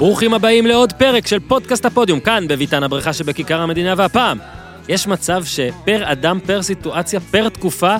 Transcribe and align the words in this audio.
ברוכים 0.00 0.34
הבאים 0.34 0.66
לעוד 0.66 0.92
פרק 0.92 1.26
של 1.26 1.40
פודקאסט 1.40 1.84
הפודיום, 1.84 2.20
כאן 2.20 2.48
בביתן 2.48 2.82
הבריכה 2.82 3.12
שבכיכר 3.12 3.60
המדינה, 3.60 3.94
והפעם, 3.96 4.38
יש 4.88 5.06
מצב 5.06 5.44
שפר 5.44 6.12
אדם, 6.12 6.38
פר 6.46 6.62
סיטואציה, 6.62 7.20
פר 7.20 7.48
תקופה, 7.48 7.96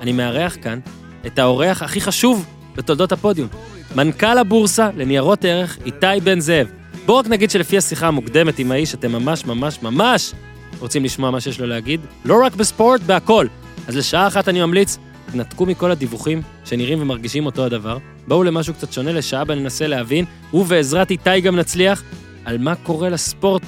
אני 0.00 0.12
מארח 0.12 0.56
כאן 0.62 0.78
את 1.26 1.38
האורח 1.38 1.82
הכי 1.82 2.00
חשוב 2.00 2.46
בתולדות 2.76 3.12
הפודיום. 3.12 3.48
מנכ"ל 3.96 4.38
הבורסה 4.38 4.90
לניירות 4.96 5.44
ערך, 5.44 5.78
איתי 5.86 6.06
בן 6.24 6.40
זאב. 6.40 6.66
בואו 7.06 7.18
רק 7.18 7.26
נגיד 7.26 7.50
שלפי 7.50 7.78
השיחה 7.78 8.06
המוקדמת 8.06 8.58
עם 8.58 8.72
האיש, 8.72 8.94
אתם 8.94 9.12
ממש 9.12 9.44
ממש 9.44 9.82
ממש 9.82 10.32
רוצים 10.78 11.04
לשמוע 11.04 11.30
מה 11.30 11.40
שיש 11.40 11.60
לו 11.60 11.66
להגיד, 11.66 12.00
לא 12.24 12.44
רק 12.44 12.54
בספורט, 12.54 13.00
בהכל. 13.00 13.46
אז 13.88 13.96
לשעה 13.96 14.26
אחת 14.26 14.48
אני 14.48 14.60
ממליץ, 14.60 14.98
תנתקו 15.32 15.66
מכל 15.66 15.90
הדיווחים 15.90 16.42
שנראים 16.64 17.02
ומרגישים 17.02 17.46
אותו 17.46 17.64
הדבר, 17.64 17.98
בואו 18.28 18.42
למשהו 18.42 18.74
קצת 18.74 18.92
שונה, 18.92 19.12
לשעה 19.12 19.44
בה 19.44 19.54
ננסה 19.54 19.86
להבין, 19.86 20.24
ובעזרת 20.54 21.10
איתי 21.10 21.40
גם 21.40 21.56
נצליח, 21.56 22.02
על 22.44 22.58
מה 22.58 22.74
קורה 22.74 23.08
לספורט 23.08 23.62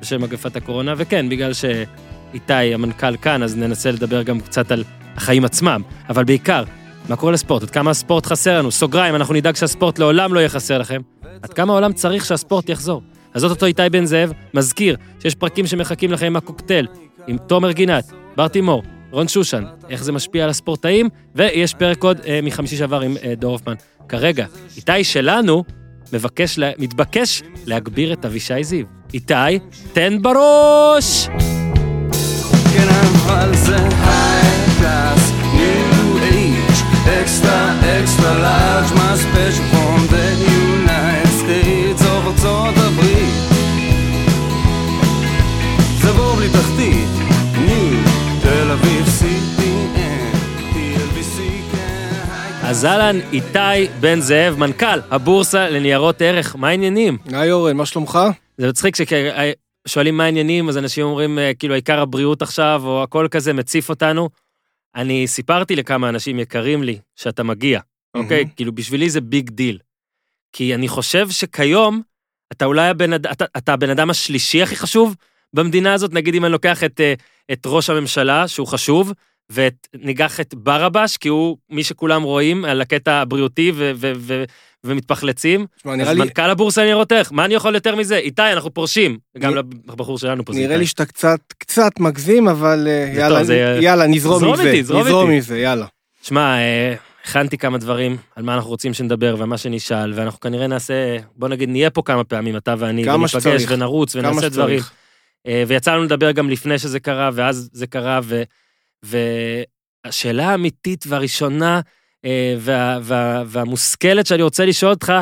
בשל 0.00 0.18
מגפת 0.18 0.56
הקורונה, 0.56 0.94
וכן, 0.96 1.28
בגלל 1.28 1.52
שאיתי 1.52 2.74
המנכ"ל 2.74 3.16
כאן, 3.16 3.42
אז 3.42 3.56
ננסה 3.56 3.90
לדבר 3.90 4.22
גם 4.22 4.40
קצת 4.40 4.72
על 4.72 4.84
החיים 5.16 5.44
עצמם, 5.44 5.82
אבל 6.08 6.24
בעיקר, 6.24 6.64
מה 7.08 7.16
קורה 7.16 7.32
לספורט, 7.32 7.62
עד 7.62 7.70
כמה 7.70 7.90
הספורט 7.90 8.26
חסר 8.26 8.58
לנו, 8.58 8.70
סוגריים, 8.70 9.14
אנחנו 9.14 9.34
נדאג 9.34 9.56
שהספורט 9.56 9.98
לעולם 9.98 10.34
לא 10.34 10.38
יהיה 10.38 10.48
חסר 10.48 10.78
לכם, 10.78 11.00
עד 11.42 11.52
כמה 11.52 11.72
העולם 11.72 11.92
צריך 11.92 12.24
שהספורט 12.24 12.68
יחזור. 12.68 13.02
אז 13.34 13.40
זאת 13.40 13.50
אותו 13.50 13.66
איתי 13.66 13.82
בן 13.92 14.04
זאב, 14.04 14.32
מזכיר 14.54 14.96
שיש 15.22 15.34
פרקים 15.34 15.66
שמחכים 15.66 16.12
לכם 16.12 16.26
עם 16.26 16.36
הקוקטייל, 16.36 16.86
עם 17.26 17.38
תומר 17.38 17.72
גינת, 17.72 18.12
בר 18.36 18.48
תימור, 18.48 18.82
רון 19.10 19.28
שושן, 19.28 19.64
איך 19.88 20.04
זה 20.04 20.12
משפיע 20.12 20.44
על 20.44 20.50
הספורטאים, 20.50 21.08
ויש 21.34 21.74
פרק 21.74 22.04
עוד 22.04 22.20
אה, 22.26 22.40
מחמישי 22.42 22.76
שעבר 22.76 23.00
עם 23.00 23.16
אה, 23.24 23.34
דור 23.34 23.52
הופמן. 23.52 23.74
כרגע, 24.08 24.46
איתי 24.76 25.04
שלנו 25.04 25.64
מבקש, 26.12 26.58
לה, 26.58 26.70
מתבקש 26.78 27.42
להגביר 27.66 28.12
את 28.12 28.24
אבישי 28.24 28.64
זיו. 28.64 28.86
איתי, 29.14 29.58
תן 29.92 30.22
בראש! 30.22 31.28
age, 36.70 36.80
extra, 37.06 37.58
extra 37.96 38.32
large, 38.44 38.90
my 38.98 39.14
special 39.16 40.69
אז 52.70 52.84
אהלן, 52.84 53.16
איתי 53.32 53.92
בן 54.00 54.20
זאב, 54.20 54.58
מנכ"ל 54.58 55.00
הבורסה 55.10 55.70
לניירות 55.70 56.22
ערך, 56.22 56.56
מה 56.56 56.68
העניינים? 56.68 57.18
היי 57.32 57.52
אורן, 57.52 57.76
מה 57.76 57.86
שלומך? 57.86 58.18
זה 58.58 58.68
מצחיק 58.68 58.94
ששואלים 58.96 60.16
מה 60.16 60.24
העניינים, 60.24 60.68
אז 60.68 60.78
אנשים 60.78 61.06
אומרים, 61.06 61.38
אה, 61.38 61.54
כאילו, 61.54 61.74
העיקר 61.74 62.00
הבריאות 62.00 62.42
עכשיו, 62.42 62.82
או 62.84 63.02
הכל 63.02 63.28
כזה 63.30 63.52
מציף 63.52 63.88
אותנו. 63.88 64.28
אני 64.94 65.26
סיפרתי 65.26 65.76
לכמה 65.76 66.08
אנשים 66.08 66.38
יקרים 66.38 66.82
לי 66.82 66.98
שאתה 67.16 67.42
מגיע, 67.42 67.80
אוקיי? 68.14 68.44
כאילו, 68.56 68.72
בשבילי 68.72 69.10
זה 69.10 69.20
big 69.20 69.50
deal. 69.50 69.78
כי 70.52 70.74
אני 70.74 70.88
חושב 70.88 71.30
שכיום, 71.30 72.02
אתה 72.52 72.64
אולי 72.64 72.88
הבן, 72.88 73.14
אתה, 73.14 73.44
אתה 73.56 73.72
הבן 73.72 73.90
אדם 73.90 74.10
השלישי 74.10 74.62
הכי 74.62 74.76
חשוב 74.76 75.16
במדינה 75.54 75.94
הזאת, 75.94 76.12
נגיד 76.12 76.34
אם 76.34 76.44
אני 76.44 76.52
לוקח 76.52 76.84
את, 76.84 77.00
אה, 77.00 77.14
את 77.52 77.62
ראש 77.66 77.90
הממשלה, 77.90 78.48
שהוא 78.48 78.66
חשוב, 78.66 79.12
וניקח 79.50 80.40
את 80.40 80.54
ברבש, 80.54 81.16
כי 81.16 81.28
הוא 81.28 81.56
מי 81.70 81.84
שכולם 81.84 82.22
רואים 82.22 82.64
על 82.64 82.80
הקטע 82.80 83.12
הבריאותי 83.12 83.72
ו- 83.74 83.92
ו- 83.96 84.12
ו- 84.16 84.44
ומתפחלצים. 84.84 85.66
תשמע, 85.76 85.92
אז 85.92 85.98
נראה 85.98 86.12
לי, 86.12 86.20
מנכ"ל 86.20 86.42
הבורסה 86.50 86.82
לניירות 86.82 87.12
ערך, 87.12 87.32
מה 87.32 87.44
אני 87.44 87.54
יכול 87.54 87.74
יותר 87.74 87.96
מזה? 87.96 88.16
איתי, 88.16 88.42
אנחנו 88.42 88.74
פורשים. 88.74 89.18
גם 89.38 89.54
נ- 89.54 89.90
לבחור 89.92 90.18
שלנו 90.18 90.44
פה 90.44 90.52
זה 90.52 90.58
נראה 90.58 90.70
איתי. 90.70 90.78
לי 90.80 90.86
שאתה 90.86 91.04
קצת, 91.06 91.40
קצת 91.58 91.92
מגזים, 92.00 92.48
אבל 92.48 92.88
אה, 92.90 93.12
יאללה, 93.16 93.36
טוב, 93.38 93.46
זה- 93.46 93.78
יאללה, 93.80 94.06
נזרום 94.06 94.38
זרום 94.40 94.50
עם 94.60 94.62
זה. 94.62 94.72
נזרום. 95.00 95.30
עם 95.30 95.40
זה, 95.40 95.58
יאללה. 95.58 95.86
שמע, 96.22 96.58
אה, 96.58 96.94
הכנתי 97.24 97.58
כמה 97.58 97.78
דברים 97.78 98.16
על 98.36 98.42
מה 98.44 98.54
אנחנו 98.54 98.70
רוצים 98.70 98.94
שנדבר 98.94 99.36
ומה 99.38 99.58
שנשאל, 99.58 100.12
ואנחנו 100.16 100.40
כנראה 100.40 100.66
נעשה, 100.66 100.94
בוא 101.36 101.48
נגיד, 101.48 101.68
נהיה 101.68 101.90
פה 101.90 102.02
כמה 102.04 102.24
פעמים, 102.24 102.56
אתה 102.56 102.74
ואני, 102.78 103.04
כמה 103.04 103.14
וניפגש 103.14 103.32
שצריך. 103.42 103.70
ונרוץ 103.74 104.16
ונעשה 104.16 104.48
דברים. 104.48 104.80
אה, 105.46 105.64
ויצא 105.66 105.94
לנו 105.94 106.04
לדבר 106.04 106.30
גם 106.30 106.50
לפני 106.50 106.78
שזה 106.78 107.00
קרה, 107.00 107.30
ואז 107.34 107.68
זה 107.72 107.86
קרה, 107.86 108.20
ו... 108.24 108.42
והשאלה 109.02 110.50
האמיתית 110.50 111.04
והראשונה 111.08 111.80
אה, 112.24 112.54
וה, 112.58 112.98
וה, 113.02 113.42
והמושכלת 113.46 114.26
שאני 114.26 114.42
רוצה 114.42 114.64
לשאול 114.64 114.90
אותך, 114.90 115.12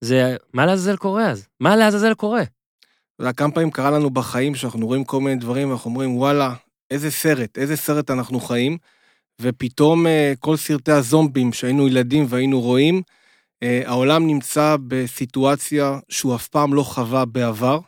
זה 0.00 0.36
מה 0.52 0.66
לעזאזל 0.66 0.96
קורה 0.96 1.30
אז? 1.30 1.46
מה 1.60 1.76
לעזאזל 1.76 2.14
קורה? 2.14 2.42
אתה 2.42 3.22
יודע, 3.22 3.32
כמה 3.32 3.52
פעמים 3.52 3.70
קרה 3.70 3.90
לנו 3.90 4.10
בחיים 4.10 4.54
שאנחנו 4.54 4.86
רואים 4.86 5.04
כל 5.04 5.20
מיני 5.20 5.36
דברים, 5.36 5.68
ואנחנו 5.68 5.90
אומרים, 5.90 6.16
וואלה, 6.16 6.54
איזה 6.90 7.10
סרט, 7.10 7.58
איזה 7.58 7.76
סרט 7.76 8.10
אנחנו 8.10 8.40
חיים, 8.40 8.78
ופתאום 9.40 10.06
אה, 10.06 10.32
כל 10.40 10.56
סרטי 10.56 10.92
הזומבים 10.92 11.52
שהיינו 11.52 11.88
ילדים 11.88 12.26
והיינו 12.28 12.60
רואים, 12.60 13.02
אה, 13.62 13.82
העולם 13.86 14.26
נמצא 14.26 14.76
בסיטואציה 14.86 15.98
שהוא 16.08 16.34
אף 16.34 16.48
פעם 16.48 16.74
לא 16.74 16.82
חווה 16.82 17.24
בעבר. 17.24 17.78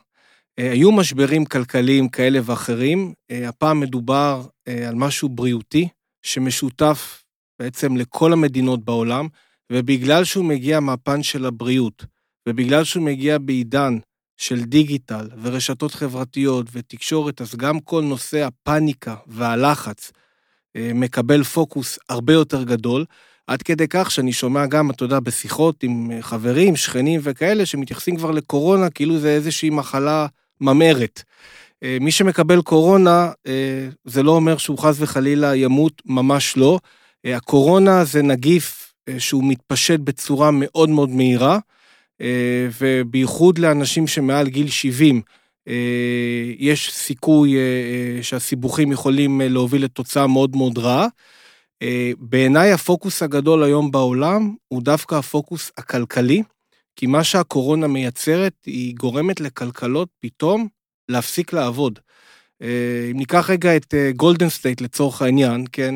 אה, 0.58 0.72
היו 0.72 0.92
משברים 0.92 1.44
כלכליים 1.44 2.08
כאלה 2.08 2.38
ואחרים, 2.44 3.12
אה, 3.30 3.48
הפעם 3.48 3.80
מדובר 3.80 4.46
אה, 4.68 4.88
על 4.88 4.94
משהו 4.94 5.28
בריאותי, 5.28 5.88
שמשותף 6.22 7.22
בעצם 7.58 7.96
לכל 7.96 8.32
המדינות 8.32 8.84
בעולם, 8.84 9.28
ובגלל 9.72 10.24
שהוא 10.24 10.44
מגיע 10.44 10.80
מהפן 10.80 11.22
של 11.22 11.46
הבריאות, 11.46 12.04
ובגלל 12.48 12.84
שהוא 12.84 13.04
מגיע 13.04 13.38
בעידן 13.38 13.98
של 14.36 14.64
דיגיטל 14.64 15.28
ורשתות 15.42 15.94
חברתיות 15.94 16.66
ותקשורת, 16.72 17.40
אז 17.40 17.54
גם 17.54 17.80
כל 17.80 18.02
נושא 18.02 18.44
הפאניקה 18.44 19.16
והלחץ 19.26 20.12
מקבל 20.78 21.42
פוקוס 21.42 21.98
הרבה 22.08 22.32
יותר 22.32 22.62
גדול, 22.62 23.04
עד 23.46 23.62
כדי 23.62 23.88
כך 23.88 24.10
שאני 24.10 24.32
שומע 24.32 24.66
גם, 24.66 24.90
אתה 24.90 25.04
יודע, 25.04 25.20
בשיחות 25.20 25.82
עם 25.82 26.10
חברים, 26.20 26.76
שכנים 26.76 27.20
וכאלה, 27.22 27.66
שמתייחסים 27.66 28.16
כבר 28.16 28.30
לקורונה 28.30 28.90
כאילו 28.90 29.18
זה 29.18 29.28
איזושהי 29.28 29.70
מחלה 29.70 30.26
ממארת. 30.60 31.22
אה, 31.82 31.98
מי 32.00 32.10
שמקבל 32.10 32.62
קורונה, 32.62 33.30
אה, 33.46 33.88
זה 34.04 34.22
לא 34.22 34.30
אומר 34.30 34.56
שהוא 34.56 34.78
חס 34.78 34.96
וחלילה 34.98 35.56
ימות, 35.56 36.02
ממש 36.06 36.56
לא. 36.56 36.78
אה, 37.26 37.36
הקורונה 37.36 38.04
זה 38.04 38.22
נגיף 38.22 38.92
שהוא 39.18 39.44
מתפשט 39.44 40.00
בצורה 40.00 40.50
מאוד 40.50 40.88
מאוד 40.88 41.10
מהירה, 41.10 41.58
ובייחוד 42.80 43.58
לאנשים 43.58 44.06
שמעל 44.06 44.48
גיל 44.48 44.68
70, 44.68 45.22
אה, 45.68 45.74
יש 46.58 46.92
סיכוי 46.92 47.54
שהסיבוכים 48.22 48.92
יכולים 48.92 49.40
להוביל 49.44 49.84
לתוצאה 49.84 50.26
מאוד 50.26 50.56
מאוד 50.56 50.78
רעה. 50.78 51.06
בעיניי 52.18 52.72
הפוקוס 52.72 53.22
הגדול 53.22 53.62
היום 53.62 53.90
בעולם 53.90 54.54
הוא 54.68 54.82
דווקא 54.82 55.14
הפוקוס 55.14 55.72
הכלכלי, 55.78 56.42
כי 56.96 57.06
מה 57.06 57.24
שהקורונה 57.24 57.86
מייצרת, 57.86 58.52
היא 58.66 58.94
גורמת 58.96 59.40
לכלכלות 59.40 60.08
פתאום 60.20 60.68
להפסיק 61.08 61.52
לעבוד. 61.52 61.98
אה, 62.62 63.08
אם 63.10 63.16
ניקח 63.16 63.50
רגע 63.50 63.76
את 63.76 63.94
גולדן 64.16 64.48
סטייט 64.48 64.80
לצורך 64.80 65.22
העניין, 65.22 65.64
כן? 65.72 65.94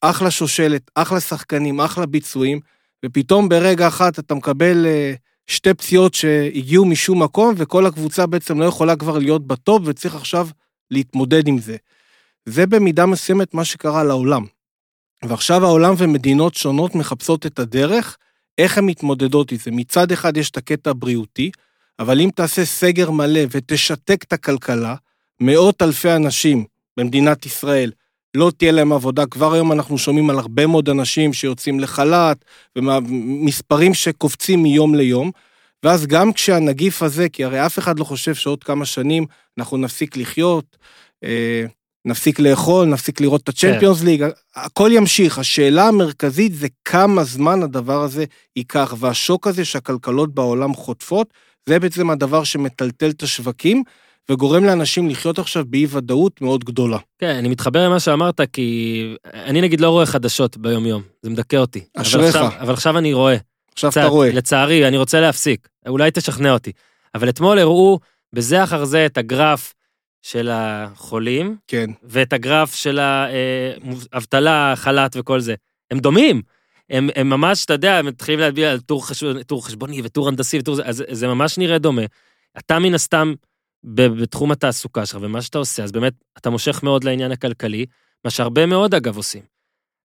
אחלה 0.00 0.30
שושלת, 0.30 0.90
אחלה 0.94 1.20
שחקנים, 1.20 1.80
אחלה 1.80 2.06
ביצועים, 2.06 2.60
ופתאום 3.04 3.48
ברגע 3.48 3.88
אחת 3.88 4.18
אתה 4.18 4.34
מקבל 4.34 4.86
אה, 4.86 5.14
שתי 5.46 5.74
פציעות 5.74 6.14
שהגיעו 6.14 6.84
משום 6.84 7.22
מקום, 7.22 7.54
וכל 7.56 7.86
הקבוצה 7.86 8.26
בעצם 8.26 8.60
לא 8.60 8.64
יכולה 8.64 8.96
כבר 8.96 9.18
להיות 9.18 9.46
ב 9.46 9.53
top, 9.53 9.82
וצריך 9.84 10.14
עכשיו 10.14 10.48
להתמודד 10.90 11.48
עם 11.48 11.58
זה. 11.58 11.76
זה 12.48 12.66
במידה 12.66 13.06
מסוימת 13.06 13.54
מה 13.54 13.64
שקרה 13.64 14.04
לעולם. 14.04 14.44
ועכשיו 15.24 15.64
העולם 15.64 15.94
ומדינות 15.98 16.54
שונות 16.54 16.94
מחפשות 16.94 17.46
את 17.46 17.58
הדרך, 17.58 18.16
איך 18.58 18.78
הן 18.78 18.84
מתמודדות 18.84 19.52
עם 19.52 19.58
זה. 19.58 19.70
מצד 19.70 20.12
אחד 20.12 20.36
יש 20.36 20.50
את 20.50 20.56
הקטע 20.56 20.90
הבריאותי, 20.90 21.50
אבל 21.98 22.20
אם 22.20 22.30
תעשה 22.34 22.64
סגר 22.64 23.10
מלא 23.10 23.40
ותשתק 23.50 24.22
את 24.22 24.32
הכלכלה, 24.32 24.94
מאות 25.40 25.82
אלפי 25.82 26.12
אנשים 26.12 26.64
במדינת 26.96 27.46
ישראל 27.46 27.90
לא 28.36 28.52
תהיה 28.56 28.72
להם 28.72 28.92
עבודה. 28.92 29.26
כבר 29.26 29.52
היום 29.54 29.72
אנחנו 29.72 29.98
שומעים 29.98 30.30
על 30.30 30.38
הרבה 30.38 30.66
מאוד 30.66 30.88
אנשים 30.88 31.32
שיוצאים 31.32 31.80
לחל"ת, 31.80 32.44
ומספרים 32.78 33.94
שקופצים 33.94 34.62
מיום 34.62 34.94
ליום, 34.94 35.30
ואז 35.82 36.06
גם 36.06 36.32
כשהנגיף 36.32 37.02
הזה, 37.02 37.28
כי 37.28 37.44
הרי 37.44 37.66
אף 37.66 37.78
אחד 37.78 37.98
לא 37.98 38.04
חושב 38.04 38.34
שעוד 38.34 38.64
כמה 38.64 38.86
שנים 38.86 39.26
אנחנו 39.58 39.76
נפסיק 39.76 40.16
לחיות, 40.16 40.76
אה, 41.24 41.64
נפסיק 42.04 42.40
לאכול, 42.40 42.86
נפסיק 42.86 43.20
לראות 43.20 43.40
את 43.42 43.48
הצ'מפיונס 43.48 44.02
ליג, 44.02 44.24
הכל 44.56 44.90
ימשיך. 44.92 45.38
השאלה 45.38 45.88
המרכזית 45.88 46.54
זה 46.54 46.66
כמה 46.84 47.24
זמן 47.24 47.62
הדבר 47.62 48.02
הזה 48.02 48.24
ייקח, 48.56 48.94
והשוק 48.98 49.46
הזה 49.46 49.64
שהכלכלות 49.64 50.34
בעולם 50.34 50.74
חוטפות, 50.74 51.34
זה 51.66 51.78
בעצם 51.78 52.10
הדבר 52.10 52.44
שמטלטל 52.44 53.10
את 53.10 53.22
השווקים, 53.22 53.82
וגורם 54.30 54.64
לאנשים 54.64 55.10
לחיות 55.10 55.38
עכשיו 55.38 55.64
באי-ודאות 55.68 56.40
מאוד 56.40 56.64
גדולה. 56.64 56.98
כן, 57.18 57.34
אני 57.36 57.48
מתחבר 57.48 57.84
למה 57.88 58.00
שאמרת, 58.00 58.40
כי 58.52 59.00
אני 59.34 59.60
נגיד 59.60 59.80
לא 59.80 59.90
רואה 59.90 60.06
חדשות 60.06 60.56
ביום-יום, 60.56 61.02
זה 61.22 61.30
מדכא 61.30 61.56
אותי. 61.56 61.84
אבל 61.96 62.04
אשריך. 62.06 62.36
עכשיו- 62.36 62.50
אבל 62.60 62.72
עכשיו 62.72 62.98
אני 62.98 63.12
רואה. 63.12 63.36
עכשיו 63.72 63.90
קצת, 63.90 64.00
אתה 64.00 64.08
רואה. 64.08 64.30
לצערי, 64.32 64.88
אני 64.88 64.96
רוצה 64.96 65.20
להפסיק. 65.20 65.68
אולי 65.88 66.10
תשכנע 66.10 66.52
אותי. 66.52 66.72
אבל 67.14 67.28
אתמול 67.28 67.58
הראו 67.58 67.98
בזה 68.32 68.64
אחר 68.64 68.84
זה 68.84 69.06
את 69.06 69.18
הגרף 69.18 69.74
של 70.24 70.48
החולים, 70.52 71.56
כן. 71.66 71.90
ואת 72.02 72.32
הגרף 72.32 72.74
של 72.74 72.98
האבטלה, 72.98 74.72
חל"ת 74.76 75.16
וכל 75.18 75.40
זה. 75.40 75.54
הם 75.90 75.98
דומים. 75.98 76.42
הם, 76.90 77.08
הם 77.14 77.30
ממש, 77.30 77.64
אתה 77.64 77.74
יודע, 77.74 77.98
הם 77.98 78.06
מתחילים 78.06 78.40
להביע 78.40 78.70
על 78.70 78.80
טור, 78.80 79.06
חש... 79.06 79.24
טור 79.46 79.66
חשבוני 79.66 80.00
וטור 80.04 80.28
הנדסי 80.28 80.58
וטור 80.58 80.74
זה, 80.74 80.82
אז 80.84 81.04
זה 81.10 81.26
ממש 81.26 81.58
נראה 81.58 81.78
דומה. 81.78 82.02
אתה 82.58 82.78
מן 82.78 82.94
הסתם 82.94 83.34
ב- 83.84 84.06
בתחום 84.06 84.52
התעסוקה 84.52 85.06
שלך 85.06 85.18
ומה 85.22 85.42
שאתה 85.42 85.58
עושה, 85.58 85.84
אז 85.84 85.92
באמת 85.92 86.12
אתה 86.38 86.50
מושך 86.50 86.80
מאוד 86.82 87.04
לעניין 87.04 87.32
הכלכלי, 87.32 87.86
מה 88.24 88.30
שהרבה 88.30 88.66
מאוד 88.66 88.94
אגב 88.94 89.16
עושים. 89.16 89.42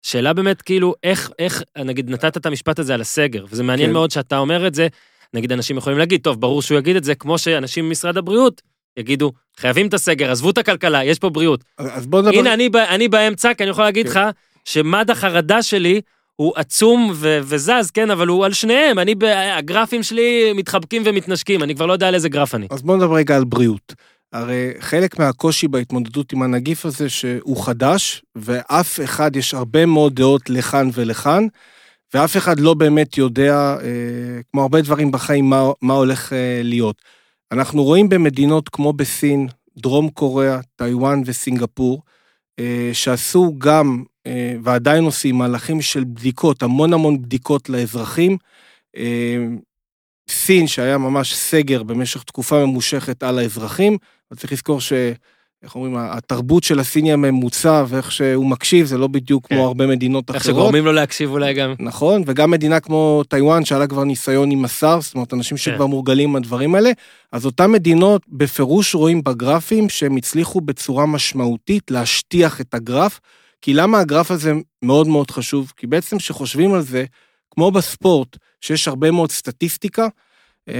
שאלה 0.01 0.33
באמת 0.33 0.61
כאילו, 0.61 0.93
איך, 1.03 1.31
איך, 1.39 1.63
נגיד 1.77 2.09
נתת 2.09 2.37
את 2.37 2.45
המשפט 2.45 2.79
הזה 2.79 2.93
על 2.93 3.01
הסגר, 3.01 3.45
וזה 3.49 3.63
מעניין 3.63 3.89
כן. 3.89 3.93
מאוד 3.93 4.11
שאתה 4.11 4.37
אומר 4.37 4.67
את 4.67 4.75
זה, 4.75 4.87
נגיד 5.33 5.51
אנשים 5.51 5.77
יכולים 5.77 5.99
להגיד, 5.99 6.21
טוב, 6.23 6.41
ברור 6.41 6.61
שהוא 6.61 6.77
יגיד 6.77 6.95
את 6.95 7.03
זה, 7.03 7.15
כמו 7.15 7.37
שאנשים 7.37 7.89
ממשרד 7.89 8.17
הבריאות 8.17 8.61
יגידו, 8.99 9.31
חייבים 9.57 9.87
את 9.87 9.93
הסגר, 9.93 10.31
עזבו 10.31 10.49
את 10.49 10.57
הכלכלה, 10.57 11.03
יש 11.03 11.19
פה 11.19 11.29
בריאות. 11.29 11.63
אז 11.77 12.07
בוא 12.07 12.21
נדבר... 12.21 12.39
הנה, 12.39 12.53
אני, 12.53 12.69
אני 12.89 13.07
באמצע, 13.07 13.53
כי 13.53 13.63
אני 13.63 13.69
יכול 13.71 13.83
להגיד 13.83 14.05
כן. 14.05 14.11
לך 14.11 14.19
שמד 14.65 15.11
החרדה 15.11 15.63
שלי 15.63 16.01
הוא 16.35 16.53
עצום 16.55 17.11
ו- 17.15 17.39
וזז, 17.43 17.91
כן, 17.93 18.11
אבל 18.11 18.27
הוא 18.27 18.45
על 18.45 18.53
שניהם. 18.53 18.99
אני, 18.99 19.15
הגרפים 19.57 20.03
שלי 20.03 20.53
מתחבקים 20.55 21.01
ומתנשקים, 21.05 21.63
אני 21.63 21.75
כבר 21.75 21.85
לא 21.85 21.93
יודע 21.93 22.07
על 22.07 22.15
איזה 22.15 22.29
גרף 22.29 22.55
אני. 22.55 22.67
אז 22.71 22.81
בוא 22.81 22.97
נדבר 22.97 23.15
רגע 23.15 23.35
על 23.35 23.43
בריאות. 23.43 23.93
הרי 24.33 24.71
חלק 24.79 25.19
מהקושי 25.19 25.67
בהתמודדות 25.67 26.33
עם 26.33 26.41
הנגיף 26.41 26.85
הזה 26.85 27.09
שהוא 27.09 27.65
חדש, 27.65 28.23
ואף 28.35 28.99
אחד, 29.03 29.35
יש 29.35 29.53
הרבה 29.53 29.85
מאוד 29.85 30.15
דעות 30.15 30.49
לכאן 30.49 30.89
ולכאן, 30.93 31.47
ואף 32.13 32.37
אחד 32.37 32.59
לא 32.59 32.73
באמת 32.73 33.17
יודע, 33.17 33.75
אה, 33.81 34.41
כמו 34.51 34.61
הרבה 34.61 34.81
דברים 34.81 35.11
בחיים, 35.11 35.49
מה, 35.49 35.63
מה 35.81 35.93
הולך 35.93 36.33
אה, 36.33 36.61
להיות. 36.63 36.95
אנחנו 37.51 37.83
רואים 37.83 38.09
במדינות 38.09 38.69
כמו 38.69 38.93
בסין, 38.93 39.47
דרום 39.77 40.09
קוריאה, 40.09 40.59
טיוואן 40.75 41.21
וסינגפור, 41.25 42.01
אה, 42.59 42.89
שעשו 42.93 43.55
גם, 43.57 44.03
אה, 44.27 44.55
ועדיין 44.63 45.03
עושים, 45.03 45.35
מהלכים 45.35 45.81
של 45.81 46.03
בדיקות, 46.03 46.63
המון 46.63 46.93
המון 46.93 47.21
בדיקות 47.21 47.69
לאזרחים. 47.69 48.37
אה, 48.97 49.45
סין, 50.29 50.67
שהיה 50.67 50.97
ממש 50.97 51.35
סגר 51.35 51.83
במשך 51.83 52.23
תקופה 52.23 52.65
ממושכת 52.65 53.23
על 53.23 53.39
האזרחים, 53.39 53.97
אבל 54.31 54.39
צריך 54.39 54.53
לזכור 54.53 54.81
ש... 54.81 54.93
איך 55.63 55.75
אומרים, 55.75 55.95
התרבות 55.97 56.63
של 56.63 56.79
הסיני 56.79 57.13
הממוצע 57.13 57.83
ואיך 57.87 58.11
שהוא 58.11 58.45
מקשיב, 58.45 58.85
זה 58.85 58.97
לא 58.97 59.07
בדיוק 59.07 59.47
כן. 59.47 59.55
כמו 59.55 59.67
הרבה 59.67 59.87
מדינות 59.87 60.29
איך 60.29 60.37
אחרות. 60.37 60.55
שגורמים 60.55 60.85
לו 60.85 60.91
להקשיב 60.91 61.31
אולי 61.31 61.53
גם. 61.53 61.73
נכון, 61.79 62.23
וגם 62.25 62.51
מדינה 62.51 62.79
כמו 62.79 63.23
טיוואן, 63.29 63.65
שהיה 63.65 63.79
לה 63.79 63.87
כבר 63.87 64.03
ניסיון 64.03 64.51
עם 64.51 64.65
הסארס, 64.65 65.05
זאת 65.05 65.15
אומרת, 65.15 65.33
אנשים 65.33 65.57
שכבר 65.57 65.85
מורגלים 65.85 66.29
עם 66.29 66.35
הדברים 66.35 66.75
האלה, 66.75 66.91
אז 67.31 67.45
אותן 67.45 67.71
מדינות 67.71 68.21
בפירוש 68.27 68.95
רואים 68.95 69.23
בגרפים 69.23 69.89
שהם 69.89 70.15
הצליחו 70.15 70.61
בצורה 70.61 71.05
משמעותית 71.05 71.91
להשטיח 71.91 72.61
את 72.61 72.73
הגרף, 72.73 73.19
כי 73.61 73.73
למה 73.73 73.99
הגרף 73.99 74.31
הזה 74.31 74.53
מאוד 74.83 75.07
מאוד 75.07 75.31
חשוב? 75.31 75.73
כי 75.77 75.87
בעצם 75.87 76.17
כשחושבים 76.17 76.73
על 76.73 76.81
זה, 76.81 77.05
כמו 77.51 77.71
בספורט, 77.71 78.37
שיש 78.61 78.87
הרבה 78.87 79.11
מאוד 79.11 79.31
סטטיסטיקה, 79.31 80.07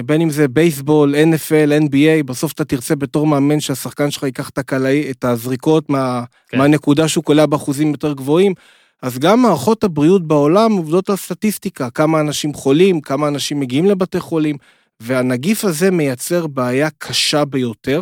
בין 0.05 0.21
אם 0.21 0.29
זה 0.29 0.47
בייסבול, 0.47 1.15
NFL, 1.15 1.83
NBA, 1.83 2.23
בסוף 2.25 2.51
אתה 2.51 2.65
תרצה 2.65 2.95
בתור 2.95 3.27
מאמן 3.27 3.59
שהשחקן 3.59 4.11
שלך 4.11 4.23
ייקח 4.23 4.49
את 4.49 4.57
הקלעי, 4.57 5.11
את 5.11 5.23
הזריקות 5.25 5.89
מה, 5.89 6.23
כן. 6.49 6.57
מהנקודה 6.57 7.07
שהוא 7.07 7.23
קולע 7.23 7.45
באחוזים 7.45 7.91
יותר 7.91 8.13
גבוהים. 8.13 8.53
אז 9.01 9.19
גם 9.19 9.41
מערכות 9.41 9.83
הבריאות 9.83 10.27
בעולם 10.27 10.71
עובדות 10.71 11.09
על 11.09 11.15
סטטיסטיקה, 11.15 11.89
כמה 11.89 12.19
אנשים 12.19 12.53
חולים, 12.53 13.01
כמה 13.01 13.27
אנשים 13.27 13.59
מגיעים 13.59 13.85
לבתי 13.85 14.19
חולים, 14.19 14.57
והנגיף 14.99 15.65
הזה 15.65 15.91
מייצר 15.91 16.47
בעיה 16.47 16.89
קשה 16.97 17.45
ביותר, 17.45 18.01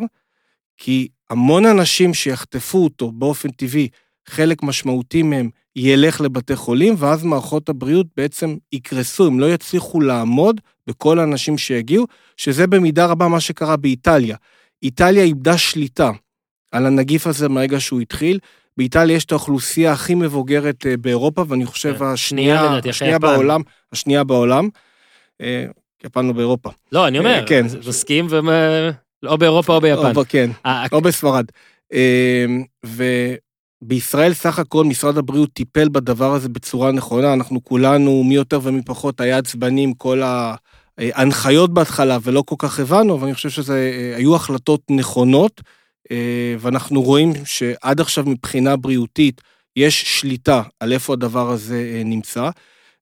כי 0.78 1.08
המון 1.30 1.66
אנשים 1.66 2.14
שיחטפו 2.14 2.84
אותו 2.84 3.12
באופן 3.12 3.50
טבעי, 3.50 3.88
חלק 4.28 4.64
משמעותי 4.64 5.24
מהם 5.24 5.50
ילך 5.76 6.22
לבתי 6.22 6.56
חולים, 6.56 6.96
ואז 6.98 7.24
מערכות 7.24 7.70
הבריאות 7.70 8.08
בעצם 8.18 8.56
יקרסו, 8.74 9.28
הם 9.28 9.40
לא 9.40 9.54
יצליחו 9.54 10.02
לעמוד 10.02 10.62
בכל 10.88 11.20
האנשים 11.20 11.58
שיגיעו, 11.58 12.08
שזה 12.38 12.68
במידה 12.68 13.06
רבה 13.06 13.28
מה 13.28 13.40
שקרה 13.40 13.78
באיטליה. 13.78 14.36
איטליה 14.84 15.24
איבדה 15.24 15.58
שליטה 15.58 16.12
על 16.72 16.86
הנגיף 16.86 17.28
הזה 17.28 17.50
מהרגע 17.50 17.80
שהוא 17.80 18.02
התחיל. 18.02 18.40
באיטליה 18.78 19.16
יש 19.16 19.26
את 19.26 19.32
האוכלוסייה 19.32 19.92
הכי 19.92 20.16
מבוגרת 20.16 20.86
אה, 20.86 20.98
באירופה, 20.98 21.44
ואני 21.48 21.66
חושב 21.66 21.98
כן. 21.98 22.06
השנייה, 22.06 22.58
שנייה 22.58 22.72
לדעתי, 22.72 22.90
השנייה. 22.90 23.20
בעולם, 23.20 23.62
השנייה 23.92 24.24
בעולם. 24.24 24.70
אה, 25.42 25.66
יפן 26.06 26.26
לא 26.26 26.34
באירופה. 26.34 26.70
לא, 26.92 27.08
אני 27.08 27.20
אומר, 27.20 27.44
כן. 27.48 27.66
מסכים, 27.88 28.28
ו... 28.30 28.40
או 29.26 29.38
באירופה 29.38 29.74
או 29.74 29.82
ביפן. 29.82 30.16
או, 30.16 30.22
כן, 30.30 30.52
אה, 30.66 30.86
או 30.92 31.02
בספרד. 31.02 31.46
אה, 31.94 32.46
ובישראל 33.84 34.34
סך 34.34 34.60
הכל 34.60 34.86
משרד 34.86 35.18
הבריאות 35.18 35.54
טיפל 35.54 35.90
בדבר 35.90 36.34
הזה 36.34 36.50
בצורה 36.50 36.92
נכונה, 36.92 37.34
אנחנו 37.34 37.64
כולנו, 37.64 38.24
מי 38.24 38.36
יותר 38.36 38.60
ומי 38.64 38.82
פחות, 38.82 39.22
היה 39.22 39.38
עצבני 39.38 39.84
עם 39.84 39.94
כל 39.94 40.22
ההנחיות 40.98 41.74
בהתחלה 41.74 42.18
ולא 42.24 42.44
כל 42.46 42.56
כך 42.60 42.80
הבנו, 42.80 43.16
אבל 43.16 43.26
אני 43.26 43.34
חושב 43.36 43.50
שזה 43.50 43.92
אה, 43.94 44.16
היו 44.16 44.36
החלטות 44.36 44.82
נכונות, 44.90 45.62
אה, 46.12 46.56
ואנחנו 46.60 47.02
רואים 47.02 47.34
שעד 47.46 48.02
עכשיו 48.02 48.24
מבחינה 48.26 48.76
בריאותית 48.76 49.42
יש 49.76 50.20
שליטה 50.20 50.62
על 50.80 50.94
איפה 50.94 51.14
הדבר 51.14 51.50
הזה 51.50 51.92
אה, 51.96 52.02
נמצא. 52.06 52.50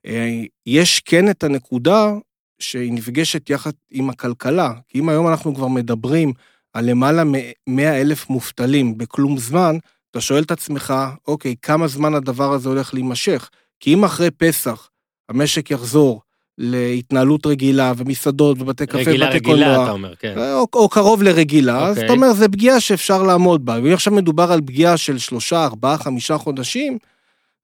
אה, 0.06 0.44
יש 0.66 1.00
כן 1.00 1.30
את 1.30 1.44
הנקודה 1.44 2.14
שהיא 2.60 2.94
נפגשת 2.94 3.50
יחד 3.50 3.72
עם 3.92 4.10
הכלכלה, 4.10 4.74
כי 4.88 5.00
אם 5.00 5.10
היום 5.10 5.28
אנחנו 5.28 5.56
כבר 5.56 5.68
מדברים 5.68 6.34
על 6.74 6.90
למעלה 6.90 7.24
מ-100 7.24 7.82
אלף 7.82 8.30
מובטלים 8.30 8.98
בכלום 8.98 9.38
זמן, 9.38 9.78
אתה 10.12 10.22
שואל 10.22 10.44
את 10.44 10.52
עצמך, 10.52 10.94
אוקיי, 11.28 11.56
כמה 11.62 11.88
זמן 11.88 12.14
הדבר 12.14 12.54
הזה 12.54 12.70
הולך 12.70 12.94
להימשך? 12.94 13.50
כי 13.80 13.94
אם 13.94 14.04
אחרי 14.04 14.32
פסח 14.32 14.90
המשק 15.30 15.72
יחזור 15.72 16.22
להתנהלות 16.58 17.46
רגילה 17.46 17.94
ומסעדות 17.98 18.62
ובתי 18.62 18.86
קפה 18.86 18.98
רגילה, 18.98 19.26
ובתי 19.26 19.38
רגילה, 19.38 19.56
קולנוע, 19.56 19.84
אתה 19.84 19.92
אומר, 19.92 20.16
כן. 20.16 20.38
או, 20.38 20.68
או 20.74 20.90
קרוב 20.90 21.24
לרגילה, 21.24 21.86
אז 21.86 21.90
אוקיי. 21.90 22.06
אתה 22.06 22.14
אומר, 22.14 22.34
זה 22.34 22.50
פגיעה 22.50 22.80
שאפשר 22.80 23.24
לעמוד 23.24 23.66
בה. 23.66 23.80
ואם 23.84 23.94
עכשיו 23.94 24.14
מדובר 24.14 24.52
על 24.52 24.62
פגיעה 24.62 24.98
של 24.98 25.18
שלושה, 25.18 25.64
ארבעה, 25.64 25.98
חמישה 25.98 26.38
חודשים, 26.38 26.98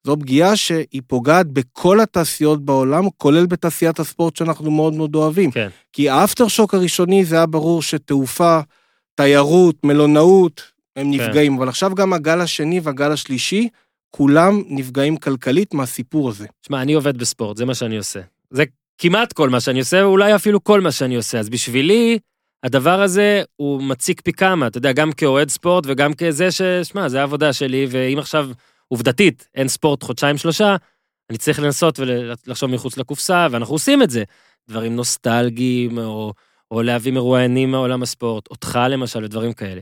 זו 0.03 0.17
פגיעה 0.19 0.55
שהיא 0.55 1.01
פוגעת 1.07 1.47
בכל 1.47 1.99
התעשיות 1.99 2.65
בעולם, 2.65 3.09
כולל 3.17 3.45
בתעשיית 3.45 3.99
הספורט 3.99 4.35
שאנחנו 4.35 4.71
מאוד 4.71 4.93
מאוד 4.93 5.15
אוהבים. 5.15 5.51
כן. 5.51 5.67
כי 5.93 6.09
האפטר 6.09 6.47
שוק 6.47 6.73
הראשוני 6.73 7.25
זה 7.25 7.35
היה 7.35 7.45
ברור 7.45 7.81
שתעופה, 7.81 8.59
תיירות, 9.15 9.75
מלונאות, 9.83 10.61
הם 10.95 11.17
כן. 11.17 11.23
נפגעים, 11.23 11.57
אבל 11.57 11.69
עכשיו 11.69 11.95
גם 11.95 12.13
הגל 12.13 12.41
השני 12.41 12.79
והגל 12.79 13.11
השלישי, 13.11 13.69
כולם 14.09 14.61
נפגעים 14.67 15.17
כלכלית 15.17 15.73
מהסיפור 15.73 16.29
הזה. 16.29 16.47
תשמע, 16.61 16.81
אני 16.81 16.93
עובד 16.93 17.17
בספורט, 17.17 17.57
זה 17.57 17.65
מה 17.65 17.75
שאני 17.75 17.97
עושה. 17.97 18.19
זה 18.51 18.63
כמעט 19.01 19.33
כל 19.33 19.49
מה 19.49 19.59
שאני 19.59 19.79
עושה, 19.79 20.05
ואולי 20.07 20.35
אפילו 20.35 20.63
כל 20.63 20.81
מה 20.81 20.91
שאני 20.91 21.15
עושה. 21.15 21.39
אז 21.39 21.49
בשבילי, 21.49 22.19
הדבר 22.63 23.01
הזה 23.01 23.43
הוא 23.55 23.83
מציק 23.83 24.21
פי 24.21 24.33
כמה, 24.33 24.67
אתה 24.67 24.77
יודע, 24.77 24.91
גם 24.91 25.11
כאוהד 25.11 25.49
ספורט 25.49 25.83
וגם 25.87 26.13
כזה 26.13 26.51
ש... 26.51 26.61
שמע, 26.61 27.09
זה 27.09 27.19
העבודה 27.19 27.53
שלי, 27.53 27.87
ואם 27.89 28.19
עכשיו, 28.19 28.49
עובדתית, 28.87 29.47
אין 29.55 29.67
ספורט 29.67 30.03
חודשיים 30.03 30.37
שלושה, 30.37 30.75
אני 31.29 31.37
צריך 31.37 31.59
לנסות 31.59 31.99
ולחשוב 31.99 32.71
מחוץ 32.71 32.97
לקופסה, 32.97 33.47
ואנחנו 33.51 33.75
עושים 33.75 34.03
את 34.03 34.09
זה. 34.09 34.23
דברים 34.69 34.95
נוסטלגיים, 34.95 35.97
או, 35.97 36.33
או 36.71 36.81
להביא 36.81 37.11
מרואיינים 37.11 37.71
מעולם 37.71 38.03
הספורט, 38.03 38.47
אותך 38.47 38.79
למשל, 38.89 39.23
ודברים 39.23 39.53
כאלה. 39.53 39.81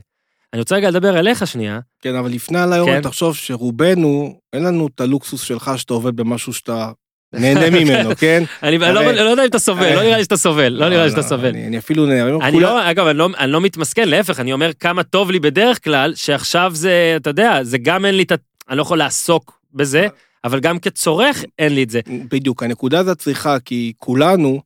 אני 0.52 0.60
רוצה 0.60 0.76
רגע 0.76 0.90
לדבר 0.90 1.18
אליך 1.18 1.46
שנייה. 1.46 1.80
כן, 2.00 2.14
אבל 2.14 2.30
לפני 2.30 2.58
הלילה, 2.58 2.86
כן. 2.86 3.02
תחשוב 3.02 3.36
שרובנו, 3.36 4.40
אין 4.52 4.62
לנו 4.62 4.86
את 4.86 5.00
הלוקסוס 5.00 5.42
שלך 5.42 5.70
שאתה 5.76 5.94
עובד 5.94 6.16
במשהו 6.16 6.52
שאתה 6.52 6.90
נהנה 7.32 7.70
ממנו, 7.80 8.10
כן? 8.16 8.42
אני 8.62 8.78
לא, 8.78 8.90
לא 8.90 9.30
יודע 9.30 9.42
אם 9.42 9.48
אתה 9.48 9.58
סובל, 9.58 9.94
לא 9.94 10.02
נראה 10.02 10.16
לי 10.16 10.24
שאתה 10.24 10.36
סובל, 10.36 10.68
לא 10.68 10.88
נראה 10.88 11.04
לי 11.04 11.10
שאתה 11.10 11.22
סובל. 11.22 11.48
אני 11.48 11.78
אפילו 11.78 12.06
נהנה. 12.06 12.48
אני 12.48 12.60
לא, 12.60 12.90
אגב, 12.90 13.06
אני 13.06 13.18
לא, 13.18 13.28
לא 13.46 13.60
מתמסכן, 13.60 14.08
להפך, 14.08 14.40
אני 14.40 14.52
אומר 14.52 14.70
כמה 14.72 15.02
טוב 15.02 15.30
לי 15.30 15.40
בדרך 15.40 15.84
כלל, 15.84 16.14
שעכשיו 16.14 16.70
זה, 16.74 17.14
אתה 17.16 17.30
יודע, 17.30 17.58
זה 17.62 17.78
גם 17.78 18.04
אין 18.04 18.14
לי 18.14 18.22
את 18.22 18.32
ה... 18.32 18.34
אני 18.68 18.76
לא 18.76 18.82
יכול 18.82 18.98
לעסוק 18.98 19.60
בזה, 19.74 20.06
אבל 20.44 20.60
גם 20.60 20.78
כצורך 20.78 21.44
אין 21.58 21.74
לי 21.74 21.82
את 21.82 21.90
זה. 21.90 22.00
בדיוק, 22.30 22.62
הנקודה 22.62 23.04
זה 23.04 23.12
הצריכה, 23.12 23.60
כי 23.60 23.92
כולנו 23.98 24.60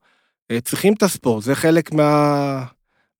אה, 0.50 0.60
צריכים 0.60 0.92
את 0.92 1.02
הספורט, 1.02 1.42
זה 1.44 1.54
חלק 1.54 1.92
מה... 1.92 2.64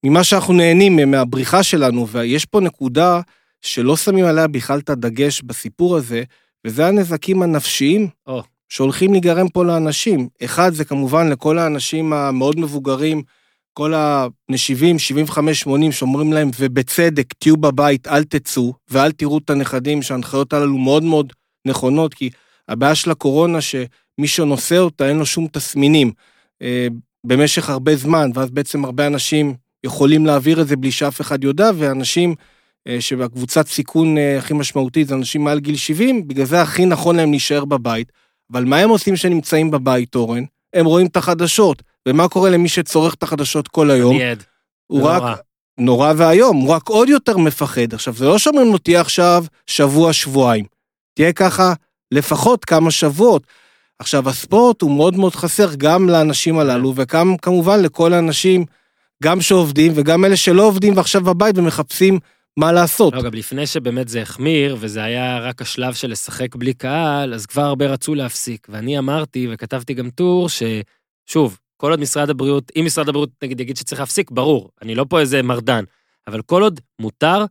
ממה 0.05 0.25
שאנחנו 0.25 0.55
נהנים, 0.55 1.11
מהבריחה 1.11 1.63
שלנו, 1.63 2.09
ויש 2.09 2.45
פה 2.45 2.61
נקודה 2.61 3.21
שלא 3.63 3.97
שמים 3.97 4.25
עליה 4.25 4.47
בכלל 4.47 4.79
את 4.79 4.91
הדגש 4.91 5.43
בסיפור 5.43 5.97
הזה, 5.97 6.23
וזה 6.67 6.87
הנזקים 6.87 7.43
הנפשיים 7.43 8.09
או. 8.27 8.43
שהולכים 8.69 9.13
להיגרם 9.13 9.49
פה 9.49 9.65
לאנשים. 9.65 10.29
אחד, 10.45 10.75
זה 10.75 10.85
כמובן 10.85 11.29
לכל 11.29 11.59
האנשים 11.59 12.13
המאוד 12.13 12.61
מבוגרים, 12.61 13.23
כל 13.73 13.95
הבני 13.95 14.59
70, 14.59 14.99
75, 14.99 15.61
80, 15.61 15.93
שאומרים 15.93 16.33
להם, 16.33 16.51
ובצדק, 16.59 17.33
תהיו 17.39 17.57
בבית, 17.57 18.07
אל 18.07 18.25
תצאו, 18.25 18.75
ואל 18.91 19.13
תראו 19.13 19.39
את 19.39 19.51
הנכדים, 19.51 20.03
שההנחיות 20.03 20.53
הללו 20.53 20.79
מאוד 20.79 21.03
מאוד 21.03 21.33
נכונות, 21.67 22.15
כי 22.15 22.31
הבעיה 22.69 22.95
של 22.95 23.11
הקורונה, 23.11 23.61
שמי 23.61 24.27
שנושא 24.27 24.79
אותה, 24.79 25.09
אין 25.09 25.19
לו 25.19 25.27
שום 25.27 25.47
תסמינים 25.53 26.13
אה, 26.63 26.87
במשך 27.27 27.71
הרבה 27.71 27.97
זמן, 27.97 28.31
ואז 28.35 28.51
בעצם 28.51 28.85
הרבה 28.85 29.07
אנשים 29.07 29.55
יכולים 29.85 30.27
להעביר 30.27 30.61
את 30.61 30.69
זה 30.69 30.77
בלי 30.77 30.93
שאף 30.93 31.21
אחד 31.21 31.45
יודע, 31.45 31.71
ואנשים 31.77 32.35
אה, 32.87 33.01
שבקבוצת 33.01 33.69
סיכון 33.69 34.19
אה, 34.19 34.39
הכי 34.39 34.55
משמעותית 34.55 35.09
זה 35.09 35.15
אנשים 35.15 35.45
מעל 35.45 35.61
גיל 35.61 35.77
70, 35.77 36.29
בגלל 36.29 36.45
זה 36.45 36.63
הכי 36.63 36.87
נכון 36.87 37.17
להם 37.17 37.31
להישאר 37.31 37.65
בבית. 37.65 38.13
אבל 38.53 38.65
מה 38.65 38.77
הם 38.77 38.91
עושים 38.91 39.15
כשנמצאים 39.15 39.71
בבית, 39.71 40.15
אורן? 40.15 40.45
הם 40.75 40.87
רואים 40.87 41.07
את 41.07 41.17
החדשות. 41.17 41.83
ומה 42.09 42.29
קורה 42.29 42.51
למי 42.51 42.69
שצורך 42.69 43.15
את 43.15 43.23
החדשות 43.23 43.69
כל 43.69 43.91
היום? 43.91 44.17
אני 44.17 44.25
עד. 44.25 44.43
הוא 44.87 45.03
זה 45.03 45.09
רק... 45.09 45.23
נורא. 45.23 45.35
נורא 45.79 46.13
ואיום, 46.17 46.57
הוא 46.57 46.71
רק 46.71 46.89
עוד 46.89 47.09
יותר 47.09 47.37
מפחד. 47.37 47.95
עכשיו, 47.95 48.15
זה 48.15 48.25
לא 48.25 48.39
שאומרים 48.39 48.73
לו, 48.73 48.79
תהיה 48.79 49.01
עכשיו 49.01 49.45
שבוע, 49.67 50.13
שבועיים. 50.13 50.65
תהיה 51.15 51.33
ככה 51.33 51.73
לפחות 52.13 52.65
כמה 52.65 52.91
שבועות. 52.91 53.43
עכשיו, 53.99 54.29
הספורט 54.29 54.83
הוא 54.83 54.97
מאוד 54.97 55.17
מאוד 55.17 55.35
חסר 55.35 55.75
גם 55.77 56.09
לאנשים 56.09 56.59
הללו, 56.59 56.93
וגם 56.97 57.37
כמובן 57.37 57.83
לכל 57.83 58.13
האנשים, 58.13 58.65
גם 59.23 59.41
שעובדים 59.41 59.93
וגם 59.95 60.25
אלה 60.25 60.37
שלא 60.37 60.63
עובדים 60.63 60.97
ועכשיו 60.97 61.25
בבית 61.25 61.59
ומחפשים 61.59 62.19
מה 62.57 62.73
לעשות. 62.73 63.15
לא, 63.15 63.23
גם 63.23 63.35
לפני 63.35 63.67
שבאמת 63.67 64.09
זה 64.09 64.23
החמיר, 64.23 64.77
וזה 64.81 65.03
היה 65.03 65.39
רק 65.39 65.63
השלב 65.63 65.95
של 65.95 66.11
לשחק 66.11 66.57
בלי 66.57 66.75
קהל, 66.75 67.35
אז 67.35 67.47
כבר 67.47 67.63
הרבה 67.63 67.87
רצו 67.87 68.15
להפסיק. 68.15 68.67
ואני 68.71 68.99
אמרתי, 68.99 69.49
וכתבתי 69.51 69.95
גם 69.95 70.11
טור, 70.11 70.49
ששוב, 70.49 71.59
כל 71.77 71.91
עוד 71.91 72.01
משרד 72.01 72.31
הבריאות, 72.31 72.73
אם 72.77 72.85
משרד 72.87 73.09
הבריאות 73.09 73.31
נגיד 73.43 73.61
יגיד 73.61 73.77
שצריך 73.77 74.01
להפסיק, 74.01 74.31
ברור, 74.31 74.71
אני 74.83 74.95
לא 74.95 75.07
פה 75.09 75.21
איזה 75.21 75.43
מרדן, 75.43 75.85
אבל 76.27 76.43
כל 76.43 76.63
עוד 76.63 76.81
מותר, 76.99 77.45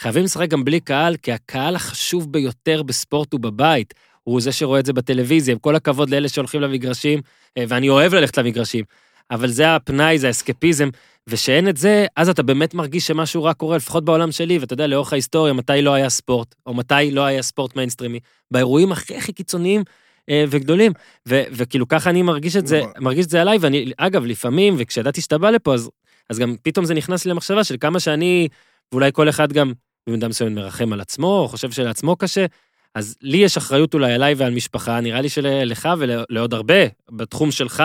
חייבים 0.00 0.24
לשחק 0.24 0.48
גם 0.48 0.64
בלי 0.64 0.80
קהל, 0.80 1.16
כי 1.16 1.32
הקהל 1.32 1.76
החשוב 1.76 2.32
ביותר 2.32 2.82
בספורט 2.82 3.32
הוא 3.32 3.40
בבית. 3.40 3.94
הוא 4.28 4.40
זה 4.40 4.52
שרואה 4.52 4.80
את 4.80 4.86
זה 4.86 4.92
בטלוויזיה, 4.92 5.52
עם 5.52 5.58
כל 5.58 5.76
הכבוד 5.76 6.10
לאלה 6.10 6.28
שהולכים 6.28 6.60
למגרשים, 6.60 7.20
אה, 7.58 7.64
ואני 7.68 7.88
אוהב 7.88 8.14
ללכת 8.14 8.38
למגרשים, 8.38 8.84
אבל 9.30 9.48
זה 9.48 9.74
הפנאי, 9.74 10.18
זה 10.18 10.26
האסקפיזם, 10.26 10.88
ושאין 11.28 11.68
את 11.68 11.76
זה, 11.76 12.06
אז 12.16 12.28
אתה 12.28 12.42
באמת 12.42 12.74
מרגיש 12.74 13.06
שמשהו 13.06 13.44
רע 13.44 13.54
קורה, 13.54 13.76
לפחות 13.76 14.04
בעולם 14.04 14.32
שלי, 14.32 14.58
ואתה 14.58 14.72
יודע, 14.72 14.86
לאורך 14.86 15.12
ההיסטוריה, 15.12 15.52
מתי 15.52 15.82
לא 15.82 15.94
היה 15.94 16.10
ספורט, 16.10 16.54
או 16.66 16.74
מתי 16.74 17.10
לא 17.12 17.24
היה 17.24 17.42
ספורט 17.42 17.76
מיינסטרימי, 17.76 18.20
באירועים 18.50 18.92
הכי 18.92 19.16
הכי 19.16 19.32
קיצוניים 19.32 19.82
אה, 20.30 20.44
וגדולים, 20.48 20.92
ו- 21.28 21.42
וכאילו 21.52 21.88
ככה 21.88 22.10
אני 22.10 22.22
מרגיש 22.22 22.56
את 22.56 22.66
זה, 22.66 22.80
נכון. 22.80 22.92
מרגיש 22.98 23.24
את 23.24 23.30
זה 23.30 23.40
עליי, 23.40 23.58
ואני, 23.60 23.92
אגב, 23.96 24.24
לפעמים, 24.24 24.74
וכשידעתי 24.78 25.20
שאתה 25.20 25.38
בא 25.38 25.50
לפה, 25.50 25.74
אז, 25.74 25.90
אז 26.30 26.38
גם 26.38 26.56
פתאום 26.62 26.84
זה 26.84 26.94
נכנס 26.94 27.24
לי 27.24 27.30
למחשבה 27.30 27.64
של 27.64 27.76
כמה 27.80 28.00
שאני, 28.00 28.48
ואולי 28.92 29.10
כל 29.12 29.28
אחד 29.28 29.52
גם 29.52 29.72
במידה 30.08 30.28
מסוימת 30.28 30.52
מרחם 30.52 30.92
על 30.92 31.00
עצמו, 31.00 31.38
או 31.38 31.48
חושב 31.48 31.70
שלעצמו 31.70 32.16
קשה, 32.16 32.46
אז 32.94 33.16
לי 33.22 33.36
יש 33.36 33.56
אחריות 33.56 33.94
אולי 33.94 34.12
עליי 34.12 34.34
ועל 34.34 34.54
משפחה, 34.54 35.00
נראה 35.00 35.20
לי 35.20 35.28
שלך 35.28 35.88
ולעוד 35.98 36.54
הרבה, 36.54 36.74
בתחום 37.10 37.50
שלך, 37.50 37.82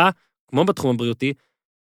כמו 0.48 0.66
בתחום 0.66 0.96
הבריאותי, 0.96 1.34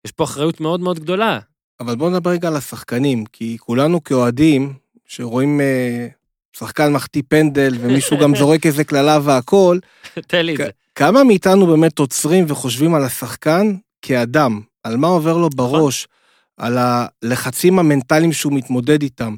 יש 0.04 0.12
פה 0.12 0.24
אחריות 0.24 0.60
מאוד 0.60 0.80
מאוד 0.80 0.98
גדולה. 0.98 1.38
אבל 1.80 1.96
בואו 1.96 2.10
נדבר 2.10 2.30
רגע 2.30 2.48
על 2.48 2.56
השחקנים, 2.56 3.26
כי 3.26 3.56
כולנו 3.60 4.04
כאוהדים, 4.04 4.74
שרואים 5.06 5.60
אה, 5.60 6.08
שחקן 6.52 6.92
מחטיא 6.92 7.22
פנדל 7.28 7.74
ומישהו 7.80 8.18
גם 8.18 8.34
זורק 8.38 8.66
איזה 8.66 8.84
קללה 8.84 9.18
והכול, 9.22 9.80
תן 10.26 10.46
לי 10.46 10.52
את 10.52 10.58
זה. 10.58 10.70
כמה 10.94 11.24
מאיתנו 11.24 11.66
באמת 11.66 11.98
עוצרים 11.98 12.44
וחושבים 12.48 12.94
על 12.94 13.04
השחקן 13.04 13.76
כאדם, 14.02 14.60
על 14.82 14.96
מה 14.96 15.06
עובר 15.06 15.36
לו 15.36 15.50
בראש, 15.50 16.08
על 16.56 16.78
הלחצים 16.78 17.78
המנטליים 17.78 18.32
שהוא 18.32 18.52
מתמודד 18.52 19.02
איתם. 19.02 19.36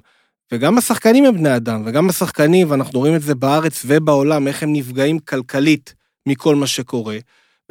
וגם 0.53 0.79
השחקנים 0.79 1.25
הם 1.25 1.35
בני 1.35 1.57
אדם, 1.57 1.83
וגם 1.87 2.09
השחקנים, 2.09 2.71
ואנחנו 2.71 2.99
רואים 2.99 3.15
את 3.17 3.23
זה 3.23 3.35
בארץ 3.35 3.83
ובעולם, 3.87 4.49
איך 4.49 4.63
הם 4.63 4.73
נפגעים 4.73 5.19
כלכלית 5.19 5.95
מכל 6.27 6.57
מה 6.57 6.67
שקורה. 6.67 7.19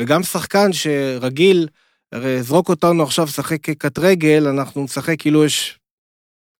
וגם 0.02 0.24
שחקן 0.24 0.74
שרגיל, 0.74 1.68
הרי 2.12 2.44
זרוק 2.44 2.70
אותנו 2.70 3.04
עכשיו 3.04 3.26
לשחק 3.26 3.70
קט 3.70 4.00
רגל, 4.00 4.48
אנחנו 4.48 4.84
נשחק 4.84 5.16
כאילו 5.20 5.46
יש 5.46 5.80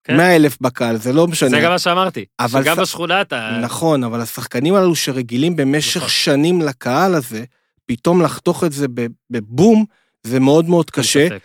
כן. 0.04 0.16
100 0.16 0.36
אלף 0.36 0.58
בקהל, 0.60 0.96
זה 0.96 1.12
לא 1.12 1.26
משנה. 1.26 1.50
זה 1.50 1.60
גם 1.60 1.70
מה 1.70 1.78
שאמרתי. 1.78 2.24
אבל 2.40 2.62
שגם 2.64 2.76
ש- 2.76 2.78
בשכונה 2.78 3.20
אתה... 3.20 3.58
נכון, 3.62 4.04
אבל 4.04 4.20
השחקנים 4.20 4.74
הללו 4.74 4.94
שרגילים 4.96 5.56
במשך 5.56 5.96
נכון. 5.96 6.08
שנים 6.08 6.60
לקהל 6.62 7.14
הזה, 7.14 7.44
פתאום 7.86 8.22
לחתוך 8.22 8.64
את 8.64 8.72
זה 8.72 8.86
בבום, 9.30 9.84
זה 10.22 10.40
מאוד 10.40 10.68
מאוד 10.68 10.90
קשה. 10.90 11.26
ספק. 11.28 11.38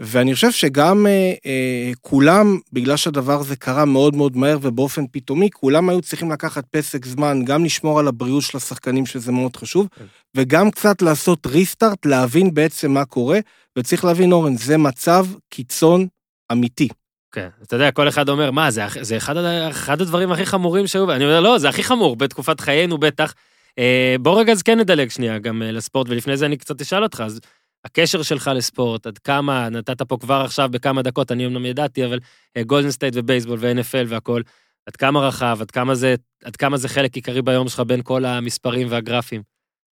ואני 0.00 0.34
חושב 0.34 0.50
שגם 0.50 1.06
אה, 1.06 1.34
אה, 1.46 1.90
כולם, 2.00 2.58
בגלל 2.72 2.96
שהדבר 2.96 3.40
הזה 3.40 3.56
קרה 3.56 3.84
מאוד 3.84 4.16
מאוד 4.16 4.36
מהר 4.36 4.58
ובאופן 4.62 5.04
פתאומי, 5.12 5.50
כולם 5.50 5.88
היו 5.88 6.00
צריכים 6.00 6.30
לקחת 6.30 6.64
פסק 6.70 7.06
זמן, 7.06 7.44
גם 7.44 7.64
לשמור 7.64 7.98
על 7.98 8.08
הבריאות 8.08 8.42
של 8.42 8.56
השחקנים, 8.56 9.06
שזה 9.06 9.32
מאוד 9.32 9.56
חשוב, 9.56 9.88
כן. 9.98 10.04
וגם 10.36 10.70
קצת 10.70 11.02
לעשות 11.02 11.46
ריסטארט, 11.46 12.06
להבין 12.06 12.54
בעצם 12.54 12.90
מה 12.90 13.04
קורה, 13.04 13.38
וצריך 13.78 14.04
להבין, 14.04 14.32
אורן, 14.32 14.56
זה 14.56 14.76
מצב 14.76 15.26
קיצון 15.48 16.06
אמיתי. 16.52 16.88
כן, 17.32 17.48
אתה 17.62 17.76
יודע, 17.76 17.90
כל 17.90 18.08
אחד 18.08 18.28
אומר, 18.28 18.50
מה, 18.50 18.70
זה, 18.70 18.82
זה 19.00 19.16
אחד, 19.16 19.36
אחד 19.70 20.00
הדברים 20.00 20.32
הכי 20.32 20.46
חמורים 20.46 20.86
שהיו, 20.86 21.12
אני 21.12 21.24
אומר, 21.24 21.40
לא, 21.40 21.58
זה 21.58 21.68
הכי 21.68 21.82
חמור, 21.82 22.16
בתקופת 22.16 22.60
חיינו 22.60 22.98
בטח. 22.98 23.34
אה, 23.78 24.16
בוא 24.20 24.40
רגע 24.40 24.52
אז 24.52 24.62
כן 24.62 24.78
נדלג 24.78 25.10
שנייה 25.10 25.38
גם 25.38 25.62
אה, 25.62 25.72
לספורט, 25.72 26.06
ולפני 26.10 26.36
זה 26.36 26.46
אני 26.46 26.56
קצת 26.56 26.80
אשאל 26.80 27.02
אותך, 27.02 27.22
אז 27.26 27.40
הקשר 27.84 28.22
שלך 28.22 28.50
לספורט, 28.54 29.06
עד 29.06 29.18
כמה, 29.18 29.68
נתת 29.68 30.02
פה 30.02 30.16
כבר 30.20 30.42
עכשיו 30.44 30.68
בכמה 30.72 31.02
דקות, 31.02 31.32
אני 31.32 31.46
אמנם 31.46 31.66
ידעתי, 31.66 32.04
אבל 32.04 32.18
גולדן 32.66 32.90
סטייט 32.90 33.14
ובייסבול 33.16 33.58
ו-NFL 33.60 34.06
והכל, 34.08 34.42
עד 34.86 34.96
כמה 34.96 35.20
רחב, 35.20 35.58
עד 35.60 35.70
כמה, 35.70 35.94
זה, 35.94 36.14
עד 36.44 36.56
כמה 36.56 36.76
זה 36.76 36.88
חלק 36.88 37.14
עיקרי 37.14 37.42
ביום 37.42 37.68
שלך 37.68 37.80
בין 37.80 38.02
כל 38.02 38.24
המספרים 38.24 38.86
והגרפים. 38.90 39.42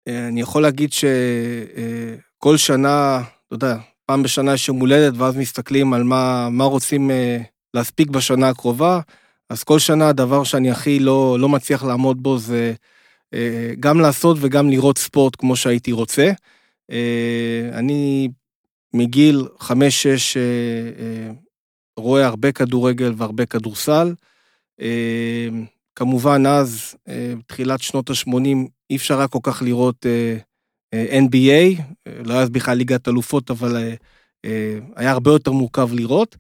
אה, 0.09 0.29
אני 0.29 0.41
יכול 0.41 0.63
להגיד 0.63 0.93
שכל 0.93 2.57
שנה, 2.57 3.21
אתה 3.47 3.55
יודע, 3.55 3.77
פעם 4.07 4.23
בשנה 4.23 4.55
יש 4.55 4.69
יום 4.69 4.81
הולדת, 4.81 5.13
ואז 5.17 5.37
מסתכלים 5.37 5.93
על 5.93 6.03
מה, 6.03 6.49
מה 6.51 6.65
רוצים 6.65 7.11
אה, 7.11 7.39
להספיק 7.75 8.09
בשנה 8.09 8.49
הקרובה. 8.49 9.01
אז 9.51 9.65
כל 9.65 9.79
שנה 9.79 10.09
הדבר 10.09 10.45
שאני 10.45 10.71
הכי 10.71 10.99
לא, 10.99 11.37
לא 11.41 11.49
מצליח 11.49 11.85
לעמוד 11.85 12.23
בו 12.23 12.39
זה 12.39 12.73
אה, 13.35 13.73
גם 13.81 14.01
לעשות 14.01 14.37
וגם 14.41 14.71
לראות 14.71 14.99
ספורט 14.99 15.37
כמו 15.39 15.57
שהייתי 15.57 15.93
רוצה. 15.93 16.33
אה, 16.91 17.79
אני 17.79 18.29
מגיל 18.95 19.49
חמש-שש 19.59 20.37
אה, 20.37 20.43
אה, 20.99 21.33
רואה 21.97 22.27
הרבה 22.27 22.53
כדורגל 22.53 23.13
והרבה 23.17 23.47
כדורסל. 23.47 24.15
כמובן 25.95 26.47
אז, 26.47 26.95
בתחילת 27.39 27.83
שנות 27.83 28.11
ה-80, 28.11 28.69
אי 28.91 28.97
אפשר 28.97 29.19
היה 29.19 29.29
כל 29.29 29.39
כך 29.43 29.63
לראות 29.63 30.07
NBA, 30.95 31.83
לא 32.25 32.33
היה 32.33 32.43
אז 32.43 32.51
בכלל 32.51 32.77
ליגת 32.77 33.09
אלופות, 33.09 33.51
אבל 33.51 33.95
היה 34.97 35.11
הרבה 35.11 35.31
יותר 35.31 35.53
מורכב 35.53 35.89
לראות. 35.93 36.37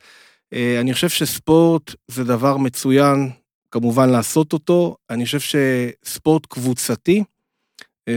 אני 0.53 0.95
חושב 0.95 1.09
שספורט 1.09 1.95
זה 2.09 2.25
דבר 2.25 2.57
מצוין, 2.57 3.31
כמובן 3.71 4.11
לעשות 4.11 4.53
אותו. 4.53 4.97
אני 5.11 5.25
חושב 5.25 5.41
שספורט 5.41 6.47
קבוצתי, 6.47 7.25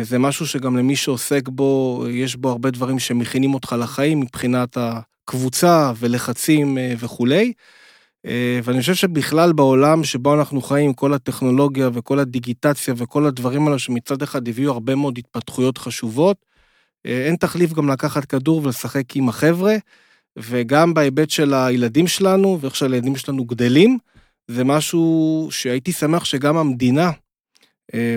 זה 0.02 0.20
משהו 0.20 0.48
שגם 0.48 0.78
למי 0.78 0.96
שעוסק 0.96 1.50
בו, 1.50 2.04
יש 2.10 2.36
בו 2.36 2.50
הרבה 2.50 2.72
דברים 2.72 3.00
שמכינים 3.00 3.54
אותך 3.54 3.76
לחיים 3.80 4.20
מבחינת 4.20 4.78
הקבוצה 4.78 5.92
ולחצים 6.00 6.78
אה, 6.78 6.94
וכולי. 7.00 7.54
אה, 8.26 8.60
ואני 8.64 8.80
חושב 8.80 8.94
שבכלל 8.94 9.54
בעולם 9.54 10.04
שבו 10.04 10.36
אנחנו 10.36 10.62
חיים, 10.62 10.94
כל 10.94 11.14
הטכנולוגיה 11.14 11.90
וכל 11.94 12.20
הדיגיטציה 12.20 12.94
וכל 12.98 13.26
הדברים 13.26 13.68
האלה 13.68 13.80
שמצד 13.80 14.22
אחד 14.22 14.48
הביאו 14.48 14.72
הרבה 14.72 14.96
מאוד 14.96 15.18
התפתחויות 15.18 15.78
חשובות, 15.78 16.38
אה, 17.06 17.26
אין 17.26 17.36
תחליף 17.36 17.74
גם 17.74 17.90
לקחת 17.90 18.26
כדור 18.26 18.62
ולשחק 18.64 19.16
עם 19.16 19.30
החבר'ה, 19.30 19.76
וגם 20.40 20.94
בהיבט 20.94 21.30
של 21.30 21.54
הילדים 21.54 22.08
שלנו 22.08 22.58
ואיך 22.62 22.76
שהילדים 22.76 23.16
שלנו 23.16 23.46
גדלים, 23.46 23.98
זה 24.48 24.64
משהו 24.64 25.48
שהייתי 25.52 25.92
שמח 25.92 26.26
שגם 26.26 26.58
המדינה, 26.58 27.08
אה, 27.08 27.12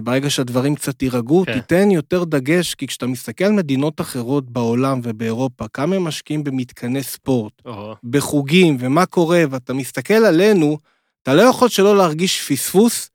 ברגע 0.02 0.30
שהדברים 0.30 0.75
קצת 0.75 1.02
יירגעו, 1.02 1.44
כן. 1.46 1.52
תיתן 1.52 1.90
יותר 1.90 2.25
דגש, 2.25 2.75
כי 2.75 2.87
כשאתה 2.87 3.06
מסתכל 3.06 3.44
על 3.44 3.52
מדינות 3.52 4.00
אחרות 4.00 4.50
בעולם 4.50 5.00
ובאירופה, 5.02 5.68
כמה 5.68 5.96
הם 5.96 6.04
משקיעים 6.04 6.44
במתקני 6.44 7.02
ספורט, 7.02 7.52
או, 7.64 7.94
בחוגים 8.04 8.76
ומה 8.80 9.06
קורה, 9.06 9.44
ואתה 9.50 9.75
מסתכל 9.75 10.14
עלינו, 10.14 10.78
אתה 11.23 11.35
לא 11.35 11.42
יכול 11.42 11.68
שלא 11.68 11.96
להרגיש 11.96 12.49
פספוס 12.49 13.11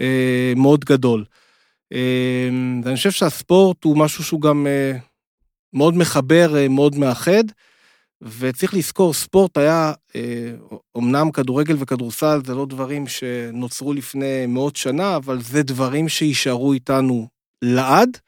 אה, 0.00 0.52
מאוד 0.56 0.84
גדול. 0.84 1.24
אה, 1.92 2.48
ואני 2.84 2.96
חושב 2.96 3.10
שהספורט 3.10 3.84
הוא 3.84 3.96
משהו 3.96 4.24
שהוא 4.24 4.40
גם 4.40 4.66
אה, 4.66 4.98
מאוד 5.72 5.96
מחבר, 5.96 6.56
אה, 6.56 6.68
מאוד 6.68 6.98
מאחד, 6.98 7.44
וצריך 8.22 8.74
לזכור, 8.74 9.14
ספורט 9.14 9.58
היה, 9.58 9.92
אה, 10.16 10.52
אומנם 10.94 11.30
כדורגל 11.30 11.76
וכדורסל 11.78 12.40
זה 12.46 12.54
לא 12.54 12.66
דברים 12.66 13.06
שנוצרו 13.06 13.92
לפני 13.92 14.46
מאות 14.46 14.76
שנה, 14.76 15.16
אבל 15.16 15.40
זה 15.42 15.62
דברים 15.62 16.08
שיישארו 16.08 16.72
איתנו 16.72 17.28
לעד, 17.62 18.18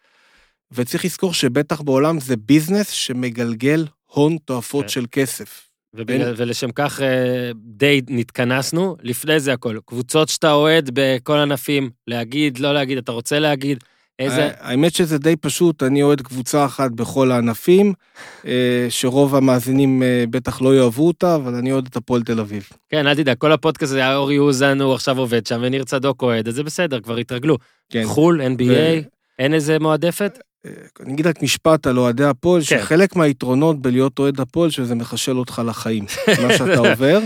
וצריך 0.72 1.04
לזכור 1.04 1.34
שבטח 1.34 1.80
בעולם 1.80 2.20
זה 2.20 2.36
ביזנס 2.36 2.90
שמגלגל 2.90 3.86
הון 4.06 4.36
תועפות 4.44 4.82
כן. 4.82 4.88
של 4.88 5.04
כסף. 5.12 5.70
ובגלל, 5.94 6.34
ולשם 6.36 6.70
כך 6.72 7.00
אה, 7.00 7.50
די 7.56 8.00
נתכנסנו. 8.08 8.96
לפני 9.02 9.40
זה 9.40 9.52
הכל, 9.52 9.78
קבוצות 9.86 10.28
שאתה 10.28 10.52
אוהד 10.52 10.90
בכל 10.94 11.36
ענפים, 11.36 11.90
להגיד, 12.06 12.58
לא 12.58 12.74
להגיד, 12.74 12.98
אתה 12.98 13.12
רוצה 13.12 13.38
להגיד, 13.38 13.84
איזה... 14.20 14.50
האמת 14.60 14.94
שזה 14.94 15.18
די 15.18 15.36
פשוט, 15.36 15.82
אני 15.82 16.02
אוהד 16.02 16.20
קבוצה 16.20 16.64
אחת 16.64 16.90
בכל 16.90 17.32
הענפים, 17.32 17.92
אה, 18.46 18.86
שרוב 18.88 19.34
המאזינים 19.34 20.02
אה, 20.02 20.24
בטח 20.30 20.62
לא 20.62 20.76
יאהבו 20.76 21.06
אותה, 21.06 21.34
אבל 21.34 21.54
אני 21.54 21.72
אוהד 21.72 21.86
את 21.86 21.96
הפועל 21.96 22.22
תל 22.22 22.40
אביב. 22.40 22.68
כן, 22.90 23.06
אל 23.06 23.14
תדאג, 23.14 23.36
כל 23.36 23.52
הפודקאסט 23.52 23.92
הזה, 23.92 24.14
אורי 24.14 24.38
אוזן 24.38 24.80
הוא 24.80 24.94
עכשיו 24.94 25.18
עובד 25.18 25.46
שם, 25.46 25.60
וניר 25.62 25.84
צדוק 25.84 26.22
אוהד, 26.22 26.48
אז 26.48 26.54
זה 26.54 26.62
בסדר, 26.62 27.00
כבר 27.00 27.16
התרגלו. 27.16 27.58
כן. 27.90 28.02
חו"ל, 28.06 28.40
NBA, 28.40 28.64
ו- 28.66 28.98
אין 29.38 29.54
איזה 29.54 29.78
מועדפת? 29.78 30.38
אה, 30.66 30.70
אני 31.00 31.12
אגיד 31.12 31.26
רק 31.26 31.42
משפט 31.42 31.86
על 31.86 31.98
אוהדי 31.98 32.24
הפועל, 32.24 32.62
כן. 32.62 32.78
שחלק 32.78 33.16
מהיתרונות 33.16 33.82
בלהיות 33.82 34.18
אוהד 34.18 34.40
הפועל, 34.40 34.70
שזה 34.70 34.94
מחשל 34.94 35.38
אותך 35.38 35.62
לחיים, 35.66 36.04
מה 36.42 36.52
שאתה 36.56 36.78
עובר. 36.90 37.20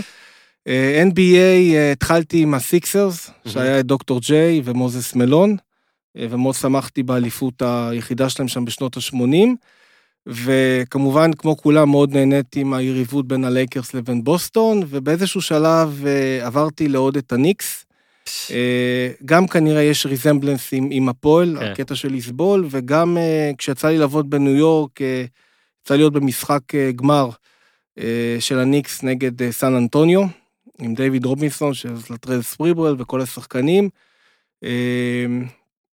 NBA, 1.11 1.91
התחלתי 1.91 2.41
עם 2.41 2.53
הסיקסרס, 2.53 3.29
שהיה 3.47 3.79
את 3.79 3.85
דוקטור 3.85 4.19
ג'יי 4.19 4.61
ומוזס 4.63 5.15
מלון, 5.15 5.55
ומאוד 6.15 6.55
שמחתי 6.55 7.03
באליפות 7.03 7.61
היחידה 7.61 8.29
שלהם 8.29 8.47
שם 8.47 8.65
בשנות 8.65 8.97
ה-80. 8.97 9.47
וכמובן, 10.27 11.33
כמו 11.33 11.57
כולם, 11.57 11.89
מאוד 11.89 12.13
נהניתי 12.13 12.63
מהיריבות 12.63 13.27
בין 13.27 13.43
הלייקרס 13.43 13.93
לבין 13.93 14.23
בוסטון, 14.23 14.83
ובאיזשהו 14.87 15.41
שלב 15.41 16.03
אה, 16.05 16.45
עברתי 16.47 16.87
לאהוד 16.87 17.17
את 17.17 17.31
הניקס. 17.31 17.85
אה, 18.51 19.09
גם 19.25 19.47
כנראה 19.47 19.81
יש 19.81 20.05
resemblance 20.05 20.73
עם, 20.73 20.89
עם 20.91 21.09
הפועל, 21.09 21.57
כן. 21.59 21.65
הקטע 21.65 21.95
של 21.95 22.13
לסבול, 22.13 22.65
וגם 22.69 23.17
אה, 23.17 23.51
כשיצא 23.57 23.87
לי 23.87 23.97
לעבוד 23.97 24.29
בניו 24.29 24.55
יורק, 24.55 25.01
אה, 25.01 25.25
יצא 25.85 25.95
להיות 25.95 26.13
במשחק 26.13 26.75
אה, 26.75 26.91
גמר 26.91 27.29
אה, 27.99 28.37
של 28.39 28.59
הניקס 28.59 29.03
נגד 29.03 29.41
אה, 29.41 29.51
סן 29.51 29.75
אנטוניו, 29.75 30.21
עם 30.79 30.95
דיוויד 30.95 31.25
רובינסון, 31.25 31.73
של 31.73 31.93
לטרל 32.09 32.43
ספריוול 32.43 32.95
וכל 32.99 33.21
השחקנים. 33.21 33.89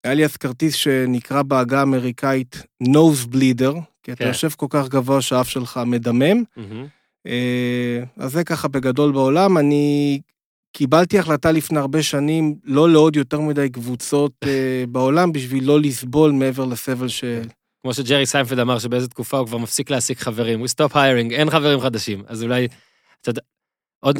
היה 0.04 0.14
לי 0.14 0.24
אז 0.24 0.36
כרטיס 0.36 0.74
שנקרא 0.74 1.42
בעגה 1.42 1.80
האמריקאית 1.80 2.62
nose 2.82 3.26
bleeder, 3.34 3.80
כי 4.02 4.12
אתה 4.12 4.24
כן. 4.24 4.26
יושב 4.26 4.48
כל 4.50 4.66
כך 4.70 4.88
גבוה 4.88 5.22
שהאף 5.22 5.48
שלך 5.48 5.80
מדמם. 5.86 6.44
אה, 7.26 8.02
אז 8.16 8.32
זה 8.32 8.44
ככה 8.44 8.68
בגדול 8.68 9.12
בעולם. 9.12 9.58
אני 9.58 10.20
קיבלתי 10.72 11.18
החלטה 11.18 11.52
לפני 11.52 11.78
הרבה 11.78 12.02
שנים 12.02 12.54
לא 12.64 12.90
לעוד 12.90 13.16
יותר 13.16 13.40
מדי 13.40 13.68
קבוצות 13.68 14.32
אה, 14.46 14.84
בעולם 14.92 15.32
בשביל 15.32 15.64
לא 15.64 15.80
לסבול 15.80 16.32
מעבר 16.32 16.64
לסבל 16.64 17.08
ש... 17.08 17.24
כמו 17.82 17.94
שג'רי 17.94 18.26
סיינפלד 18.26 18.58
אמר 18.58 18.78
שבאיזה 18.78 19.08
תקופה 19.08 19.38
הוא 19.38 19.46
כבר 19.46 19.58
מפסיק 19.58 19.90
להעסיק 19.90 20.18
חברים, 20.18 20.64
we 20.64 20.66
stop 20.66 20.92
hiring, 20.94 21.32
אין 21.32 21.50
חברים 21.50 21.80
חדשים, 21.80 22.22
אז 22.26 22.42
אולי, 22.42 22.68
אתה 23.20 23.30
יודע, 23.30 23.40
עוד, 24.00 24.18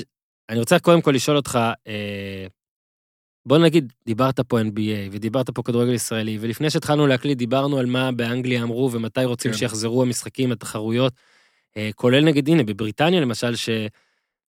אני 0.48 0.58
רוצה 0.58 0.78
קודם 0.78 1.00
כל 1.00 1.10
לשאול 1.10 1.36
אותך, 1.36 1.58
אה, 1.86 2.46
בוא 3.48 3.58
נגיד, 3.58 3.92
דיברת 4.06 4.40
פה 4.40 4.60
NBA 4.60 5.08
ודיברת 5.10 5.50
פה 5.50 5.62
כדורגל 5.62 5.94
ישראלי, 5.94 6.38
ולפני 6.40 6.70
שהתחלנו 6.70 7.06
להקליט 7.06 7.38
דיברנו 7.38 7.78
על 7.78 7.86
מה 7.86 8.12
באנגליה 8.12 8.62
אמרו 8.62 8.92
ומתי 8.92 9.24
רוצים 9.24 9.52
כן. 9.52 9.58
שיחזרו 9.58 10.02
המשחקים, 10.02 10.52
התחרויות, 10.52 11.12
אה, 11.76 11.90
כולל 11.94 12.24
נגיד, 12.24 12.48
הנה, 12.48 12.62
בבריטניה 12.62 13.20
למשל, 13.20 13.56
ש... 13.56 13.68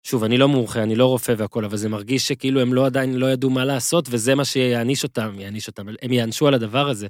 שוב, 0.03 0.23
אני 0.23 0.37
לא 0.37 0.47
מומחה, 0.47 0.83
אני 0.83 0.95
לא 0.95 1.05
רופא 1.05 1.33
והכל, 1.37 1.65
אבל 1.65 1.77
זה 1.77 1.89
מרגיש 1.89 2.27
שכאילו 2.27 2.61
הם 2.61 2.73
לא 2.73 2.85
עדיין 2.85 3.15
לא 3.15 3.31
ידעו 3.31 3.49
מה 3.49 3.65
לעשות, 3.65 4.07
וזה 4.09 4.35
מה 4.35 4.45
שיעניש 4.45 5.03
אותם, 5.03 5.39
יעניש 5.39 5.67
אותם, 5.67 5.87
הם 6.01 6.13
יענשו 6.13 6.47
על 6.47 6.53
הדבר 6.53 6.89
הזה. 6.89 7.07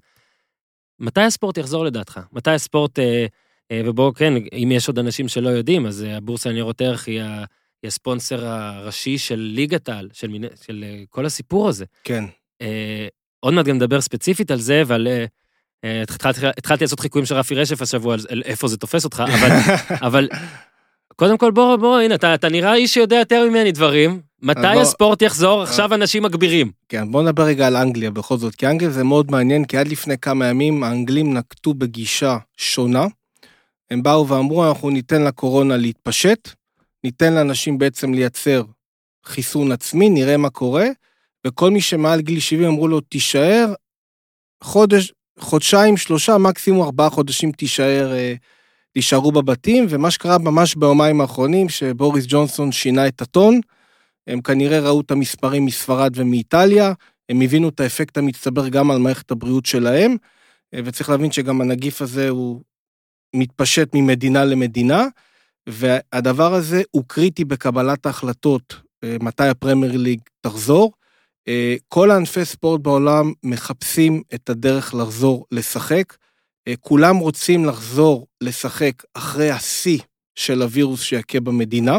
מתי 1.00 1.22
הספורט 1.22 1.58
יחזור 1.58 1.86
לדעתך? 1.86 2.20
מתי 2.32 2.52
הספורט, 2.52 3.00
אה, 3.00 3.26
אה, 3.72 3.82
ובואו, 3.86 4.14
כן, 4.14 4.34
אם 4.64 4.72
יש 4.72 4.88
עוד 4.88 5.00
אנשים 5.00 5.28
שלא 5.28 5.50
יודעים, 5.50 5.86
אז 5.86 6.04
אה, 6.04 6.18
הבורסה 6.18 6.50
לניירות 6.50 6.82
ערך 6.82 7.08
היא, 7.08 7.22
היא 7.84 7.88
הספונסר 7.88 8.46
הראשי 8.46 9.18
של 9.18 9.40
ליגת 9.40 9.90
העל, 9.90 10.10
של, 10.14 10.28
מיני- 10.28 10.48
של 10.66 10.84
אה, 10.88 11.04
כל 11.10 11.26
הסיפור 11.26 11.70
הזה. 11.70 11.86
כן. 12.04 12.24
אה, 12.62 13.08
עוד 13.40 13.54
מעט 13.54 13.66
גם 13.66 13.76
נדבר 13.76 14.02
ספציפית 14.02 14.52
על 14.52 14.60
זה, 14.60 14.84
ועל... 14.88 15.08
אה, 15.08 15.26
אה, 15.84 16.02
התחלתי, 16.02 16.40
התחלתי 16.58 16.84
לעשות 16.84 17.00
חיקויים 17.00 17.26
של 17.26 17.36
רפי 17.36 17.56
רשף 17.56 17.82
השבוע, 17.82 18.16
על 18.30 18.42
איפה 18.46 18.68
זה 18.68 18.78
תופס 18.78 19.06
אותך, 19.06 19.24
אבל, 19.34 19.50
אבל 20.08 20.30
קודם 21.16 21.38
כל, 21.38 21.52
בוא, 21.52 21.76
בוא, 21.76 22.00
הנה, 22.00 22.16
אתה, 22.16 22.34
אתה 22.36 22.50
נראה 22.50 22.76
איש 22.76 22.94
שיודע 22.94 23.16
יותר 23.16 23.50
ממני 23.50 23.72
דברים. 23.72 24.22
מתי 24.42 24.62
בוא- 24.74 24.82
הספורט 24.82 25.22
יחזור? 25.22 25.62
עכשיו 25.62 25.94
אנשים 25.94 26.24
מגבירים. 26.24 26.72
כן, 26.90 27.12
בוא 27.12 27.24
נדבר 27.24 27.44
רגע 27.44 27.68
על 27.68 27.76
אנגליה 27.76 28.12
בכל 28.12 28.38
זאת, 28.38 28.56
כי 28.56 28.68
אנגליה 28.68 28.92
זה 28.92 29.04
מאוד 29.04 29.32
מעניין, 29.32 29.66
כי 29.66 29.78
עד 29.78 29.88
לפני 29.88 30.18
כמה 30.18 30.46
ימים 30.46 30.84
האנגלים 30.84 31.34
נקטו 31.38 31.74
בגישה 31.74 32.38
שונה. 32.58 33.06
הם 33.92 34.04
באו 34.04 34.28
ואמרו, 34.28 34.70
אנחנו 34.70 34.90
ניתן 34.90 35.22
לקורונה 35.24 35.78
להתפשט, 35.78 36.50
ניתן 37.04 37.34
לאנשים 37.34 37.78
בעצם 37.78 38.14
לייצר 38.14 38.64
חיסון 39.26 39.72
עצמי, 39.72 40.10
נראה 40.10 40.38
מה 40.38 40.50
קורה, 40.50 40.88
וכל 41.48 41.72
מי 41.72 41.82
שמעל 41.82 42.22
גיל 42.22 42.40
70 42.40 42.68
אמרו 42.68 42.88
לו, 42.88 43.02
תישאר 43.02 43.74
חודש, 44.64 45.14
חודשיים, 45.40 45.98
שלושה, 45.98 46.38
מקסימום 46.38 46.82
ארבעה 46.82 47.10
חודשים 47.10 47.52
תישאר, 47.52 48.14
אה, 48.14 48.34
תישארו 48.94 49.32
בבתים, 49.32 49.86
ומה 49.90 50.12
שקרה 50.12 50.38
ממש 50.38 50.76
ביומיים 50.76 51.22
האחרונים, 51.22 51.70
שבוריס 51.70 52.26
ג'ונסון 52.28 52.72
שינה 52.72 53.08
את 53.08 53.22
הטון, 53.22 53.60
הם 54.28 54.42
כנראה 54.42 54.80
ראו 54.80 55.02
את 55.02 55.12
המספרים 55.12 55.66
מספרד 55.66 56.12
ומאיטליה, 56.16 56.94
הם 57.30 57.42
הבינו 57.42 57.70
את 57.70 57.80
האפקט 57.80 58.18
המצטבר 58.18 58.70
גם 58.70 58.92
על 58.92 58.98
מערכת 58.98 59.32
הבריאות 59.32 59.66
שלהם, 59.66 60.16
אה, 60.74 60.80
וצריך 60.86 61.10
להבין 61.10 61.32
שגם 61.32 61.62
הנגיף 61.62 62.02
הזה 62.02 62.30
הוא 62.30 62.62
מתפשט 63.36 63.90
ממדינה 63.94 64.46
למדינה, 64.46 65.06
והדבר 65.70 66.54
הזה 66.54 66.82
הוא 66.92 67.04
קריטי 67.08 67.46
בקבלת 67.46 68.06
ההחלטות 68.06 68.76
אה, 69.04 69.16
מתי 69.22 69.48
הפרמייר 69.48 69.98
ליג 69.98 70.20
תחזור. 70.42 70.92
אה, 71.48 71.76
כל 71.88 72.12
הענפי 72.12 72.46
ספורט 72.46 72.82
בעולם 72.82 73.34
מחפשים 73.44 74.22
את 74.34 74.50
הדרך 74.50 74.94
לחזור 74.94 75.46
לשחק. 75.52 76.16
אה, 76.68 76.74
כולם 76.80 77.18
רוצים 77.18 77.66
לחזור 77.66 78.28
לשחק 78.42 79.04
אחרי 79.14 79.52
השיא 79.52 80.00
של 80.36 80.62
הווירוס 80.62 81.02
שיכה 81.02 81.40
במדינה. 81.40 81.98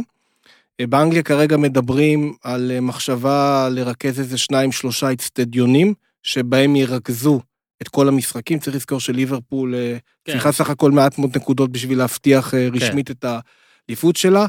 באנגליה 0.82 1.22
כרגע 1.22 1.56
מדברים 1.56 2.34
על 2.42 2.80
מחשבה 2.80 3.68
לרכז 3.70 4.20
איזה 4.20 4.38
שניים, 4.38 4.72
שלושה 4.72 5.12
אצטדיונים, 5.12 5.94
שבהם 6.22 6.76
ירכזו 6.76 7.40
את 7.82 7.88
כל 7.88 8.08
המשחקים. 8.08 8.58
צריך 8.58 8.76
לזכור 8.76 9.00
שליברפול 9.00 9.74
אה, 9.74 9.96
כן. 10.24 10.32
צריכה 10.32 10.52
סך 10.52 10.70
הכל 10.70 10.90
מעט 10.90 11.18
מאוד 11.18 11.36
נקודות 11.36 11.72
בשביל 11.72 11.98
להבטיח 11.98 12.54
אה, 12.54 12.68
רשמית 12.72 13.10
את 13.10 13.24
האליפות 13.24 14.16
שלה. 14.16 14.46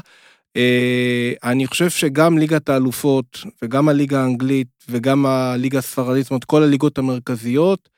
אה, 0.56 1.32
אני 1.44 1.66
חושב 1.66 1.90
שגם 1.90 2.38
ליגת 2.38 2.68
האלופות 2.68 3.38
וגם 3.62 3.88
הליגה 3.88 4.22
האנגלית 4.22 4.68
וגם 4.88 5.26
הליגה 5.26 5.78
הספרדית, 5.78 6.22
זאת 6.22 6.30
אומרת 6.30 6.44
כל 6.44 6.62
הליגות 6.62 6.98
המרכזיות, 6.98 7.88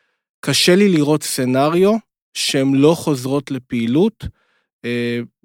קשה 0.40 0.76
לי 0.76 0.88
לראות 0.88 1.22
סצנריו 1.22 1.92
שהן 2.34 2.74
לא 2.74 2.94
חוזרות 2.94 3.50
לפעילות, 3.50 4.24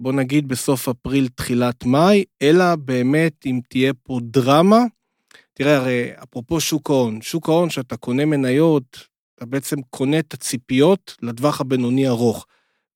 בוא 0.00 0.12
נגיד 0.12 0.48
בסוף 0.48 0.88
אפריל, 0.88 1.28
תחילת 1.28 1.84
מאי, 1.84 2.24
אלא 2.42 2.76
באמת 2.76 3.32
אם 3.46 3.60
תהיה 3.68 3.92
פה 4.02 4.18
דרמה. 4.22 4.84
תראה, 5.54 5.76
הרי 5.76 6.10
אפרופו 6.22 6.60
שוק 6.60 6.90
ההון, 6.90 7.22
שוק 7.22 7.48
ההון 7.48 7.70
שאתה 7.70 7.96
קונה 7.96 8.24
מניות, 8.24 9.09
אתה 9.40 9.48
בעצם 9.48 9.76
קונה 9.90 10.18
את 10.18 10.34
הציפיות 10.34 11.16
לטווח 11.22 11.60
הבינוני 11.60 12.08
ארוך. 12.08 12.46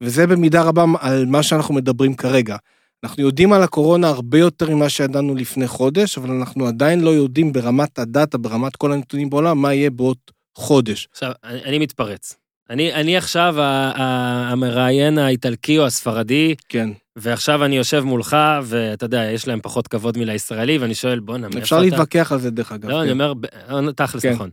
וזה 0.00 0.26
במידה 0.26 0.62
רבה 0.62 0.84
על 1.00 1.26
מה 1.26 1.42
שאנחנו 1.42 1.74
מדברים 1.74 2.14
כרגע. 2.14 2.56
אנחנו 3.04 3.22
יודעים 3.22 3.52
על 3.52 3.62
הקורונה 3.62 4.08
הרבה 4.08 4.38
יותר 4.38 4.70
ממה 4.70 4.88
שידענו 4.88 5.34
לפני 5.34 5.68
חודש, 5.68 6.18
אבל 6.18 6.30
אנחנו 6.30 6.66
עדיין 6.66 7.00
לא 7.00 7.10
יודעים 7.10 7.52
ברמת 7.52 7.98
הדאטה, 7.98 8.38
ברמת 8.38 8.76
כל 8.76 8.92
הנתונים 8.92 9.30
בעולם, 9.30 9.58
מה 9.58 9.74
יהיה 9.74 9.90
בעוד 9.90 10.16
חודש. 10.54 11.08
עכשיו, 11.12 11.32
אני, 11.44 11.64
אני 11.64 11.78
מתפרץ. 11.78 12.36
אני, 12.70 12.94
אני 12.94 13.16
עכשיו 13.16 13.54
המראיין 13.96 15.18
האיטלקי 15.18 15.78
או 15.78 15.86
הספרדי, 15.86 16.54
כן. 16.68 16.90
ועכשיו 17.16 17.64
אני 17.64 17.76
יושב 17.76 18.00
מולך, 18.00 18.36
ואתה 18.62 19.04
יודע, 19.04 19.24
יש 19.24 19.48
להם 19.48 19.60
פחות 19.62 19.88
כבוד 19.88 20.18
מלישראלי, 20.18 20.78
ואני 20.78 20.94
שואל, 20.94 21.20
בואנה, 21.20 21.42
מאיפה 21.42 21.58
אתה... 21.58 21.64
אפשר 21.64 21.80
להתווכח 21.80 22.32
על 22.32 22.38
זה 22.38 22.50
דרך 22.50 22.72
אגב. 22.72 22.88
לא, 22.88 22.94
כן. 22.94 23.00
אני 23.00 23.10
אומר, 23.10 23.32
אה, 23.70 23.92
תכלס, 23.92 24.22
כן. 24.22 24.32
נכון. 24.32 24.50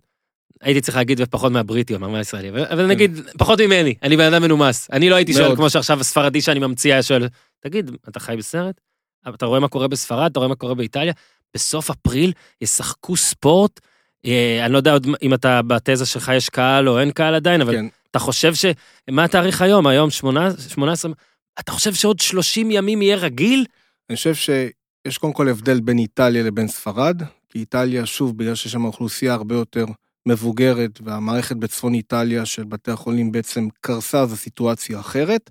הייתי 0.62 0.82
צריך 0.82 0.98
להגיד 0.98 1.22
ופחות 1.22 1.52
מהבריטי, 1.52 1.96
אמר 1.96 2.10
מהישראלי, 2.10 2.50
אבל 2.50 2.66
אבל 2.66 2.86
נגיד, 2.86 3.20
פחות 3.38 3.62
ממני, 3.62 3.96
אני 4.04 4.18
בן 4.18 4.34
אדם 4.34 4.42
מנומס. 4.42 4.88
אני 4.92 5.10
לא 5.10 5.16
הייתי 5.16 5.34
שואל. 5.34 5.56
כמו 5.56 5.70
שעכשיו 5.70 6.00
הספרדי 6.00 6.42
שאני 6.42 6.60
ממציא 6.60 6.94
היה 6.94 7.04
שואל, 7.04 7.28
תגיד, 7.60 7.92
אתה 8.10 8.20
חי 8.20 8.36
בסרט? 8.38 8.82
אתה 9.30 9.46
רואה 9.46 9.60
מה 9.60 9.68
קורה 9.68 9.88
בספרד, 9.88 10.32
אתה 10.32 10.40
רואה 10.40 10.50
מה 10.50 10.56
קורה 10.56 10.76
באיטליה? 10.76 11.14
בסוף 11.54 11.90
אפריל 11.90 12.34
ישחקו 12.62 13.16
ספורט? 13.16 13.80
אה, 14.26 14.66
אני 14.66 14.74
לא 14.74 14.78
יודע 14.78 14.94
עוד 14.94 15.08
אם 15.22 15.34
אתה 15.34 15.62
בתזה 15.62 16.06
שלך 16.06 16.32
יש 16.36 16.50
קהל 16.50 16.90
או 16.90 17.00
אין 17.00 17.12
קהל 17.12 17.36
עדיין, 17.36 17.62
אבל 17.62 17.76
כן. 17.76 17.86
אתה 18.12 18.20
חושב 18.20 18.54
ש... 18.54 18.66
מה 19.10 19.24
התאריך 19.24 19.62
היום? 19.62 19.88
היום 19.88 20.10
18? 20.10 20.70
18? 20.70 21.12
אתה 21.60 21.72
חושב 21.72 21.94
שעוד 21.94 22.20
30 22.20 22.72
ימים 22.72 23.02
יהיה 23.02 23.16
רגיל? 23.16 23.66
אני 24.10 24.16
חושב 24.16 24.36
שיש 24.36 25.18
קודם 25.18 25.34
כל 25.34 25.50
הבדל 25.50 25.80
בין 25.80 25.98
איטליה 25.98 26.44
לבין 26.44 26.68
ספרד, 26.68 27.22
כי 27.50 27.60
איטליה, 27.60 28.06
שוב, 28.06 28.38
בגלל 28.38 28.56
שיש 28.56 28.72
שם 28.72 28.86
אוכלוסייה 28.86 29.34
הרבה 29.34 29.56
יותר 29.56 29.86
מבוגרת, 30.26 31.02
והמערכת 31.04 31.56
בצפון 31.56 31.94
איטליה 31.94 32.46
של 32.46 32.64
בתי 32.64 32.92
החולים 32.92 33.32
בעצם 33.32 33.68
קרסה, 33.82 34.22
אז 34.22 34.34
הסיטואציה 34.34 35.00
אחרת. 35.00 35.50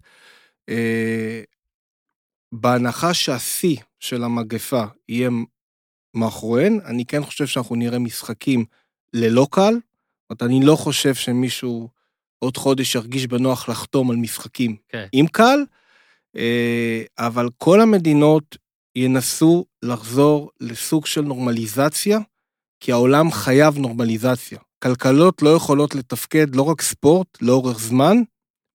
אה, 0.69 1.43
בהנחה 2.53 3.15
שהשיא 3.15 3.77
של 4.01 4.25
המגפה 4.25 4.85
יהיה 5.09 5.31
מאחוריהן, 6.15 6.81
אני 6.85 7.07
כן 7.07 7.25
חושב 7.25 7.47
שאנחנו 7.47 7.77
נראה 7.77 7.99
משחקים 7.99 8.65
ללא 9.15 9.47
קהל. 9.51 9.75
זאת 9.75 10.31
אומרת, 10.31 10.43
אני 10.43 10.67
לא 10.67 10.77
חושב 10.77 11.15
שמישהו 11.15 11.89
עוד 12.39 12.57
חודש 12.57 12.95
ירגיש 12.95 13.27
בנוח 13.27 13.69
לחתום 13.69 14.11
על 14.11 14.17
משחקים 14.17 14.77
כן. 14.89 15.07
עם 15.13 15.27
קהל, 15.27 15.65
אה, 16.37 17.03
אבל 17.19 17.49
כל 17.59 17.81
המדינות 17.81 18.57
ינסו 18.97 19.65
לחזור 19.83 20.51
לסוג 20.61 21.07
של 21.07 21.21
נורמליזציה, 21.21 22.19
כי 22.81 22.93
העולם 22.93 23.33
חייב 23.33 23.79
נורמליזציה. 23.79 24.59
כלכלות 24.83 25.43
לא 25.43 25.51
יכולות 25.51 25.95
לתפקד 25.95 26.55
לא 26.55 26.62
רק 26.62 26.83
ספורט 26.83 27.38
לאורך 27.40 27.79
זמן, 27.79 28.16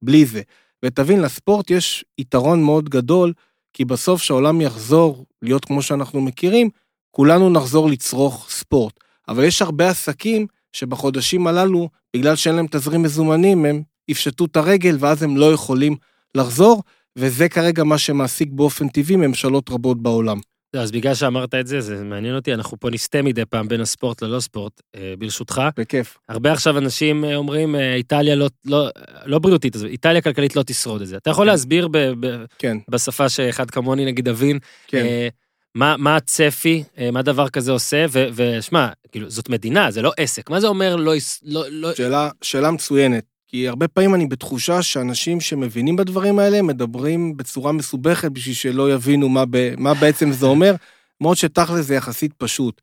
בלי 0.02 0.26
זה. 0.26 0.42
ותבין, 0.86 1.22
לספורט 1.22 1.72
יש 1.72 2.06
יתרון 2.18 2.64
מאוד 2.64 2.90
גדול, 2.90 3.34
כי 3.74 3.86
בסוף 3.86 4.22
שהעולם 4.22 4.62
יחזור 4.62 5.26
להיות 5.42 5.66
כמו 5.66 5.82
שאנחנו 5.82 6.22
מכירים, 6.22 6.70
כולנו 7.12 7.50
נחזור 7.50 7.90
לצרוך 7.90 8.48
ספורט. 8.50 8.94
אבל 9.28 9.44
יש 9.44 9.62
הרבה 9.62 9.90
עסקים 9.90 10.48
שבחודשים 10.74 11.48
הללו, 11.48 11.90
בגלל 12.16 12.36
שאין 12.36 12.56
להם 12.56 12.68
תזרים 12.72 13.04
מזומנים, 13.04 13.66
הם 13.66 13.82
יפשטו 14.08 14.46
את 14.46 14.56
הרגל 14.56 14.98
ואז 15.00 15.24
הם 15.24 15.38
לא 15.38 15.54
יכולים 15.54 15.96
לחזור, 16.36 16.84
וזה 17.16 17.50
כרגע 17.50 17.84
מה 17.84 17.98
שמעסיק 17.98 18.50
באופן 18.52 18.88
טבעי 18.88 19.16
ממשלות 19.16 19.70
רבות 19.70 20.02
בעולם. 20.02 20.40
לא, 20.76 20.80
אז 20.80 20.92
בגלל 20.92 21.14
שאמרת 21.14 21.54
את 21.56 21.68
זה, 21.68 21.82
זה 21.82 22.04
מעניין 22.04 22.36
אותי, 22.36 22.54
אנחנו 22.54 22.80
פה 22.80 22.90
נסטה 22.90 23.22
מדי 23.22 23.46
פעם 23.46 23.68
בין 23.68 23.82
הספורט 23.82 24.22
ללא 24.22 24.40
ספורט, 24.40 24.82
אה, 24.96 25.14
ברשותך. 25.20 25.62
בכיף. 25.78 26.18
הרבה 26.30 26.52
עכשיו 26.52 26.78
אנשים 26.78 27.26
אה, 27.26 27.36
אומרים, 27.36 27.76
אה, 27.76 27.96
איטליה 27.96 28.36
לא, 28.36 28.50
לא, 28.66 28.90
לא 29.26 29.40
בריאותית, 29.40 29.76
איטליה 29.86 30.22
כלכלית 30.22 30.56
לא 30.56 30.64
תשרוד 30.64 31.02
את 31.02 31.08
זה. 31.08 31.18
אתה 31.18 31.30
יכול 31.30 31.46
כן. 31.46 31.52
להסביר 31.52 31.88
ב, 31.88 31.98
ב, 31.98 32.46
כן, 32.60 32.78
בשפה 32.90 33.30
שאחד 33.30 33.72
כמוני 33.72 34.06
נגיד 34.06 34.28
הבין, 34.28 34.60
כן. 34.88 34.98
אה, 34.98 35.28
מה, 35.76 35.96
מה 35.98 36.16
הצפי, 36.16 36.84
אה, 36.98 37.12
מה 37.12 37.22
דבר 37.22 37.50
כזה 37.50 37.72
עושה, 37.72 38.06
ושמע, 38.12 38.90
כאילו, 39.12 39.30
זאת 39.30 39.50
מדינה, 39.50 39.92
זה 39.92 40.02
לא 40.02 40.12
עסק. 40.18 40.50
מה 40.50 40.60
זה 40.60 40.68
אומר 40.68 40.96
לא... 40.96 41.14
לא, 41.44 41.66
לא... 41.70 41.94
שאלה, 41.94 42.30
שאלה 42.42 42.72
מצוינת. 42.72 43.35
כי 43.48 43.68
הרבה 43.68 43.88
פעמים 43.88 44.16
אני 44.16 44.28
בתחושה 44.28 44.82
שאנשים 44.82 45.42
שמבינים 45.42 45.96
בדברים 45.96 46.40
האלה 46.40 46.62
מדברים 46.62 47.38
בצורה 47.38 47.72
מסובכת 47.72 48.32
בשביל 48.32 48.56
שלא 48.56 48.94
יבינו 48.94 49.30
מה, 49.30 49.44
ב, 49.50 49.74
מה 49.78 49.94
בעצם 49.94 50.32
זה 50.32 50.46
אומר, 50.46 50.76
למרות 51.22 51.38
שתכל'ס 51.38 51.86
זה 51.86 51.96
יחסית 51.96 52.34
פשוט. 52.34 52.82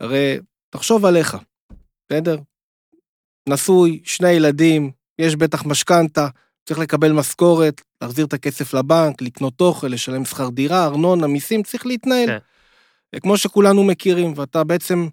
הרי 0.00 0.38
תחשוב 0.70 1.04
עליך, 1.04 1.36
בסדר? 2.06 2.38
נשוי, 3.48 4.00
שני 4.04 4.30
ילדים, 4.30 4.90
יש 5.18 5.36
בטח 5.36 5.66
משכנתה, 5.66 6.28
צריך 6.66 6.80
לקבל 6.80 7.12
משכורת, 7.12 7.82
להחזיר 8.02 8.26
את 8.26 8.32
הכסף 8.32 8.74
לבנק, 8.74 9.22
לקנות 9.22 9.60
אוכל, 9.60 9.86
לשלם 9.86 10.24
שכר 10.24 10.48
דירה, 10.48 10.84
ארנונה, 10.84 11.26
מיסים, 11.26 11.62
צריך 11.62 11.86
להתנהל. 11.86 12.26
כן. 12.26 12.38
כמו 13.20 13.36
שכולנו 13.36 13.84
מכירים, 13.84 14.32
ואתה 14.36 14.64
בעצם 14.64 15.08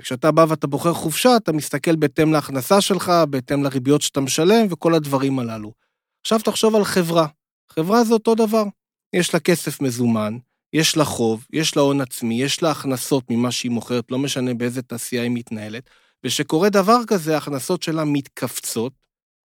כשאתה 0.00 0.30
בא 0.30 0.46
ואתה 0.48 0.66
בוחר 0.66 0.92
חופשה, 0.92 1.36
אתה 1.36 1.52
מסתכל 1.52 1.96
בהתאם 1.96 2.32
להכנסה 2.32 2.80
שלך, 2.80 3.12
בהתאם 3.30 3.64
לריביות 3.64 4.02
שאתה 4.02 4.20
משלם 4.20 4.66
וכל 4.70 4.94
הדברים 4.94 5.38
הללו. 5.38 5.72
עכשיו 6.20 6.38
תחשוב 6.38 6.76
על 6.76 6.84
חברה. 6.84 7.26
חברה 7.72 8.04
זה 8.04 8.14
אותו 8.14 8.34
דבר. 8.34 8.64
יש 9.12 9.34
לה 9.34 9.40
כסף 9.40 9.80
מזומן, 9.80 10.38
יש 10.72 10.96
לה 10.96 11.04
חוב, 11.04 11.46
יש 11.52 11.76
לה 11.76 11.82
הון 11.82 12.00
עצמי, 12.00 12.42
יש 12.42 12.62
לה 12.62 12.70
הכנסות 12.70 13.24
ממה 13.30 13.50
שהיא 13.50 13.70
מוכרת, 13.70 14.10
לא 14.10 14.18
משנה 14.18 14.54
באיזה 14.54 14.82
תעשייה 14.82 15.22
היא 15.22 15.30
מתנהלת, 15.30 15.90
וכשקורה 16.24 16.68
דבר 16.68 16.98
כזה, 17.06 17.34
ההכנסות 17.34 17.82
שלה 17.82 18.04
מתכווצות, 18.04 18.92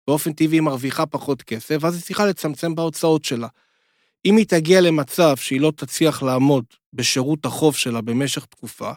באופן 0.07 0.33
טבעי 0.33 0.57
היא 0.57 0.63
מרוויחה 0.63 1.07
פחות 1.07 1.43
כסף, 1.43 1.77
ואז 1.81 1.95
היא 1.95 2.03
צריכה 2.03 2.27
לצמצם 2.27 2.75
בהוצאות 2.75 3.25
שלה. 3.25 3.49
אם 4.25 4.37
היא 4.37 4.47
תגיע 4.47 4.81
למצב 4.81 5.37
שהיא 5.37 5.61
לא 5.61 5.73
תצליח 5.77 6.23
לעמוד 6.23 6.65
בשירות 6.93 7.45
החוב 7.47 7.77
שלה 7.77 8.01
במשך 8.01 8.45
תקופה, 8.45 8.93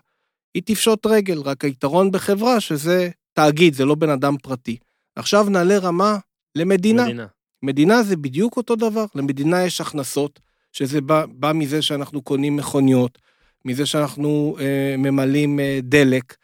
היא 0.53 0.63
תפשוט 0.65 1.05
רגל, 1.05 1.41
רק 1.41 1.65
היתרון 1.65 2.11
בחברה 2.11 2.59
שזה 2.59 3.09
תאגיד, 3.33 3.73
זה 3.73 3.85
לא 3.85 3.95
בן 3.95 4.09
אדם 4.09 4.37
פרטי. 4.37 4.77
עכשיו 5.15 5.49
נעלה 5.49 5.77
רמה 5.77 6.17
למדינה. 6.55 7.03
מדינה. 7.03 7.25
מדינה 7.63 8.03
זה 8.03 8.17
בדיוק 8.17 8.57
אותו 8.57 8.75
דבר, 8.75 9.05
למדינה 9.15 9.65
יש 9.65 9.81
הכנסות, 9.81 10.39
שזה 10.71 11.01
בא, 11.01 11.25
בא 11.29 11.51
מזה 11.53 11.81
שאנחנו 11.81 12.21
קונים 12.21 12.55
מכוניות, 12.55 13.17
מזה 13.65 13.85
שאנחנו 13.85 14.55
אה, 14.59 14.95
ממלאים 14.97 15.59
אה, 15.59 15.79
דלק, 15.83 16.35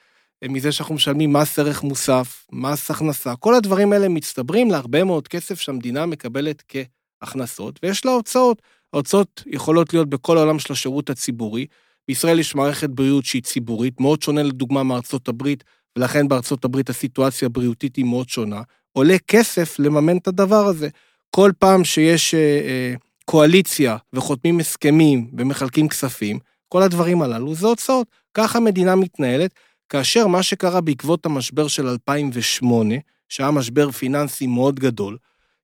אה, 0.44 0.48
מזה 0.48 0.72
שאנחנו 0.72 0.96
משלמים 0.96 1.34
מס 1.34 1.60
ערך 1.60 1.84
מוסף, 1.84 2.46
מס 2.52 2.92
הכנסה, 2.92 3.36
כל 3.36 3.56
הדברים 3.56 3.94
האלה 3.94 4.10
מצטברים 4.10 4.72
להרבה 4.72 5.04
מאוד 5.04 5.28
כסף 5.28 5.60
שהמדינה 5.60 6.06
מקבלת 6.06 6.64
כהכנסות, 6.68 7.80
ויש 7.84 8.06
לה 8.06 8.12
הוצאות. 8.12 8.62
ההוצאות 8.94 9.44
יכולות 9.46 9.94
להיות 9.94 10.10
בכל 10.10 10.38
העולם 10.38 10.60
של 10.60 10.74
השירות 10.74 11.10
הציבורי. 11.10 11.66
בישראל 12.08 12.40
יש 12.40 12.56
מערכת 12.56 12.90
בריאות 12.90 13.26
שהיא 13.26 13.44
ציבורית, 13.44 14.00
מאוד 14.00 14.22
שונה 14.22 14.44
לדוגמה 14.44 14.84
מארצות 14.84 15.28
הברית, 15.28 15.64
ולכן 15.98 16.28
בארצות 16.28 16.66
הברית 16.66 16.90
הסיטואציה 16.90 17.46
הבריאותית 17.46 17.96
היא 17.96 18.06
מאוד 18.06 18.30
שונה. 18.30 18.62
עולה 18.94 19.16
כסף 19.28 19.80
לממן 19.80 20.18
את 20.18 20.28
הדבר 20.28 20.66
הזה. 20.66 20.90
כל 21.30 21.52
פעם 21.60 21.84
שיש 21.84 22.34
אה, 22.34 22.40
אה, 22.40 22.94
קואליציה 23.26 23.98
וחותמים 24.14 24.60
הסכמים 24.60 25.32
ומחלקים 25.38 25.88
כספים, 25.88 26.40
כל 26.70 26.84
הדברים 26.84 27.22
הללו 27.22 27.56
זה 27.56 27.68
הוצאות. 27.68 28.08
ככה 28.34 28.58
המדינה 28.58 28.96
מתנהלת, 28.96 29.52
כאשר 29.90 30.28
מה 30.28 30.44
שקרה 30.44 30.82
בעקבות 30.82 31.26
המשבר 31.26 31.68
של 31.68 31.88
2008, 31.88 32.96
שהיה 33.30 33.52
משבר 33.52 33.92
פיננסי 33.92 34.48
מאוד 34.48 34.80
גדול, 34.80 35.18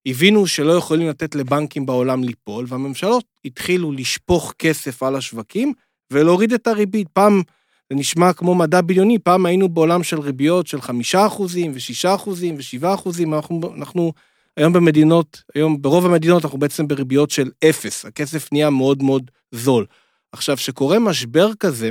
הבינו 0.05 0.47
שלא 0.47 0.71
יכולים 0.71 1.09
לתת 1.09 1.35
לבנקים 1.35 1.85
בעולם 1.85 2.23
ליפול, 2.23 2.65
והממשלות 2.67 3.25
התחילו 3.45 3.91
לשפוך 3.91 4.53
כסף 4.59 5.03
על 5.03 5.15
השווקים 5.15 5.73
ולהוריד 6.13 6.53
את 6.53 6.67
הריבית. 6.67 7.07
פעם, 7.13 7.41
זה 7.89 7.95
נשמע 7.95 8.33
כמו 8.33 8.55
מדע 8.55 8.81
בדיוני, 8.81 9.19
פעם 9.19 9.45
היינו 9.45 9.69
בעולם 9.69 10.03
של 10.03 10.19
ריביות 10.19 10.67
של 10.67 10.81
חמישה 10.81 11.27
אחוזים 11.27 11.71
ושישה 11.75 12.15
אחוזים 12.15 12.55
ושבעה 12.57 12.93
אחוזים, 12.93 13.33
אנחנו, 13.33 13.61
אנחנו 13.75 14.13
היום 14.57 14.73
במדינות, 14.73 15.43
היום 15.55 15.81
ברוב 15.81 16.05
המדינות 16.05 16.45
אנחנו 16.45 16.59
בעצם 16.59 16.87
בריביות 16.87 17.29
של 17.29 17.51
אפס, 17.69 18.05
הכסף 18.05 18.51
נהיה 18.51 18.69
מאוד 18.69 19.03
מאוד 19.03 19.31
זול. 19.51 19.85
עכשיו, 20.31 20.57
כשקורה 20.57 20.99
משבר 20.99 21.53
כזה, 21.59 21.89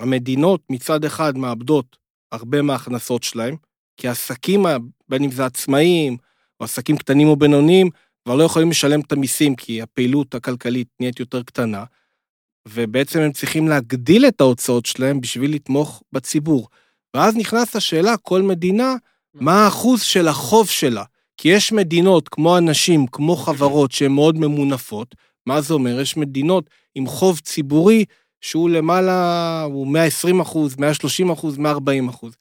המדינות 0.00 0.60
מצד 0.70 1.04
אחד 1.04 1.38
מאבדות 1.38 1.96
הרבה 2.32 2.62
מההכנסות 2.62 3.22
שלהם, 3.22 3.56
כי 3.96 4.08
עסקים, 4.08 4.66
בין 5.08 5.24
אם 5.24 5.30
זה 5.30 5.46
עצמאים, 5.46 6.16
או 6.60 6.64
עסקים 6.64 6.96
קטנים 6.96 7.28
או 7.28 7.36
בינוניים, 7.36 7.90
כבר 8.24 8.34
לא 8.34 8.44
יכולים 8.44 8.70
לשלם 8.70 9.00
את 9.00 9.12
המיסים, 9.12 9.56
כי 9.56 9.82
הפעילות 9.82 10.34
הכלכלית 10.34 10.88
נהיית 11.00 11.20
יותר 11.20 11.42
קטנה, 11.42 11.84
ובעצם 12.66 13.20
הם 13.20 13.32
צריכים 13.32 13.68
להגדיל 13.68 14.26
את 14.26 14.40
ההוצאות 14.40 14.86
שלהם 14.86 15.20
בשביל 15.20 15.54
לתמוך 15.54 16.02
בציבור. 16.12 16.68
ואז 17.14 17.36
נכנס 17.36 17.76
השאלה, 17.76 18.16
כל 18.16 18.42
מדינה, 18.42 18.94
מה 19.34 19.64
האחוז 19.64 20.02
של 20.02 20.28
החוב 20.28 20.68
שלה? 20.68 21.04
כי 21.36 21.48
יש 21.48 21.72
מדינות, 21.72 22.28
כמו 22.28 22.58
אנשים, 22.58 23.06
כמו 23.06 23.36
חברות, 23.36 23.92
שהן 23.92 24.12
מאוד 24.12 24.38
ממונפות. 24.38 25.14
מה 25.46 25.60
זה 25.60 25.74
אומר? 25.74 26.00
יש 26.00 26.16
מדינות 26.16 26.70
עם 26.94 27.06
חוב 27.06 27.40
ציבורי 27.40 28.04
שהוא 28.40 28.70
למעלה, 28.70 29.62
הוא 29.62 29.86
120 29.86 30.40
אחוז, 30.40 30.76
130 30.78 31.30
אחוז, 31.30 31.58
140 31.58 32.08
אחוז. 32.08 32.36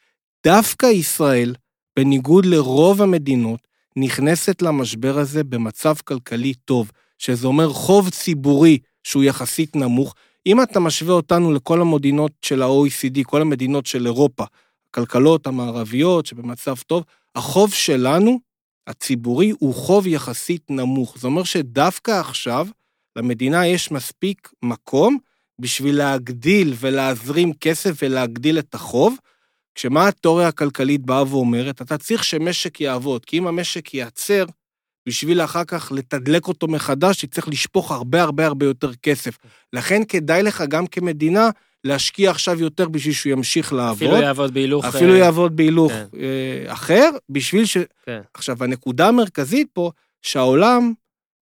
דווקא 0.46 0.86
ישראל, 0.86 1.56
בניגוד 1.98 2.46
לרוב 2.46 3.02
המדינות, 3.02 3.68
נכנסת 3.96 4.62
למשבר 4.62 5.18
הזה 5.18 5.44
במצב 5.44 5.96
כלכלי 6.04 6.54
טוב, 6.54 6.92
שזה 7.18 7.48
אומר 7.48 7.70
חוב 7.70 8.10
ציבורי 8.10 8.80
שהוא 9.06 9.24
יחסית 9.24 9.76
נמוך. 9.76 10.16
אם 10.46 10.62
אתה 10.62 10.80
משווה 10.80 11.14
אותנו 11.14 11.54
לכל 11.54 11.82
המדינות 11.82 12.32
של 12.42 12.62
ה-OECD, 12.62 13.24
כל 13.24 13.42
המדינות 13.42 13.86
של 13.86 14.06
אירופה, 14.06 14.44
הכלכלות 14.90 15.48
המערביות 15.48 16.26
שבמצב 16.26 16.76
טוב, 16.88 17.04
החוב 17.36 17.74
שלנו, 17.74 18.40
הציבורי, 18.88 19.54
הוא 19.60 19.74
חוב 19.74 20.08
יחסית 20.08 20.62
נמוך. 20.70 21.18
זה 21.18 21.28
אומר 21.28 21.44
שדווקא 21.44 22.12
עכשיו, 22.12 22.68
למדינה 23.16 23.68
יש 23.68 23.92
מספיק 23.92 24.52
מקום 24.64 25.18
בשביל 25.60 25.98
להגדיל 25.98 26.74
ולהזרים 26.80 27.54
כסף 27.54 27.92
ולהגדיל 28.02 28.60
את 28.60 28.76
החוב, 28.76 29.16
כשמה 29.76 30.08
התיאוריה 30.08 30.48
הכלכלית 30.48 31.02
באה 31.02 31.24
ואומרת? 31.28 31.82
אתה 31.82 31.98
צריך 31.98 32.24
שמשק 32.24 32.82
יעבוד, 32.82 33.26
כי 33.26 33.38
אם 33.38 33.48
המשק 33.48 33.94
ייעצר, 33.94 34.46
בשביל 35.08 35.42
אחר 35.42 35.64
כך 35.64 35.92
לתדלק 35.92 36.48
אותו 36.48 36.68
מחדש, 36.68 37.26
תצטרך 37.26 37.48
לשפוך 37.48 37.92
הרבה 37.92 38.22
הרבה 38.22 38.46
הרבה 38.46 38.66
יותר 38.66 38.94
כסף. 38.94 39.38
לכן 39.74 40.02
כדאי 40.08 40.44
לך 40.44 40.64
גם 40.70 40.88
כמדינה 40.88 41.50
להשקיע 41.84 42.32
עכשיו 42.32 42.62
יותר 42.62 42.90
בשביל 42.90 43.14
שהוא 43.14 43.32
ימשיך 43.32 43.74
לעבוד. 43.74 44.08
אפילו 44.08 44.22
יעבוד 44.22 44.54
בהילוך... 44.54 44.86
אפילו 44.86 45.14
אה, 45.14 45.18
יעבוד 45.18 45.56
בהילוך 45.56 45.92
כן. 45.92 46.06
אה, 46.20 46.74
אחר, 46.74 47.10
בשביל 47.30 47.66
ש... 47.66 47.78
כן. 48.06 48.22
עכשיו, 48.34 48.64
הנקודה 48.64 49.08
המרכזית 49.08 49.68
פה, 49.74 49.92
שהעולם, 50.22 50.94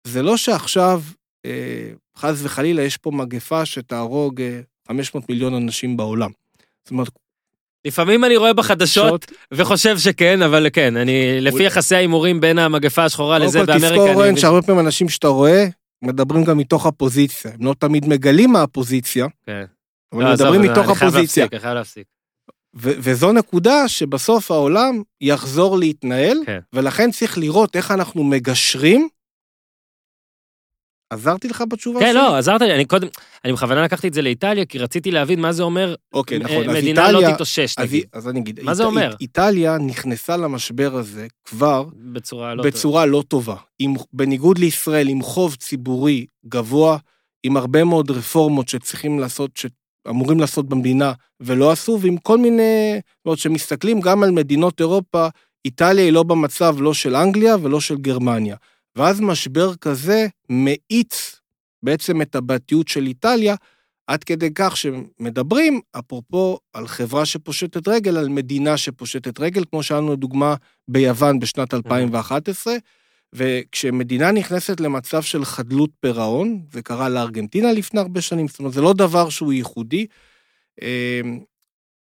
זה 0.07 0.23
לא 0.23 0.37
שעכשיו, 0.37 1.03
אה, 1.47 1.91
חס 2.17 2.41
וחלילה, 2.43 2.83
יש 2.83 2.97
פה 2.97 3.11
מגפה 3.11 3.67
שתהרוג 3.67 4.41
אה, 4.41 4.61
500 4.89 5.29
מיליון 5.29 5.55
אנשים 5.55 5.97
בעולם. 5.97 6.31
זאת 6.85 6.91
אומרת, 6.91 7.09
לפעמים 7.85 8.25
אני 8.25 8.37
רואה 8.37 8.53
בחדשות 8.53 9.33
וחושב 9.53 9.99
שכן, 9.99 10.43
אבל 10.43 10.67
כן, 10.73 10.97
אני, 10.97 11.41
לפי 11.41 11.63
יחסי 11.63 11.95
ההימורים 11.95 12.41
בין 12.41 12.59
המגפה 12.59 13.05
השחורה 13.05 13.37
קודם 13.37 13.49
לזה 13.49 13.59
כל 13.59 13.67
באמריקה, 13.67 13.89
תזכור, 13.89 14.07
אני 14.07 14.15
רן, 14.15 14.21
מבין 14.21 14.37
שהרבה 14.37 14.63
פעמים 14.63 14.87
אנשים 14.87 15.09
שאתה 15.09 15.29
רואה, 15.29 15.67
מדברים 16.03 16.45
גם 16.45 16.59
מתוך 16.59 16.87
הפוזיציה. 16.87 17.51
הם 17.55 17.67
לא 17.67 17.75
תמיד 17.79 18.09
מגלים 18.09 18.53
מה 18.53 18.63
הפוזיציה, 18.63 19.27
כן. 19.47 19.65
אבל 20.13 20.25
לא, 20.25 20.33
מדברים 20.33 20.61
אני 20.61 20.69
מתוך 20.71 20.87
חייב 20.87 21.09
הפוזיציה. 21.09 21.45
להפסיק, 21.45 21.53
אני 21.53 21.61
חייב 21.61 21.75
להפסיק. 21.75 22.05
ו- 22.77 22.93
וזו 22.99 23.33
נקודה 23.33 23.89
שבסוף 23.89 24.51
העולם 24.51 25.03
יחזור 25.21 25.79
להתנהל, 25.79 26.39
כן. 26.47 26.59
ולכן 26.73 27.11
צריך 27.11 27.39
לראות 27.39 27.77
איך 27.77 27.91
אנחנו 27.91 28.25
מגשרים. 28.25 29.09
עזרתי 31.13 31.49
לך 31.49 31.65
בתשובה 31.69 32.01
כן, 32.01 32.07
שלי? 32.07 32.15
לא, 32.15 32.37
עזרת 32.37 32.61
לי, 32.61 32.75
אני 32.75 32.85
קודם, 32.85 33.09
אני 33.45 33.53
בכוונה 33.53 33.83
לקחתי 33.83 34.09
את 34.09 34.15
זה 34.15 34.23
לאיטליה, 34.23 34.65
כי 34.65 34.79
רציתי 34.79 35.11
להבין 35.11 35.41
מה 35.41 35.53
זה 35.53 35.63
אומר, 35.63 35.95
אוקיי, 36.13 36.39
נכון. 36.39 36.57
אה, 36.57 36.61
אז 36.71 36.77
מדינה 36.77 37.13
לא 37.13 37.19
איטליה- 37.19 37.35
תתאושש, 37.35 37.75
אז, 37.79 37.85
נגיד, 37.85 38.05
אז 38.13 38.29
אני 38.29 38.41
אגיד, 38.41 38.61
מה 38.63 38.75
זה 38.75 38.85
אומר? 38.85 39.15
איטליה 39.21 39.79
נכנסה 39.79 40.37
למשבר 40.37 40.95
הזה 40.97 41.27
כבר 41.45 41.85
בצורה 42.13 42.55
לא 42.55 42.63
טובה. 42.63 42.71
בצורה 42.71 43.07
לא 43.07 43.23
טובה. 43.29 43.57
עם, 43.79 43.95
בניגוד 44.13 44.59
לישראל, 44.59 45.09
עם 45.09 45.23
חוב 45.23 45.55
ציבורי 45.55 46.27
גבוה, 46.47 46.97
עם 47.43 47.57
הרבה 47.57 47.85
מאוד 47.85 48.11
רפורמות 48.11 48.69
שצריכים 48.69 49.19
לעשות, 49.19 49.51
שאמורים 49.57 50.41
לעשות 50.41 50.69
במדינה 50.69 51.13
ולא 51.41 51.71
עשו, 51.71 51.99
ועם 52.03 52.17
כל 52.17 52.39
מיני, 52.39 52.93
זאת 52.95 53.27
אומרת, 53.27 53.39
שמסתכלים 53.39 54.01
גם 54.01 54.23
על 54.23 54.31
מדינות 54.31 54.81
אירופה, 54.81 55.29
איטליה 55.65 56.05
היא 56.05 56.13
לא 56.13 56.23
במצב 56.23 56.77
לא 56.81 56.95
של 56.95 57.17
אנגליה 57.17 57.57
ולא 57.63 57.81
של 57.81 57.97
גרמניה. 57.97 58.57
ואז 58.97 59.21
משבר 59.21 59.75
כזה 59.75 60.27
מאיץ 60.49 61.41
בעצם 61.83 62.23
את 62.23 62.35
הבעייתיות 62.35 62.89
של 62.89 63.07
איטליה, 63.07 63.55
עד 64.07 64.25
כדי 64.25 64.55
כך 64.55 64.77
שמדברים, 64.77 65.81
אפרופו, 65.99 66.59
על 66.73 66.87
חברה 66.87 67.27
שפושטת 67.27 67.89
רגל, 67.89 68.17
על 68.17 68.29
מדינה 68.29 68.77
שפושטת 68.77 69.41
רגל, 69.41 69.65
כמו 69.71 69.83
שהיה 69.83 70.01
לנו 70.01 70.17
דוגמה 70.17 70.55
ביוון 70.89 71.39
בשנת 71.39 71.75
2011, 71.75 72.75
וכשמדינה 73.33 74.33
נכנסת 74.33 74.81
למצב 74.81 75.23
של 75.23 75.45
חדלות 75.45 75.91
פירעון, 76.01 76.63
זה 76.73 76.83
קרה 76.83 77.09
לארגנטינה 77.09 77.73
לפני 77.73 78.01
הרבה 78.01 78.21
שנים, 78.21 78.49
זאת 78.49 78.59
אומרת, 78.59 78.73
זה 78.73 78.81
לא 78.81 78.93
דבר 78.93 79.29
שהוא 79.29 79.53
ייחודי. 79.53 80.07
אה, 80.83 81.21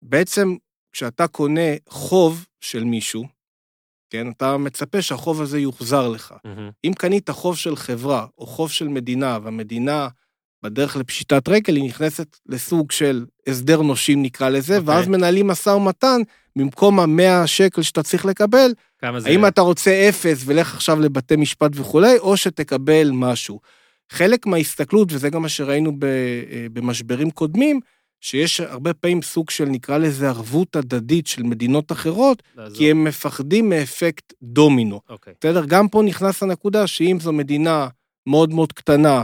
בעצם, 0.02 0.56
כשאתה 0.92 1.28
קונה 1.28 1.72
חוב 1.90 2.46
של 2.62 2.84
מישהו, 2.84 3.37
כן, 4.10 4.28
אתה 4.30 4.58
מצפה 4.58 5.02
שהחוב 5.02 5.42
הזה 5.42 5.60
יוחזר 5.60 6.08
לך. 6.08 6.34
מהמם. 6.46 6.70
אם 6.86 6.94
קנית 6.98 7.30
חוב 7.30 7.58
של 7.58 7.76
חברה 7.76 8.26
או 8.38 8.46
חוב 8.46 8.72
של 8.72 8.88
מדינה, 8.88 9.40
והמדינה 9.44 10.08
בדרך 10.64 10.96
לפשיטת 10.96 11.50
רגל, 11.50 11.76
היא 11.76 11.84
נכנסת 11.84 12.38
לסוג 12.46 12.92
של 12.92 13.26
הסדר 13.48 13.82
נושים 13.82 14.22
נקרא 14.22 14.50
לזה, 14.50 14.78
אוקיי. 14.78 14.96
ואז 14.96 15.08
מנהלים 15.08 15.48
משא 15.48 15.70
ומתן, 15.70 16.22
במקום 16.56 17.00
המאה 17.00 17.48
שקל 17.48 17.82
שאתה 17.82 18.04
צריך 18.04 18.26
לקבל, 18.26 18.72
כמה 19.00 19.20
זה... 19.20 19.30
האם 19.30 19.46
אתה 19.46 19.62
רוצה 19.62 20.10
אפס 20.10 20.44
ולך 20.46 20.74
עכשיו 20.74 21.00
לבתי 21.00 21.36
משפט 21.36 21.72
וכולי, 21.74 22.18
או 22.18 22.38
שתקבל 22.38 23.12
משהו. 23.14 23.60
חלק 24.10 24.46
מההסתכלות, 24.46 25.08
וזה 25.12 25.30
גם 25.30 25.42
מה 25.42 25.50
שראינו 25.50 25.92
אה, 26.04 26.68
במשברים 26.74 27.32
קודמים, 27.32 27.80
שיש 28.22 28.60
הרבה 28.60 28.94
פעמים 28.94 29.22
סוג 29.22 29.50
של, 29.50 29.66
נקרא 29.66 29.98
לזה, 29.98 30.30
ערבות 30.30 30.76
הדדית 30.76 31.28
של 31.28 31.44
מדינות 31.44 31.92
אחרות, 31.92 32.44
לעזור. 32.56 32.78
כי 32.78 32.92
הם 32.92 33.04
מפחדים 33.04 33.70
מאפקט 33.70 34.34
דומינו. 34.44 35.02
אוקיי. 35.10 35.34
בסדר? 35.42 35.66
גם 35.66 35.88
פה 35.88 36.02
נכנס 36.04 36.44
הנקודה 36.44 36.88
שאם 36.88 37.18
זו 37.22 37.34
מדינה 37.34 37.88
מאוד 38.28 38.54
מאוד 38.54 38.74
קטנה, 38.74 39.24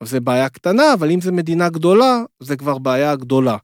אז 0.00 0.10
זה 0.10 0.20
בעיה 0.20 0.48
קטנה, 0.48 0.94
אבל 0.94 1.10
אם 1.10 1.20
זו 1.20 1.32
מדינה 1.32 1.68
גדולה, 1.68 2.22
זה 2.40 2.56
כבר 2.56 2.78
בעיה 2.78 3.16
גדולה. 3.16 3.56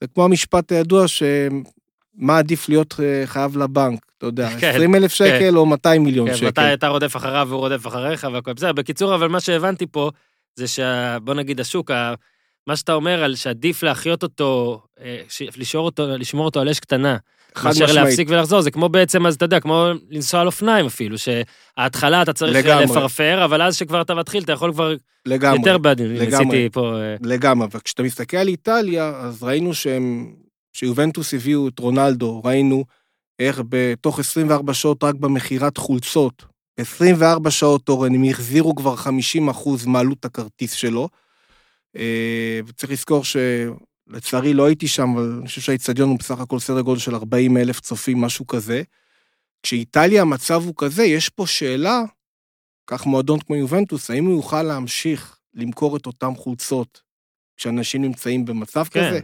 זה 0.00 0.06
כמו 0.14 0.24
המשפט 0.24 0.72
הידוע 0.72 1.08
שמה 1.08 2.38
עדיף 2.38 2.68
להיות 2.68 2.94
אה, 3.00 3.26
חייב 3.26 3.56
לבנק, 3.56 4.06
אתה 4.18 4.26
יודע, 4.26 4.50
כן, 4.60 4.70
20 4.70 4.94
אלף 4.94 5.12
שקל 5.12 5.56
או 5.56 5.66
200 5.66 6.04
מיליון 6.04 6.28
כן, 6.28 6.36
שקל. 6.36 6.46
מתי 6.46 6.74
אתה 6.74 6.88
רודף 6.88 7.16
אחריו 7.16 7.46
והוא 7.48 7.60
רודף 7.60 7.86
אחריך 7.86 8.26
והכל 8.32 8.52
בסדר. 8.52 8.72
בקיצור, 8.72 9.14
אבל 9.14 9.28
מה 9.28 9.40
שהבנתי 9.40 9.86
פה, 9.86 10.10
זה 10.54 10.68
שה... 10.68 11.18
בוא 11.18 11.34
נגיד 11.34 11.60
השוק. 11.60 11.90
מה 12.66 12.76
שאתה 12.76 12.94
אומר 12.94 13.22
על 13.22 13.34
שעדיף 13.34 13.82
להחיות 13.82 14.22
אותו, 14.22 14.80
אה. 15.00 15.22
לשמור 15.56 15.84
אותו, 15.84 16.06
לשמור 16.18 16.44
אותו 16.44 16.60
על 16.60 16.68
אש 16.68 16.80
קטנה, 16.80 17.16
חד 17.54 17.68
מאשר 17.68 17.84
משמעית. 17.84 18.04
להפסיק 18.04 18.28
ולחזור, 18.30 18.60
זה 18.60 18.70
כמו 18.70 18.88
בעצם, 18.88 19.26
אז 19.26 19.34
אתה 19.34 19.44
יודע, 19.44 19.60
כמו 19.60 19.86
לנסוע 20.10 20.40
על 20.40 20.46
אופניים 20.46 20.86
אפילו, 20.86 21.16
שההתחלה 21.18 22.22
אתה 22.22 22.32
צריך 22.32 22.56
לגמרי. 22.56 22.84
לפרפר, 22.84 23.44
אבל 23.44 23.62
אז 23.62 23.76
שכבר 23.76 24.00
אתה 24.00 24.14
מתחיל, 24.14 24.42
אתה 24.42 24.52
יכול 24.52 24.72
כבר 24.72 24.94
לגמרי. 25.26 25.58
יותר 25.58 25.78
בעדין. 25.78 26.12
ניסיתי 26.12 26.68
פה... 26.72 27.00
אה, 27.00 27.16
לגמרי, 27.22 27.68
וכשאתה 27.70 28.02
מסתכל 28.02 28.36
על 28.36 28.48
איטליה, 28.48 29.08
אז 29.08 29.42
ראינו 29.42 29.74
שהם, 29.74 30.34
שיובנטוס 30.72 31.34
הביאו 31.34 31.68
את 31.68 31.78
רונלדו, 31.78 32.42
ראינו 32.44 32.84
איך 33.38 33.62
בתוך 33.68 34.18
24 34.18 34.74
שעות 34.74 35.04
רק 35.04 35.14
במכירת 35.14 35.76
חולצות, 35.76 36.44
24 36.80 37.50
שעות 37.50 37.88
אורן, 37.88 38.14
הם 38.14 38.24
החזירו 38.30 38.74
כבר 38.74 38.96
50 38.96 39.48
אחוז 39.48 39.86
מעלות 39.86 40.24
הכרטיס 40.24 40.72
שלו. 40.72 41.08
אה, 41.96 42.60
וצריך 42.66 42.92
לזכור 42.92 43.22
שלצערי 43.24 44.54
לא 44.54 44.66
הייתי 44.66 44.88
שם, 44.88 45.08
אבל 45.16 45.36
אני 45.38 45.46
חושב 45.46 45.60
שהאיצטדיון 45.60 46.08
הוא 46.08 46.18
בסך 46.18 46.40
הכל 46.40 46.58
סדר 46.58 46.80
גודל 46.80 47.00
של 47.00 47.14
40 47.14 47.56
אלף 47.56 47.80
צופים, 47.80 48.20
משהו 48.20 48.46
כזה. 48.46 48.82
כשאיטליה 49.62 50.22
המצב 50.22 50.62
הוא 50.64 50.74
כזה, 50.76 51.04
יש 51.04 51.28
פה 51.28 51.46
שאלה, 51.46 52.02
כך 52.86 53.06
מועדון 53.06 53.40
כמו 53.40 53.56
יובנטוס, 53.56 54.10
האם 54.10 54.24
הוא 54.24 54.36
יוכל 54.36 54.62
להמשיך 54.62 55.38
למכור 55.54 55.96
את 55.96 56.06
אותן 56.06 56.34
חולצות 56.34 57.02
כשאנשים 57.56 58.02
נמצאים 58.02 58.44
במצב 58.44 58.84
כן. 58.90 59.08
כזה? 59.08 59.20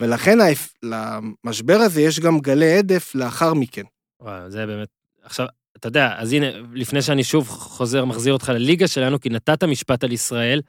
ולכן 0.00 0.38
למשבר 0.82 1.76
הזה 1.76 2.00
יש 2.00 2.20
גם 2.20 2.40
גלי 2.40 2.78
הדף 2.78 3.14
לאחר 3.14 3.54
מכן. 3.54 3.82
וואו, 4.20 4.50
זה 4.50 4.66
באמת... 4.66 4.88
עכשיו, 5.22 5.46
אתה 5.76 5.88
יודע, 5.88 6.14
אז 6.16 6.32
הנה, 6.32 6.46
לפני 6.72 7.02
שאני 7.02 7.24
שוב 7.24 7.48
חוזר, 7.48 8.04
מחזיר 8.04 8.32
אותך 8.32 8.48
לליגה 8.48 8.88
שלנו, 8.88 9.20
כי 9.20 9.28
נתת 9.28 9.64
משפט 9.64 10.04
על 10.04 10.12
ישראל, 10.12 10.60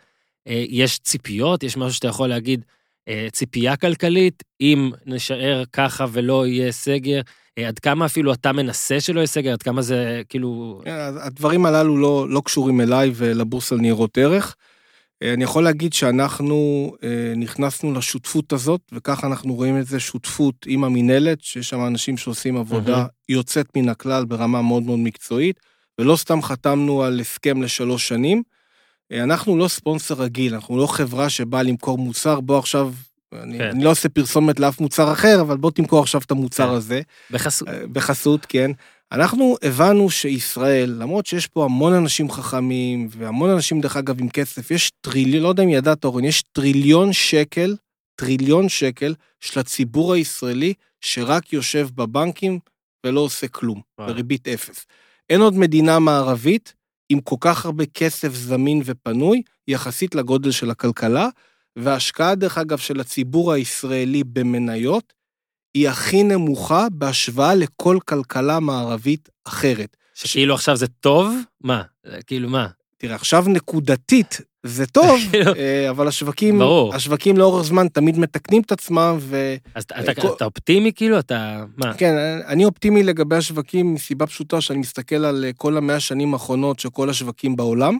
יש 0.48 1.00
ציפיות, 1.00 1.64
יש 1.64 1.78
משהו 1.78 1.94
שאתה 1.94 2.08
יכול 2.08 2.30
להגיד, 2.30 2.66
אה, 3.08 3.28
ציפייה 3.32 3.76
כלכלית, 3.76 4.44
אם 4.62 4.92
נשאר 5.06 5.64
ככה 5.74 6.06
ולא 6.12 6.48
יהיה 6.48 6.72
סגר, 6.72 7.22
אה, 7.58 7.68
עד 7.68 7.80
כמה 7.80 8.06
אפילו 8.06 8.34
אתה 8.34 8.52
מנסה 8.52 9.00
שלא 9.00 9.20
יהיה 9.20 9.28
סגר, 9.28 9.52
עד 9.52 9.64
כמה 9.64 9.82
זה 9.82 10.22
כאילו... 10.30 10.82
כן, 10.86 10.98
הדברים 11.22 11.66
הללו 11.66 11.98
לא, 11.98 12.30
לא 12.30 12.42
קשורים 12.46 12.82
אליי 12.82 13.12
ולבורסה 13.16 13.76
לניירות 13.76 14.18
ערך. 14.18 14.56
אה, 15.24 15.34
אני 15.34 15.44
יכול 15.44 15.64
להגיד 15.64 15.94
שאנחנו 15.94 16.92
אה, 17.04 17.34
נכנסנו 17.36 17.94
לשותפות 17.94 18.54
הזאת, 18.54 18.82
וככה 18.92 19.28
אנחנו 19.28 19.56
רואים 19.56 19.80
את 19.80 19.88
זה, 19.88 20.00
שותפות 20.00 20.56
עם 20.68 20.84
המינהלת, 20.84 21.42
שיש 21.42 21.70
שם 21.70 21.88
אנשים 21.88 22.18
שעושים 22.18 22.58
עבודה 22.58 22.96
מהמם. 22.96 23.08
יוצאת 23.30 23.78
מן 23.78 23.90
הכלל 23.90 24.26
ברמה 24.26 24.62
מאוד 24.62 24.84
מאוד 24.84 25.00
מקצועית, 25.00 25.60
ולא 26.00 26.16
סתם 26.16 26.42
חתמנו 26.42 27.04
על 27.04 27.20
הסכם 27.20 27.62
לשלוש 27.62 28.08
שנים. 28.08 28.44
אה, 29.12 29.24
אנחנו 29.24 29.58
לא 29.58 29.68
ספונסר 29.68 30.16
רגיל, 30.16 30.54
אנחנו 30.54 30.78
לא 30.78 30.88
חברה 30.88 31.30
שבאה 31.30 31.64
למכור 31.64 31.98
מוצר, 31.98 32.40
בוא 32.40 32.60
עכשיו, 32.60 32.94
אני, 33.34 33.58
כן. 33.58 33.70
אני 33.70 33.84
לא 33.84 33.92
עושה 33.92 34.10
פרסומת 34.10 34.60
לאף 34.60 34.82
מוצר 34.82 35.12
אחר, 35.12 35.42
אבל 35.42 35.58
בוא 35.58 35.72
תמכור 35.72 36.00
עכשיו 36.00 36.22
את 36.26 36.32
המוצר 36.32 36.68
כן. 36.70 36.74
הזה. 36.74 37.02
בחסות. 37.32 37.68
אה, 37.68 37.88
בחסות, 37.92 38.46
כן. 38.46 38.72
אנחנו 39.12 39.56
הבנו 39.62 40.10
שישראל, 40.10 40.96
למרות 40.98 41.26
שיש 41.26 41.48
פה 41.48 41.66
המון 41.66 41.94
אנשים 41.94 42.32
חכמים, 42.32 43.08
והמון 43.12 43.50
אנשים, 43.50 43.82
דרך 43.82 43.98
אגב, 43.98 44.22
עם 44.22 44.30
כסף, 44.30 44.72
יש 44.72 44.92
טריליון, 45.02 45.44
לא 45.44 45.48
יודע 45.48 45.64
אם 45.64 45.70
ידעת, 45.70 46.06
אורן, 46.06 46.24
יש 46.24 46.42
טריליון 46.52 47.14
שקל, 47.14 47.76
טריליון 48.16 48.70
שקל 48.70 49.16
של 49.40 49.60
הציבור 49.60 50.14
הישראלי, 50.14 50.74
שרק 51.02 51.54
יושב 51.54 51.88
בבנקים 51.96 52.60
ולא 53.06 53.20
עושה 53.20 53.48
כלום, 53.48 53.82
וואו. 53.98 54.10
בריבית 54.10 54.48
אפס. 54.48 54.86
אין 55.30 55.42
עוד 55.42 55.58
מדינה 55.58 56.00
מערבית 56.00 56.74
עם 57.10 57.20
כל 57.22 57.36
כך 57.40 57.66
הרבה 57.66 57.86
כסף 57.86 58.34
זמין 58.34 58.82
ופנוי, 58.86 59.42
יחסית 59.68 60.16
לגודל 60.16 60.52
של 60.52 60.72
הכלכלה, 60.72 61.28
וההשקעה, 61.76 62.36
דרך 62.36 62.58
אגב, 62.58 62.78
של 62.78 63.00
הציבור 63.00 63.54
הישראלי 63.54 64.24
במניות, 64.24 65.14
היא 65.74 65.90
הכי 65.90 66.24
נמוכה 66.24 66.88
בהשוואה 66.92 67.56
לכל 67.56 67.98
כלכלה 68.06 68.60
מערבית 68.60 69.30
אחרת. 69.46 69.98
שכאילו 70.14 70.54
עכשיו 70.54 70.76
זה 70.76 70.88
טוב? 70.88 71.36
מה? 71.62 71.84
כאילו 72.28 72.50
מה? 72.50 72.68
תראה, 73.06 73.16
עכשיו 73.16 73.46
נקודתית 73.48 74.42
זה 74.64 74.86
טוב, 74.86 75.20
כאילו, 75.32 75.52
אה, 75.58 75.90
אבל 75.90 76.08
השווקים, 76.08 76.60
ברור. 76.60 76.96
השווקים 76.96 77.38
לאורך 77.38 77.64
זמן 77.66 77.88
תמיד 77.88 78.20
מתקנים 78.20 78.62
את 78.62 78.72
עצמם, 78.72 79.18
וכן, 79.20 79.56
אז 79.76 79.84
אתה- 79.84 80.00
אתה 80.00 80.22
כל- 80.22 80.28
אתה 80.38 80.46
אופטימי 80.46 80.92
כאילו? 80.96 81.20
אתה... 81.20 81.66
מה? 81.78 81.92
אני 82.48 82.66
אופטימי 82.66 83.04
לגבי 83.04 83.36
השווקים 83.36 83.94
מסיבה 83.94 84.28
פשוטה 84.28 84.62
שאני 84.62 84.80
מסתכל 84.80 85.26
על 85.26 85.46
אה, 85.46 85.52
כל 85.54 85.78
המאה 85.78 85.96
השנים 85.96 86.34
האחרונות 86.34 86.80
של 86.80 86.90
כל 86.90 87.10
השווקים 87.10 87.56
בעולם, 87.56 87.98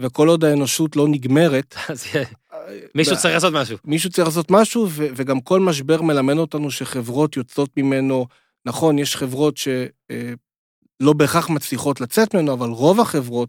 וכל 0.00 0.28
עוד 0.28 0.44
האנושות 0.44 0.96
לא 0.96 1.08
נגמרת, 1.08 1.74
מישהו 2.94 3.16
צריך 3.16 3.34
לעשות 3.34 3.52
משהו. 3.54 3.76
מישהו 3.84 4.10
צריך 4.10 4.28
לעשות 4.28 4.50
משהו, 4.50 4.86
ו- 4.90 5.06
וגם 5.16 5.40
כל 5.40 5.60
משבר 5.60 6.02
מלמד 6.02 6.36
אותנו 6.38 6.70
שחברות 6.70 7.36
יוצאות 7.36 7.70
ממנו, 7.76 8.26
נכון, 8.66 8.98
יש 8.98 9.16
חברות 9.16 9.56
שלא 9.56 11.12
בהכרח 11.16 11.50
מצליחות 11.50 12.00
לצאת 12.00 12.34
ממנו, 12.34 12.52
אבל 12.52 12.68
רוב 12.68 13.00
החברות 13.00 13.48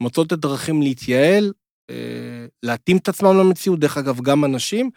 מוצאות 0.00 0.26
את 0.26 0.32
הדרכים 0.32 0.82
להתייעל, 0.82 1.52
אה, 1.90 2.46
להתאים 2.62 2.96
את 2.96 3.08
עצמם 3.08 3.38
למציאות, 3.38 3.80
דרך 3.80 3.96
אגב, 3.98 4.20
גם 4.20 4.44
אנשים, 4.44 4.90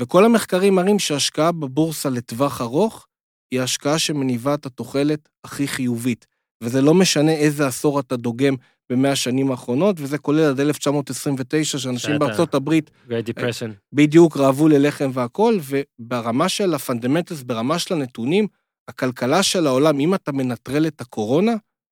וכל 0.00 0.24
המחקרים 0.24 0.74
מראים 0.74 0.98
שהשקעה 0.98 1.52
בבורסה 1.52 2.10
לטווח 2.10 2.60
ארוך, 2.60 3.06
היא 3.50 3.60
ההשקעה 3.60 3.98
שמניבה 3.98 4.54
את 4.54 4.66
התוחלת 4.66 5.28
הכי 5.44 5.68
חיובית. 5.68 6.26
וזה 6.62 6.82
לא 6.82 6.94
משנה 6.94 7.32
איזה 7.32 7.66
עשור 7.66 8.00
אתה 8.00 8.16
דוגם 8.16 8.54
במאה 8.90 9.12
השנים 9.12 9.50
האחרונות, 9.50 9.96
וזה 9.98 10.18
כולל 10.18 10.44
עד 10.44 10.60
1929, 10.60 11.78
שאנשים 11.78 12.18
בארצות 12.18 12.54
הברית 12.54 12.90
Great 13.08 13.10
Depression. 13.10 13.70
בדיוק 13.92 14.36
רעבו 14.36 14.68
ללחם 14.68 15.10
והכול, 15.14 15.60
וברמה 15.64 16.48
של 16.48 16.74
הפונדמנטלס, 16.74 17.42
ברמה 17.42 17.78
של 17.78 17.94
הנתונים, 17.94 18.46
הכלכלה 18.88 19.42
של 19.42 19.66
העולם, 19.66 20.00
אם 20.00 20.14
אתה 20.14 20.32
מנטרל 20.32 20.86
את 20.86 21.00
הקורונה, 21.00 21.52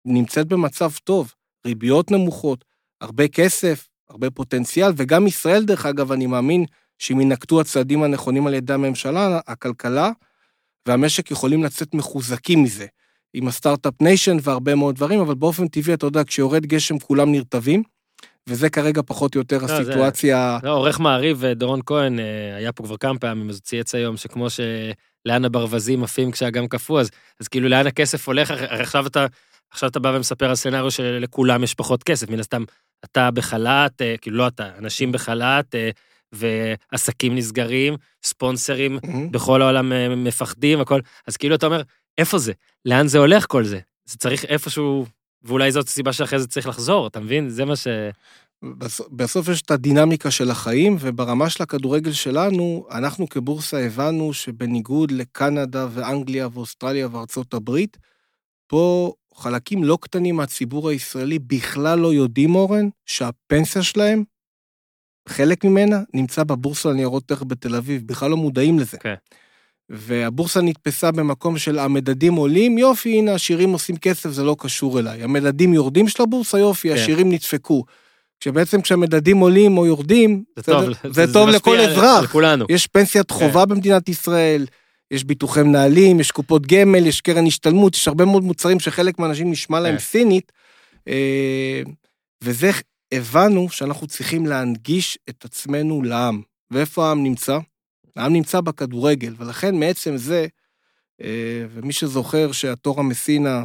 נמצאת 0.05 0.47
במצב 0.47 0.91
טוב. 1.03 1.33
ריביות 1.67 2.11
נמוכות, 2.11 2.65
הרבה 3.01 3.27
כסף, 3.27 3.87
הרבה 4.09 4.29
פוטנציאל, 4.31 4.91
וגם 4.97 5.27
ישראל, 5.27 5.63
דרך 5.65 5.85
אגב, 5.85 6.11
אני 6.11 6.27
מאמין 6.27 6.65
שאם 6.99 7.21
ינקטו 7.21 7.61
הצעדים 7.61 8.03
הנכונים 8.03 8.47
על 8.47 8.53
ידי 8.53 8.73
הממשלה, 8.73 9.39
הכלכלה 9.47 10.11
והמשק 10.87 11.31
יכולים 11.31 11.63
לצאת 11.63 11.93
מחוזקים 11.93 12.63
מזה. 12.63 12.85
עם 13.33 13.47
ה 13.47 13.52
Start-Up 13.52 13.93
Nation 14.01 14.37
והרבה 14.41 14.75
מאוד 14.75 14.95
דברים, 14.95 15.19
אבל 15.19 15.35
באופן 15.35 15.67
טבעי, 15.67 15.93
אתה 15.93 16.05
יודע, 16.05 16.23
כשיורד 16.23 16.65
גשם 16.65 16.99
כולם 16.99 17.31
נרטבים, 17.31 17.83
וזה 18.47 18.69
כרגע 18.69 19.01
פחות 19.05 19.35
או 19.35 19.39
יותר 19.39 19.57
לא, 19.57 19.67
זה- 19.67 19.77
הסיטואציה... 19.77 20.59
לא, 20.63 20.73
עורך 20.73 20.99
מעריב 20.99 21.45
אה, 21.45 21.53
דורון 21.53 21.79
כהן 21.85 22.19
אה, 22.19 22.55
היה 22.55 22.71
פה 22.71 22.83
כבר 22.83 22.97
כמה 22.97 23.19
פעמים, 23.19 23.49
אז 23.49 23.55
הוא 23.55 23.61
צייץ 23.61 23.95
היום 23.95 24.17
שכמו 24.17 24.47
שלאן 24.49 25.45
הברווזים 25.45 26.03
עפים 26.03 26.31
כשהאגם 26.31 26.67
קפוא, 26.67 26.99
אז, 27.01 27.09
אז 27.39 27.47
כאילו 27.47 27.69
לאן 27.69 27.87
הכסף 27.87 28.27
הולך, 28.27 28.51
עכשיו 28.51 29.07
אתה, 29.07 29.25
עכשיו 29.73 29.89
אתה 29.89 29.99
בא 29.99 30.11
ומספר 30.15 30.49
על 30.49 30.55
scenario 30.55 30.91
שלכולם 30.91 31.63
יש 31.63 31.73
פחות 31.73 32.03
כסף, 32.03 32.29
מן 32.29 32.39
הסתם 32.39 32.63
אתה 33.05 33.31
בחל"ת, 33.31 34.01
אה, 34.01 34.15
כאילו 34.21 34.37
לא 34.37 34.47
אתה, 34.47 34.69
אנשים 34.77 35.11
בחל"ת, 35.11 35.75
אה, 35.75 35.89
ועסקים 36.31 37.35
נסגרים, 37.35 37.95
ספונסרים 38.23 38.97
מהמם. 39.03 39.31
בכל 39.31 39.61
העולם 39.61 39.93
אה, 39.93 40.15
מפחדים, 40.15 40.81
הכל, 40.81 40.99
אז 41.27 41.37
כאילו 41.37 41.55
אתה 41.55 41.65
אומר, 41.65 41.81
איפה 42.17 42.37
זה? 42.37 42.53
לאן 42.85 43.07
זה 43.07 43.17
הולך 43.17 43.45
כל 43.47 43.63
זה? 43.63 43.79
זה 44.05 44.17
צריך 44.17 44.45
איפשהו, 44.45 45.05
ואולי 45.43 45.71
זאת 45.71 45.87
הסיבה 45.87 46.13
שאחרי 46.13 46.39
זה 46.39 46.47
צריך 46.47 46.67
לחזור, 46.67 47.07
אתה 47.07 47.19
מבין? 47.19 47.49
זה 47.49 47.65
מה 47.65 47.75
ש... 47.75 47.87
בס- 48.77 49.07
בסוף 49.11 49.47
יש 49.47 49.61
את 49.61 49.71
הדינמיקה 49.71 50.31
של 50.31 50.51
החיים, 50.51 50.97
וברמה 50.99 51.49
של 51.49 51.63
הכדורגל 51.63 52.11
שלנו, 52.11 52.87
אנחנו 52.91 53.29
כבורסה 53.29 53.85
הבנו 53.85 54.33
שבניגוד 54.33 55.11
לקנדה 55.11 55.87
ואנגליה 55.91 56.47
ואוסטרליה 56.53 57.07
וארצות 57.11 57.53
הברית, 57.53 57.97
פה 58.67 59.13
חלקים 59.35 59.83
לא 59.83 59.97
קטנים 60.01 60.35
מהציבור 60.35 60.89
הישראלי 60.89 61.39
בכלל 61.39 61.99
לא 61.99 62.13
יודעים, 62.13 62.55
אורן, 62.55 62.89
שהפנסיה 63.05 63.83
שלהם, 63.83 64.23
חלק 65.29 65.63
ממנה 65.65 65.99
נמצא 66.13 66.43
בבורסה 66.43 66.89
לניירות 66.89 67.31
ערך 67.31 67.43
בתל 67.47 67.75
אביב, 67.75 68.01
בכלל 68.07 68.29
לא 68.29 68.37
מודעים 68.37 68.79
לזה. 68.79 68.97
כן. 68.97 69.13
והבורסה 69.89 70.61
נתפסה 70.61 71.11
במקום 71.11 71.57
של 71.57 71.79
המדדים 71.79 72.33
עולים, 72.33 72.77
יופי, 72.77 73.09
הנה, 73.17 73.31
העשירים 73.31 73.69
עושים 73.73 73.97
כסף, 73.97 74.29
זה 74.29 74.43
לא 74.43 74.55
קשור 74.59 74.99
אליי. 74.99 75.23
המדדים 75.23 75.73
יורדים 75.73 76.07
של 76.07 76.23
הבורסה, 76.23 76.59
יופי, 76.59 76.89
כן. 76.89 76.95
העשירים 76.95 77.31
נדפקו. 77.31 77.83
כשבעצם 78.39 78.81
כשהמדדים 78.81 79.37
עולים 79.37 79.77
או 79.77 79.85
יורדים, 79.85 80.43
זה 80.55 80.61
בסדר? 80.61 80.93
טוב, 80.93 81.13
זה 81.13 81.33
טוב 81.33 81.49
משפיע 81.49 81.55
לכל 81.59 81.75
על- 81.75 81.79
על 81.85 81.91
אזרח. 81.91 82.31
כולנו. 82.31 82.65
יש 82.69 82.87
פנסיית 82.87 83.31
חובה 83.31 83.65
במדינת 83.65 84.09
ישראל, 84.09 84.65
יש 85.13 85.23
ביטוחי 85.23 85.63
מנהלים, 85.63 86.19
יש 86.19 86.31
קופות 86.31 86.67
גמל, 86.67 87.07
יש 87.07 87.21
קרן 87.21 87.47
השתלמות, 87.47 87.95
יש 87.95 88.07
הרבה 88.07 88.25
מאוד 88.25 88.43
מוצרים 88.43 88.79
שחלק 88.79 89.19
מהאנשים 89.19 89.51
נשמע 89.51 89.79
להם 89.79 89.95
כן. 89.95 89.99
סינית, 89.99 90.51
אה, 91.07 91.81
וזה 92.43 92.71
הבנו 93.13 93.69
שאנחנו 93.69 94.07
צריכים 94.07 94.45
להנגיש 94.45 95.17
את 95.29 95.45
עצמנו 95.45 96.03
לעם. 96.03 96.41
ואיפה 96.71 97.07
העם 97.07 97.23
נמצא? 97.23 97.59
העם 98.15 98.33
נמצא 98.33 98.61
בכדורגל, 98.61 99.33
ולכן 99.37 99.75
מעצם 99.75 100.17
זה, 100.17 100.47
אה, 101.21 101.65
ומי 101.73 101.93
שזוכר 101.93 102.51
שהתור 102.51 102.99
המסינה 102.99 103.63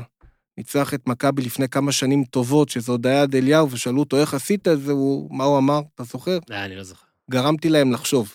ניצח 0.59 0.95
את 0.95 1.07
מכבי 1.07 1.43
לפני 1.43 1.69
כמה 1.69 1.93
שנים 1.93 2.25
טובות, 2.25 2.69
שזה 2.69 2.93
עוד 2.93 3.07
היה 3.07 3.23
עד 3.23 3.37
אליהו, 3.37 3.71
ושאלו 3.71 4.01
אותו 4.01 4.17
איך 4.17 4.35
עשית 4.35 4.69
את 4.69 4.81
זה, 4.81 4.93
הוא, 4.93 5.37
מה 5.37 5.45
הוא 5.45 5.59
אמר? 5.59 5.81
אתה 5.95 6.05
זוכר? 6.05 6.39
אה, 6.51 6.65
אני 6.65 6.77
לא 6.77 6.83
זוכר. 6.83 7.07
גרמתי 7.31 7.69
להם 7.69 7.93
לחשוב. 7.93 8.35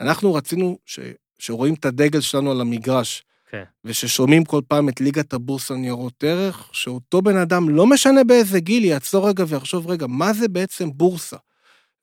אנחנו 0.00 0.34
רצינו 0.34 0.78
ש... 0.86 0.98
שרואים 1.38 1.74
את 1.74 1.84
הדגל 1.84 2.20
שלנו 2.20 2.50
על 2.50 2.60
המגרש, 2.60 3.22
כן. 3.50 3.62
וששומעים 3.84 4.44
כל 4.44 4.60
פעם 4.68 4.88
את 4.88 5.00
ליגת 5.00 5.32
הבורסה 5.32 5.74
ניירות 5.74 6.24
ערך, 6.24 6.68
שאותו 6.72 7.22
בן 7.22 7.36
אדם, 7.36 7.68
לא 7.68 7.86
משנה 7.86 8.24
באיזה 8.24 8.60
גיל, 8.60 8.84
יעצור 8.84 9.28
רגע 9.28 9.44
ויחשוב, 9.48 9.90
רגע, 9.90 10.06
מה 10.06 10.32
זה 10.32 10.48
בעצם 10.48 10.88
בורסה? 10.94 11.36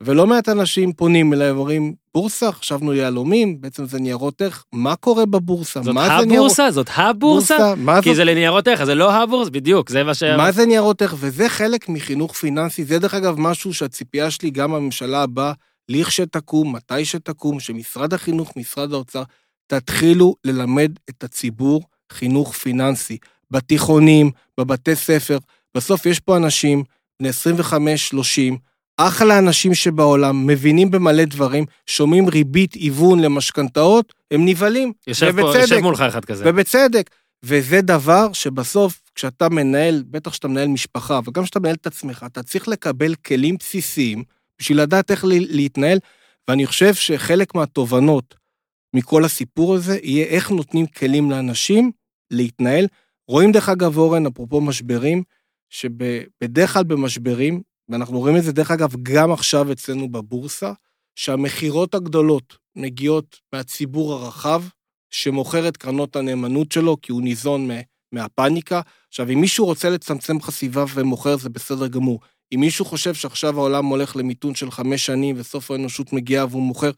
ולא 0.02 0.28
מעט 0.28 0.50
אנשים 0.50 0.94
פונים 0.94 1.34
אליי 1.34 1.52
ואומרים, 1.52 1.94
בורסה, 2.14 2.52
חשבנו 2.52 2.94
יהלומים, 2.94 3.62
בעצם 3.62 3.86
זה 3.86 4.00
ניירות 4.00 4.42
ערך, 4.42 4.66
מה 4.74 4.96
קורה 4.96 5.26
בבורסה? 5.26 5.82
זאת 5.82 5.94
זה 5.94 6.26
ניירות- 6.26 6.34
הבורסה? 6.38 6.72
זאת 6.72 6.90
הבורסה? 6.96 7.74
מה 7.78 8.02
כי 8.02 8.10
זאת 8.10 8.16
זה 8.16 8.24
לניירות 8.24 8.68
ערך, 8.68 8.84
זה 8.84 8.96
לא 8.96 9.14
הבורסה, 9.14 9.52
בדיוק, 9.52 9.90
זה 9.90 10.04
מה 10.04 10.14
ש... 10.14 10.24
מה 10.24 10.52
זה 10.52 10.66
ניירות 10.66 11.02
ערך? 11.02 11.16
וזה 11.18 11.50
חלק 11.50 11.90
מחינוך 11.90 12.34
פיננסי. 12.36 12.86
זה 12.86 13.00
דרך 13.00 13.14
אגב 13.14 13.40
משהו 13.40 13.74
שהציפייה 13.74 14.32
שלי, 14.32 14.50
גם 14.50 14.74
הממשלה 14.74 15.24
הבאה, 15.24 15.54
לכשתקום, 15.90 16.76
מתי 16.76 17.06
שתקום, 17.06 17.60
שמשרד 17.60 18.14
החינוך, 18.14 18.54
משרד 18.56 18.94
האוצר, 18.94 19.24
תתחילו 19.68 20.36
ללמד 20.44 20.92
את 21.10 21.24
הציבור 21.24 21.84
חינוך 22.12 22.54
פיננסי. 22.54 23.18
בתיכונים, 23.52 24.32
בבתי 24.60 24.96
ספר. 24.96 25.38
בסוף 25.76 26.06
יש 26.06 26.20
פה 26.20 26.38
אנשים, 26.38 26.84
בני 27.20 27.30
25-30, 27.30 28.56
אחלה 28.98 29.40
אנשים 29.40 29.74
שבעולם, 29.74 30.48
מבינים 30.48 30.92
במלא 30.92 31.26
דברים, 31.26 31.66
שומעים 31.86 32.30
ריבית 32.30 32.74
היוון 32.74 33.20
למשכנתאות, 33.20 34.14
הם 34.32 34.46
נבהלים. 34.46 34.94
יושב 35.08 35.42
פה, 35.42 35.48
ובצדק. 35.48 35.62
יושב 35.62 35.80
מולך 35.80 36.02
אחד 36.02 36.26
כזה. 36.26 36.44
ובצדק. 36.48 37.10
וזה 37.44 37.82
דבר 37.82 38.34
שבסוף, 38.34 39.02
כשאתה 39.16 39.50
מנהל, 39.50 40.04
בטח 40.08 40.32
כשאתה 40.32 40.48
מנהל 40.48 40.68
משפחה, 40.68 41.20
וגם 41.26 41.44
כשאתה 41.44 41.60
מנהל 41.60 41.76
את 41.76 41.88
עצמך, 41.88 42.26
אתה 42.26 42.44
צריך 42.44 42.68
לקבל 42.68 43.16
כלים 43.16 43.56
בסיסיים 43.60 44.24
בשביל 44.60 44.82
לדעת 44.82 45.12
איך 45.12 45.26
לה- 45.26 45.36
להתנהל, 45.40 45.98
ואני 46.48 46.66
חושב 46.66 46.94
שחלק 46.94 47.56
מהתובנות 47.56 48.36
מכל 48.96 49.26
הסיפור 49.26 49.76
הזה 49.76 50.00
יהיה 50.04 50.26
איך 50.26 50.52
נותנים 50.52 50.86
כלים 50.88 51.32
לאנשים 51.32 51.92
להתנהל. 52.32 52.88
רואים 53.28 53.52
דרך 53.52 53.70
אגב, 53.70 53.98
אורן, 53.98 54.26
אפרופו 54.26 54.62
משברים, 54.62 55.24
שבדרך 55.70 56.74
כלל 56.74 56.84
במשברים, 56.84 57.62
ואנחנו 57.90 58.20
רואים 58.20 58.38
את 58.38 58.44
זה 58.44 58.52
דרך 58.52 58.72
אגב 58.72 58.94
גם 59.04 59.32
עכשיו 59.32 59.72
אצלנו 59.72 60.10
בבורסה, 60.12 60.74
שהמכירות 61.16 61.96
הגדולות 61.96 62.58
מגיעות 62.76 63.40
מהציבור 63.54 64.14
הרחב, 64.14 64.64
שמוכר 65.12 65.68
את 65.68 65.78
קרנות 65.78 66.16
הנאמנות 66.16 66.72
שלו, 66.72 66.98
כי 67.02 67.12
הוא 67.12 67.22
ניזון 67.22 67.70
מהפאניקה. 68.12 68.82
עכשיו, 69.08 69.30
אם 69.30 69.42
מישהו 69.42 69.66
רוצה 69.66 69.90
לצמצם 69.90 70.42
חשיבה 70.42 70.86
ומוכר, 70.94 71.38
זה 71.38 71.50
בסדר 71.50 71.88
גמור. 71.88 72.20
אם 72.56 72.60
מישהו 72.60 72.86
חושב 72.86 73.14
שעכשיו 73.14 73.60
העולם 73.60 73.86
הולך 73.86 74.16
למיתון 74.16 74.56
של 74.56 74.72
חמש 74.72 75.06
שנים 75.06 75.36
וסוף 75.40 75.72
האנושות 75.72 76.14
מגיעה 76.14 76.46
והוא 76.46 76.64
מוכר, 76.64 76.92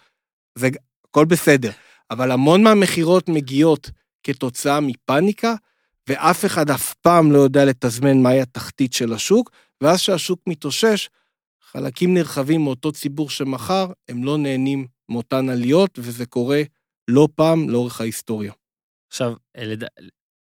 זה 0.56 0.70
הכל 1.10 1.26
בסדר. 1.26 1.72
אבל 2.12 2.32
המון 2.32 2.64
מהמכירות 2.64 3.30
מגיעות 3.30 3.92
כתוצאה 4.24 4.80
מפאניקה, 4.80 5.56
ואף 6.10 6.46
אחד 6.46 6.70
אף 6.70 6.94
פעם 6.94 7.32
לא 7.32 7.40
יודע 7.40 7.66
לתזמן 7.66 8.18
מהי 8.24 8.42
התחתית 8.42 8.94
של 8.94 9.14
השוק, 9.14 9.52
ואז 9.82 10.00
כשהשוק 10.00 10.40
מתאושש, 10.48 11.10
חלקים 11.62 12.14
נרחבים 12.14 12.62
מאותו 12.62 12.92
ציבור 12.92 13.30
שמכר, 13.30 13.92
הם 14.10 14.24
לא 14.24 14.38
נהנים 14.38 14.88
מאותן 15.10 15.50
עליות, 15.50 16.00
וזה 16.02 16.26
קורה 16.26 16.62
לא 17.08 17.28
פעם 17.36 17.70
לאורך 17.70 18.02
ההיסטוריה. 18.02 18.54
עכשיו, 19.08 19.34
לד... 19.58 19.84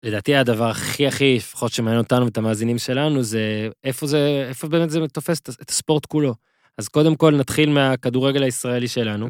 לדעתי 0.03 0.37
הדבר 0.37 0.71
הכי 0.71 1.07
הכי, 1.07 1.37
לפחות 1.37 1.73
שמעניין 1.73 2.03
אותנו 2.03 2.25
ואת 2.25 2.39
המאזינים 2.39 2.79
שלנו, 2.79 3.23
זה 3.23 3.69
איפה 3.85 4.07
זה, 4.07 4.47
איפה 4.49 4.69
באמת 4.69 4.91
זה 4.91 5.01
תופס 5.13 5.41
את 5.63 5.71
הספורט 5.71 6.07
כולו. 6.07 6.35
אז 6.79 6.89
קודם 6.89 7.17
כל 7.17 7.37
נתחיל 7.37 7.71
מהכדורגל 7.71 8.43
הישראלי 8.43 8.89
שלנו, 8.89 9.29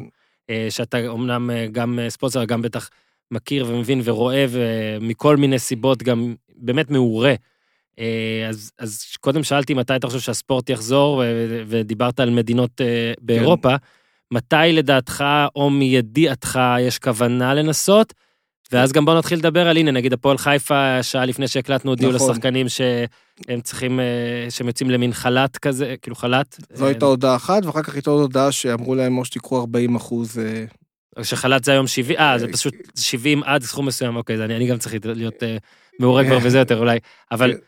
אה, 0.49 0.67
שאתה 0.69 1.07
אומנם 1.07 1.49
אה, 1.51 1.67
גם 1.71 1.99
אה, 1.99 2.09
ספונסר, 2.09 2.45
גם 2.45 2.61
בטח 2.61 2.89
מכיר 3.31 3.65
ומבין 3.67 4.01
ורואה, 4.03 4.45
ומכל 4.49 5.37
מיני 5.37 5.59
סיבות 5.59 6.03
גם 6.03 6.35
באמת 6.55 6.91
מעורה. 6.91 7.33
אז, 8.49 8.71
אז 8.79 9.03
קודם 9.19 9.43
שאלתי 9.43 9.73
מתי 9.73 9.95
אתה 9.95 10.07
חושב 10.07 10.19
שהספורט 10.19 10.69
יחזור, 10.69 11.23
ודיברת 11.67 12.19
על 12.19 12.29
מדינות 12.29 12.81
אה, 12.81 13.13
באירופה. 13.21 13.75
מתי 14.31 14.55
לדעתך 14.73 15.23
או 15.55 15.69
מידיעתך 15.69 16.59
יש 16.79 16.99
כוונה 16.99 17.53
לנסות? 17.53 18.13
ואז 18.71 18.91
גם 18.91 19.05
בואו 19.05 19.17
נתחיל 19.17 19.39
לדבר 19.39 19.67
על, 19.67 19.77
הנה, 19.77 19.91
נגיד 19.91 20.13
הפועל 20.13 20.37
חיפה, 20.37 21.03
שעה 21.03 21.25
לפני 21.25 21.47
שהקלטנו, 21.47 21.91
הודיעו 21.91 22.11
נכון. 22.11 22.29
לשחקנים 22.31 22.69
שהם 22.69 23.61
צריכים, 23.61 23.99
אה, 23.99 24.05
שהם 24.49 24.67
יוצאים 24.67 24.89
למין 24.89 25.13
חל"ת 25.13 25.57
כזה, 25.57 25.95
כאילו 26.01 26.15
חל"ת. 26.15 26.57
זו 26.73 26.85
הייתה 26.85 27.05
הודעה 27.05 27.35
אחת, 27.35 27.65
ואחר 27.65 27.81
כך 27.83 27.93
הייתה 27.93 28.09
עוד 28.09 28.21
הודעה 28.21 28.51
שאמרו 28.51 28.95
להם 28.95 29.17
או 29.17 29.25
שתיקחו 29.25 29.59
40 29.59 29.95
אחוז. 29.95 30.39
אה, 30.39 30.65
אה, 31.17 31.23
שחל"ת 31.23 31.63
זה 31.63 31.71
היום 31.71 31.87
70, 31.87 32.17
אה, 32.19 32.39
זה 32.39 32.45
אה, 32.45 32.53
פשוט 32.53 32.73
70 32.95 33.43
עד 33.43 33.63
סכום 33.63 33.85
מסוים, 33.85 34.15
אוקיי, 34.15 34.43
אני, 34.43 34.55
אני 34.55 34.67
גם 34.67 34.77
צריך 34.77 34.95
להיות 35.03 35.43
אה, 35.43 35.57
מעורה 35.99 36.25
כבר 36.25 36.39
בזה 36.39 36.57
יותר 36.57 36.77
אולי, 36.79 36.99
אבל 37.31 37.53
כן. 37.53 37.59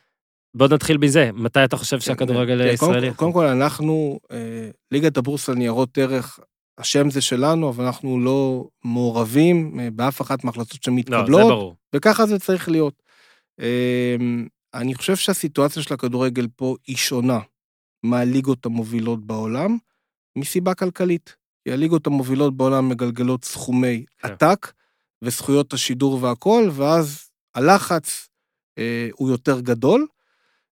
בואו 0.55 0.69
נתחיל 0.69 0.97
מזה, 0.97 1.29
מתי 1.33 1.63
אתה 1.63 1.77
חושב 1.77 1.99
שהכדורגל 1.99 2.57
כן, 2.63 2.69
הישראלי? 2.69 3.13
קודם 3.13 3.33
כל, 3.33 3.45
אנחנו, 3.45 4.19
אה, 4.31 4.69
ליגת 4.91 5.17
הבורסה 5.17 5.53
ניירות 5.53 5.97
ערך, 5.97 6.39
השם 6.79 7.09
זה 7.09 7.21
שלנו, 7.21 7.69
אבל 7.69 7.85
אנחנו 7.85 8.19
לא 8.19 8.67
מעורבים 8.83 9.79
אה, 9.79 9.91
באף 9.91 10.21
אחת 10.21 10.43
מההחלטות 10.43 10.71
לא, 10.71 10.75
זה 10.75 10.79
שמתקבלות, 10.83 11.51
ברור. 11.51 11.75
וככה 11.95 12.25
זה 12.25 12.39
צריך 12.39 12.69
להיות. 12.69 13.03
אה, 13.59 14.15
אני 14.73 14.95
חושב 14.95 15.15
שהסיטואציה 15.15 15.83
של 15.83 15.93
הכדורגל 15.93 16.47
פה 16.55 16.75
היא 16.87 16.97
שונה 16.97 17.39
מהליגות 18.03 18.65
המובילות 18.65 19.25
בעולם, 19.25 19.77
מסיבה 20.35 20.73
כלכלית. 20.73 21.35
כי 21.63 21.73
הליגות 21.73 22.07
המובילות 22.07 22.57
בעולם 22.57 22.89
מגלגלות 22.89 23.45
סכומי 23.45 24.05
כן. 24.17 24.27
עתק, 24.27 24.71
וזכויות 25.21 25.73
השידור 25.73 26.23
והכל, 26.23 26.69
ואז 26.73 27.29
הלחץ 27.55 28.29
אה, 28.77 29.09
הוא 29.13 29.29
יותר 29.29 29.59
גדול. 29.59 30.07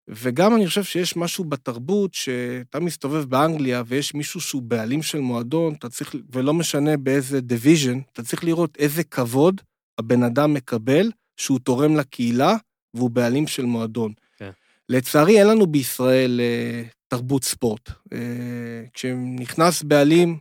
וגם 0.10 0.55
אני 0.55 0.68
חושב 0.68 0.84
שיש 0.84 1.18
משהו 1.18 1.43
בתרבות, 1.43 2.14
שאתה 2.14 2.80
מסתובב 2.80 3.24
באנגליה 3.24 3.84
ויש 3.88 4.14
מישהו 4.14 4.41
שהוא 4.41 4.62
בעלים 4.62 5.03
של 5.03 5.20
מועדון, 5.20 5.74
אתה 5.74 5.89
צריך, 5.89 6.16
ולא 6.32 6.53
משנה 6.53 6.97
באיזה 6.97 7.41
division, 7.41 7.99
אתה 8.14 8.24
צריך 8.24 8.43
לראות 8.43 8.78
איזה 8.80 9.03
כבוד 9.03 9.62
הבן 9.97 10.24
אדם 10.24 10.53
מקבל 10.53 11.12
שהוא 11.38 11.60
תורם 11.60 11.95
לקהילה 11.95 12.55
והוא 12.93 13.10
בעלים 13.10 13.47
של 13.47 13.66
מועדון. 13.66 14.14
כן. 14.38 14.51
לצערי, 14.89 15.39
אין 15.39 15.47
לנו 15.47 15.68
בישראל 15.68 16.39
אה, 16.43 16.84
תרבות 17.08 17.43
ספורט. 17.43 17.89
אה, 18.14 18.18
כשנכנס 18.93 19.84
בעלים, 19.84 20.38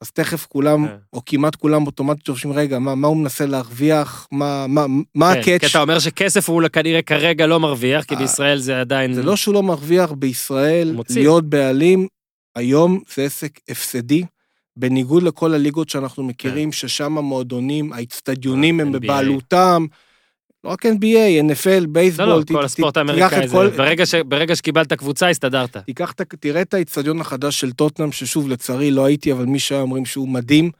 אז 0.00 0.10
תכף 0.10 0.46
כולם, 0.46 0.86
כן. 0.86 0.94
או 1.12 1.22
כמעט 1.26 1.54
כולם 1.56 1.86
אוטומטית 1.86 2.28
חושבים, 2.28 2.52
רגע, 2.52 2.78
מה, 2.78 2.94
מה 2.94 3.08
הוא 3.08 3.16
מנסה 3.16 3.46
להרוויח? 3.46 4.28
מה, 4.32 4.66
מה, 4.66 4.86
מה 5.14 5.34
כן, 5.34 5.42
כי 5.42 5.54
הקאץ'? 5.54 5.70
אתה 5.70 5.80
אומר 5.80 5.98
שכסף 5.98 6.48
הוא 6.48 6.62
כנראה 6.72 7.02
כרגע 7.02 7.46
לא 7.46 7.60
מרוויח, 7.60 8.04
כי 8.04 8.14
אה, 8.14 8.20
בישראל 8.20 8.58
זה 8.58 8.80
עדיין... 8.80 9.12
זה 9.12 9.22
לא 9.22 9.36
שהוא 9.36 9.54
לא 9.54 9.62
מרוויח 9.62 10.12
בישראל, 10.12 10.92
מוציא. 10.92 11.20
להיות 11.22 11.48
בעלים, 11.48 12.06
היום 12.56 13.00
זה 13.14 13.22
עסק 13.22 13.60
הפסדי, 13.68 14.24
בניגוד 14.76 15.22
לכל 15.22 15.54
הליגות 15.54 15.88
שאנחנו 15.88 16.24
מכירים, 16.24 16.72
ששם 16.72 17.18
המועדונים, 17.18 17.92
האיצטדיונים 17.92 18.80
הם 18.80 18.94
NBA. 18.94 18.98
בבעלותם, 18.98 19.86
לא 20.66 20.70
רק 20.70 20.86
NBA, 20.86 21.52
NFL, 21.52 21.86
בייסבול, 21.88 22.26
לא, 22.26 22.38
לא, 22.38 22.44
כל 22.52 22.64
הספורט 22.64 22.96
האמריקאי 22.96 23.48
זה... 23.48 23.54
כל- 23.54 23.70
ברגע 23.76 24.06
ש- 24.06 24.14
ברגע 24.14 24.56
שקיבלת 24.56 24.92
קבוצה, 24.92 25.28
הסתדרת. 25.28 25.76
תיקח, 25.76 26.12
תראה 26.40 26.62
את 26.62 26.74
האיצטדיון 26.74 27.20
החדש 27.20 27.60
של 27.60 27.72
טוטנאם, 27.72 28.12
ששוב, 28.12 28.48
לצערי 28.48 28.90
לא 28.90 29.04
הייתי, 29.04 29.32
אבל 29.32 29.44
מי 29.44 29.58
שהיה 29.58 29.80
אומרים 29.80 30.04
שהוא 30.06 30.28
מדהים, 30.28 30.70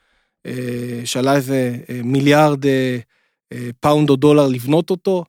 אה, 0.46 0.52
שעלה 1.04 1.36
איזה 1.36 1.76
אה, 1.90 2.00
מיליארד 2.04 2.66
אה, 2.66 2.98
פאונד 3.80 4.10
או 4.10 4.16
דולר 4.16 4.46
לבנות 4.48 4.90
אותו. 4.90 5.24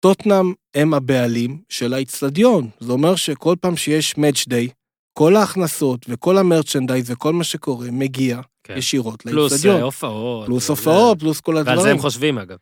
טוטנאם 0.00 0.52
הם 0.74 0.94
הבעלים 0.94 1.58
של 1.68 1.94
האיצטדיון. 1.94 2.68
זה 2.80 2.92
אומר 2.92 3.16
שכל 3.16 3.54
פעם 3.60 3.76
שיש 3.76 4.14
match 4.14 4.48
day, 4.50 4.70
כל 5.12 5.36
ההכנסות 5.36 6.06
וכל 6.08 6.38
המרצ'נדייז 6.38 7.10
וכל 7.10 7.32
מה 7.32 7.44
שקורה 7.44 7.86
מגיע 7.92 8.40
כן. 8.64 8.74
ישירות 8.76 9.22
פלוס 9.22 9.52
לאיצטדיון. 9.52 9.76
אה, 9.76 9.82
הופעות. 9.82 10.46
פלוס 10.46 10.68
הופעות, 10.70 11.20
פלוס 11.20 11.40
כל 11.40 11.56
הדברים. 11.56 11.76
ועל 11.78 11.86
זה 11.86 11.90
הם 11.90 11.98
חושבים, 11.98 12.38
אגב. 12.38 12.56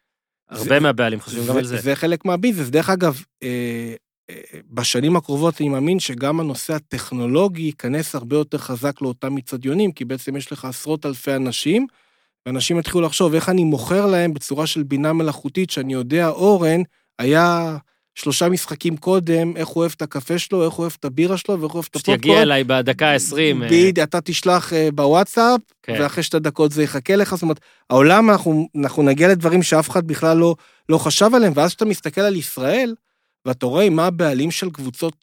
הרבה 0.49 0.80
מהבעלים 0.80 1.20
חושבים 1.20 1.47
גם 1.47 1.57
על 1.57 1.64
זה. 1.64 1.76
זה 1.76 1.97
חלק 1.97 2.24
מהביזנס. 2.24 2.68
דרך 2.68 2.90
אגב, 2.90 3.22
אה, 3.42 3.95
אה, 4.30 4.61
בשנים 4.70 5.16
הקרובות 5.16 5.61
אני 5.61 5.68
מאמין 5.68 6.01
שגם 6.01 6.40
הנושא 6.40 6.74
הטכנולוגי 6.74 7.62
ייכנס 7.62 8.14
הרבה 8.14 8.36
יותר 8.36 8.59
חזק 8.59 9.03
לאותם 9.03 9.34
מצדיונים, 9.34 9.92
כי 9.92 10.05
בעצם 10.05 10.36
יש 10.36 10.53
לך 10.53 10.64
עשרות 10.64 11.07
אלפי 11.07 11.34
אנשים, 11.34 11.86
ואנשים 12.47 12.78
יתחילו 12.78 13.01
לחשוב 13.01 13.34
איך 13.34 13.49
אני 13.49 13.64
מוכר 13.64 14.07
להם 14.07 14.34
בצורה 14.34 14.66
של 14.66 14.82
בינה 14.82 15.12
מלאכותית, 15.12 15.70
שאני 15.70 15.92
יודע, 15.92 16.28
אורן 16.28 16.80
היה 17.18 17.76
שלושה 18.14 18.48
משחקים 18.48 18.96
קודם, 18.96 19.56
איך 19.56 19.68
הוא 19.68 19.80
אוהב 19.80 19.92
את 19.96 20.02
הקפה 20.02 20.38
שלו, 20.38 20.64
איך 20.64 20.72
הוא 20.74 20.82
אוהב 20.84 20.92
את 21.00 21.04
הבירה 21.04 21.36
שלו, 21.36 21.60
ואיך 21.60 21.72
הוא 21.72 21.78
אוהב 21.78 21.86
את 21.90 21.96
הפופקורן. 21.96 22.16
שתגיע 22.18 22.42
אליי 22.42 22.64
בדקה 22.64 23.12
ה-20. 23.12 23.36
בדיוק, 23.66 23.98
אתה 24.08 24.20
תשלח 24.20 24.72
אה, 24.72 24.88
בוואטסאפ, 24.94 25.60
כן. 25.82 25.96
ואחרי 26.00 26.22
שתי 26.22 26.38
דקות 26.38 26.72
זה 26.72 26.82
יחכה 26.82 27.16
לך, 27.16 27.34
זאת 27.34 27.42
אומרת, 27.42 27.60
העולם, 27.90 28.30
אנחנו, 28.30 28.68
אנחנו 28.80 29.02
נגיע 29.02 29.28
לדברים 29.28 29.62
שאף 29.62 29.90
אחד 29.90 30.06
בכלל 30.06 30.36
לא, 30.36 30.54
לא 30.88 30.98
חשב 30.98 31.30
עליהם, 31.34 31.52
ואז 31.56 31.70
כשאתה 31.70 31.84
מסתכל 31.84 32.20
על 32.20 32.36
ישראל, 32.36 32.94
ואתה 33.46 33.66
רואה 33.66 33.90
מה 33.90 34.06
הבעלים 34.06 34.50
של 34.50 34.70
קבוצות, 34.70 35.14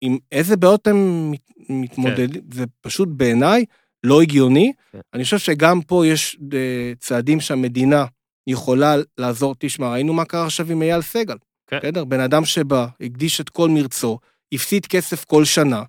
עם 0.00 0.18
איזה 0.32 0.56
בעיות 0.56 0.86
הם 0.86 1.30
מת- 1.30 1.40
מתמודדים, 1.68 2.42
זה 2.52 2.64
פשוט 2.80 3.08
בעיניי 3.12 3.64
לא 4.04 4.22
הגיוני. 4.22 4.72
כן. 4.92 4.98
אני 5.14 5.24
חושב 5.24 5.38
שגם 5.38 5.80
פה 5.82 6.06
יש 6.06 6.36
אה, 6.54 6.92
צעדים 6.98 7.40
שהמדינה 7.40 8.04
יכולה 8.46 8.96
לעזור, 9.18 9.54
תשמע, 9.58 9.92
ראינו 9.92 10.12
מה 10.12 10.24
קרה 10.24 10.44
עכשיו 10.46 10.72
עם 10.72 10.82
אייל 10.82 11.02
סגל. 11.02 11.36
כן. 11.66 11.78
בסדר? 11.78 12.04
בן 12.04 12.20
אדם 12.20 12.44
שבא, 12.44 12.86
הקדיש 13.00 13.40
את 13.40 13.48
כל 13.48 13.68
מרצו, 13.68 14.18
הפסיד 14.52 14.86
כסף 14.86 15.24
כל 15.24 15.44
שנה. 15.44 15.82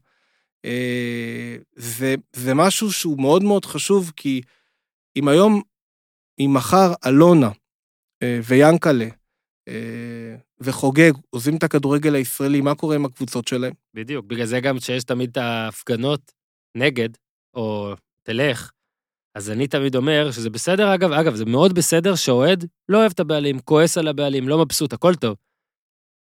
אה, 0.66 1.56
זה, 1.76 2.16
זה 2.36 2.54
משהו 2.54 2.92
שהוא 2.92 3.22
מאוד 3.22 3.44
מאוד 3.44 3.66
חשוב, 3.66 4.12
כי 4.16 4.42
אם 5.16 5.28
היום, 5.28 5.62
אם 6.40 6.52
מחר 6.54 6.94
אלונה 7.06 7.50
אה, 8.24 8.40
ויאנקלה 8.44 9.08
אה, 9.68 10.36
וחוגג 10.60 11.12
עוזבים 11.30 11.58
את 11.58 11.64
הכדורגל 11.64 12.16
הישראלי, 12.16 12.62
מה 12.62 12.76
קורה 12.76 12.96
עם 12.96 13.06
הקבוצות 13.06 13.48
שלהם? 13.48 13.74
בדיוק, 13.94 14.26
בגלל 14.26 14.46
זה 14.46 14.60
גם 14.60 14.80
שיש 14.80 15.04
תמיד 15.04 15.30
את 15.30 15.38
ההפגנות 15.38 16.32
נגד, 16.78 17.10
או 17.54 17.94
תלך, 18.24 18.72
אז 19.36 19.52
אני 19.52 19.68
תמיד 19.68 19.96
אומר 19.96 20.32
שזה 20.32 20.50
בסדר, 20.50 20.94
אגב, 20.94 21.12
אגב, 21.12 21.36
זה 21.36 21.46
מאוד 21.46 21.74
בסדר 21.76 22.16
שאוהד 22.16 22.66
לא 22.90 22.98
אוהב 22.98 23.12
את 23.12 23.20
הבעלים, 23.20 23.60
כועס 23.60 23.98
על 23.98 24.08
הבעלים, 24.08 24.50
לא 24.50 24.58
מבסוט, 24.58 24.94
הכל 24.94 25.16
טוב. 25.16 25.36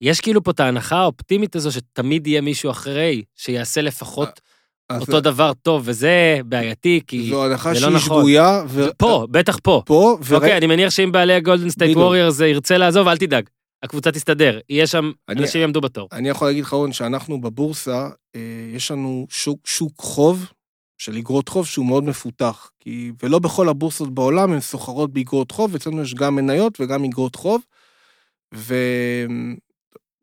יש 0.01 0.21
כאילו 0.21 0.43
פה 0.43 0.51
את 0.51 0.59
ההנחה 0.59 0.95
האופטימית 0.97 1.55
הזו 1.55 1.71
שתמיד 1.71 2.27
יהיה 2.27 2.41
מישהו 2.41 2.71
אחרי, 2.71 3.23
שיעשה 3.35 3.81
לפחות 3.81 4.41
אז 4.89 5.01
אותו 5.01 5.19
דבר 5.21 5.51
טוב, 5.53 5.81
וזה 5.85 6.39
בעייתי, 6.45 7.01
כי... 7.07 7.29
זו 7.29 7.45
הנחה 7.45 7.73
זה 7.73 7.79
לא 7.79 7.85
שהיא 7.87 7.95
נכון. 7.95 8.21
שגויה, 8.21 8.63
ו... 8.67 8.85
פה, 8.97 9.27
בטח 9.31 9.57
פה. 9.63 9.81
פה, 9.85 10.17
ורא- 10.25 10.35
אוקיי, 10.39 10.57
אני 10.57 10.67
מניח 10.67 10.89
שאם 10.89 11.11
בעלי 11.11 11.33
הגולדן 11.33 11.69
סטייט 11.69 11.89
בדיוק. 11.91 12.03
ווריורס 12.05 12.39
ירצה 12.39 12.77
לעזוב, 12.77 13.07
אל 13.07 13.17
תדאג. 13.17 13.43
הקבוצה 13.83 14.11
תסתדר, 14.11 14.59
יהיה 14.69 14.87
שם, 14.87 15.11
אני- 15.29 15.41
אנשים 15.41 15.61
יעמדו 15.61 15.81
בתור. 15.81 16.07
אני 16.11 16.29
יכול 16.29 16.47
להגיד 16.47 16.63
לך, 16.63 16.73
רון, 16.73 16.91
שאנחנו 16.93 17.41
בבורסה, 17.41 18.09
אה, 18.35 18.41
יש 18.73 18.91
לנו 18.91 19.27
שוק, 19.29 19.67
שוק 19.67 19.93
חוב, 19.97 20.51
של 20.97 21.17
אגרות 21.17 21.49
חוב, 21.49 21.65
שהוא 21.67 21.85
מאוד 21.85 22.03
מפותח. 22.03 22.69
כי, 22.79 23.11
ולא 23.23 23.39
בכל 23.39 23.69
הבורסות 23.69 24.13
בעולם 24.13 24.51
הן 24.53 24.59
סוחרות 24.59 25.13
באגרות 25.13 25.51
חוב, 25.51 25.75
אצלנו 25.75 26.01
יש 26.01 26.13
גם 26.13 26.35
מניות 26.35 26.77
וגם 26.81 27.03
אגרות 27.03 27.35
חוב. 27.35 27.61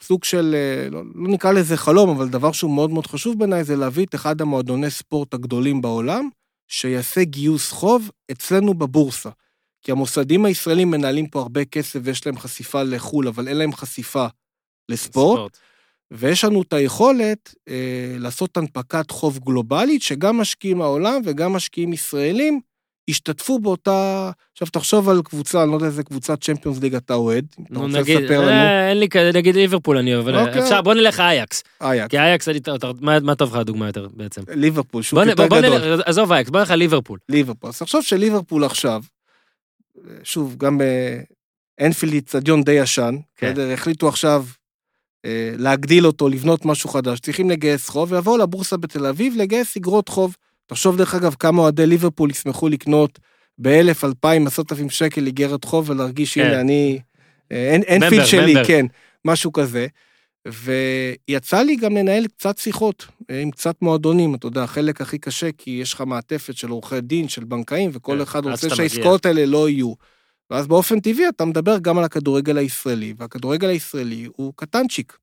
וסוג 0.05 0.25
של, 0.25 0.55
אה, 0.55 0.91
לא, 0.91 1.03
לא 1.15 1.29
נקרא 1.29 1.53
לזה 1.53 1.77
חלום, 1.77 2.11
אבל 2.11 2.29
דבר 2.29 2.53
שהוא 2.53 2.75
מאוד 2.75 2.91
מאוד 2.91 3.07
חשוב 3.07 3.39
בעיניי, 3.39 3.65
זה 3.65 3.77
להביא 3.77 4.07
את 4.07 4.15
אחד 4.15 4.41
המועדוני 4.41 4.91
ספורט 4.91 5.35
הגדולים 5.35 5.83
בעולם, 5.83 6.29
שיעשה 6.69 7.25
גיוס 7.25 7.71
חוב 7.71 8.11
אצלנו 8.31 8.75
בבורסה. 8.75 9.31
כי 9.83 9.93
המוסדים 9.93 10.45
הישראלים 10.45 10.91
מנהלים 10.91 11.27
פה 11.27 11.41
הרבה 11.41 11.65
כסף 11.65 12.01
ויש 12.03 12.27
להם 12.27 12.39
חשיפה 12.39 12.83
לחו"ל, 12.83 13.29
אבל 13.29 13.49
אין 13.49 13.57
להם 13.57 13.73
חשיפה 13.73 14.27
לספורט. 14.89 15.59
ויש 16.11 16.45
לנו 16.45 16.63
את 16.63 16.73
היכולת 16.73 17.55
אה, 17.69 18.17
לעשות 18.19 18.57
הנפקת 18.57 19.11
חוב 19.11 19.39
גלובלית, 19.39 20.03
שגם 20.03 20.37
משקיעים 20.37 20.79
מהעולם 20.79 21.23
וגם 21.25 21.53
משקיעים 21.53 21.93
ישראלים 21.93 22.61
ישתתפו 23.09 23.59
באותה... 23.59 24.31
עכשיו, 24.53 24.69
תחשוב 24.69 25.09
על 25.09 25.23
קבוצה, 25.23 25.63
אני 25.63 25.71
לא 25.71 25.77
יודע 25.77 25.87
איזה 25.87 26.03
קבוצת 26.03 26.41
צ'מפיונס 26.43 26.81
ליג 26.81 26.95
אתה 26.95 27.15
אוהד. 27.15 27.47
אם 27.61 27.65
אתה 27.65 27.79
רוצה 27.79 28.01
לספר 28.01 28.41
לנו? 28.41 28.51
אה, 28.51 28.89
אין 28.91 28.99
לי 28.99 29.09
כאלה, 29.09 29.33
נגיד 29.33 29.55
ליברפול 29.55 29.99
אני 29.99 30.15
אוהב, 30.15 30.29
אבל 30.29 30.39
אוקיי. 30.49 30.63
אפשר, 30.63 30.83
בוא 30.83 30.95
נלך 30.95 31.21
אייקס. 31.21 31.63
אייקס, 31.81 32.11
כי 32.11 32.19
אייקס, 32.19 32.49
מה- 33.01 33.35
טוב 33.35 33.51
לך 33.51 33.57
הדוגמה 33.57 33.87
יותר 33.87 34.09
בעצם? 34.15 34.43
ליברפול, 34.49 35.03
נ- 35.25 35.29
יותר 35.29 35.47
גדול. 35.47 35.61
נלך, 35.61 36.01
עזוב 36.07 36.33
אייקס, 36.33 36.51
בוא 36.51 36.61
נלך 36.61 36.71
ליברפול. 36.71 37.19
ליברפול. 37.29 37.71
אז 37.71 37.79
תחשוב 37.79 38.03
שליברפול 38.03 38.65
עכשיו, 38.65 39.03
שוב, 40.23 40.57
גם 40.59 40.79
באנפילד 41.81 42.13
איצטדיון 42.13 42.63
די 42.63 42.73
ישן, 42.73 43.15
כן. 43.37 43.51
בסדר? 43.53 43.73
החליטו 43.73 44.09
עכשיו 44.09 44.45
אה, 45.25 45.53
להגדיל 45.59 46.07
אותו, 46.07 46.29
לבנות 46.29 46.65
משהו 46.65 46.89
חדש, 46.91 47.21
צריכים 47.21 47.51
לגייס 47.51 47.89
חוב, 47.89 48.13
ויבואו 48.13 48.37
לבורסה 48.39 48.77
בתל 48.77 49.07
אביב 49.07 49.35
לגייס 49.37 49.77
אגרות 49.77 50.09
חוב. 50.09 50.37
תחשוב 50.67 50.97
דרך 50.97 51.15
אגב 51.15 51.35
כמה 51.39 51.62
אוהדי 51.62 51.87
ליברפול 51.87 52.31
ישמחו 52.31 52.69
לקנות 52.69 53.19
באלף, 53.59 54.05
אלפיים, 54.05 54.47
עשרות 54.47 54.73
אלפים 54.73 54.91
שקל 54.91 55.27
איגרת 55.27 55.65
חוב 55.65 55.91
ולהרגיש, 55.91 56.35
כן. 56.35 56.45
הנה, 56.47 56.61
אני... 56.61 56.99
אין- 57.51 57.83
אין 57.83 58.11
פיל 58.11 58.25
שלי, 58.25 58.55
ממבר. 58.55 58.67
כן, 58.67 58.87
משהו 59.25 59.53
כזה. 59.53 59.87
ויצא 60.49 61.62
לי 61.62 61.77
גם 61.77 61.97
לנהל 61.97 62.27
קצת 62.27 62.59
שיחות 62.59 63.07
אה, 63.31 63.41
עם 63.41 63.51
קצת 63.51 63.83
מועדונים, 63.83 64.35
אתה 64.35 64.47
יודע, 64.47 64.62
החלק 64.62 65.01
הכי 65.01 65.19
קשה, 65.19 65.53
כי 65.59 65.71
יש 65.71 65.95
לך 65.95 66.01
מעטפת 66.01 66.57
של 66.57 66.69
עורכי 66.69 67.01
דין, 67.01 67.29
של 67.29 67.45
בנקאים, 67.45 67.91
וכל 67.93 68.15
כן, 68.17 68.21
אחד 68.21 68.47
רוצה 68.47 68.71
שהעסקאות 68.77 69.27
האלה 69.27 69.47
לא 69.47 69.69
יהיו. 69.69 69.93
ואז 70.51 70.67
באופן 70.67 71.01
טבעי 71.01 71.29
אתה 71.29 71.45
מדבר 71.45 71.79
גם 71.79 71.99
על 71.99 72.05
הכדורגל 72.05 72.57
הישראלי, 72.59 73.15
והכדורגל 73.19 73.69
הישראלי 73.69 74.29
הוא 74.37 74.53
קטנצ'יק. 74.57 75.19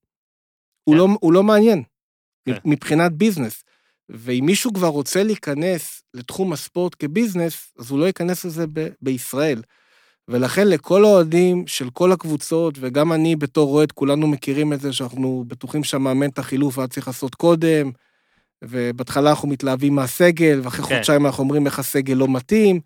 הוא, 0.83 0.95
כן. 0.95 0.99
לא, 0.99 1.07
הוא 1.19 1.33
לא 1.33 1.43
מעניין, 1.43 1.83
כן. 2.45 2.51
מבחינת 2.65 3.11
ביזנס. 3.11 3.63
ואם 4.11 4.43
מישהו 4.45 4.73
כבר 4.73 4.87
רוצה 4.87 5.23
להיכנס 5.23 6.03
לתחום 6.13 6.53
הספורט 6.53 6.95
כביזנס, 6.99 7.73
אז 7.79 7.91
הוא 7.91 7.99
לא 7.99 8.05
ייכנס 8.05 8.45
לזה 8.45 8.65
ב- 8.73 8.87
בישראל. 9.01 9.61
ולכן 10.27 10.67
לכל 10.67 11.05
האוהדים 11.05 11.67
של 11.67 11.89
כל 11.89 12.11
הקבוצות, 12.11 12.77
וגם 12.79 13.13
אני 13.13 13.35
בתור 13.35 13.73
אוהד, 13.73 13.91
כולנו 13.91 14.27
מכירים 14.27 14.73
את 14.73 14.81
זה 14.81 14.93
שאנחנו 14.93 15.43
בטוחים 15.47 15.83
שהמאמן 15.83 16.29
את 16.29 16.39
החילוף 16.39 16.79
היה 16.79 16.87
צריך 16.87 17.07
לעשות 17.07 17.35
קודם, 17.35 17.91
ובהתחלה 18.61 19.29
אנחנו 19.29 19.47
מתלהבים 19.47 19.95
מהסגל, 19.95 20.59
ואחרי 20.63 20.85
כן. 20.85 20.95
חודשיים 20.95 21.25
אנחנו 21.25 21.43
אומרים 21.43 21.65
איך 21.65 21.79
הסגל 21.79 22.13
לא 22.13 22.27
מתאים. 22.27 22.79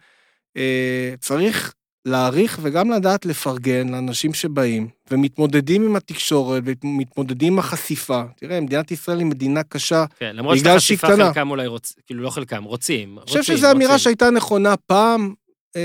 אה, 0.57 1.13
צריך 1.19 1.73
להעריך 2.05 2.59
וגם 2.61 2.91
לדעת 2.91 3.25
לפרגן 3.25 3.89
לאנשים 3.89 4.33
שבאים 4.33 4.87
ומתמודדים 5.11 5.85
עם 5.85 5.95
התקשורת 5.95 6.63
ומתמודדים 6.83 7.53
עם 7.53 7.59
החשיפה. 7.59 8.21
תראה, 8.35 8.61
מדינת 8.61 8.91
ישראל 8.91 9.17
היא 9.19 9.25
מדינה 9.25 9.63
קשה. 9.63 10.05
כן, 10.19 10.35
למרות 10.35 10.57
שאת 10.57 10.63
בגלל 10.63 10.79
שהיא 10.79 10.95
החשיפה 10.97 11.13
קטנה. 11.13 11.27
חלקם 11.27 11.49
אולי 11.49 11.67
רוצים, 11.67 11.95
כאילו 12.05 12.23
לא 12.23 12.29
חלקם, 12.29 12.63
רוצים. 12.63 13.17
אני 13.17 13.27
חושב 13.27 13.43
שזו 13.43 13.71
אמירה 13.71 13.99
שהייתה 13.99 14.29
נכונה 14.29 14.77
פעם. 14.77 15.33
אה, 15.75 15.81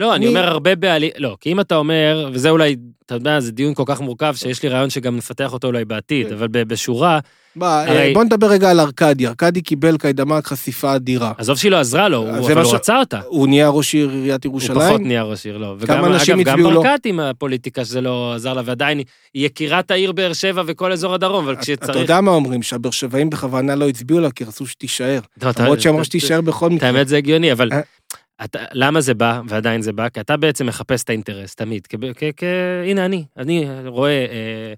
לא, 0.00 0.14
אני 0.14 0.28
אומר 0.28 0.48
הרבה 0.48 0.74
בעלים, 0.76 1.10
לא, 1.18 1.36
כי 1.40 1.52
אם 1.52 1.60
אתה 1.60 1.76
אומר, 1.76 2.30
וזה 2.32 2.50
אולי, 2.50 2.76
אתה 3.06 3.14
יודע, 3.14 3.40
זה 3.40 3.52
דיון 3.52 3.74
כל 3.74 3.82
כך 3.86 4.00
מורכב, 4.00 4.34
שיש 4.36 4.62
לי 4.62 4.68
רעיון 4.68 4.90
שגם 4.90 5.16
נפתח 5.16 5.52
אותו 5.52 5.66
אולי 5.66 5.84
בעתיד, 5.84 6.26
כן. 6.28 6.34
אבל 6.34 6.46
בשורה, 6.48 7.18
בוא, 7.56 7.66
אה, 7.68 8.10
בוא 8.14 8.24
נדבר 8.24 8.46
רגע 8.46 8.70
על 8.70 8.80
ארקדי. 8.80 9.26
ארקדי 9.26 9.62
קיבל 9.62 9.96
קיידמק 9.98 10.46
חשיפה 10.46 10.94
אדירה. 10.96 11.32
עזוב 11.38 11.58
שהיא 11.58 11.70
לא 11.70 11.76
עזרה 11.76 12.08
לו, 12.08 12.16
הוא- 12.18 12.42
זה 12.46 12.52
אבל 12.52 12.62
הוא 12.62 12.74
רצה 12.74 12.98
אותה. 12.98 13.20
הוא 13.26 13.48
נהיה 13.48 13.68
ראש 13.68 13.94
עיר 13.94 14.10
עיריית 14.10 14.44
הוא 14.44 14.50
ירושלים. 14.52 14.78
פחות 14.80 15.00
נהיה 15.00 15.22
ראש 15.22 15.46
עיר, 15.46 15.56
לא. 15.58 15.74
וגם, 15.78 16.04
אנשים 16.04 16.42
גם 16.42 16.48
הצביעו 16.54 16.70
לו? 16.70 16.82
ברקת 16.82 17.06
עם 17.06 17.20
הפוליטיקה 17.20 17.84
שזה 17.84 18.00
לא 18.00 18.32
עזר 18.34 18.54
לה, 18.54 18.62
ועדיין 18.64 18.98
היא 19.34 19.46
יקירת 19.46 19.90
העיר 19.90 20.12
באר 20.12 20.32
שבע 20.32 20.62
וכל 20.66 20.92
אזור 20.92 21.14
הדרום, 21.14 21.44
אבל 21.44 21.52
אתה 21.52 21.62
כשצריך... 21.62 21.96
יודע 21.96 22.20
מה 22.20 22.30
אומרים? 22.30 22.62
שהבאר 22.62 22.90
שבעים 22.90 23.30
בכוונה 23.30 23.74
לא 23.74 23.88
הצביעו 23.88 24.20
לה, 24.20 24.30
כי 24.30 24.44
רצו 24.44 24.66
שתישאר. 24.66 25.20
לא, 25.42 25.50
אתה- 25.50 25.62
למרות 25.62 25.80
שאמרה 25.80 25.96
אתה- 25.98 26.04
שתישאר 26.04 26.40
בכל 26.40 26.70
מקרה. 26.70 26.88
האמת 26.88 27.08
זה 27.08 27.16
הגיוני, 27.16 27.52
אבל 27.52 27.68
אה. 27.72 27.80
אתה, 28.44 28.58
למה 28.72 29.00
זה 29.00 29.14
בא, 29.14 29.40
ועדיין 29.48 29.82
זה 29.82 29.92
בא? 29.92 30.08
כי 30.08 30.20
אתה 30.20 30.36
בעצם 30.36 30.66
מחפש 30.66 31.04
את 31.04 31.10
האינטרס, 31.10 31.54
תמיד. 31.54 31.86
כ, 31.86 31.94
כ, 32.16 32.24
כ, 32.36 32.44
הנה 32.84 33.06
אני, 33.06 33.24
אני 33.36 33.66
רואה 33.86 34.26
אה, 34.26 34.72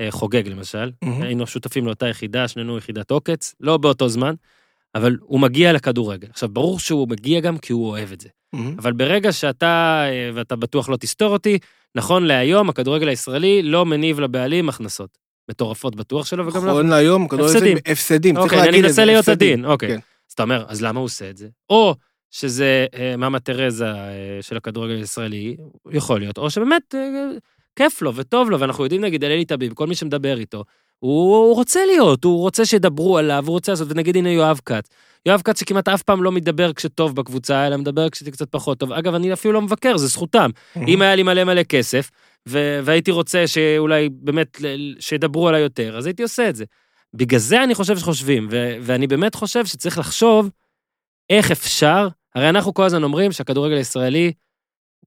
אה, 0.00 0.10
חוגג 0.10 0.48
למשל, 0.48 0.90
מהמם. 1.02 1.22
היינו 1.22 1.46
שותפים 1.46 1.86
לאותה 1.86 2.08
יחידה, 2.08 2.48
שנינו 2.48 2.78
יחידת 2.78 3.10
עוקץ, 3.10 3.54
לא 3.60 3.76
באותו 3.76 4.08
זמן, 4.08 4.34
אבל 4.94 5.16
הוא 5.20 5.40
מגיע 5.40 5.72
לכדורגל. 5.72 6.28
עכשיו, 6.30 6.48
ברור 6.48 6.78
שהוא 6.78 7.08
מגיע 7.08 7.40
גם 7.40 7.58
כי 7.58 7.72
הוא 7.72 7.88
אוהב 7.88 8.12
את 8.12 8.20
זה. 8.20 8.28
מהמם. 8.52 8.76
אבל 8.78 8.92
ברגע 8.92 9.32
שאתה, 9.32 10.04
אה, 10.08 10.30
ואתה 10.34 10.56
בטוח 10.56 10.88
לא 10.88 10.96
תסתור 10.96 11.32
אותי, 11.32 11.58
נכון 11.94 12.24
להיום, 12.24 12.68
הכדורגל 12.68 13.08
הישראלי 13.08 13.62
לא 13.62 13.86
מניב 13.86 14.20
לבעלים 14.20 14.68
הכנסות. 14.68 15.18
מטורפות 15.50 15.96
בטוח 15.96 16.26
שלו, 16.26 16.46
וגם 16.46 16.66
לא... 16.66 16.70
נכון 16.70 16.88
להיום, 16.88 17.28
כדורגל 17.28 17.52
הפסדים. 17.52 17.76
הפסדים, 17.86 18.34
צריך 18.34 18.44
אוקיי, 18.44 18.58
להגיד 18.58 18.74
אני 18.74 18.80
את 18.80 18.84
מנסה 18.84 18.94
זה, 18.94 19.04
להיות 19.04 19.28
הפסדים. 19.28 19.52
עדין, 19.52 19.64
אוקיי. 19.64 19.88
כן. 19.88 19.94
אז 19.96 20.32
אתה 20.34 20.42
אומר, 20.42 20.64
אז 20.68 20.82
למה 20.82 20.98
הוא 20.98 21.04
עושה 21.04 21.30
את 21.30 21.36
זה? 21.36 21.48
או 21.70 21.94
שזה 22.40 22.86
אה, 22.94 23.16
מאמה 23.16 23.38
תרזה 23.38 23.86
אה, 23.86 24.38
של 24.40 24.56
הכדורגל 24.56 24.94
הישראלי, 24.94 25.56
יכול 25.92 26.20
להיות, 26.20 26.38
או 26.38 26.50
שבאמת 26.50 26.94
אה, 26.94 27.28
כיף 27.76 28.02
לו 28.02 28.14
וטוב 28.14 28.50
לו, 28.50 28.60
ואנחנו 28.60 28.84
יודעים, 28.84 29.00
נגיד, 29.00 29.24
על 29.24 29.30
אלי 29.30 29.44
טביב, 29.44 29.72
כל 29.74 29.86
מי 29.86 29.94
שמדבר 29.94 30.38
איתו, 30.38 30.64
הוא, 30.98 31.54
רוצה 31.54 31.80
להיות, 31.86 32.24
הוא 32.24 32.38
רוצה 32.40 32.64
שידברו 32.64 33.18
עליו, 33.18 33.44
הוא 33.46 33.52
רוצה 33.52 33.72
לעשות, 33.72 33.88
ונגיד, 33.90 34.16
הנה 34.16 34.30
יואב 34.30 34.60
כץ. 34.64 34.88
יואב 35.26 35.42
כץ 35.44 35.60
שכמעט 35.60 35.88
אף 35.88 36.02
פעם 36.02 36.22
לא 36.22 36.32
מדבר 36.32 36.72
כשטוב 36.72 37.16
בקבוצה, 37.16 37.66
אלא 37.66 37.76
מדבר 37.76 38.10
כשזה 38.10 38.30
קצת 38.30 38.50
פחות 38.50 38.78
טוב. 38.78 38.92
אגב, 38.92 39.14
אני 39.14 39.32
אפילו 39.32 39.54
לא 39.54 39.62
מבקר, 39.62 39.96
זה 39.96 40.06
זכותם. 40.06 40.50
אם 40.88 41.02
היה 41.02 41.14
לי 41.14 41.22
מלא 41.22 41.44
מלא 41.44 41.62
כסף, 41.62 42.10
ו- 42.48 42.80
והייתי 42.84 43.10
רוצה 43.10 43.46
שאולי 43.46 44.08
באמת, 44.12 44.60
שידברו 45.00 45.48
עליי 45.48 45.60
יותר, 45.60 45.96
אז 45.98 46.06
הייתי 46.06 46.22
עושה 46.22 46.48
את 46.48 46.56
זה. 46.56 46.64
בגלל 47.14 47.40
זה 47.40 47.64
אני 47.64 47.74
חושב 47.74 47.98
שחושבים, 47.98 48.48
ו- 48.50 48.76
ואני 48.80 49.06
באמת 49.06 49.34
חושב 49.34 49.66
שצריך 49.66 49.98
לחשוב 49.98 50.50
איך 51.30 51.50
אפשר, 51.50 52.08
הרי 52.36 52.48
אנחנו 52.48 52.74
כל 52.74 52.84
הזמן 52.84 53.02
אומרים 53.02 53.32
שהכדורגל 53.32 53.76
הישראלי 53.76 54.32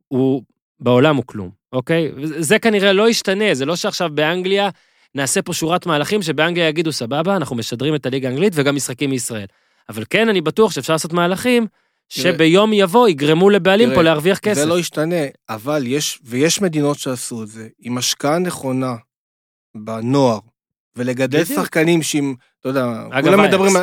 הוא, 0.08 0.44
בעולם 0.80 1.16
הוא 1.16 1.24
כלום, 1.28 1.50
אוקיי? 1.74 2.12
זה 2.24 2.60
כנראה 2.60 2.94
לא 2.94 3.10
ישתנה, 3.10 3.54
זה 3.54 3.66
לא 3.66 3.76
שעכשיו 3.76 4.10
באנגליה 4.14 4.70
נעשה 5.16 5.42
פה 5.42 5.54
שורת 5.54 5.86
מהלכים 5.86 6.22
שבאנגליה 6.22 6.68
יגידו, 6.68 6.92
סבבה, 6.92 7.36
אנחנו 7.36 7.56
משדרים 7.56 7.96
את 7.96 8.06
הליגה 8.06 8.28
האנגלית 8.28 8.54
וגם 8.56 8.76
משחקים 8.76 9.10
מישראל. 9.10 9.46
אבל 9.90 10.04
כן, 10.10 10.30
אני 10.30 10.42
בטוח 10.42 10.72
שאפשר 10.72 10.94
לעשות 10.94 11.14
מהלכים 11.14 11.68
שביום 12.10 12.74
יבוא 12.74 13.08
יגרמו 13.08 13.50
לבעלים 13.50 13.90
פה 13.96 14.02
להרוויח 14.02 14.40
כסף. 14.40 14.62
זה 14.62 14.66
לא 14.66 14.80
ישתנה, 14.80 15.26
אבל 15.50 15.84
יש, 15.88 16.20
ויש 16.24 16.62
מדינות 16.62 17.00
שעשו 17.00 17.44
את 17.44 17.48
זה, 17.48 17.68
עם 17.80 17.98
השקעה 17.98 18.40
נכונה 18.40 18.96
בנוער, 19.76 20.40
ולגדל. 20.96 21.46
שחקנים 21.46 22.04
שעם, 22.04 22.36
אתה 22.60 22.70
יודע, 22.70 23.04
כולם. 23.22 23.44
מדברים 23.44 23.74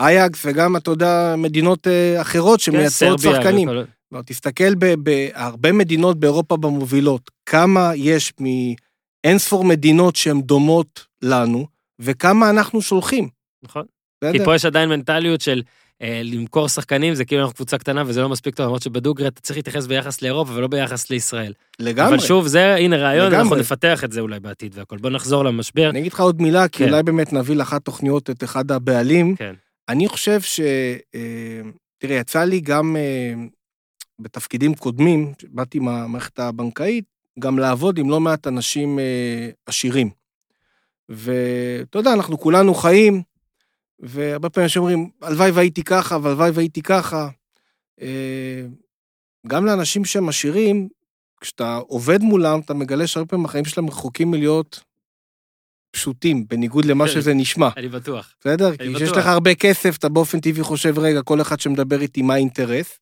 אייקס, 0.00 0.42
וגם, 0.46 0.76
אתה 0.76 0.90
יודע, 0.90 1.34
מדינות 1.38 1.86
אה, 1.86 2.20
אחרות 2.20 2.58
כן, 2.60 2.64
שמייצרות 2.64 3.20
סרביה 3.20 3.36
שחקנים. 3.42 3.68
וכל- 3.68 3.84
לא, 4.12 4.22
תסתכל 4.26 4.74
בהרבה 4.98 5.72
מדינות 5.72 6.20
באירופה 6.20 6.56
במובילות, 6.56 7.30
כמה 7.46 7.92
יש 7.94 8.32
מאין 8.40 9.38
ספור 9.38 9.64
מדינות 9.64 10.16
שהן 10.16 10.40
דומות 10.42 11.06
לנו, 11.22 11.66
וכמה 11.98 12.50
אנחנו 12.50 12.82
שולחים. 12.82 13.28
נכון. 13.62 13.82
בסדר? 14.24 14.38
כי 14.38 14.44
פה 14.44 14.54
יש 14.54 14.64
עדיין 14.64 14.88
מנטליות 14.88 15.40
של 15.40 15.62
אה, 16.02 16.20
למכור 16.24 16.68
שחקנים, 16.68 17.14
זה 17.14 17.24
כאילו 17.24 17.40
אנחנו 17.42 17.54
קבוצה 17.54 17.78
קטנה 17.78 18.02
וזה 18.06 18.20
לא 18.20 18.28
מספיק 18.28 18.54
טוב, 18.54 18.66
למרות 18.66 18.82
שבדוגרי 18.82 19.28
אתה 19.28 19.40
צריך 19.40 19.56
להתייחס 19.56 19.86
ביחס 19.86 20.22
לאירופה 20.22 20.52
ולא 20.54 20.66
ביחס 20.66 21.10
לישראל. 21.10 21.52
לגמרי. 21.78 22.08
אבל 22.14 22.18
שוב, 22.26 22.46
זה, 22.46 22.74
הנה 22.74 22.96
רעיון, 22.96 23.26
לגמרי. 23.26 23.42
אנחנו 23.42 23.56
נפתח 23.56 24.04
את 24.04 24.12
זה 24.12 24.20
אולי 24.20 24.40
בעתיד 24.40 24.72
והכל. 24.78 24.96
בוא 24.96 25.10
נחזור 25.10 25.44
למשבר. 25.44 25.90
אני 25.90 25.98
אגיד 26.00 26.12
לך 26.12 26.20
עוד 26.20 26.42
מילה, 26.42 26.68
כי 26.68 26.78
כן. 26.78 26.90
אולי 26.90 27.02
באמת 27.02 27.32
נביא 27.32 27.56
לאחת 27.56 27.84
תוכניות 27.84 28.30
את 28.30 28.44
אחד 28.44 28.70
הבעלים. 28.72 29.36
כן. 29.36 29.54
אני 29.90 30.08
חושב 30.08 30.40
ש... 30.40 30.60
אה, 31.14 31.60
תראה, 31.98 32.16
יצא 32.16 32.44
לי 32.44 32.60
גם 32.60 32.96
אה, 32.96 33.34
בתפקידים 34.20 34.74
קודמים, 34.74 35.32
באתי 35.48 35.78
מהמערכת 35.78 36.38
הבנקאית, 36.38 37.04
גם 37.38 37.58
לעבוד 37.58 37.98
עם 37.98 38.10
לא 38.10 38.20
מעט 38.20 38.46
אנשים 38.46 38.98
אה, 38.98 39.50
עשירים. 39.66 40.10
ואתה 41.08 41.98
יודע, 41.98 42.12
אנחנו 42.12 42.38
כולנו 42.38 42.74
חיים, 42.74 43.22
והרבה 43.98 44.50
פעמים 44.50 44.64
אנשים 44.64 44.82
אומרים, 44.82 45.10
הלוואי 45.22 45.50
והייתי 45.50 45.82
ככה, 45.82 46.18
והלוואי 46.22 46.50
והייתי 46.50 46.82
ככה. 46.82 47.28
גם 49.46 49.66
לאנשים 49.66 50.04
שהם 50.04 50.28
עשירים, 50.28 50.88
כשאתה 51.40 51.76
עובד 51.76 52.22
מולם, 52.22 52.60
אתה 52.60 52.74
מגלה 52.74 53.06
שהרבה 53.06 53.28
פעמים 53.28 53.44
החיים 53.44 53.64
שלהם 53.64 53.88
רחוקים 53.88 54.30
מלהיות 54.30 54.84
פשוטים, 55.90 56.48
בניגוד 56.48 56.84
למה 56.84 57.06
כן. 57.06 57.12
שזה 57.12 57.34
נשמע. 57.34 57.68
אני 57.76 57.88
בטוח. 57.88 58.34
בסדר? 58.40 58.76
כי 58.76 58.94
כשיש. 58.94 59.10
לך 59.10 59.26
הרבה 59.26 59.54
כסף, 59.54 59.96
אתה 59.96 60.08
באופן 60.08 60.40
טבעי 60.40 60.62
חושב, 60.62 60.98
רגע, 60.98 61.22
כל 61.22 61.40
אחד 61.40 61.60
שמדבר 61.60 62.00
איתי, 62.00 62.22
מה 62.22 62.34
האינטרס? 62.34 62.98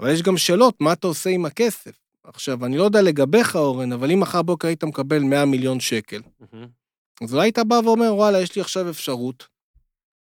אבל 0.00 0.10
יש 0.10 0.22
גם 0.22 0.36
שאלות, 0.36 0.80
מה 0.80 0.92
אתה 0.92 1.06
עושה 1.06 1.30
עם 1.30 1.44
הכסף? 1.44 2.02
עכשיו, 2.24 2.64
אני 2.64 2.76
לא 2.76 2.84
יודע 2.84 3.02
לגביך, 3.02 3.56
אורן, 3.56 3.92
אבל 3.92 4.10
אם 4.10 4.20
מחר 4.20 4.42
בוקר 4.42 4.68
היית 4.68 4.84
מקבל 4.84 5.18
100 5.18 5.44
מיליון 5.44 5.80
שקל, 5.80 6.20
אז 7.22 7.34
אולי 7.34 7.46
היית 7.46 7.58
בא 7.58 7.80
ואומר, 7.84 8.14
וואלה, 8.14 8.40
יש 8.40 8.56
לי 8.56 8.62
עכשיו 8.62 8.90
אפשרות 8.90 9.48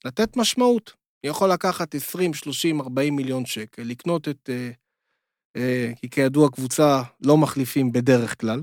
לתת 0.05 0.37
משמעות. 0.37 0.93
אני 1.23 1.29
יכול 1.29 1.51
לקחת 1.51 1.95
20, 1.95 2.33
30, 2.33 2.81
40 2.81 3.15
מיליון 3.15 3.45
שקל, 3.45 3.83
לקנות 3.83 4.27
את... 4.27 4.49
אה, 4.49 4.71
אה, 5.55 5.91
כי 6.01 6.09
כידוע, 6.09 6.49
קבוצה 6.49 7.01
לא 7.21 7.37
מחליפים 7.37 7.91
בדרך 7.91 8.41
כלל, 8.41 8.61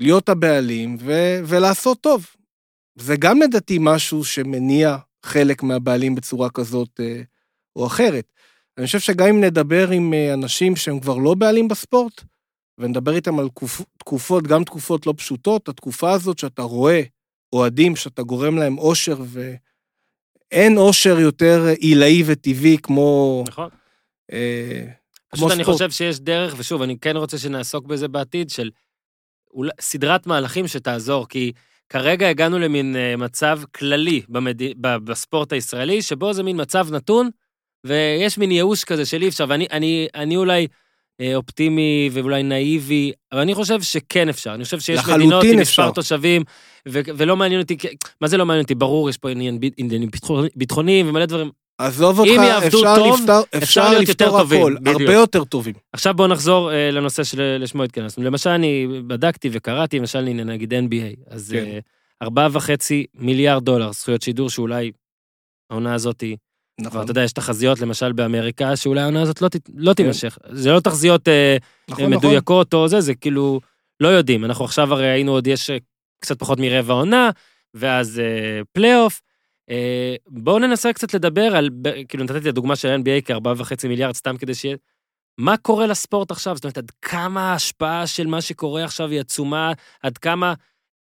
להיות 0.00 0.28
הבעלים 0.28 0.96
ו- 1.00 1.38
ולעשות 1.46 2.00
טוב. 2.00 2.26
זה 2.98 3.16
גם 3.16 3.42
לדעתי 3.42 3.78
משהו 3.80 4.24
שמניע 4.24 4.96
חלק 5.24 5.62
מהבעלים 5.62 6.14
בצורה 6.14 6.50
כזאת 6.50 7.00
אה, 7.00 7.22
או 7.76 7.86
אחרת. 7.86 8.32
אני 8.78 8.86
חושב 8.86 9.00
שגם 9.00 9.26
אם 9.26 9.40
נדבר 9.44 9.90
עם 9.90 10.14
אה, 10.14 10.34
אנשים 10.34 10.76
שהם 10.76 11.00
כבר 11.00 11.16
לא 11.16 11.34
בעלים 11.34 11.68
בספורט, 11.68 12.22
ונדבר 12.78 13.14
איתם 13.16 13.38
על 13.38 13.48
תקופ- 13.48 13.84
תקופות, 13.98 14.46
גם 14.46 14.64
תקופות 14.64 15.06
לא 15.06 15.14
פשוטות, 15.16 15.68
התקופה 15.68 16.12
הזאת 16.12 16.38
שאתה 16.38 16.62
רואה 16.62 17.02
אוהדים, 17.52 17.96
שאתה 17.96 18.22
גורם 18.22 18.56
להם 18.58 18.78
אושר, 18.78 19.16
ואין 20.52 20.76
אושר 20.78 21.18
יותר 21.18 21.64
עילאי 21.78 22.22
וטבעי 22.26 22.76
כמו... 22.82 23.44
נכון. 23.48 23.68
אה, 24.32 24.84
פשוט 25.32 25.50
אני 25.52 25.62
ספורט. 25.62 25.76
חושב 25.78 25.90
שיש 25.90 26.20
דרך, 26.20 26.54
ושוב, 26.58 26.82
אני 26.82 26.98
כן 26.98 27.16
רוצה 27.16 27.38
שנעסוק 27.38 27.86
בזה 27.86 28.08
בעתיד, 28.08 28.50
של 28.50 28.70
סדרת 29.80 30.26
מהלכים 30.26 30.68
שתעזור, 30.68 31.28
כי 31.28 31.52
כרגע 31.88 32.28
הגענו 32.28 32.58
למין 32.58 32.96
אה, 32.96 33.16
מצב 33.16 33.60
כללי 33.74 34.22
במד... 34.28 34.62
בספורט 34.80 35.52
הישראלי, 35.52 36.02
שבו 36.02 36.32
זה 36.32 36.42
מין 36.42 36.60
מצב 36.60 36.88
נתון, 36.90 37.30
ויש 37.84 38.38
מין 38.38 38.52
ייאוש 38.52 38.84
כזה 38.84 39.06
של 39.06 39.22
אי 39.22 39.28
אפשר, 39.28 39.44
ואני 39.48 39.66
אני, 39.72 40.08
אני 40.14 40.36
אולי 40.36 40.66
אה, 41.20 41.36
אופטימי 41.36 42.10
ואולי 42.12 42.42
נאיבי, 42.42 43.12
אבל 43.32 43.40
אני 43.40 43.54
חושב 43.54 43.82
שכן 43.82 44.28
אפשר. 44.28 44.54
אני 44.54 44.64
חושב 44.64 44.80
שיש 44.80 45.00
מדינות 45.08 45.44
עם. 45.44 45.60
מספר 45.60 45.90
תושבים, 45.90 46.42
ו- 46.88 47.00
ולא 47.16 47.36
מעניין 47.36 47.60
אותי, 47.60 47.76
מה 48.20 48.28
זה 48.28 48.36
לא 48.36 48.46
מעניין 48.46 48.62
אותי? 48.62 48.74
ברור, 48.74 49.10
יש 49.10 49.16
פה 49.18 49.28
עניינים 49.76 50.10
ביטחוניים 50.56 51.08
ומלא 51.08 51.26
דברים. 51.26 51.50
עזוב 51.78 52.20
אם 52.20 52.28
אותך, 52.28 52.42
יעבדו 52.42 52.66
אפשר 52.66 52.96
טוב, 52.96 53.20
לפתור, 53.20 53.40
אפשר 53.48 53.58
אפשר 53.58 53.90
להיות 53.90 54.08
יותר 54.08 54.30
טובים, 54.30 54.60
הכל, 54.60 54.76
בדיוק. 54.80 55.00
הרבה 55.00 55.12
יותר 55.12 55.44
טובים. 55.44 55.74
עכשיו 55.92 56.14
בואו 56.14 56.28
נחזור 56.28 56.72
אה, 56.72 56.90
לנושא 56.90 57.24
שלשמו 57.24 57.82
התכנסנו. 57.82 58.24
למשל, 58.24 58.50
אני 58.50 58.86
בדקתי 59.06 59.48
וקראתי, 59.52 59.98
למשל, 59.98 60.18
הנה, 60.28 60.44
נגיד 60.44 60.74
NBA, 60.74 61.16
אז 61.30 61.50
כן. 61.52 61.64
אה, 61.64 61.78
ארבעה 62.22 62.48
וחצי 62.52 63.06
מיליארד 63.14 63.64
דולר 63.64 63.92
זכויות 63.92 64.22
שידור, 64.22 64.50
שאולי 64.50 64.92
העונה 65.70 65.94
הזאת, 65.94 66.20
היא, 66.20 66.36
כבר, 66.80 66.88
נכון, 66.88 67.02
אתה 67.02 67.10
יודע, 67.10 67.22
יש 67.22 67.32
תחזיות, 67.32 67.80
למשל, 67.80 68.12
באמריקה, 68.12 68.76
שאולי 68.76 69.00
העונה 69.00 69.22
הזאת 69.22 69.42
לא, 69.42 69.48
ת- 69.48 69.70
לא 69.74 69.94
תימשך. 69.94 70.38
זה 70.52 70.72
לא 70.72 70.80
תחזיות 70.80 71.28
אה, 71.28 71.56
נכון, 71.90 72.04
נכון. 72.04 72.16
מדויקות 72.18 72.74
או 72.74 72.88
זה, 72.88 73.00
זה 73.00 73.14
כאילו, 73.14 73.60
לא 74.00 74.08
יודעים. 74.08 74.44
אנחנו 74.44 74.64
עכשיו 74.64 74.92
הרי 74.92 75.06
היינו 75.06 75.32
עוד, 75.32 75.46
יש 75.46 75.70
אה, 75.70 75.76
קצת 76.20 76.38
פחות 76.38 76.58
מרבע 76.60 76.94
עונה, 76.94 77.30
ואז 77.74 78.18
אה, 78.18 78.60
פלייאוף. 78.72 79.20
אה, 79.70 80.14
בואו 80.26 80.58
ננסה 80.58 80.92
קצת 80.92 81.14
לדבר 81.14 81.56
על, 81.56 81.70
כאילו 82.08 82.24
נתתי 82.24 82.38
את 82.38 82.46
הדוגמה 82.46 82.76
של 82.76 82.88
ה-NBA 82.88 83.22
כארבעה 83.24 83.54
וחצי 83.56 83.88
מיליארד, 83.88 84.14
סתם 84.14 84.36
כדי 84.36 84.54
שיהיה... 84.54 84.76
מה 85.38 85.56
קורה 85.56 85.86
לספורט 85.86 86.30
עכשיו? 86.30 86.54
זאת 86.54 86.64
אומרת, 86.64 86.78
עד 86.78 86.90
כמה 87.02 87.52
ההשפעה 87.52 88.06
של 88.06 88.26
מה 88.26 88.40
שקורה 88.40 88.84
עכשיו 88.84 89.10
היא 89.10 89.20
עצומה, 89.20 89.72
עד 90.02 90.18
כמה 90.18 90.54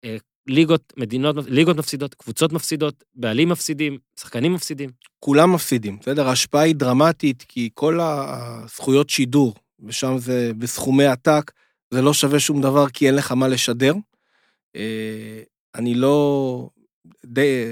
אה, 0.04 0.16
ליגות, 0.46 0.92
מדינות, 0.96 1.36
ליגות 1.48 1.76
מפסידות, 1.76 2.14
קבוצות 2.14 2.52
מפסידות, 2.52 3.04
בעלים 3.14 3.48
מפסידים, 3.48 3.98
שחקנים 4.20 4.54
מפסידים. 4.54 4.90
כולם 5.20 5.52
מפסידים, 5.52 5.98
בסדר? 6.00 6.28
ההשפעה 6.28 6.62
היא 6.62 6.74
דרמטית, 6.74 7.44
כי 7.48 7.70
כל 7.74 8.00
הזכויות 8.00 9.10
שידור, 9.10 9.54
ושם 9.86 10.18
זה 10.18 10.52
בסכומי 10.58 11.06
עתק, 11.06 11.52
זה 11.90 12.02
לא 12.02 12.14
שווה 12.14 12.40
שום 12.40 12.62
דבר 12.62 12.88
כי 12.88 13.06
אין 13.06 13.14
לך 13.14 13.32
מה 13.32 13.48
לשדר. 13.48 13.94
אה, 14.76 15.42
אני 15.74 15.94
לא... 15.94 16.68
די... 17.26 17.64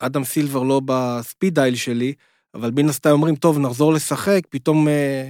אדם 0.00 0.24
סילבר 0.24 0.62
לא 0.62 0.80
בספיד 0.84 1.54
דייל 1.54 1.74
שלי, 1.76 2.12
אבל 2.54 2.70
מן 2.76 2.88
הסתם 2.88 3.10
אומרים, 3.10 3.36
טוב, 3.36 3.58
נחזור 3.58 3.92
לשחק, 3.92 4.40
פתאום 4.50 4.88
אה, 4.88 5.28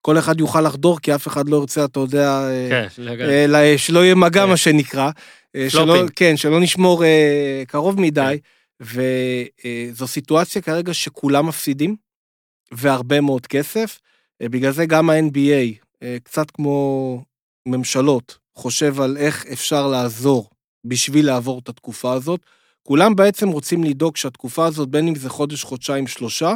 כל 0.00 0.18
אחד 0.18 0.40
יוכל 0.40 0.60
לחדור, 0.60 1.00
כי 1.00 1.14
אף 1.14 1.28
אחד 1.28 1.48
לא 1.48 1.56
ירצה, 1.56 1.84
אתה 1.84 2.00
יודע, 2.00 2.48
אה, 2.48 2.68
כן. 2.70 2.88
אה, 3.30 3.46
ל- 3.48 3.76
שלא 3.76 4.04
יהיה 4.04 4.14
מגע, 4.14 4.42
כן. 4.42 4.48
מה 4.48 4.56
שנקרא. 4.56 5.10
אה, 5.56 5.70
שלא. 5.70 5.96
כן, 6.16 6.36
שלא 6.36 6.60
נשמור 6.60 7.04
אה, 7.04 7.62
קרוב 7.68 8.00
מדי. 8.00 8.38
וזו 8.80 10.06
סיטואציה 10.06 10.62
כרגע 10.62 10.94
שכולם 10.94 11.46
מפסידים, 11.46 11.96
והרבה 12.72 13.20
מאוד 13.20 13.46
כסף. 13.46 13.98
אה, 14.42 14.48
בגלל 14.48 14.72
זה 14.72 14.86
גם 14.86 15.10
ה-NBA, 15.10 15.74
אה, 16.02 16.16
קצת 16.24 16.50
כמו 16.50 17.22
ממשלות, 17.68 18.38
חושב 18.54 19.00
על 19.00 19.16
איך 19.16 19.46
אפשר 19.52 19.86
לעזור 19.86 20.50
בשביל 20.84 21.26
לעבור 21.26 21.58
את 21.58 21.68
התקופה 21.68 22.12
הזאת. 22.12 22.40
כולם 22.90 23.16
בעצם 23.16 23.48
רוצים 23.48 23.84
לדאוג 23.84 24.16
שהתקופה 24.16 24.66
הזאת, 24.66 24.88
בין 24.88 25.08
אם 25.08 25.14
זה 25.14 25.28
חודש, 25.28 25.64
חודשיים, 25.64 26.06
שלושה, 26.06 26.54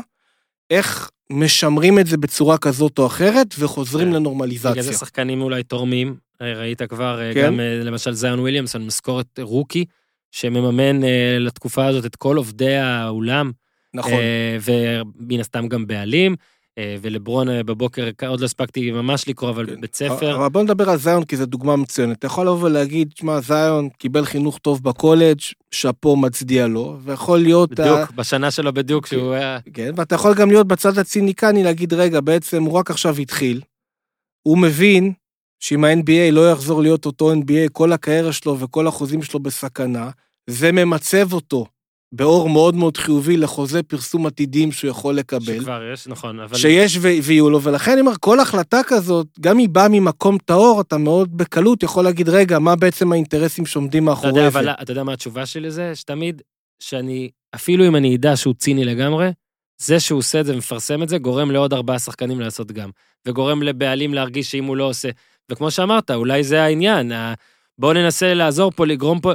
איך 0.70 1.10
משמרים 1.30 1.98
את 1.98 2.06
זה 2.06 2.16
בצורה 2.16 2.58
כזאת 2.58 2.98
או 2.98 3.06
אחרת, 3.06 3.54
וחוזרים 3.58 4.08
כן. 4.08 4.14
לנורמליזציה. 4.14 4.70
בגלל 4.70 4.82
זה 4.82 4.92
שחקנים 4.92 5.42
אולי 5.42 5.62
תורמים, 5.62 6.16
אה, 6.42 6.52
ראית 6.52 6.82
כבר, 6.82 7.20
אה, 7.20 7.34
כן. 7.34 7.46
גם 7.46 7.60
אה, 7.60 7.80
למשל 7.84 8.12
זיון 8.12 8.38
וויליאמס 8.38 8.76
על 8.76 8.82
משכורת 8.82 9.38
רוקי, 9.40 9.84
שמממן 10.30 11.00
לתקופה 11.40 11.86
הזאת 11.86 12.06
את 12.06 12.16
כל 12.16 12.36
עובדי 12.36 12.76
האולם, 12.76 13.52
נכון. 13.94 14.20
ומן 14.60 15.40
הסתם 15.40 15.68
גם 15.68 15.86
בעלים, 15.86 16.36
ולברון 16.80 17.48
אה, 17.48 17.62
בבוקר, 17.62 18.08
עוד 18.28 18.40
לא 18.40 18.44
הספקתי 18.44 18.90
ממש 18.90 19.28
לקרוא, 19.28 19.50
אבל 19.50 19.66
כן. 19.66 19.80
בית 19.80 19.96
ספר, 19.96 20.36
אבל 20.36 20.48
בוא 20.48 20.62
נדבר 20.62 20.90
על 20.90 20.96
זיון, 20.96 21.24
כי 21.24 21.36
זו 21.36 21.46
דוגמה 21.46 21.76
מצוינת. 21.76 22.18
אתה 22.18 22.26
יכול 22.26 22.46
לבוא 22.46 22.66
ולהגיד, 22.66 23.12
שמע, 23.18 23.40
זיון 23.40 23.88
קיבל 23.88 24.24
חינוך 24.24 24.58
טוב 24.58 24.82
בקולג', 24.82 25.38
שאפו 25.70 26.16
מצדיע 26.16 26.66
לו, 26.66 26.96
ויכול 27.00 27.38
להיות... 27.38 27.80
ה- 27.80 27.82
בדיוק, 27.82 28.10
בשנה 28.10 28.50
שלו 28.50 28.72
בדיוק, 28.72 29.06
שהוא 29.06 29.32
היה... 29.32 29.58
כן, 29.74 29.90
ואתה 29.96 30.14
יכול 30.14 30.34
גם 30.34 30.50
להיות 30.50 30.66
בצד 30.66 30.98
הציניקני, 30.98 31.62
להגיד, 31.62 31.92
רגע, 31.92 32.20
בעצם 32.20 32.62
הוא 32.62 32.72
רק 32.72 32.90
עכשיו 32.90 33.16
התחיל. 33.16 33.60
הוא 34.42 34.58
מבין 34.58 35.12
שאם 35.60 35.84
ה-NBA 35.84 36.32
לא 36.32 36.50
יחזור 36.50 36.82
להיות 36.82 37.06
אותו 37.06 37.32
NBA, 37.32 37.68
כל 37.72 37.92
הקריירה 37.92 38.32
שלו 38.32 38.60
וכל 38.60 38.86
החוזים 38.86 39.22
שלו 39.22 39.40
בסכנה, 39.40 40.10
זה 40.50 40.72
ממצב 40.72 41.32
אותו 41.32 41.66
באור 42.16 42.48
מאוד 42.48 42.74
מאוד 42.74 42.96
חיובי 42.96 43.36
לחוזה 43.36 43.82
פרסום 43.82 44.26
עתידים 44.26 44.72
שהוא 44.72 44.90
יכול 44.90 45.14
לקבל. 45.14 45.60
שכבר 45.60 45.82
יש, 45.92 46.06
נכון, 46.06 46.40
אבל... 46.40 46.56
שיש 46.56 46.96
ו- 46.96 47.22
ויהיו 47.22 47.50
לו, 47.50 47.62
ולכן 47.62 47.92
אני 47.92 48.00
אומר, 48.00 48.12
כל 48.20 48.40
החלטה 48.40 48.80
כזאת, 48.86 49.26
גם 49.40 49.58
היא 49.58 49.68
באה 49.68 49.88
ממקום 49.88 50.38
טהור, 50.38 50.80
אתה 50.80 50.98
מאוד 50.98 51.36
בקלות 51.36 51.82
יכול 51.82 52.04
להגיד, 52.04 52.28
רגע, 52.28 52.58
מה 52.58 52.76
בעצם 52.76 53.12
האינטרסים 53.12 53.66
שעומדים 53.66 54.02
אתה 54.02 54.10
מאחורי 54.10 54.40
יודע, 54.40 54.50
זה? 54.50 54.58
אבל 54.58 54.68
אתה 54.68 54.92
יודע 54.92 55.02
מה 55.02 55.12
התשובה 55.12 55.46
שלי 55.46 55.66
לזה? 55.66 55.94
שתמיד, 55.94 56.42
שאני, 56.80 57.30
אפילו 57.54 57.86
אם 57.86 57.96
אני 57.96 58.16
אדע 58.16 58.36
שהוא 58.36 58.54
ציני 58.54 58.84
לגמרי, 58.84 59.30
זה 59.78 60.00
שהוא 60.00 60.18
עושה 60.18 60.40
את 60.40 60.46
זה 60.46 60.54
ומפרסם 60.54 61.02
את 61.02 61.08
זה, 61.08 61.18
גורם 61.18 61.50
לעוד 61.50 61.74
ארבעה 61.74 61.98
שחקנים 61.98 62.40
לעשות 62.40 62.72
גם. 62.72 62.90
וגורם 63.26 63.62
לבעלים 63.62 64.14
להרגיש 64.14 64.50
שאם 64.50 64.64
הוא 64.64 64.76
לא 64.76 64.84
עושה... 64.84 65.08
וכמו 65.50 65.70
שאמרת, 65.70 66.10
אולי 66.10 66.44
זה 66.44 66.62
העניין, 66.62 67.12
בואו 67.78 67.92
ננסה 67.92 68.34
לעזור 68.34 68.70
פה, 68.70 68.86
לגרום 68.86 69.20
פה... 69.20 69.32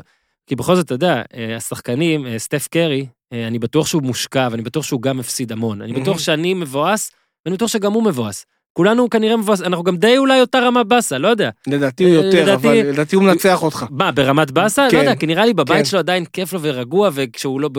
כי 0.50 0.56
בכל 0.56 0.76
זאת, 0.76 0.86
אתה 0.86 0.94
יודע, 0.94 1.22
אה, 1.34 1.56
השחקנים, 1.56 2.28
אה, 2.28 2.40
סטף 2.40 2.68
קרי, 2.68 3.08
אה, 3.34 3.48
אני 3.48 3.60
בטוח 3.60 3.88
שהוא 3.88 4.04
מושקע, 4.04 4.48
ואני 4.52 4.62
בטוח 4.62 4.84
שהוא 4.84 5.02
גם 5.02 5.20
הפסיד 5.20 5.52
המון. 5.52 5.82
אני 5.82 5.94
בטוח. 5.94 6.20
שאני 6.20 6.54
מבואס, 6.54 7.12
ואני 7.46 7.56
בטוח 7.56 7.70
שגם 7.70 7.94
הוא 7.94 8.04
מבואס. 8.04 8.46
כולנו 8.74 9.10
כנראה 9.10 9.38
מבואס, 9.38 9.62
אנחנו 9.62 9.84
גם 9.84 9.98
די 9.98 10.18
אולי 10.18 10.42
אותה 10.42 10.60
רמה 10.60 10.84
באסה, 10.84 11.18
לא 11.18 11.28
יודע. 11.28 11.50
לדעתי 11.68 12.04
הוא 12.04 12.12
אה, 12.12 12.26
יותר, 12.26 12.42
לדעתי- 12.44 12.54
אבל 12.68 12.90
לדעתי 12.90 13.16
הוא 13.16 13.24
מנצח 13.24 13.64
אותך. 13.64 13.86
מה, 13.90 14.12
ברמת 14.12 14.52
באסה? 14.52 14.88
כן. 14.92 14.98
לא 14.98 15.02
יודע, 15.02 15.16
כי 15.16 15.26
נראה 15.26 15.46
לי 15.46 15.54
בבית 15.54 15.78
כן. 15.78 15.86
שלו 15.86 16.00
עדיין 16.00 16.26
כיף 16.26 16.54
לו 16.54 16.60
ורגוע, 16.62 17.10
וכשהוא 17.14 17.62
לא, 17.62 17.70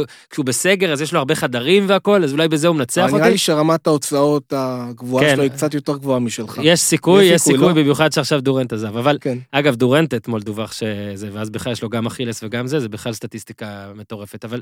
בסגר 0.45 0.93
אז 0.93 1.01
יש 1.01 1.13
לו 1.13 1.19
הרבה 1.19 1.35
חדרים 1.35 1.85
והכל, 1.89 2.25
אז 2.25 2.33
אולי 2.33 2.49
בזה 2.49 2.69
הוא 2.69 2.77
מנצח 2.77 3.03
נראה 3.07 3.19
אותי. 3.19 3.31
לי 3.31 3.39
שרמת 3.39 3.87
ההוצאות 3.87 4.53
הגבוהה 4.57 5.25
כן. 5.25 5.35
שלו 5.35 5.43
היא 5.43 5.51
קצת 5.51 5.75
יותר 5.75 5.97
גבוהה 5.97 6.19
משלך. 6.21 6.59
יש 6.63 6.81
סיכוי, 6.81 7.25
יש 7.25 7.41
סיכוי, 7.41 7.59
לא? 7.69 7.73
במיוחד 7.73 8.13
שעכשיו 8.13 8.41
דורנט 8.41 8.73
עזב. 8.73 8.97
אבל 8.97 9.19
כן. 9.21 9.39
אגב, 9.53 9.75
דורנט 9.75 10.15
אתמול 10.15 10.41
דווח 10.41 10.73
שזה, 10.73 11.29
ואז 11.33 11.51
בכלל 11.51 11.73
יש 11.73 11.83
לו 11.83 11.89
גם 11.89 12.07
אכילס 12.07 12.41
וגם 12.43 12.67
זה, 12.67 12.81
זה 12.81 12.89
בכלל 12.89 13.13
סטטיסטיקה 13.13 13.67
מטורפת. 13.95 14.45
אבל 14.45 14.61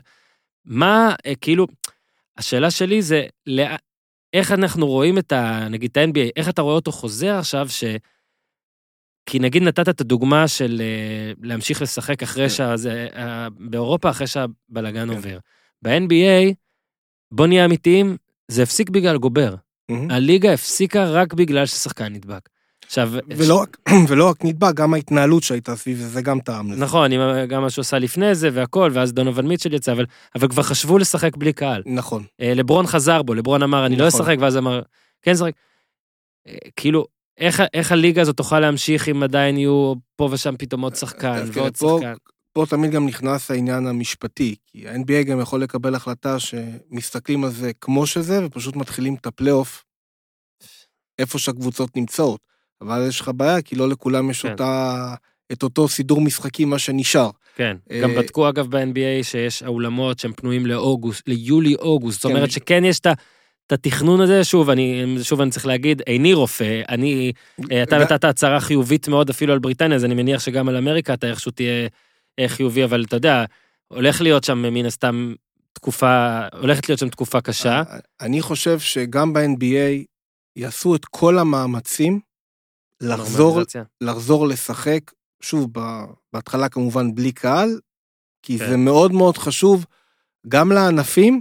מה, 0.67 1.15
אה, 1.27 1.33
כאילו, 1.41 1.67
השאלה 2.39 2.71
שלי 2.71 3.03
זה, 3.03 3.23
לא, 3.47 3.63
איך 4.33 4.53
אנחנו 4.53 4.87
רואים 4.87 5.19
את 5.19 5.33
ה... 5.33 5.69
נגיד 5.71 5.91
את 5.91 5.97
ה-NBA, 5.97 6.31
איך 6.37 6.49
אתה 6.49 6.63
רואה 6.63 6.75
אותו 6.75 6.93
חוזר 6.93 7.35
עכשיו, 7.35 7.69
ש... 7.69 7.85
כי 9.27 9.39
נגיד 9.39 9.63
נתת 9.63 9.89
את 9.89 10.01
הדוגמה 10.01 10.49
של 10.49 10.81
אה, 10.81 11.33
להמשיך 11.43 11.83
לשחק 11.83 12.23
אחרי 12.23 12.49
כן. 12.49 12.49
שזה... 12.49 13.09
אה, 13.15 13.49
באירופה 13.51 14.11
אחרי 14.11 14.27
שהבלאגן 14.27 15.09
כן. 15.09 15.17
עובר. 15.17 15.39
ב-NBA, 15.83 16.55
בוא 17.33 17.47
נהיה 17.47 17.65
אמיתיים, 17.65 18.17
זה 18.49 18.63
הפסיק 18.63 18.91
בגלל 18.91 19.19
גובר. 19.19 19.55
הליגה 20.11 20.53
הפסיקה 20.53 21.11
רק 21.11 21.35
בגלל 21.35 21.67
ששחקן 21.67 22.13
נדבק. 22.13 22.49
עכשיו, 22.89 23.11
ולא 23.37 23.65
ולא 24.09 24.29
רק 24.29 24.45
נדבק, 24.45 24.75
גם 24.75 24.95
ההתנהלות 24.95 25.43
שהייתה 25.43 25.77
סביב 25.77 25.99
זה, 25.99 26.09
זה 26.09 26.23
גם 26.23 26.41
טעם 26.41 26.73
לזה. 26.73 26.81
נכון, 26.81 27.11
גם 27.49 27.63
מה 27.63 27.71
שהוא 27.71 27.83
עשה 27.83 27.99
לפני 27.99 28.35
זה 28.35 28.49
והכל, 28.53 28.91
ואז 28.95 29.13
דונובל 29.13 29.45
מיטשל 29.47 29.75
יצא, 29.75 29.93
אבל, 29.93 30.07
אבל 30.35 30.49
כבר 30.49 30.63
חשבו 30.63 30.99
לשחק 30.99 31.37
בלי 31.37 31.53
קהל. 31.53 31.83
נכון. 31.87 32.25
אה, 32.41 32.55
לברון 32.55 32.87
חזר 32.87 33.23
בו, 33.23 33.35
לברון 33.35 33.63
אמר, 33.63 33.87
אני 33.87 33.97
לא 33.97 34.07
נכון. 34.07 34.21
אשחק, 34.21 34.37
ואז 34.41 34.57
אמר, 34.57 34.83
כן 35.23 35.31
אשחק. 35.31 35.53
אה, 36.49 36.55
כאילו, 36.77 37.07
איך, 37.39 37.63
איך 37.75 37.93
הליגה 37.93 38.23
הזאת 38.23 38.37
תוכל 38.37 38.61
להמשיך 38.61 39.09
אם 39.09 39.23
עדיין 39.23 39.57
יהיו 39.59 39.95
פה 40.17 40.29
ושם 40.33 40.55
פתאום 40.59 40.81
עוד 40.81 40.95
שחקן 40.95 41.45
ועוד 41.53 41.77
פה- 41.77 41.99
שחקן? 42.01 42.15
פה 42.53 42.65
תמיד 42.69 42.91
גם 42.91 43.07
נכנס 43.07 43.51
העניין 43.51 43.87
המשפטי, 43.87 44.55
כי 44.67 44.89
ה-NBA 44.89 45.23
גם 45.27 45.41
יכול 45.41 45.63
לקבל 45.63 45.95
החלטה 45.95 46.37
שמסתכלים 46.39 47.45
על 47.45 47.51
זה 47.51 47.71
כמו 47.81 48.07
שזה, 48.07 48.47
ופשוט 48.47 48.77
מתחילים 48.77 49.15
את 49.15 49.27
הפלייאוף 49.27 49.85
איפה 51.19 51.39
שהקבוצות 51.39 51.97
נמצאות. 51.97 52.41
אבל 52.81 53.07
יש 53.09 53.21
לך 53.21 53.31
בעיה, 53.37 53.63
כי 53.63 53.77
לא 53.77 53.89
לכולם 53.89 54.31
יש 54.31 54.43
כן. 54.43 54.53
אותה, 54.53 55.15
את 55.53 55.63
אותו 55.63 55.89
סידור 55.89 56.21
משחקים, 56.21 56.71
מה 56.71 56.79
שנשאר. 56.79 57.31
כן, 57.57 57.77
אה, 57.91 58.01
גם 58.01 58.15
בדקו 58.15 58.49
אגב 58.49 58.77
ב-NBA 58.77 59.23
שיש 59.23 59.63
האולמות 59.63 60.19
שהם 60.19 60.33
פנויים 60.33 60.67
לאוגוסט, 60.67 61.29
ליולי-אוגוסט, 61.29 62.23
זאת 62.23 62.31
כן. 62.31 62.37
אומרת 62.37 62.51
שכן 62.51 62.85
יש 62.85 62.99
את 62.99 63.07
ה... 63.07 63.13
את 63.67 63.73
התכנון 63.73 64.21
הזה, 64.21 64.45
שוב, 64.45 64.71
אני, 64.71 65.17
שוב 65.23 65.41
אני 65.41 65.51
צריך 65.51 65.67
להגיד, 65.67 66.03
איני 66.07 66.35
רופא, 66.35 66.83
אני, 66.89 67.33
אה, 67.73 67.83
אתה 67.83 67.99
נתת 67.99 68.25
הצהרה 68.25 68.61
חיובית 68.61 69.09
מאוד 69.09 69.31
אפילו 69.31 69.53
על 69.53 69.59
בריטניה, 69.59 69.97
אז 69.97 70.05
אני 70.05 70.15
מניח 70.15 70.41
שגם 70.41 70.69
על 70.69 70.77
אמריקה 70.77 71.15
אתה 71.15 71.27
איכשהו 71.27 71.51
תהיה 71.51 71.89
אה, 72.39 72.49
חיובי, 72.49 72.85
אבל 72.85 73.05
אתה 73.05 73.17
יודע, 73.17 73.45
הולך 73.89 74.21
להיות 74.21 74.45
שם 74.45 74.59
מן 74.59 74.87
הסתם 74.87 75.35
תקופה, 75.73 76.41
הולכת 76.61 76.89
להיות 76.89 76.99
שם 76.99 77.09
תקופה 77.09 77.41
קשה. 77.41 77.83
אני 78.21 78.43
חושב 78.43 78.79
שגם 78.79 79.33
ב-NBA 79.33 80.05
יעשו 80.57 80.95
את 80.95 81.05
כל 81.05 81.39
המאמצים 81.39 82.21
לחזור. 83.01 83.61
לחזור 84.01 84.47
לשחק, 84.49 85.01
שוב, 85.43 85.69
ב- 85.73 86.05
בהתחלה 86.33 86.69
כמובן 86.69 87.15
בלי 87.15 87.33
קהל, 87.33 87.79
כי 88.43 88.59
כן. 88.59 88.69
זה 88.69 88.77
מאוד 88.77 89.13
מאוד 89.13 89.39
חשוב 89.39 89.85
גם 90.49 90.73
לענפים, 90.73 91.41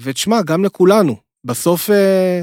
ותשמע, 0.00 0.42
גם 0.42 0.64
לכולנו. 0.64 1.16
בסוף 1.44 1.90
אה, 1.90 2.42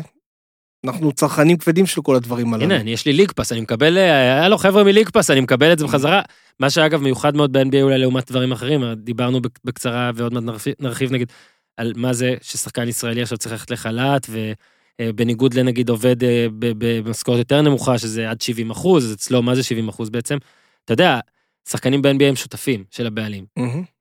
אנחנו 0.86 1.12
צרכנים 1.12 1.58
כבדים 1.58 1.86
של 1.86 2.02
כל 2.02 2.16
הדברים 2.16 2.54
הללו. 2.54 2.76
הנה, 2.76 2.90
יש 2.90 3.06
לי 3.06 3.14
ליג 3.14 3.32
פאס, 3.32 3.52
אני 3.52 3.62
מקבל, 3.62 3.98
אה, 3.98 4.46
הלו 4.46 4.58
חבר'ה 4.58 4.84
מליג 4.84 5.10
פאס, 5.10 5.32
אני 5.32 5.40
מקבל 5.42 5.74
את 5.74 5.80
זה 5.80 5.86
בחזרה. 5.86 6.22
מה 6.60 6.70
שאגב 6.70 7.02
מיוחד 7.02 7.36
מאוד 7.36 7.54
ב-NBA 7.58 7.82
אולי 7.82 7.98
לעומת 7.98 8.32
דברים 8.32 8.52
אחרים, 8.52 8.84
דיברנו 8.94 9.42
בק- 9.42 9.60
בקצרה 9.64 10.12
ועוד 10.16 10.34
מעט 10.34 10.44
נרחיב, 10.80 11.12
נגיד 11.12 11.32
על 11.78 11.94
מה 11.96 12.14
זה 12.14 12.36
ששחקן 12.42 12.88
ישראלי 12.88 13.22
עכשיו 13.22 13.38
צריך 13.38 13.52
ללכת 13.54 13.72
לחל"ת, 13.72 14.28
ובניגוד 15.02 15.54
לנגיד 15.54 15.90
עובד 15.90 16.24
אה, 16.24 16.48
במשכורת 16.60 17.38
יותר 17.38 17.62
נמוכה, 17.62 17.98
שזה 17.98 18.30
עד 18.30 18.42
70 18.42 18.72
אחוז, 18.72 19.06
אז 19.06 19.14
אצלו 19.14 19.42
מה 19.42 19.56
זה 19.56 19.64
70 19.64 19.90
אחוז 19.90 20.10
בעצם? 20.10 20.38
אתה 20.86 20.94
יודע, 20.94 21.20
שחקנים 21.70 22.02
ב-NBA 22.02 22.24
הם 22.24 22.36
שותפים 22.36 22.84
של 22.92 23.08
הבעלים. 23.08 23.46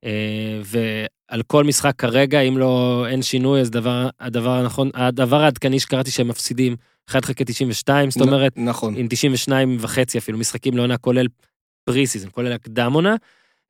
אה, 0.05 0.61
ועל 0.65 1.43
כל 1.43 1.65
משחק 1.65 1.95
כרגע, 1.99 2.41
אם 2.41 2.59
לא, 2.59 3.05
אין 3.09 3.23
שינוי, 3.23 3.61
אז 3.61 3.71
דבר, 3.71 4.09
הדבר 4.21 4.51
הנכון, 4.51 4.91
הדבר 4.95 5.41
העדכני 5.41 5.81
שקראתי 5.81 6.11
שהם 6.11 6.29
מפסידים 6.29 6.77
1 7.11 7.25
חלקי 7.25 7.45
92, 7.45 8.11
זאת 8.11 8.21
אומרת, 8.21 8.53
נכון. 8.57 8.95
עם 8.97 9.07
92 9.11 9.77
וחצי 9.81 10.19
אפילו 10.19 10.39
משחקים 10.39 10.77
לעונה, 10.77 10.97
כולל 10.97 11.27
pre-season, 11.85 12.29
כולל 12.33 12.53
הקדם 12.53 12.93
עונה. 12.93 13.15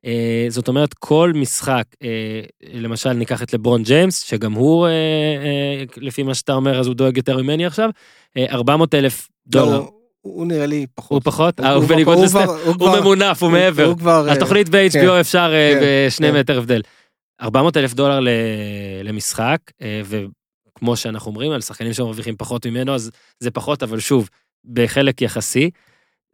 אה, 0.05 0.45
זאת 0.49 0.67
אומרת, 0.67 0.93
כל 0.93 1.31
משחק, 1.35 1.83
אה, 2.03 2.41
למשל 2.73 3.13
ניקח 3.13 3.43
את 3.43 3.53
לברון 3.53 3.83
ג'יימס, 3.83 4.23
שגם 4.23 4.53
הוא, 4.53 4.85
אה, 4.87 4.91
אה, 4.91 5.83
לפי 5.97 6.23
מה 6.23 6.33
שאתה 6.35 6.53
אומר, 6.53 6.79
אז 6.79 6.87
הוא 6.87 6.95
דואג 6.95 7.17
יותר 7.17 7.37
ממני 7.37 7.65
עכשיו, 7.65 7.89
אה, 8.37 8.45
400 8.51 8.93
אלף 8.95 9.29
דולר. 9.47 9.71
לא, 9.71 9.91
הוא 10.21 10.47
נראה 10.47 10.65
לי 10.65 10.85
פחות. 10.95 11.11
הוא 11.11 11.21
פחות? 11.31 11.59
הוא- 11.59 11.67
הוא 11.67 11.75
הוא 11.75 11.85
בניגוד 11.85 12.17
לסטף, 12.23 12.37
הוא 12.47 12.57
הוא 12.65 12.75
כבר- 12.75 13.01
ממונף, 13.01 13.43
הוא 13.43 13.49
הוא- 13.49 13.57
מעבר. 13.57 13.85
הוא 13.85 13.97
כבר... 13.97 14.29
התוכנית 14.29 14.69
ב-HBO 14.69 14.91
כן, 14.93 15.09
אפשר 15.19 15.51
כן, 15.51 15.79
בשני 16.07 16.31
כן. 16.31 16.39
מטר 16.39 16.57
הבדל. 16.57 16.81
400 17.41 17.77
אלף 17.77 17.93
דולר 17.93 18.19
ל- 18.19 18.27
למשחק, 19.03 19.57
אה, 19.81 20.01
וכמו 20.05 20.95
שאנחנו 20.95 21.29
אומרים, 21.31 21.51
על 21.51 21.61
שחקנים 21.61 21.93
שמרוויחים 21.93 22.35
פחות 22.37 22.65
ממנו, 22.65 22.95
אז 22.95 23.11
זה 23.39 23.51
פחות, 23.51 23.83
אבל 23.83 23.99
שוב, 23.99 24.29
בחלק 24.73 25.21
יחסי. 25.21 25.69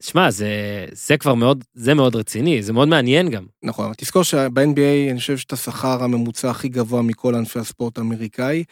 שמע, 0.04 0.32
זה, 0.32 0.86
זה 0.91 1.18
כבר 1.18 1.34
מאוד, 1.34 1.64
זה 1.74 1.93
מאוד 1.93 2.16
רציני, 2.16 2.64
זה 2.64 2.74
מאוד 2.74 2.88
מעניין 2.88 3.30
גם. 3.30 3.45
נכון, 3.64 3.86
אבל 3.86 3.93
תזכור 3.97 4.24
שב-NBA 4.24 5.12
אני 5.12 5.20
חושב 5.20 5.38
שאת 5.38 5.54
השכר 5.54 6.04
הממוצע 6.04 6.50
הכי 6.50 6.70
גבוה 6.70 7.02
מכל 7.02 7.36
ענפי 7.36 7.60
הספורט 7.60 7.97
האמריקאי. 7.97 8.64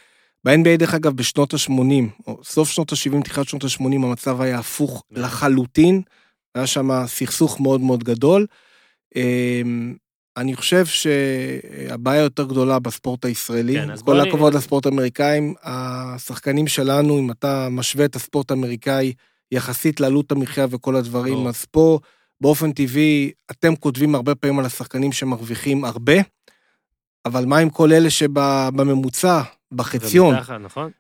ב-NBA 0.44 0.78
דרך 0.78 0.94
אגב 0.94 1.14
בשנות 1.14 1.54
ה-80, 1.54 2.28
או 2.28 2.40
סוף 2.44 2.70
שנות 2.70 2.92
ה-70, 2.92 3.24
תחילת 3.24 3.48
שנות 3.48 3.64
ה-80, 3.64 3.84
המצב 3.84 4.42
היה 4.42 4.60
הפוך 4.60 5.04
נכון. 5.12 5.24
לחלוטין. 5.24 6.02
היה 6.56 6.68
שם 6.68 6.90
סכסוך 7.06 7.60
מאוד 7.60 7.82
מאוד 7.82 8.04
גדול. 8.04 8.46
אמ, 9.16 9.96
אני 10.38 10.56
חושב 10.56 10.86
שהבעיה 10.86 12.22
יותר 12.22 12.44
גדולה 12.44 12.80
בספורט 12.80 13.26
הישראלי. 13.26 13.74
כן, 13.74 13.92
אז 13.92 14.02
כל 14.02 14.20
הכבוד 14.20 14.54
לספורט 14.54 14.86
האמריקאים, 14.86 15.54
השחקנים 15.64 16.68
שלנו, 16.68 17.20
אם 17.20 17.32
אתה 17.32 17.68
משווה 17.72 18.06
את 18.06 18.16
הספורט 18.16 18.52
האמריקאי 18.52 19.14
יחסית 19.52 20.00
לעלות 20.00 20.32
המחיה 20.32 20.66
וכל 20.70 20.96
הדברים. 20.96 21.48
אז 21.48 21.66
פה 21.66 22.00
באופן 22.42 22.72
טבעי 22.72 23.32
אתם 23.52 23.76
כותבים 23.76 24.16
הרבה 24.16 24.36
פעמים 24.36 24.60
על 24.60 24.66
השחקנים 24.66 25.12
שמרוויחים 25.12 25.86
הרבה, 25.86 26.14
אבל 27.26 27.46
מה 27.46 27.58
עם 27.58 27.70
כל 27.70 27.94
אלה 27.94 28.10
שבממוצע, 28.10 29.42
בחציון, 29.72 30.36
ומתחת, 30.36 30.60
נכון? 30.62 30.92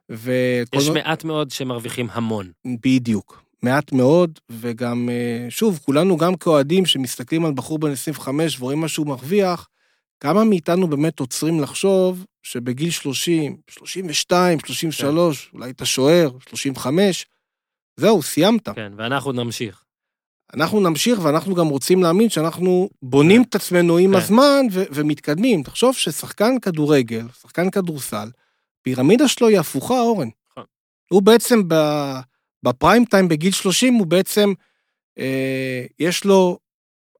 יש 0.73 0.89
מעט 0.89 1.23
מאוד 1.23 1.51
שמרוויחים 1.51 2.07
המון. 2.11 2.51
בדיוק. 2.83 3.43
מעט 3.63 3.91
מאוד, 3.91 4.39
וגם, 4.49 5.09
אה, 5.09 5.45
שוב, 5.49 5.79
כולנו 5.85 6.17
גם 6.17 6.35
כאוהדים 6.35 6.85
שמסתכלים 6.85 7.45
על 7.45 7.51
בחור 7.53 7.79
בן 7.79 7.91
25 7.91 8.59
ורואים 8.59 8.79
מה 8.81 8.87
שהוא 8.87 9.07
מרוויח, 9.07 9.67
כמה 10.19 10.43
מאיתנו 10.43 10.87
באמת 10.87 11.19
עוצרים 11.19 11.59
לחשוב 11.59 12.25
שבגיל 12.43 12.89
30, 12.89 13.57
32, 13.69 14.59
33, 14.59 15.45
כן. 15.45 15.57
אולי 15.57 15.69
אתה 15.71 15.85
שוער, 15.85 16.29
35, 16.49 17.25
זהו, 17.97 18.21
סיימת. 18.23 18.69
כן, 18.69 18.91
ואנחנו 18.97 19.31
נמשיך. 19.31 19.83
אנחנו 20.53 20.79
נמשיך 20.79 21.19
ואנחנו 21.23 21.55
גם 21.55 21.67
רוצים 21.67 22.03
להאמין 22.03 22.29
שאנחנו 22.29 22.89
בונים 23.01 23.41
את 23.49 23.55
עצמנו 23.55 23.97
עם 23.97 24.11
כן. 24.11 24.17
הזמן 24.17 24.65
ו- 24.71 24.83
ומתקדמים. 24.91 25.63
תחשוב 25.63 25.95
ששחקן 25.95 26.59
כדורגל, 26.61 27.25
שחקן 27.41 27.69
כדורסל, 27.69 28.29
פירמידה 28.81 29.27
שלו 29.27 29.47
היא 29.47 29.59
הפוכה, 29.59 29.99
אורן. 29.99 30.27
נכון. 30.51 30.63
הוא 31.11 31.21
בעצם 31.21 31.61
ב- 31.67 32.19
בפריים 32.63 33.05
טיים 33.05 33.27
בגיל 33.27 33.51
30, 33.51 33.93
הוא 33.93 34.07
בעצם, 34.07 34.53
אה, 35.19 35.85
יש 35.99 36.25
לו 36.25 36.57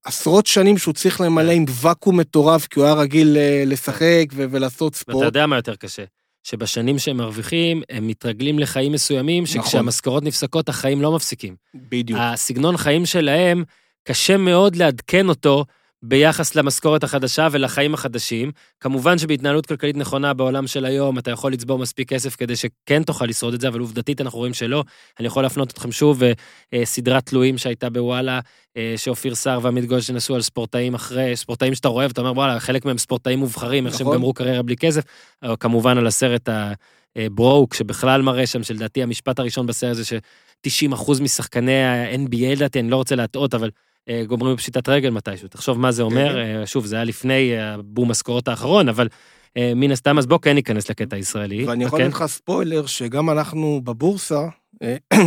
עשרות 0.03 0.45
שנים 0.45 0.78
שהוא 0.78 0.93
צריך 0.93 1.21
למלא 1.21 1.51
כן. 1.51 1.57
עם 1.57 1.65
ואקום 1.82 2.19
מטורף, 2.19 2.67
כי 2.67 2.80
הוא 2.80 2.86
היה 2.86 2.95
רגיל 2.95 3.38
אה, 3.38 3.63
לשחק 3.65 4.25
ולעשות 4.32 4.93
ואתה 4.93 4.97
ספורט. 4.99 5.25
יודע 5.25 5.45
מה 5.45 5.55
יותר 5.55 5.75
קשה? 5.75 6.03
שבשנים 6.50 7.00
שהם 7.00 7.18
מרוויחים, 7.18 7.82
הם 7.89 8.08
מתרגלים 8.08 8.60
לחיים 8.60 8.91
מסוימים, 8.91 9.43
נכון. 9.43 9.64
שכשהמשכורות 9.64 10.24
נפסקות, 10.24 10.70
החיים 10.70 11.02
לא 11.02 11.16
מפסיקים. 11.16 11.56
בדיוק. 11.74 12.20
הסגנון 12.24 12.78
חיים 12.78 13.06
שלהם, 13.06 13.64
קשה 14.04 14.38
מאוד 14.38 14.76
לעדכן 14.76 15.30
אותו 15.30 15.66
ביחס 16.04 16.56
למשכורת 16.56 17.04
החדשה 17.04 17.48
ולחיים 17.52 17.93
החדשים. 17.93 18.52
כמובן 18.80 19.18
שבהתנהלות 19.18 19.66
כלכלית 19.66 19.98
נכונה 19.98 20.34
בעולם 20.34 20.68
של 20.68 20.86
היום, 20.86 21.20
אתה 21.20 21.32
יכול 21.32 21.54
לצבור 21.54 21.80
מספיק 21.80 22.10
כסף 22.10 22.36
כדי 22.36 22.56
שכן 22.56 23.04
תוכל 23.04 23.26
לשרוד 23.26 23.54
את 23.54 23.62
זה, 23.62 23.68
אבל 23.68 23.80
עובדתית 23.80 24.22
אנחנו 24.22 24.39
רואים 24.39 24.54
שלא. 24.54 24.84
אני 25.20 25.28
יכול 25.28 25.43
להפנות 25.43 25.72
אתכם 25.72 25.91
שוב, 25.91 26.24
אה, 26.24 26.32
אה, 26.74 26.86
סדרת 26.86 27.26
תלויים 27.26 27.58
שהייתה 27.58 27.89
בוואלה, 27.89 28.39
אה, 28.78 28.93
שאופיר 28.98 29.36
סער 29.36 29.60
ועמית 29.62 29.86
גולדשטיין 29.86 30.18
עשו 30.18 30.36
על 30.36 30.41
ספורטאים 30.41 30.93
אחרי, 30.93 31.36
ספורטאים 31.36 31.76
שאתה 31.76 31.88
רואה 31.88 32.08
ואתה 32.08 32.22
אומר, 32.22 32.32
וואלה, 32.32 32.60
חלק 32.60 32.86
מהם 32.86 32.98
ספורטאים 32.98 33.39
מובחרים, 33.39 33.86
איך 33.86 33.98
שהם 33.98 34.08
נכון. 34.08 34.18
גמרו 34.18 34.34
קריירה 34.34 34.62
בלי 34.62 34.76
כסף. 34.76 35.04
כמובן 35.60 35.98
על 35.98 36.08
הסרט 36.08 36.50
הברוק, 37.16 37.74
שבכלל 37.74 38.22
מראה 38.22 38.48
שם, 38.48 38.64
שלדעתי 38.64 39.04
המשפט 39.04 39.39
הראשון 39.39 39.66
בסרט 39.68 39.95
זה 39.95 40.06
ש-90% 40.06 41.22
משחקני 41.22 41.84
ה-NBA, 41.84 42.56
לדעתי, 42.56 42.80
אני 42.80 42.89
לא 42.89 42.95
רוצה 42.95 43.16
להטעות, 43.16 43.54
אבל 43.54 43.70
גומרים 44.28 44.55
בפשיטת 44.55 44.89
רגל 44.89 45.10
מתישהו. 45.10 45.47
תחשוב 45.47 45.80
מה 45.80 45.91
זה 45.91 46.03
אומר, 46.03 46.34
כן. 46.34 46.60
אה, 46.60 46.66
שוב, 46.66 46.86
זה 46.86 46.95
היה 46.95 47.03
לפני 47.03 47.53
אה, 47.58 47.74
הבום 47.74 48.12
משכורות 48.12 48.47
האחרון, 48.47 48.89
אבל 48.89 49.08
אה, 49.58 49.72
מן 49.76 49.91
הסתם, 49.91 50.18
אז 50.18 50.26
בוא 50.26 50.38
כן 50.41 50.53
ניכנס 50.53 50.89
לקטע 50.89 51.16
הישראלי. 51.16 51.66
ואני 51.66 51.84
יכול 51.84 51.99
כן? 51.99 52.05
לתת 52.05 52.16
לך 52.16 52.26
ספוילר 52.26 52.86
שגם 52.86 53.30
אנחנו 53.30 53.82
בבורסה, 53.84 54.41
אה, 54.82 54.97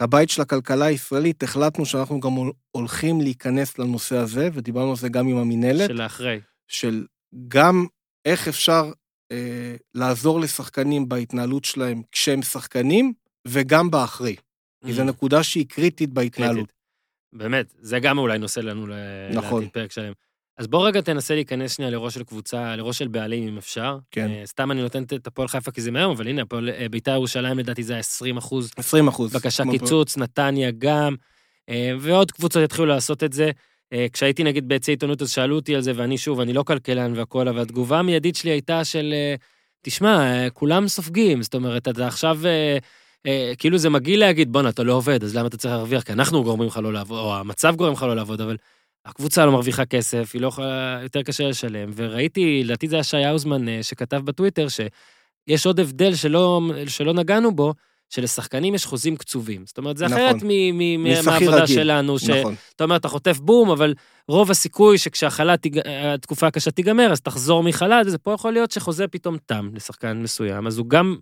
כבית 0.00 0.30
של 0.30 0.42
הכלכלה 0.42 0.84
הישראלית, 0.84 1.42
החלטנו 1.42 1.86
שאנחנו 1.86 2.20
גם 2.20 2.32
הול- 2.32 2.52
הולכים 2.70 3.20
להיכנס 3.20 3.78
לנושא 3.78 4.16
הזה, 4.16 4.48
ודיברנו 4.52 4.90
על 4.90 4.96
זה 4.96 5.08
גם 5.08 5.28
עם 5.28 5.36
המינהלת, 5.36 5.88
של 5.88 6.00
האחרי. 6.00 6.40
של 6.68 7.06
גם 7.48 7.86
איך 8.24 8.48
אפשר 8.48 8.92
אה, 9.32 9.74
לעזור 9.94 10.40
לשחקנים 10.40 11.08
בהתנהלות 11.08 11.64
שלהם 11.64 12.02
כשהם 12.12 12.42
שחקנים, 12.42 13.12
וגם 13.48 13.90
באחרי. 13.90 14.36
כי 14.86 14.92
זו 14.92 15.02
Mm, 15.02 15.04
נקודה 15.04 15.42
שהיא 15.42 15.66
קריטית 15.68 16.10
בהתנהלות. 16.10 16.56
קריטית. 16.56 16.73
באמת, 17.34 17.74
זה 17.78 17.98
גם 17.98 18.18
אולי 18.18 18.38
נושא 18.38 18.60
לנו 18.60 18.86
נכון. 19.34 19.60
לעתיד 19.60 19.72
פרק 19.72 19.92
שלם. 19.92 20.12
אז 20.58 20.66
בוא 20.66 20.86
רגע 20.86 21.00
תנסה 21.00 21.34
להיכנס 21.34 21.76
שנייה 21.76 21.90
לראש 21.90 22.14
של 22.14 22.24
קבוצה, 22.24 22.76
לראש 22.76 22.98
של 22.98 23.08
בעלים 23.08 23.48
אם 23.48 23.58
אפשר. 23.58 23.98
כן. 24.10 24.28
אה, 24.30 24.42
סתם 24.44 24.70
אני 24.70 24.82
נותן 24.82 25.02
את 25.02 25.26
הפועל 25.26 25.48
חיפה 25.48 25.70
כי 25.70 25.80
זה 25.80 25.90
מהיום, 25.90 26.10
אבל 26.10 26.28
הנה, 26.28 26.42
הפועל 26.42 26.68
אה, 26.68 26.86
בית"ר 26.88 27.10
ירושלים 27.10 27.58
לדעתי 27.58 27.82
זה 27.82 27.92
היה 27.92 28.00
20 28.00 28.36
אחוז 28.36 28.70
20 28.76 29.08
אחוז. 29.08 29.32
בבקשה 29.32 29.62
קיצוץ, 29.70 30.16
נתניה 30.16 30.70
גם, 30.78 31.14
אה, 31.68 31.92
ועוד 32.00 32.30
קבוצות 32.30 32.62
יתחילו 32.64 32.86
לעשות 32.86 33.24
את 33.24 33.32
זה. 33.32 33.50
אה, 33.92 34.06
כשהייתי 34.12 34.44
נגיד 34.44 34.68
ביצי 34.68 34.92
עיתונות 34.92 35.22
אז 35.22 35.30
שאלו 35.30 35.56
אותי 35.56 35.74
על 35.74 35.80
זה, 35.80 35.92
ואני 35.96 36.18
שוב, 36.18 36.40
אני 36.40 36.52
לא 36.52 36.62
כלכלן 36.62 37.12
והכול, 37.16 37.48
אבל 37.48 37.60
התגובה 37.60 37.98
המיידית 37.98 38.36
שלי 38.36 38.50
הייתה 38.50 38.84
של, 38.84 39.10
אה, 39.12 39.34
תשמע, 39.82 40.20
אה, 40.22 40.50
כולם 40.50 40.88
סופגים, 40.88 41.42
זאת 41.42 41.54
אומרת, 41.54 41.88
אתה 41.88 42.06
עכשיו, 42.06 42.38
אה, 43.26 43.52
כאילו 43.58 43.78
זה 43.78 43.90
מגעיל 43.90 44.20
להגיד, 44.20 44.52
בואנה, 44.52 44.68
אתה 44.68 44.82
לא 44.82 44.92
עובד, 44.92 45.24
אז 45.24 45.36
למה 45.36 45.48
אתה 45.48 45.56
צריך 45.56 45.74
להרוויח? 45.74 46.02
כי 46.02 46.12
אנחנו 46.12 46.42
גורמים 46.44 46.68
לך 46.68 46.80
לא 46.82 46.92
לעבוד, 46.92 47.18
או 47.18 47.34
המצב 47.36 47.74
גורם 47.76 47.92
לך 47.92 48.02
לא 48.02 48.16
לעבוד, 48.16 48.40
אבל 48.40 48.56
הקבוצה 49.06 49.46
לא 49.46 49.52
מרוויחה 49.52 49.84
כסף, 49.84 50.30
היא 50.34 50.42
לא 50.42 50.46
יכולה, 50.48 50.98
יותר 51.02 51.22
קשה 51.22 51.48
לשלם, 51.48 51.90
וראיתי, 51.96 52.62
לדעתי 52.64 52.88
זה 52.88 52.96
היה 52.96 53.02
שי 53.02 53.16
האוזמן 53.16 53.68
אה, 53.68 53.78
שכתב 53.82 54.20
בטוויטר, 54.24 54.66
שיש 54.68 55.66
עוד 55.66 55.80
הבדל 55.80 56.14
שלא, 56.14 56.60
שלא 56.86 57.12
נגענו 57.14 57.54
בו, 57.56 57.74
שלשחקנים 58.10 58.74
יש 58.74 58.86
חוזים 58.86 59.16
קצובים. 59.16 59.62
זאת 59.66 59.78
אומרת, 59.78 59.96
זה 59.96 60.04
נכון. 60.04 60.16
אחרת 60.18 60.36
מ- 60.44 60.78
מ- 60.78 61.04
משכיר 61.12 61.30
מהעבודה 61.30 61.62
רגיל. 61.62 61.76
שלנו, 61.76 62.18
שאתה 62.18 62.40
נכון. 62.40 62.54
אומר, 62.80 62.96
אתה 62.96 63.08
חוטף 63.08 63.38
בום, 63.38 63.70
אבל 63.70 63.94
רוב 64.28 64.50
הסיכוי 64.50 64.98
שכשהחל"ת, 64.98 65.62
תיג- 65.62 65.80
התקופה 66.14 66.46
הקשה 66.46 66.70
תיגמר, 66.70 67.12
אז 67.12 67.20
תחזור 67.20 67.62
מחל"ת, 67.62 68.06
וזה 68.06 68.18
פה 68.18 68.32
יכול 68.32 68.52
להיות 68.52 68.70
שחוזה 68.70 69.08
פתאום 69.08 69.36
תם 69.46 69.70
לשחקן 69.74 70.22
מסוים, 70.22 70.66
אז 70.66 70.78
הוא 70.78 70.86
גם 70.88 71.16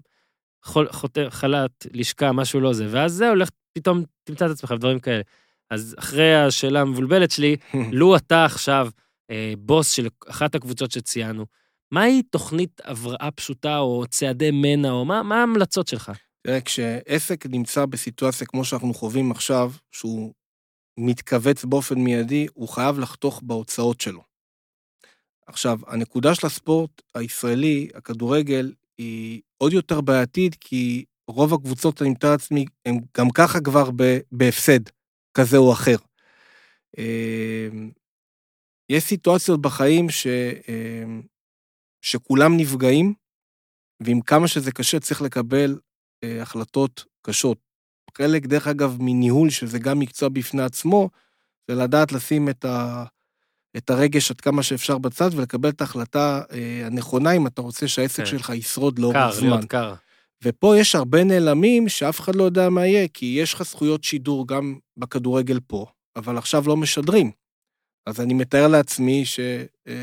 חוטף 0.65 1.27
חל"ת, 1.31 1.87
לשכה, 1.93 2.33
משהו 2.33 2.61
לא 2.61 2.73
זה, 2.73 2.87
ואז 2.91 3.13
זה 3.13 3.29
הולך, 3.29 3.49
פתאום 3.73 4.03
תמצא 4.25 4.47
את 4.47 4.51
עצמך 4.51 4.73
בדברים 4.73 4.99
כאלה. 4.99 5.23
אז 5.71 5.95
אחרי 5.99 6.37
השאלה 6.37 6.81
המבולבלת 6.81 7.31
שלי, 7.31 7.57
לו 7.93 8.17
אתה 8.17 8.45
עכשיו 8.45 8.89
אה, 9.31 9.53
בוס 9.59 9.91
של 9.91 10.09
אחת 10.29 10.55
הקבוצות 10.55 10.91
שציינו, 10.91 11.47
מהי 11.93 12.23
תוכנית 12.23 12.81
הבראה 12.85 13.31
פשוטה 13.31 13.79
או 13.79 14.05
צעדי 14.11 14.51
מנע, 14.51 14.91
או 14.91 15.05
מה, 15.05 15.23
מה 15.23 15.41
ההמלצות 15.41 15.89
שלך? 15.89 16.13
תראה, 16.47 16.61
כשעסק 16.61 17.47
נמצא 17.47 17.87
בסיטואציה 17.87 18.47
כמו 18.47 18.65
שאנחנו 18.65 18.95
חווים 18.95 19.31
עכשיו, 19.31 19.73
שהוא 19.93 20.33
מתכווץ 20.99 21.65
באופן 21.65 21.99
מיידי, 21.99 22.47
הוא 22.55 22.69
חייב 22.69 22.99
לחתוך 22.99 23.41
בהוצאות 23.45 24.01
שלו. 24.01 24.23
עכשיו, 25.47 25.79
הנקודה 25.87 26.35
של 26.35 26.47
הספורט 26.47 27.03
הישראלי, 27.15 27.89
הכדורגל, 27.95 28.73
היא 28.99 29.41
עוד 29.63 29.73
יותר 29.73 30.01
בעייתית, 30.01 30.55
כי 30.61 31.05
רוב 31.29 31.55
הקבוצות, 31.55 32.03
אני 32.03 32.11
מתאר 32.11 32.31
לעצמי, 32.31 32.65
הם 32.87 32.97
גם 33.19 33.31
ככה 33.31 33.61
כבר 33.61 33.91
ב- 33.97 34.19
בהפסד 34.33 34.81
כזה 35.35 35.57
או 35.57 35.73
אחר. 35.73 35.97
אה, 36.99 37.69
יש 38.89 39.05
סיטואציות 39.05 39.61
בחיים 39.61 40.11
ש, 40.11 40.27
אה, 40.69 41.05
שכולם 42.05 42.57
נפגעים, 42.57 43.15
ועם 44.03 44.21
כמה 44.21 44.49
שזה 44.49 44.73
קשה, 44.73 45.01
צריך 45.01 45.23
לקבל 45.23 45.79
אה, 46.25 46.43
החלטות 46.43 47.05
קשות. 47.23 47.59
חלק, 48.19 48.47
דרך 48.47 48.67
אגב, 48.67 48.97
מניהול, 49.01 49.51
שזה 49.51 49.79
גם 49.79 49.99
מקצוע 49.99 50.29
בפני 50.29 50.63
עצמו, 50.63 51.11
זה 51.69 51.75
לדעת 51.75 52.13
לשים 52.13 52.49
את, 52.49 52.65
ה, 52.65 53.05
את 53.77 53.91
הרגש 53.91 54.31
עד 54.31 54.41
כמה 54.41 54.63
שאפשר 54.63 54.99
בצד 54.99 55.31
ולקבל 55.35 55.69
את 55.69 55.81
ההחלטה 55.81 56.43
אה, 56.53 56.87
הנכונה 56.87 57.33
אם 57.33 57.47
אתה 57.47 57.63
רוצה 57.63 57.89
שהעסק 57.89 58.19
כן. 58.19 58.27
שלך 58.27 58.51
ישרוד 58.51 58.99
לאורך 58.99 59.17
קר, 59.17 59.33
זמן. 59.33 59.49
להיות 59.49 59.65
קר. 59.65 59.95
ופה 60.45 60.79
יש 60.79 60.95
הרבה 60.95 61.25
נעלמים 61.25 61.89
שאף 61.89 62.21
אחד 62.21 62.37
לא 62.37 62.45
יודע 62.45 62.69
מה 62.69 62.87
יהיה, 62.87 63.09
כי 63.15 63.27
יש 63.27 63.55
לך 63.55 63.63
זכויות 63.63 64.05
שידור 64.05 64.49
גם 64.49 64.79
בכדורגל 64.97 65.61
פה, 65.67 65.87
אבל 66.17 66.39
עכשיו 66.39 66.65
לא 66.67 66.77
משדרים. 66.77 67.31
אז 68.07 68.21
אני 68.21 68.35
מתאר 68.35 68.69
לעצמי 68.69 69.25
ש... 69.25 69.41
אה, 69.89 69.95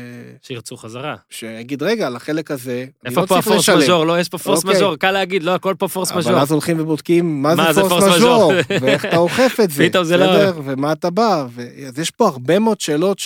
שירצו 0.42 0.76
חזרה. 0.76 1.16
שיגיד, 1.30 1.82
רגע, 1.82 2.06
על 2.06 2.16
החלק 2.16 2.50
הזה, 2.50 2.86
אני 3.04 3.10
איפה 3.10 3.20
לא 3.20 3.26
פה 3.26 3.34
צריך 3.34 3.46
הפורס 3.46 3.68
לשלם. 3.68 3.78
מז'ור? 3.78 4.04
לא, 4.04 4.20
יש 4.20 4.28
פה 4.28 4.38
פורס 4.38 4.64
אוקיי. 4.64 4.76
מז'ור, 4.76 4.96
קל 4.96 5.10
להגיד, 5.10 5.42
לא, 5.42 5.54
הכל 5.54 5.74
פה 5.78 5.88
פורס 5.88 6.12
מז'ור. 6.12 6.32
אבל 6.32 6.40
אז 6.40 6.52
הולכים 6.52 6.80
ובודקים 6.80 7.42
מה, 7.42 7.54
מה 7.54 7.72
זה 7.72 7.82
זה 7.82 7.88
פורס 7.88 8.04
פורס 8.04 8.16
מז'ור. 8.16 8.52
ואיך 8.80 9.04
אתה 9.04 9.16
אוכף 9.16 9.56
את 9.64 9.70
זה, 9.70 9.84
פתאום 9.88 10.04
זה 10.04 10.16
לא-? 10.16 10.52
ומה 10.64 10.92
אתה 10.92 11.10
בא, 11.10 11.46
ו... 11.50 11.62
אז 11.86 11.98
יש 11.98 12.10
פה 12.10 12.28
הרבה 12.28 12.58
מאוד 12.58 12.80
שאלות 12.80 13.18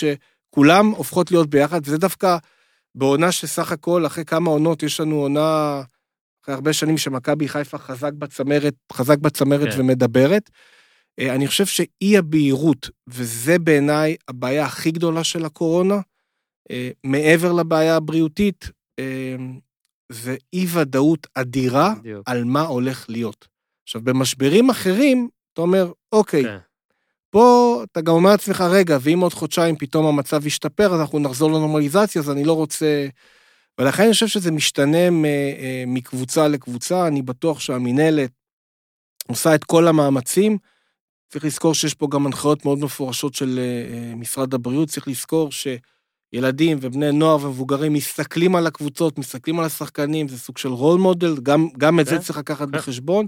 שכולם 0.55 0.87
הופכות 0.87 1.31
להיות 1.31 1.49
ביחד, 1.49 1.81
וזה 1.85 1.97
דווקא 1.97 2.37
בעונה 2.95 3.31
שסך 3.31 3.71
הכל, 3.71 4.05
אחרי 4.05 4.25
כמה 4.25 4.49
עונות, 4.49 4.83
יש 4.83 4.99
לנו 4.99 5.15
עונה, 5.15 5.81
אחרי 6.43 6.55
הרבה 6.55 6.73
שנים 6.73 6.97
שמכבי 6.97 7.47
חיפה 7.47 7.77
חזק 7.77 8.13
בצמרת, 8.13 8.73
חזק 8.93 9.17
בצמרת 9.17 9.73
כן. 9.73 9.81
ומדברת. 9.81 10.49
אה, 11.19 11.35
אני 11.35 11.47
חושב 11.47 11.65
שאי 11.65 12.17
הבהירות, 12.17 12.89
וזה 13.07 13.59
בעיניי 13.59 14.15
הבעיה 14.27 14.65
הכי 14.65 14.91
גדולה 14.91 15.23
של 15.23 15.45
הקורונה, 15.45 15.99
אה, 16.71 16.89
מעבר 17.03 17.53
לבעיה 17.53 17.95
הבריאותית, 17.95 18.69
אה, 18.99 19.35
זה 20.11 20.35
אי 20.53 20.65
ודאות 20.73 21.27
אדירה 21.33 21.93
בדיוק. 21.99 22.23
על 22.25 22.43
מה 22.43 22.61
הולך 22.61 23.05
להיות. 23.09 23.47
עכשיו, 23.83 24.01
במשברים 24.01 24.69
אחרים, 24.69 25.29
אתה 25.53 25.61
אומר, 25.61 25.91
אוקיי, 26.11 26.43
כן. 26.43 26.57
פה 27.35 27.83
אתה 27.91 28.01
גם 28.01 28.13
אומר 28.13 28.29
לעצמך, 28.29 28.61
רגע, 28.61 28.97
ואם 29.01 29.19
עוד 29.19 29.33
חודשיים 29.33 29.75
פתאום 29.75 30.05
המצב 30.05 30.47
ישתפר, 30.47 30.93
אז 30.93 31.01
אנחנו 31.01 31.19
נחזור 31.19 31.51
לנורמליזציה, 31.51 32.21
אז 32.21 32.29
אני 32.29 32.43
לא 32.43 32.53
רוצה... 32.53 33.07
ולכן 33.79 34.03
אני 34.03 34.11
חושב 34.11 34.27
שזה 34.27 34.51
משתנה 34.51 34.97
אה, 34.97 35.83
מקבוצה 35.87 36.47
לקבוצה, 36.47 37.07
אני 37.07 37.21
בטוח 37.21 37.59
שהמינהלת 37.59 38.31
עושה 39.27 39.55
את 39.55 39.63
כל 39.63 39.87
המאמצים. 39.87 40.57
צריך 41.29 41.45
לזכור 41.45 41.73
שיש 41.73 41.93
פה 41.93 42.07
גם 42.11 42.25
הנחיות 42.25 42.65
מאוד 42.65 42.79
מפורשות 42.79 43.33
של 43.33 43.59
אה, 43.59 43.95
אה, 43.95 44.15
משרד 44.15 44.53
הבריאות, 44.53 44.89
צריך 44.89 45.07
לזכור 45.07 45.49
שילדים 45.51 46.77
ובני 46.81 47.11
נוער 47.11 47.45
ומבוגרים 47.45 47.93
מסתכלים 47.93 48.55
על 48.55 48.67
הקבוצות, 48.67 49.17
מסתכלים 49.17 49.59
על 49.59 49.65
השחקנים, 49.65 50.27
זה 50.27 50.39
סוג 50.39 50.57
של 50.57 50.69
רול 50.69 50.99
מודל, 50.99 51.35
גם, 51.43 51.67
גם 51.77 51.99
את 51.99 52.05
זה 52.05 52.15
כן, 52.15 52.21
צריך 52.21 52.37
לקחת 52.37 52.67
כן. 52.67 52.77
בחשבון, 52.77 53.25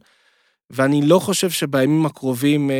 ואני 0.70 1.02
לא 1.02 1.20
חושב 1.20 1.50
שבימים 1.50 2.06
הקרובים 2.06 2.72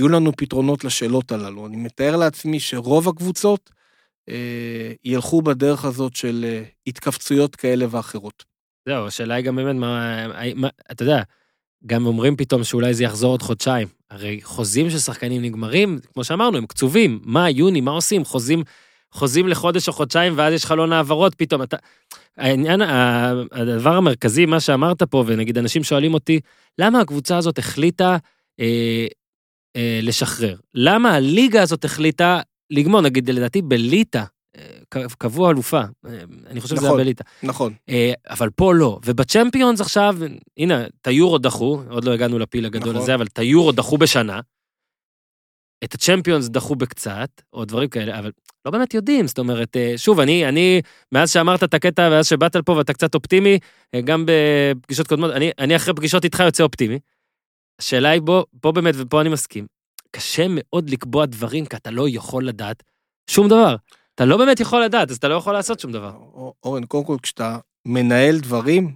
יהיו 0.00 0.08
לנו 0.08 0.32
פתרונות 0.36 0.84
לשאלות 0.84 1.32
הללו. 1.32 1.66
אני 1.66 1.76
מתאר 1.76 2.16
לעצמי 2.16 2.60
שרוב 2.60 3.08
הקבוצות 3.08 3.70
אה, 4.28 4.92
ילכו 5.04 5.42
בדרך 5.42 5.84
הזאת 5.84 6.16
של 6.16 6.44
אה, 6.48 6.62
התכווצויות 6.86 7.56
כאלה 7.56 7.86
ואחרות. 7.90 8.44
זהו, 8.88 9.06
השאלה 9.06 9.34
היא 9.34 9.44
גם 9.44 9.56
באמת, 9.56 9.74
מה, 9.76 10.26
מה, 10.54 10.68
אתה 10.90 11.02
יודע, 11.02 11.22
גם 11.86 12.06
אומרים 12.06 12.36
פתאום 12.36 12.64
שאולי 12.64 12.94
זה 12.94 13.04
יחזור 13.04 13.30
עוד 13.30 13.42
חודשיים. 13.42 13.88
הרי 14.10 14.40
חוזים 14.42 14.90
של 14.90 14.98
שחקנים 14.98 15.42
נגמרים, 15.42 15.98
כמו 16.12 16.24
שאמרנו, 16.24 16.58
הם 16.58 16.66
קצובים. 16.66 17.20
מה, 17.22 17.50
יוני, 17.50 17.80
מה 17.80 17.90
עושים? 17.90 18.24
חוזים, 18.24 18.62
חוזים 19.12 19.48
לחודש 19.48 19.88
או 19.88 19.92
חודשיים, 19.92 20.32
ואז 20.36 20.54
יש 20.54 20.66
חלון 20.66 20.92
העברות, 20.92 21.34
פתאום 21.34 21.62
אתה... 21.62 21.76
העניין, 22.36 22.80
הדבר 23.52 23.96
המרכזי, 23.96 24.46
מה 24.46 24.60
שאמרת 24.60 25.02
פה, 25.02 25.24
ונגיד 25.26 25.58
אנשים 25.58 25.84
שואלים 25.84 26.14
אותי, 26.14 26.40
למה 26.78 27.00
הקבוצה 27.00 27.36
הזאת 27.36 27.58
החליטה 27.58 28.16
אה, 28.60 29.06
אה, 29.76 30.00
לשחרר? 30.02 30.56
למה 30.74 31.14
הליגה 31.14 31.62
הזאת 31.62 31.84
החליטה 31.84 32.40
לגמור? 32.70 33.00
נגיד, 33.00 33.30
לדעתי 33.30 33.62
בליטא, 33.62 34.24
אה, 34.56 34.62
ק- 34.88 35.14
קבעו 35.18 35.50
אלופה, 35.50 35.80
אה, 35.80 36.10
אני 36.46 36.60
חושב 36.60 36.76
שזה 36.76 36.84
היה 36.84 36.88
נכון. 36.92 37.00
בליטא. 37.00 37.24
נכון. 37.42 37.74
אה, 37.88 38.12
אבל 38.30 38.50
פה 38.50 38.74
לא. 38.74 38.98
ובצ'מפיונס 39.04 39.80
עכשיו, 39.80 40.16
הנה, 40.56 40.86
את 40.86 41.06
היורו 41.06 41.38
דחו, 41.38 41.82
עוד 41.90 42.04
לא 42.04 42.12
הגענו 42.12 42.38
לפיל 42.38 42.66
הגדול 42.66 42.90
נכון. 42.90 43.02
הזה, 43.02 43.14
אבל 43.14 43.26
את 43.26 43.38
היורו 43.38 43.72
דחו 43.72 43.98
בשנה. 43.98 44.40
את 45.84 45.94
הצ'מפיונס 45.94 46.48
דחו 46.48 46.74
בקצת, 46.74 47.30
או 47.52 47.64
דברים 47.64 47.88
כאלה, 47.88 48.18
אבל 48.18 48.30
לא 48.64 48.70
באמת 48.70 48.94
יודעים, 48.94 49.26
זאת 49.26 49.38
אומרת, 49.38 49.76
שוב, 49.96 50.20
אני, 50.20 50.48
אני, 50.48 50.82
מאז 51.12 51.30
שאמרת 51.30 51.64
את 51.64 51.74
הקטע, 51.74 52.08
ואז 52.12 52.26
שבאת 52.26 52.56
לפה 52.56 52.72
ואתה 52.72 52.92
קצת 52.92 53.14
אופטימי, 53.14 53.58
גם 54.04 54.24
בפגישות 54.26 55.06
קודמות, 55.06 55.30
אני, 55.30 55.50
אני 55.58 55.76
אחרי 55.76 55.94
פגישות 55.94 56.24
איתך 56.24 56.40
יוצא 56.40 56.62
אופטימי. 56.62 56.98
השאלה 57.80 58.08
היא, 58.10 58.22
בוא, 58.22 58.44
פה 58.60 58.72
באמת, 58.72 58.94
ופה 58.98 59.20
אני 59.20 59.28
מסכים, 59.28 59.66
קשה 60.10 60.46
מאוד 60.48 60.90
לקבוע 60.90 61.26
דברים, 61.26 61.66
כי 61.66 61.76
אתה 61.76 61.90
לא 61.90 62.08
יכול 62.08 62.48
לדעת 62.48 62.82
שום 63.30 63.48
דבר. 63.48 63.76
אתה 64.14 64.24
לא 64.24 64.36
באמת 64.36 64.60
יכול 64.60 64.84
לדעת, 64.84 65.10
אז 65.10 65.16
אתה 65.16 65.28
לא 65.28 65.34
יכול 65.34 65.52
לעשות 65.52 65.80
שום 65.80 65.92
דבר. 65.92 66.12
אור- 66.16 66.54
אורן, 66.62 66.84
קודם 66.84 67.04
כל, 67.04 67.16
כשאתה 67.22 67.58
מנהל 67.86 68.38
דברים, 68.40 68.94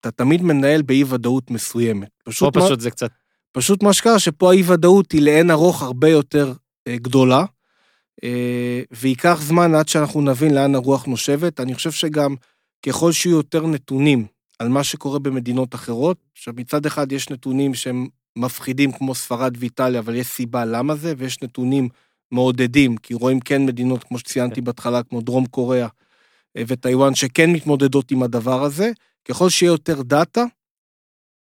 אתה 0.00 0.10
תמיד 0.10 0.42
מנהל 0.42 0.82
באי-ודאות 0.82 1.50
מסוימת. 1.50 2.08
פה 2.24 2.30
פשוט, 2.30 2.56
מה, 2.56 2.62
פשוט 2.64 2.80
זה 2.80 2.90
קצת... 2.90 3.10
פשוט 3.52 3.82
מה 3.82 3.92
שקרה, 3.92 4.18
שפה 4.18 4.50
האי-ודאות 4.50 5.12
היא 5.12 5.22
לאין 5.22 5.50
ארוך 5.50 5.82
הרבה 5.82 6.08
יותר 6.08 6.52
אה, 6.88 6.96
גדולה, 6.96 7.44
אה, 8.24 8.82
וייקח 8.90 9.38
זמן 9.42 9.74
עד 9.74 9.88
שאנחנו 9.88 10.20
נבין 10.20 10.54
לאן 10.54 10.74
הרוח 10.74 11.06
נושבת. 11.06 11.60
אני 11.60 11.74
חושב 11.74 11.90
שגם 11.92 12.34
ככל 12.86 13.12
שיהיו 13.12 13.36
יותר 13.36 13.66
נתונים 13.66 14.26
על 14.58 14.68
מה 14.68 14.84
שקורה 14.84 15.18
במדינות 15.18 15.74
אחרות, 15.74 16.16
עכשיו 16.32 16.54
מצד 16.56 16.86
אחד 16.86 17.12
יש 17.12 17.30
נתונים 17.30 17.74
שהם 17.74 18.06
מפחידים 18.38 18.92
כמו 18.92 19.14
ספרד 19.14 19.56
ואיטליה, 19.58 20.00
אבל 20.00 20.14
יש 20.14 20.26
סיבה 20.26 20.64
למה 20.64 20.94
זה, 20.94 21.14
ויש 21.18 21.42
נתונים 21.42 21.88
מעודדים, 22.32 22.96
כי 22.96 23.14
רואים 23.14 23.40
כן 23.40 23.66
מדינות, 23.66 24.04
כמו 24.04 24.18
שציינתי 24.18 24.60
בהתחלה, 24.60 25.02
כמו 25.02 25.20
דרום 25.20 25.46
קוריאה 25.46 25.88
אה, 26.56 26.62
וטיוואן, 26.66 27.14
שכן 27.14 27.52
מתמודדות 27.52 28.10
עם 28.10 28.22
הדבר 28.22 28.62
הזה. 28.62 28.90
ככל 29.28 29.50
שיהיה 29.50 29.70
יותר 29.70 30.02
דאטה, 30.02 30.44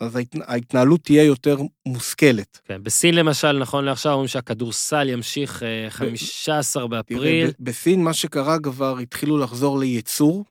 אז 0.01 0.17
ההת- 0.17 0.37
ההתנהלות 0.47 1.01
תהיה 1.01 1.25
יותר 1.25 1.57
מושכלת. 1.89 2.61
כן, 2.65 2.83
בסין 2.83 3.15
למשל, 3.15 3.53
נכון 3.59 3.85
לעכשיו, 3.85 4.13
אומרים 4.13 4.29
שהכדורסל 4.29 5.09
ימשיך 5.09 5.63
אה, 5.63 5.87
15 5.91 6.83
תראה, 6.83 6.89
באפריל. 6.89 7.49
ב- 7.51 7.53
בסין 7.61 8.05
מה 8.05 8.13
שקרה 8.13 8.59
כבר, 8.59 8.99
התחילו 8.99 9.39
לחזור 9.39 9.79
לייצור. 9.79 10.45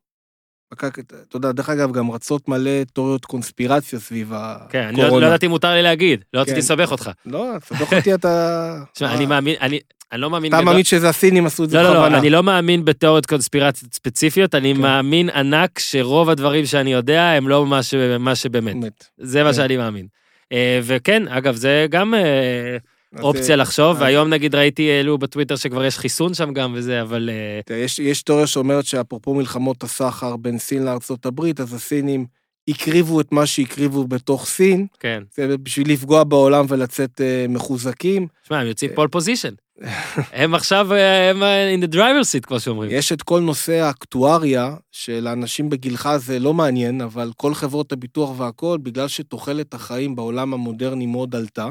אתה 0.73 1.37
יודע, 1.37 1.51
דרך 1.51 1.69
אגב, 1.69 1.91
גם 1.91 2.11
רצות 2.11 2.47
מלא 2.47 2.83
תיאוריות 2.93 3.25
קונספירציה 3.25 3.99
סביב 3.99 4.33
כן, 4.69 4.83
אני 4.83 4.97
לא 4.97 5.03
הקורונה. 5.03 5.25
לא 5.25 5.29
ידעתי 5.29 5.45
אם 5.45 5.51
מותר 5.51 5.73
לי 5.73 5.81
להגיד, 5.81 6.23
לא 6.33 6.39
רציתי 6.39 6.55
כן. 6.55 6.59
לסבך 6.59 6.91
אותך. 6.91 7.11
לא, 7.25 7.47
תסבך 7.59 7.93
אותי 7.93 8.13
אתה... 8.13 8.77
תשמע, 8.93 9.13
אני 9.13 9.25
מאמין, 9.25 9.55
אני 9.61 9.79
אני 10.11 10.21
לא 10.21 10.29
מאמין... 10.29 10.53
אתה 10.53 10.61
מאמין 10.61 10.83
שזה 10.83 11.09
הסינים 11.09 11.45
עשו 11.45 11.63
את 11.63 11.69
זה 11.69 11.77
לא, 11.77 11.83
לא, 11.83 11.89
בכוונה. 11.89 12.09
לא, 12.09 12.19
אני 12.19 12.29
לא 12.29 12.43
מאמין 12.43 12.85
בתיאוריות 12.85 13.25
קונספירציות 13.25 13.93
ספציפיות, 13.93 14.55
אני 14.55 14.75
כן. 14.75 14.81
מאמין 14.81 15.29
ענק 15.29 15.79
שרוב 15.79 16.29
הדברים 16.29 16.65
שאני 16.65 16.93
יודע 16.93 17.23
הם 17.23 17.47
לא 17.47 17.65
מה 17.65 17.83
שבאמת. 17.83 18.75
באמת. 18.75 19.05
זה 19.17 19.43
מה 19.43 19.49
כן. 19.49 19.55
שאני 19.55 19.77
מאמין. 19.77 20.07
אה, 20.51 20.79
וכן, 20.83 21.27
אגב, 21.27 21.55
זה 21.55 21.85
גם 21.89 22.13
אה, 22.13 22.77
אופציה 23.19 23.51
אה, 23.51 23.55
לחשוב, 23.55 23.95
אז- 23.95 24.01
והיום 24.01 24.29
נגיד 24.29 24.55
ראיתי, 24.55 24.91
העלו 24.91 25.17
בטוויטר 25.17 25.55
שכבר 25.55 25.85
יש 25.85 25.97
חיסון 25.97 26.33
שם 26.33 26.53
גם 26.53 26.73
וזה, 26.75 27.01
אבל... 27.01 27.29
אה, 27.69 27.75
יש, 27.99 28.21
תיאוריה 28.21 28.47
שאומרת 28.47 28.85
שאפרופו 28.85 29.33
מלחמות 29.33 29.83
הסחר 29.83 30.37
בין 30.37 30.57
סין 30.57 30.87
הברית, 31.25 31.59
אז 31.59 31.73
הסינים 31.73 32.25
הקריבו 32.67 33.21
את 33.21 33.31
מה 33.31 33.45
שהקריבו 33.45 34.07
בתוך 34.07 34.45
סין, 34.45 34.87
כן. 34.99 35.23
בשביל 35.63 35.91
לפגוע 35.91 36.23
בעולם 36.23 36.65
ולצאת 36.69 37.21
אה, 37.21 37.45
מחוזקים. 37.49 38.27
שמע, 38.47 38.59
הם 38.59 38.67
יוצאים 38.67 38.91
אה. 38.91 38.95
pole 38.95 39.07
position. 39.07 39.53
הם 40.33 40.55
עכשיו, 40.55 40.93
אה, 40.93 41.29
הם 41.29 41.43
אה, 41.43 41.75
in 41.75 41.83
the 41.83 41.93
driver 41.93 42.23
seat, 42.23 42.47
כמו 42.47 42.59
שאומרים. 42.59 42.91
יש 42.93 43.11
את 43.11 43.21
כל 43.21 43.39
נושא 43.39 43.73
האקטואריה, 43.73 44.75
שלאנשים 44.91 45.69
בגילך 45.69 46.09
זה 46.17 46.39
לא 46.39 46.53
מעניין, 46.53 47.01
אבל 47.01 47.31
כל 47.37 47.53
חברות 47.53 47.91
הביטוח 47.91 48.39
והכול, 48.39 48.77
בגלל 48.77 49.07
שתוחלת 49.07 49.73
החיים 49.73 50.15
בעולם 50.15 50.53
המודרני 50.53 51.05
מאוד 51.05 51.35
עלתה, 51.35 51.69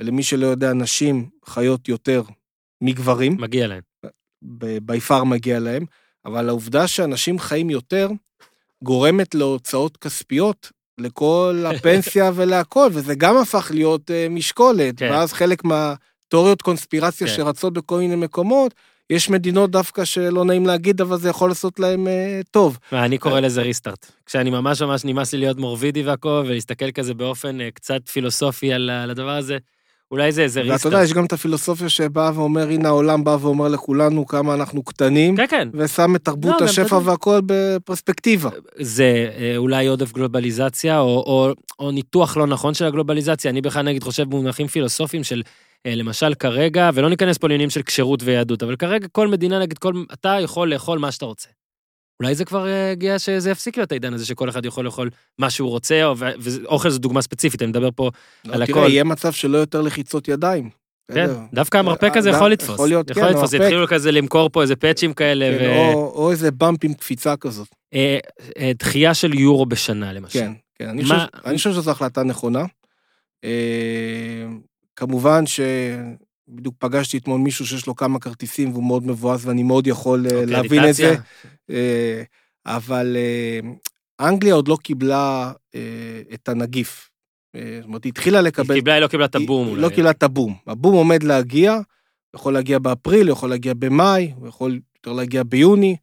ולמי 0.00 0.22
שלא 0.22 0.46
יודע, 0.46 0.72
נשים 0.72 1.28
חיות 1.46 1.88
יותר 1.88 2.22
מגברים, 2.80 3.36
מגיע 3.40 3.66
להם. 3.66 3.80
בי 4.82 5.00
פאר 5.00 5.24
מגיע 5.24 5.60
להם, 5.60 5.84
אבל 6.24 6.48
העובדה 6.48 6.88
שאנשים 6.88 7.38
חיים 7.38 7.70
יותר, 7.70 8.08
גורמת 8.82 9.34
להוצאות 9.34 9.96
כספיות 9.96 10.70
לכל 10.98 11.64
הפנסיה 11.70 12.30
ולהכל, 12.34 12.88
וזה 12.92 13.14
גם 13.14 13.36
הפך 13.36 13.70
להיות 13.74 14.10
uh, 14.10 14.30
משקולת, 14.30 14.98
כן. 14.98 15.10
ואז 15.10 15.32
חלק 15.32 15.64
מהתיאוריות 15.64 16.62
קונספירציה 16.62 17.26
כן. 17.26 17.32
שרצות 17.32 17.72
בכל 17.72 17.98
מיני 17.98 18.16
מקומות, 18.16 18.74
יש 19.10 19.30
מדינות 19.30 19.70
דווקא 19.70 20.04
שלא 20.04 20.44
נעים 20.44 20.66
להגיד, 20.66 21.00
אבל 21.00 21.18
זה 21.18 21.28
יכול 21.28 21.50
לעשות 21.50 21.80
להם 21.80 22.06
uh, 22.06 22.46
טוב. 22.50 22.78
אני 22.92 23.18
קורא 23.18 23.40
לזה 23.40 23.62
ריסטארט. 23.62 24.12
כשאני 24.26 24.50
ממש 24.50 24.82
ממש 24.82 25.04
נמאס 25.04 25.32
לי 25.32 25.38
להיות 25.38 25.56
מורבידי 25.56 26.02
והכל, 26.02 26.44
ולהסתכל 26.46 26.90
כזה 26.90 27.14
באופן 27.14 27.60
אה, 27.60 27.70
קצת 27.70 28.08
פילוסופי 28.08 28.72
על 28.72 28.90
על 28.90 29.10
הדבר 29.10 29.36
הזה, 29.36 29.58
אולי 30.10 30.32
זה 30.32 30.42
איזה 30.42 30.60
ואתה 30.60 30.68
יודע, 30.70 30.74
ריסטארט. 30.74 31.04
יש 31.04 31.12
גם 31.12 31.24
את 31.24 31.32
הפילוסופיה 31.32 31.88
שבאה 31.88 32.30
ואומר, 32.34 32.68
הנה 32.68 32.88
העולם 32.88 33.24
בא 33.24 33.36
ואומר 33.40 33.68
לכולנו 33.68 34.26
כמה 34.26 34.54
אנחנו 34.54 34.82
קטנים, 34.82 35.36
כן, 35.36 35.46
כן. 35.50 35.68
ושם 35.74 36.16
את 36.16 36.24
תרבות 36.24 36.60
לא, 36.60 36.66
השפע 36.66 36.86
אתה. 36.86 37.08
והכל 37.10 37.40
בפרספקטיבה. 37.46 38.50
זה 38.80 39.30
אה, 39.38 39.56
אולי 39.56 39.86
עודף 39.86 40.12
גלובליזציה, 40.12 41.00
או, 41.00 41.06
או, 41.06 41.52
או 41.78 41.90
ניתוח 41.90 42.36
לא 42.36 42.46
נכון 42.46 42.74
של 42.74 42.84
הגלובליזציה. 42.84 43.50
אני 43.50 43.60
בכלל 43.60 43.82
נגיד 43.82 44.02
חושב 44.02 44.22
במונחים 44.22 44.66
פילוסופיים 44.66 45.24
של, 45.24 45.42
אה, 45.86 45.94
למשל 45.94 46.34
כרגע, 46.34 46.90
ולא 46.94 47.08
ניכנס 47.10 47.38
פה 47.38 47.48
לעניינים 47.48 47.70
של 47.70 47.82
כשירות 47.82 48.22
ויהדות, 48.22 48.62
אבל 48.62 48.76
כרגע 48.76 49.08
כל 49.12 49.28
מדינה, 49.28 49.58
נגיד, 49.58 49.78
כל, 49.78 49.92
אתה 50.12 50.36
יכול 50.40 50.72
לאכול 50.72 50.98
מה 50.98 51.12
שאתה 51.12 51.26
רוצה. 51.26 51.48
אולי 52.20 52.34
זה 52.34 52.44
כבר 52.44 52.66
אה, 52.66 52.90
הגיע 52.90 53.18
שזה 53.18 53.50
יפסיק 53.50 53.76
להיות 53.76 53.92
העידן 53.92 54.14
הזה 54.14 54.26
שכל 54.26 54.48
אחד 54.48 54.64
יכול 54.66 54.84
לאכול 54.84 55.10
מה 55.38 55.50
שהוא 55.50 55.68
רוצה, 55.70 56.04
או- 56.04 56.14
ואוכל 56.18 56.90
זו 56.90 56.98
דוגמה 56.98 57.22
ספציפית, 57.22 57.62
אני 57.62 57.68
מדבר 57.70 57.88
פה 57.96 58.10
לא, 58.44 58.54
על 58.54 58.66
תראה, 58.66 58.80
הכל. 58.80 58.90
יהיה 58.90 59.04
מצב 59.04 59.32
שלא 59.32 59.58
יותר 59.58 59.80
לחיצות 59.82 60.28
ידיים. 60.28 60.70
כן, 61.12 61.24
בסדר. 61.26 61.38
דווקא 61.52 61.78
המרפק 61.78 62.12
הזה 62.16 62.30
אה, 62.30 62.36
יכול 62.36 62.50
לתפוס. 62.52 62.74
יכול 62.74 62.88
להיות, 62.88 63.10
יכול 63.10 63.22
כן, 63.22 63.28
לתפוס. 63.30 63.54
התחילו 63.54 63.86
כזה 63.88 64.12
למכור 64.12 64.50
פה 64.50 64.62
איזה 64.62 64.76
פאצ'ים 64.76 65.12
כאלה, 65.12 65.58
כן, 65.58 65.64
ו... 65.64 65.76
או- 65.94 66.12
או 66.14 66.30
איזה 66.30 66.50
באמפ 66.50 66.84
עם 66.84 66.94
קפיצה 66.94 67.36
כזאת. 67.36 67.68
אה, 67.94 68.18
אה, 68.58 68.72
דחייה 68.78 69.14
של 69.14 69.34
יורו 69.38 69.66
בשנה, 69.66 70.12
למשל. 70.12 70.38
כן, 70.38 70.52
כן. 70.78 70.88
אני 70.88 71.02
מה- 71.02 71.08
חושב- 71.14 71.46
אני 71.46 71.56
חושב 71.56 71.72
שזו 71.72 71.90
החלטה 71.90 72.22
נכונה. 72.22 72.64
אה, 73.44 74.44
כמובן 74.96 75.44
שבדיוק 76.50 76.74
פגשתי 76.78 77.18
אתמול 77.18 77.40
מישהו 77.40 77.66
שיש 77.66 77.86
לו 77.86 77.94
כמה 77.96 78.18
כרטיסים 78.20 78.72
והוא 78.72 78.84
מאוד 78.84 79.06
מבואס 79.06 79.44
ואני 79.44 79.62
מאוד 79.62 79.86
יכול 79.86 80.26
אה, 80.26 80.32
אוקיי, 80.40 80.46
להבין 80.46 80.88
את 80.88 80.94
זה. 80.94 81.14
אה, 81.70 82.22
אבל 82.66 83.16
אה, 83.16 83.60
אנגליה 84.28 84.54
עוד 84.54 84.68
לא 84.68 84.76
קיבלה 84.82 85.52
את 86.34 86.48
הנגיף. 86.48 87.10
זאת 87.56 87.84
אומרת, 87.84 88.04
היא 88.04 88.10
התחילה 88.10 88.38
היא 88.38 88.46
לקבל... 88.46 88.74
קיבלה, 88.74 88.94
היא 88.94 89.02
לא 89.02 89.06
קיבלה 89.06 89.24
את 89.26 89.36
היא- 89.36 89.44
הבום 89.44 89.68
היא. 89.68 89.76
לא 89.76 89.88
קיבלה 89.88 90.10
את 90.10 90.22
הבום. 90.22 90.54
הבום 90.66 90.94
עומד 90.94 91.22
להגיע, 91.22 91.78
יכול 92.36 92.54
להגיע 92.54 92.78
באפריל, 92.78 93.28
יכול 93.28 93.50
להגיע 93.50 93.74
במאי, 93.74 94.32
הוא 94.36 94.48
יכול 94.48 94.80
יותר 94.96 95.12
להגיע 95.12 95.42
ביוני. 95.42 95.96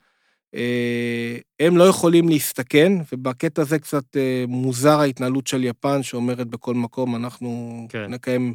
הם 1.60 1.78
לא 1.78 1.84
יכולים 1.84 2.30
להסתכן, 2.30 2.94
ובקטע 3.12 3.62
הזה 3.62 3.80
קצת 3.80 4.04
מוזר 4.48 5.00
ההתנהלות 5.00 5.48
של 5.48 5.64
יפן, 5.64 6.04
שאומרת 6.04 6.48
בכל 6.48 6.74
מקום, 6.76 7.16
אנחנו 7.16 7.82
כן. 7.90 8.06
נקיים... 8.12 8.54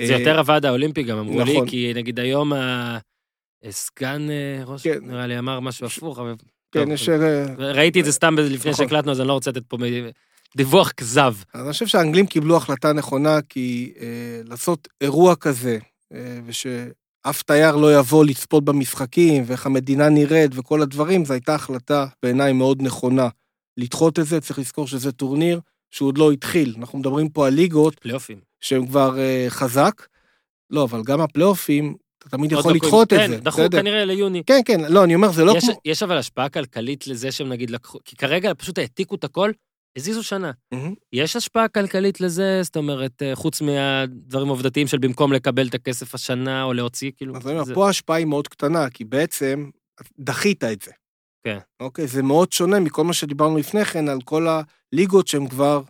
זה 0.00 0.14
אה, 0.14 0.18
יותר 0.18 0.38
הוועד 0.38 0.66
האולימפי 0.66 1.02
גם 1.02 1.18
אמרו 1.18 1.40
לי, 1.40 1.52
נכון. 1.52 1.68
כי 1.68 1.92
נגיד 1.94 2.20
היום 2.20 2.52
ה- 2.52 2.98
סגן 3.70 4.30
אה, 4.30 4.64
ראש, 4.64 4.82
כן. 4.82 4.98
נראה 5.02 5.26
לי, 5.26 5.38
אמר 5.38 5.60
משהו 5.60 5.86
הפוך, 5.86 6.18
אבל... 6.18 6.34
כן, 6.72 6.90
יש... 6.90 7.08
אה, 7.08 7.44
ראיתי 7.58 8.00
את 8.00 8.04
זה 8.04 8.12
סתם 8.12 8.38
לפני 8.38 8.70
נכון. 8.70 8.84
שהקלטנו, 8.84 9.12
אז 9.12 9.20
אני 9.20 9.28
לא 9.28 9.32
רוצה 9.32 9.50
לתת 9.50 9.66
פה 9.68 9.76
דיווח 10.56 10.92
כזב. 10.92 11.34
אז 11.54 11.64
אני 11.64 11.72
חושב 11.72 11.86
שהאנגלים 11.86 12.26
קיבלו 12.26 12.56
החלטה 12.56 12.92
נכונה, 12.92 13.42
כי 13.48 13.92
אה, 14.00 14.40
לעשות 14.44 14.88
אירוע 15.00 15.36
כזה, 15.36 15.78
אה, 16.14 16.38
ושאף 16.46 17.42
תייר 17.42 17.76
לא 17.76 17.98
יבוא 17.98 18.24
לצפות 18.24 18.64
במשחקים, 18.64 19.42
ואיך 19.46 19.66
המדינה 19.66 20.08
נראית 20.08 20.50
וכל 20.54 20.82
הדברים, 20.82 21.24
זו 21.24 21.32
הייתה 21.32 21.54
החלטה 21.54 22.06
בעיניי 22.22 22.52
מאוד 22.52 22.82
נכונה. 22.82 23.28
לדחות 23.76 24.18
את 24.18 24.26
זה, 24.26 24.40
צריך 24.40 24.58
לזכור 24.58 24.86
שזה 24.86 25.12
טורניר 25.12 25.60
שהוא 25.90 26.06
עוד 26.06 26.18
לא 26.18 26.32
התחיל. 26.32 26.74
אנחנו 26.78 26.98
מדברים 26.98 27.28
פה 27.28 27.46
על 27.46 27.52
ליגות 27.52 27.98
פלייאופים. 27.98 28.38
שהם 28.64 28.86
כבר 28.86 29.18
אה, 29.18 29.46
חזק. 29.48 30.06
לא, 30.70 30.84
אבל 30.84 31.02
גם 31.02 31.20
הפלייאופים, 31.20 31.94
אתה 32.18 32.28
תמיד 32.28 32.52
יכול 32.52 32.72
לא 32.72 32.76
לדחות 32.76 33.12
את 33.12 33.18
כן, 33.18 33.28
זה. 33.30 33.36
דחו 33.40 33.62
בסדר? 33.62 33.78
כנראה 33.80 34.04
ליוני. 34.04 34.42
כן, 34.46 34.60
כן, 34.64 34.80
לא, 34.92 35.04
אני 35.04 35.14
אומר, 35.14 35.32
זה 35.32 35.44
לא 35.44 35.52
יש- 35.56 35.64
כמו... 35.64 35.80
יש 35.84 36.02
אבל 36.02 36.16
השפעה 36.18 36.48
כלכלית 36.48 37.06
לזה 37.06 37.32
שהם 37.32 37.48
נגיד 37.48 37.70
לקחו, 37.70 37.98
כי 38.04 38.16
כרגע 38.16 38.52
פשוט 38.58 38.78
העתיקו 38.78 39.14
את 39.14 39.24
הכל, 39.24 39.50
הזיזו 39.98 40.22
שנה. 40.24 40.50
מהמם. 40.72 40.94
יש 41.12 41.36
השפעה 41.36 41.68
כלכלית 41.68 42.20
לזה? 42.20 42.60
זאת 42.62 42.76
אומרת, 42.76 43.22
אה, 43.22 43.34
חוץ 43.34 43.60
מהדברים 43.60 44.46
העובדתיים 44.48 44.86
של 44.86 44.98
במקום 44.98 45.32
לקבל 45.32 45.66
את 45.68 45.74
הכסף 45.74 46.14
השנה 46.14 46.62
או 46.62 46.72
להוציא, 46.72 47.10
כאילו... 47.16 47.36
אז 47.36 47.46
אני 47.46 47.54
אומר, 47.54 47.64
זה- 47.64 47.74
פה 47.74 47.86
ההשפעה 47.86 48.16
היא 48.16 48.26
מאוד 48.26 48.48
קטנה, 48.48 48.90
כי 48.90 49.04
בעצם 49.04 49.70
דחית 50.18 50.64
את 50.64 50.82
זה. 50.82 50.90
כן. 51.46 51.58
אוקיי, 51.80 52.06
זה 52.06 52.22
מאוד 52.22 52.52
שונה 52.52 52.80
מכל 52.80 53.04
מה 53.04 53.12
שדיברנו 53.12 53.56
לפני 53.58 53.84
כן, 53.84 54.08
על 54.08 54.18
כל 54.24 54.46
הליגות 54.92 55.28
שהן 55.28 55.48
כבר 55.48 55.82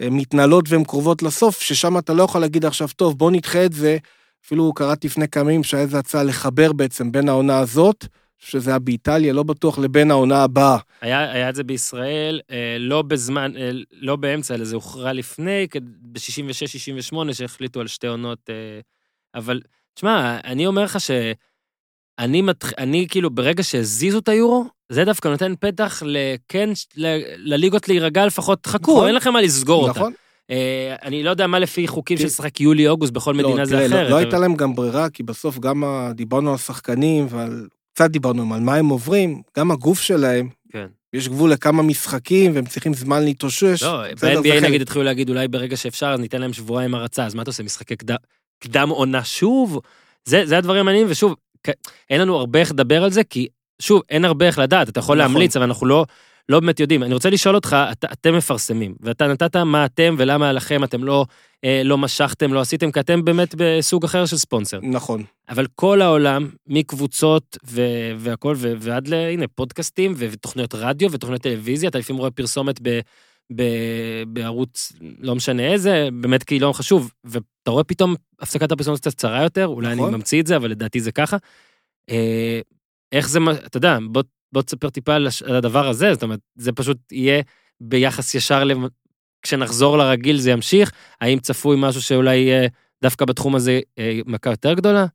מתנהלות 0.00 0.64
והן 0.68 0.84
קרובות 0.84 1.22
לסוף, 1.22 1.60
ששם 1.60 1.98
אתה 1.98 2.14
לא 2.14 2.22
יכול 2.22 2.40
להגיד 2.40 2.64
עכשיו, 2.64 2.88
טוב, 2.96 3.18
בוא 3.18 3.30
נדחה 3.30 3.64
את 3.64 3.72
זה. 3.72 3.98
אפילו 4.46 4.72
קראתי 4.72 5.06
לפני 5.06 5.28
כמה 5.28 5.50
ימים 5.52 5.64
שהיה 5.64 5.82
איזו 5.82 5.98
הצעה 5.98 6.22
לחבר 6.22 6.72
בעצם 6.72 7.12
בין 7.12 7.28
העונה 7.28 7.58
הזאת, 7.58 8.06
שזה 8.38 8.70
היה 8.70 8.78
באיטליה, 8.78 9.32
לא 9.32 9.42
בטוח, 9.42 9.78
לבין 9.78 10.10
העונה 10.10 10.42
הבאה. 10.42 10.78
היה, 11.00 11.32
היה 11.32 11.48
את 11.48 11.54
זה 11.54 11.64
בישראל, 11.64 12.40
אה, 12.50 12.76
לא 12.78 13.02
בזמן, 13.02 13.52
אה, 13.56 13.70
לא 13.92 14.16
באמצע, 14.16 14.54
אלא 14.54 14.64
זה 14.64 14.74
הוכרע 14.74 15.12
לפני, 15.12 15.66
ב-66-68, 16.12 17.32
שהחליטו 17.32 17.80
על 17.80 17.86
שתי 17.86 18.06
עונות. 18.06 18.50
אה, 18.50 18.80
אבל, 19.34 19.60
תשמע, 19.94 20.38
אני 20.44 20.66
אומר 20.66 20.84
לך 20.84 21.00
שאני 22.20 22.42
מתח... 22.42 22.72
אני 22.78 23.06
כאילו, 23.10 23.30
ברגע 23.30 23.62
שהזיזו 23.62 24.18
את 24.18 24.28
היורו, 24.28 24.64
זה 24.92 25.04
דווקא 25.04 25.28
נותן 25.28 25.52
פתח 25.60 26.02
לכן, 26.06 26.70
ל- 26.96 27.20
לליגות 27.52 27.88
להירגע 27.88 28.26
לפחות, 28.26 28.66
חכו, 28.66 28.92
נכון. 28.92 29.06
אין 29.06 29.14
לכם 29.14 29.32
מה 29.32 29.40
לסגור 29.40 29.82
אותה. 29.88 29.98
נכון? 30.00 30.12
אה, 30.50 30.96
אני 31.02 31.22
לא 31.22 31.30
יודע 31.30 31.46
מה 31.46 31.58
לפי 31.58 31.88
חוקים 31.88 32.16
של 32.16 32.22
תראה- 32.22 32.30
לשחק 32.32 32.60
יולי-אוגוסט 32.60 33.12
בכל 33.12 33.34
מדינה 33.34 33.64
זה 33.64 33.70
תראה, 33.72 33.86
אחרת. 33.86 33.96
לא, 33.96 34.02
לא 34.02 34.08
אבל- 34.08 34.18
הייתה 34.18 34.38
להם 34.38 34.56
גם 34.56 34.74
ברירה, 34.74 35.10
כי 35.10 35.22
בסוף 35.22 35.58
גם 35.58 35.84
ה- 35.84 36.12
דיברנו 36.14 36.48
על 36.48 36.54
השחקנים 36.54 37.26
ועל... 37.30 37.66
קצת 37.94 38.10
דיברנו 38.10 38.54
על 38.54 38.60
מה 38.60 38.74
הם 38.74 38.88
עוברים, 38.88 39.42
גם 39.56 39.70
הגוף 39.70 40.00
שלהם, 40.00 40.48
כן. 40.72 40.86
יש 41.12 41.28
גבול 41.28 41.50
לכמה 41.52 41.82
משחקים 41.82 42.54
והם 42.54 42.66
צריכים 42.66 42.94
זמן 42.94 43.24
להתאושש. 43.24 43.82
לא, 43.82 44.02
ב-NBA. 44.22 44.60
נגיד 44.62 44.82
התחילו 44.82 45.04
להגיד, 45.04 45.28
אולי 45.30 45.48
ברגע 45.48 45.76
שאפשר, 45.76 46.06
אז 46.06 46.20
ניתן 46.20 46.40
להם 46.40 46.52
שבועיים 46.52 46.94
הרצה, 46.94 47.26
אז 47.26 47.34
מה 47.34 47.42
אתה 47.42 47.50
עושה, 47.50 47.62
משחקי 47.62 47.96
קדם, 47.96 48.16
קדם 48.64 48.88
עונה 48.88 49.24
שוב? 49.24 49.80
זה, 50.24 50.46
זה 50.46 50.58
הדברים 50.58 50.80
המעניינים, 50.80 51.10
ושוב, 51.10 51.34
אין 52.10 52.20
לנו 52.20 52.36
הרבה 52.36 52.60
איך 52.60 52.70
לדבר 52.70 53.04
על 53.04 53.10
זה, 53.10 53.24
כי 53.24 53.48
שוב, 53.82 54.02
אין 54.10 54.24
הרבה 54.24 54.46
איך 54.46 54.58
לדעת, 54.58 54.88
אתה 54.88 54.98
יכול 54.98 55.18
נכון. 55.18 55.32
להמליץ, 55.32 55.56
אבל 55.56 55.64
אנחנו 55.64 55.86
לא, 55.86 56.04
לא 56.48 56.60
באמת 56.60 56.80
יודעים. 56.80 57.02
אני 57.02 57.14
רוצה 57.14 57.30
לשאול 57.30 57.54
אותך, 57.54 57.76
את, 57.92 58.04
אתם 58.12 58.36
מפרסמים, 58.36 58.94
ואתה 59.00 59.26
נתת 59.26 59.56
מה 59.56 59.84
אתם 59.84 60.14
ולמה 60.18 60.52
לכם 60.52 60.84
אתם 60.84 61.04
לא, 61.04 61.26
אה, 61.64 61.82
לא 61.84 61.98
משכתם, 61.98 62.52
לא 62.52 62.60
עשיתם, 62.60 62.92
כי 62.92 63.00
אתם 63.00 63.24
באמת 63.24 63.54
בסוג 63.58 64.04
אחר 64.04 64.26
של 64.26 64.36
ספונסר. 64.36 64.78
נכון. 64.82 65.22
אבל 65.48 65.66
כל 65.74 66.02
העולם, 66.02 66.48
מקבוצות 66.66 67.56
ו- 67.66 68.12
והכל, 68.18 68.54
ו- 68.58 68.72
ועד 68.78 69.08
ל... 69.08 69.14
הנה, 69.14 69.46
פודקאסטים 69.54 70.12
ו- 70.16 70.26
ותוכניות 70.30 70.74
רדיו 70.74 71.12
ותוכניות 71.12 71.42
טלוויזיה, 71.42 71.88
אתה 71.88 71.98
לפעמים 71.98 72.20
רואה 72.20 72.30
פרסומת 72.30 72.78
ב- 72.82 73.00
בערוץ, 74.28 74.92
לא 75.20 75.34
משנה 75.34 75.72
איזה, 75.72 76.08
באמת 76.12 76.42
כי 76.42 76.58
לא 76.58 76.72
חשוב, 76.72 77.12
ואתה 77.24 77.70
רואה 77.70 77.84
פתאום 77.84 78.14
הפסקת 78.40 78.72
הפרסומת 78.72 78.98
קצת 79.00 79.10
קצרה 79.14 79.42
יותר, 79.42 79.66
אולי 79.66 79.94
נכון. 79.94 80.08
אני 80.08 80.16
ממציא 80.16 80.40
את 80.40 80.46
זה, 80.46 80.56
אבל 80.56 80.70
לדעתי 80.70 81.00
זה 81.00 81.12
ככה. 81.12 81.36
אה, 82.10 82.60
איך 83.12 83.28
זה, 83.28 83.38
אתה 83.66 83.76
יודע, 83.76 83.98
בוא, 84.10 84.22
בוא 84.52 84.62
תספר 84.62 84.90
טיפה 84.90 85.14
על 85.14 85.26
הדבר 85.56 85.88
הזה, 85.88 86.14
זאת 86.14 86.22
אומרת, 86.22 86.40
זה 86.56 86.72
פשוט 86.72 87.12
יהיה 87.12 87.42
ביחס 87.80 88.34
ישר, 88.34 88.64
למ- 88.64 88.86
כשנחזור 89.42 89.98
לרגיל 89.98 90.36
זה 90.38 90.50
ימשיך, 90.50 90.92
האם 91.20 91.38
צפוי 91.38 91.76
משהו 91.80 92.02
שאולי 92.02 92.36
יהיה 92.36 92.68
דווקא 93.02 93.24
בתחום 93.24 93.54
הזה 93.54 93.80
אה, 93.98 94.20
מכה 94.26 94.50
יותר 94.50 94.74
גדולה? 94.74 95.06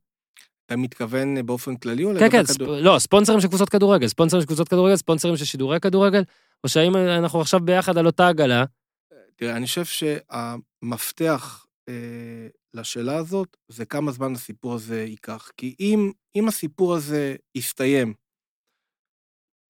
אתה 0.66 0.76
מתכוון 0.76 1.46
באופן 1.46 1.76
כללי 1.76 2.04
או 2.04 2.12
כן, 2.20 2.30
כן, 2.30 2.46
ספ... 2.46 2.62
לא, 2.62 3.00
ספונסרים 3.00 3.42
של 3.42 3.48
קבוצות 3.48 3.70
כדורגל, 3.70 4.08
ספונסרים 4.08 4.42
של 4.42 4.48
קבוצות 4.48 4.68
כדורגל, 4.68 4.96
ספונסרים 4.96 5.38
של 5.38 5.46
שידורי 5.46 5.80
כדורגל, 5.80 6.24
או 6.64 6.70
שהאם 6.70 6.96
אנחנו 6.96 7.42
עכשיו 7.42 7.60
ביחד 7.60 7.98
על 7.98 8.06
אותה 8.06 8.28
עגלה? 8.28 8.66
תראה, 9.36 9.58
אני 9.58 9.66
חושב 9.66 9.86
שהמפתח 9.86 11.66
אה, 11.90 12.48
לשאלה 12.74 13.16
הזאת 13.16 13.58
זה 13.68 13.86
כמה 13.86 14.12
זמן 14.12 14.34
הסיפור 14.34 14.74
הזה 14.74 15.04
ייקח. 15.04 15.50
כי 15.58 15.76
אם, 15.80 16.12
אם 16.36 16.48
הסיפור 16.48 16.96
הזה 16.96 17.36
יסתיים, 17.56 18.14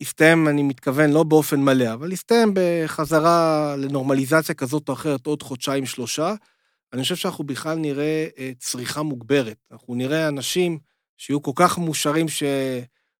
יסתיים, 0.01 0.47
אני 0.47 0.63
מתכוון, 0.63 1.09
לא 1.09 1.23
באופן 1.23 1.59
מלא, 1.59 1.93
אבל 1.93 2.11
יסתיים 2.11 2.53
בחזרה 2.53 3.75
לנורמליזציה 3.77 4.55
כזאת 4.55 4.89
או 4.89 4.93
אחרת 4.93 5.27
עוד 5.27 5.43
חודשיים, 5.43 5.85
שלושה, 5.85 6.33
אני 6.93 7.01
חושב 7.03 7.15
שאנחנו 7.15 7.43
בכלל 7.43 7.75
נראה 7.77 8.27
אה, 8.39 8.51
צריכה 8.59 9.01
מוגברת. 9.01 9.57
אנחנו 9.71 9.95
נראה 9.95 10.27
אנשים 10.27 10.77
שיהיו 11.17 11.41
כל 11.41 11.51
כך 11.55 11.77
מאושרים 11.77 12.29
ש... 12.29 12.43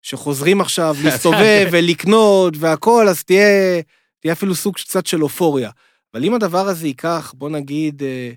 שחוזרים 0.02 0.62
עכשיו 0.62 0.96
להסתובב 1.04 1.68
ולקנות 1.72 2.54
והכול, 2.58 3.08
אז 3.10 3.24
תהיה, 3.24 3.82
תהיה 4.20 4.34
אפילו 4.34 4.56
סוג 4.56 4.76
קצת 4.76 5.06
של 5.06 5.24
אופוריה. 5.24 5.70
אבל 6.14 6.24
אם 6.24 6.34
הדבר 6.34 6.68
הזה 6.68 6.88
ייקח, 6.88 7.34
בוא 7.38 7.50
נגיד, 7.50 8.04
אה, 8.04 8.32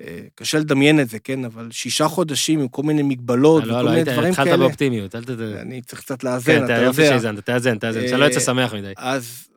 אה, 0.00 0.18
קשה 0.34 0.58
לדמיין 0.58 1.00
את 1.00 1.08
זה, 1.08 1.18
כן? 1.18 1.44
אבל 1.44 1.68
שישה 1.70 2.08
חודשים 2.08 2.60
עם 2.60 2.68
כל 2.68 2.82
מיני 2.82 3.02
מגבלות 3.02 3.64
לא, 3.64 3.72
וכל 3.72 3.82
לא, 3.82 3.88
מיני 3.88 3.96
היית- 3.96 4.08
דברים 4.08 4.30
התחלת 4.30 4.46
כאלה, 4.46 4.56
באופטימיות, 4.56 5.14
אל 5.14 5.24
ת... 5.24 5.30
אני 5.60 5.82
צריך 5.82 6.00
קצת 6.02 6.24
לאזן, 6.24 6.58
כן, 6.58 6.64
אתה 6.64 6.72
יופי 6.72 7.02
יודע. 7.02 7.12
שהאזנת, 7.12 7.46
תאזן, 7.46 7.78
תאזן, 7.78 8.08
שלא 8.08 8.24
יצא 8.24 8.38
אה, 8.38 8.40
שמח 8.44 8.74
מדי. 8.74 8.92
אז 8.96 9.48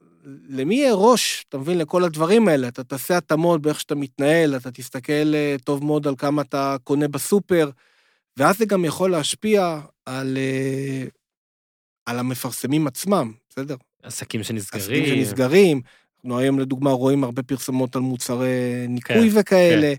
למי 0.49 0.75
יהיה 0.75 0.93
ראש, 0.93 1.45
אתה 1.49 1.57
מבין, 1.57 1.77
לכל 1.77 2.03
הדברים 2.03 2.47
האלה? 2.47 2.67
אתה 2.67 2.83
תעשה 2.83 3.17
התאמות 3.17 3.61
באיך 3.61 3.79
שאתה 3.79 3.95
מתנהל, 3.95 4.55
אתה 4.55 4.71
תסתכל 4.71 5.35
אה, 5.35 5.55
טוב 5.63 5.85
מאוד 5.85 6.07
על 6.07 6.15
כמה 6.17 6.41
אתה 6.41 6.75
קונה 6.83 7.07
בסופר, 7.07 7.69
ואז 8.37 8.57
זה 8.57 8.65
גם 8.65 8.85
יכול 8.85 9.11
להשפיע 9.11 9.79
על, 10.05 10.37
אה, 10.37 11.03
על 12.05 12.19
המפרסמים 12.19 12.87
עצמם, 12.87 13.33
בסדר? 13.49 13.75
עסקים 14.03 14.43
שנסגרים. 14.43 14.83
עסקים 14.83 15.05
שנסגרים. 15.05 15.81
אנחנו 16.17 16.39
היום 16.39 16.59
לדוגמה 16.59 16.91
רואים 16.91 17.23
הרבה 17.23 17.43
פרסומות 17.43 17.95
על 17.95 18.01
מוצרי 18.01 18.85
ניקוי 18.89 19.31
כן, 19.31 19.39
וכאלה, 19.39 19.93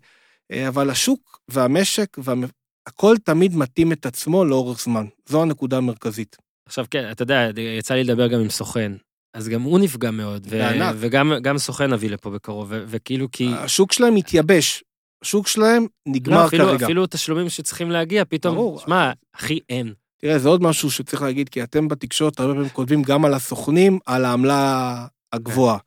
אה, 0.53 0.69
אבל 0.69 0.91
השוק 0.91 1.41
והמשק, 1.49 2.17
והכל 2.19 3.17
תמיד 3.25 3.57
מתאים 3.57 3.93
את 3.93 4.07
עצמו 4.07 4.45
לאורך 4.45 4.81
זמן. 4.81 5.07
זו 5.27 5.43
הנקודה 5.43 5.77
המרכזית. 5.77 6.37
עכשיו 6.67 6.85
כן, 6.91 7.11
אתה 7.11 7.23
יודע, 7.23 7.51
יצא 7.79 7.95
לי 7.95 8.05
לדבר 8.05 8.27
גם 8.27 8.41
עם 8.41 8.51
סוכן, 8.51 8.93
אז 9.35 9.49
גם 9.49 9.63
הוא 9.63 9.79
נפגע 9.79 10.11
מאוד, 10.11 10.47
ו-. 10.51 10.61
וגם 10.97 11.33
גם 11.43 11.59
סוכן 11.59 11.93
נביא 11.93 12.11
לפה 12.11 12.31
בקרוב, 12.31 12.67
ו- 12.71 12.85
וכאילו 12.87 13.31
כי... 13.33 13.49
השוק 13.55 13.93
שלהם 13.93 14.15
מתייבש. 14.15 14.85
השוק 15.23 15.47
שלהם 15.47 15.83
לא, 15.83 16.13
נגמר 16.13 16.47
אפילו, 16.47 16.65
כרגע. 16.65 16.87
אפילו 16.87 17.07
תשלומים 17.07 17.49
שצריכים 17.49 17.91
להגיע, 17.91 18.25
פתאום, 18.25 18.55
ברור. 18.55 18.81
שמע, 18.81 19.13
אחי, 19.37 19.59
אין. 19.69 19.93
תראה, 20.21 20.39
זה 20.39 20.49
עוד 20.49 20.63
משהו 20.63 20.91
שצריך 20.91 21.23
להגיד, 21.23 21.49
כי 21.49 21.63
אתם 21.63 21.89
בתקשורת 21.89 22.41
הרבה 22.41 22.55
פעמים 22.55 22.69
כותבים 22.69 23.03
גם 23.03 23.25
על 23.25 23.35
הסוכנים, 23.35 23.99
על 24.07 24.25
העמלה 24.25 25.07
הגבוהה. 25.33 25.79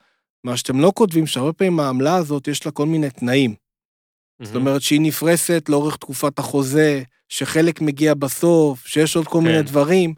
מה 0.44 0.58
שאתם 0.58 0.80
לא 0.80 0.92
כותבים, 0.96 1.28
שהרבה 1.28 1.54
פעמים 1.54 1.80
העמלה 1.80 2.16
הזאת, 2.16 2.48
יש 2.48 2.66
לה 2.66 2.72
כל 2.72 2.86
מיני 2.86 3.10
תנאים. 3.10 3.56
זאת 4.42 4.56
אומרת 4.56 4.82
שהיא 4.82 5.02
נפרסת 5.02 5.66
לאורך 5.70 5.96
תקופת 5.96 6.40
החוזה, 6.40 7.04
שחלק 7.30 7.82
מגיע 7.82 8.14
בסוף, 8.14 8.88
שיש 8.88 9.16
עוד 9.16 9.28
כל 9.28 9.40
כן. 9.40 9.46
מיני 9.46 9.62
דברים. 9.62 10.14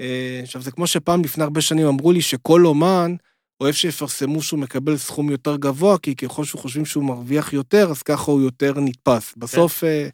אה, 0.00 0.40
עכשיו, 0.42 0.62
זה 0.62 0.70
כמו 0.70 0.86
שפעם 0.86 1.24
לפני 1.24 1.44
הרבה 1.44 1.60
שנים 1.60 1.86
אמרו 1.86 2.12
לי 2.12 2.22
שכל 2.22 2.66
אומן 2.66 3.14
אוהב 3.60 3.74
שיפרסמו 3.74 4.42
שהוא 4.42 4.60
מקבל 4.60 4.96
סכום 4.96 5.30
יותר 5.30 5.56
גבוה, 5.56 5.98
כי 5.98 6.14
ככל 6.16 6.44
שהוא 6.44 6.60
חושבים 6.60 6.84
שהוא 6.84 7.04
מרוויח 7.04 7.52
יותר, 7.52 7.90
אז 7.90 8.02
ככה 8.02 8.30
הוא 8.30 8.40
יותר 8.40 8.72
נתפס. 8.76 9.34
בסוף... 9.36 9.84
אה, 9.84 10.08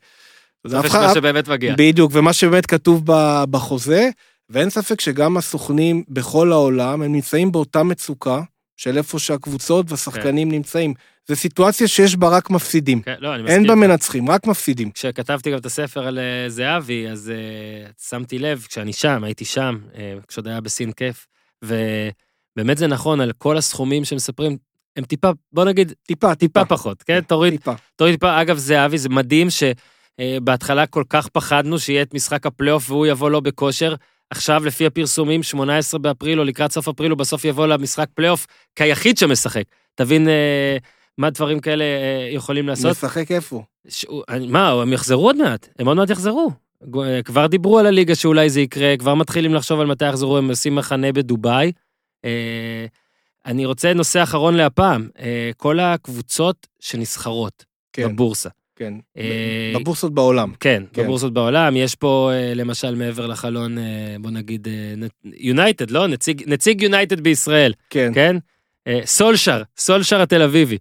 זה 0.66 0.80
אף 0.80 0.86
אחד- 0.86 1.06
מה 1.06 1.14
שבאמת 1.14 1.48
מגיע. 1.48 1.74
בדיוק, 1.78 2.10
ומה 2.14 2.32
שבאמת 2.32 2.66
כתוב 2.66 3.02
בחוזה, 3.50 4.08
ואין 4.50 4.70
ספק 4.70 5.00
שגם 5.00 5.36
הסוכנים 5.36 6.02
בכל 6.08 6.52
העולם, 6.52 7.02
הם 7.02 7.12
נמצאים 7.12 7.52
באותה 7.52 7.82
מצוקה 7.82 8.40
של 8.76 8.98
איפה 8.98 9.18
שהקבוצות 9.18 9.90
והשחקנים 9.90 10.50
נמצאים. 10.50 10.94
זו 11.28 11.36
סיטואציה 11.36 11.88
שיש 11.88 12.16
בה 12.16 12.28
רק 12.28 12.50
מפסידים. 12.50 13.02
כן, 13.02 13.14
לא, 13.18 13.34
אני 13.34 13.42
מסכים. 13.42 13.58
אין 13.58 13.66
בה. 13.66 13.74
מנצחים, 13.74 14.30
רק 14.30 14.46
מפסידים. 14.46 14.90
כשכתבתי 14.90 15.50
גם 15.50 15.58
את 15.58 15.66
הספר 15.66 16.06
על 16.06 16.18
אה, 16.18 16.48
זהבי, 16.48 17.08
אז 17.08 17.30
אה, 17.30 17.90
שמתי 18.08 18.38
לב, 18.38 18.66
כשאני 18.68 18.92
שם, 18.92 19.24
הייתי 19.24 19.44
שם, 19.44 19.78
אה, 19.94 20.14
כשעוד 20.28 20.48
היה 20.48 20.60
בסין 20.60 20.92
כיף, 20.92 21.26
ובאמת 21.62 22.78
זה 22.78 22.86
נכון, 22.86 23.20
על 23.20 23.32
כל 23.38 23.56
הסכומים 23.56 24.04
שמספרים, 24.04 24.56
הם 24.96 25.04
טיפה, 25.04 25.30
בוא 25.52 25.64
נגיד, 25.64 25.92
טיפה, 26.02 26.34
טיפה 26.34 26.64
פחות, 26.64 27.02
כן? 27.02 27.20
תוריד, 27.20 27.52
טיפה. 27.52 27.72
תוריד 27.96 28.14
טיפה. 28.14 28.40
אגב, 28.40 28.56
זהבי, 28.56 28.98
זה 28.98 29.08
מדהים 29.08 29.48
שבהתחלה 29.50 30.86
כל 30.86 31.04
כך 31.10 31.28
פחדנו 31.28 31.78
שיהיה 31.78 32.02
את 32.02 32.14
משחק 32.14 32.46
הפלייאוף 32.46 32.90
והוא 32.90 33.06
יבוא 33.06 33.30
לא 33.30 33.40
בכושר. 33.40 33.94
עכשיו, 34.30 34.64
לפי 34.64 34.86
הפרסומים, 34.86 35.42
18 35.42 36.00
באפריל 36.00 36.40
או 36.40 36.44
לקראת 36.44 36.72
סוף 36.72 36.88
אפריל, 36.88 37.10
הוא 37.10 37.18
בסוף 37.18 37.44
יבוא 37.44 37.66
למשחק 37.66 38.08
פלייאוף 38.14 38.46
כיחיד 38.76 39.18
שמשחק. 39.18 39.64
תבין 39.94 40.28
אה, 40.28 40.76
מה 41.18 41.30
דברים 41.30 41.60
כאלה 41.60 41.84
אה, 41.84 42.28
יכולים 42.32 42.66
לעשות. 42.68 42.90
משחק 42.90 43.32
איפה? 43.32 43.62
ש... 43.88 44.06
מה, 44.48 44.70
הם 44.70 44.92
יחזרו 44.92 45.26
עוד 45.26 45.36
מעט, 45.36 45.68
הם 45.78 45.86
עוד 45.88 45.96
מעט 45.96 46.10
יחזרו. 46.10 46.50
אה, 47.04 47.22
כבר 47.22 47.46
דיברו 47.46 47.78
על 47.78 47.86
הליגה 47.86 48.14
שאולי 48.14 48.50
זה 48.50 48.60
יקרה, 48.60 48.94
כבר 48.98 49.14
מתחילים 49.14 49.54
לחשוב 49.54 49.80
על 49.80 49.86
מתי 49.86 50.08
יחזרו, 50.08 50.38
הם 50.38 50.48
עושים 50.50 50.74
מחנה 50.74 51.12
בדובאי. 51.12 51.72
אה, 52.24 52.86
אני 53.46 53.66
רוצה 53.66 53.94
נושא 53.94 54.22
אחרון 54.22 54.54
להפעם, 54.54 55.08
כל 55.56 55.80
הקבוצות 55.80 56.66
שנסחרות 56.80 57.64
כן, 57.92 58.08
בבורסה. 58.12 58.48
כן. 58.76 58.94
בבורסות 59.74 60.14
בעולם. 60.14 60.52
כן, 60.60 60.82
כן. 60.92 61.02
בבורסות 61.02 61.32
בעולם, 61.32 61.76
יש 61.76 61.94
פה 61.94 62.30
למשל 62.54 62.94
מעבר 62.94 63.26
לחלון, 63.26 63.76
בוא 64.20 64.30
נגיד, 64.30 64.68
יונייטד, 65.24 65.90
לא? 65.90 66.06
נציג- 66.46 66.82
יונייטד 66.82 67.20
בישראל, 67.20 67.72
כן. 67.90 68.10
כן? 68.14 68.36
סולשר, 69.04 69.62
סולשר 69.76 70.22
התל 70.22 70.42
אביבי. 70.42 70.78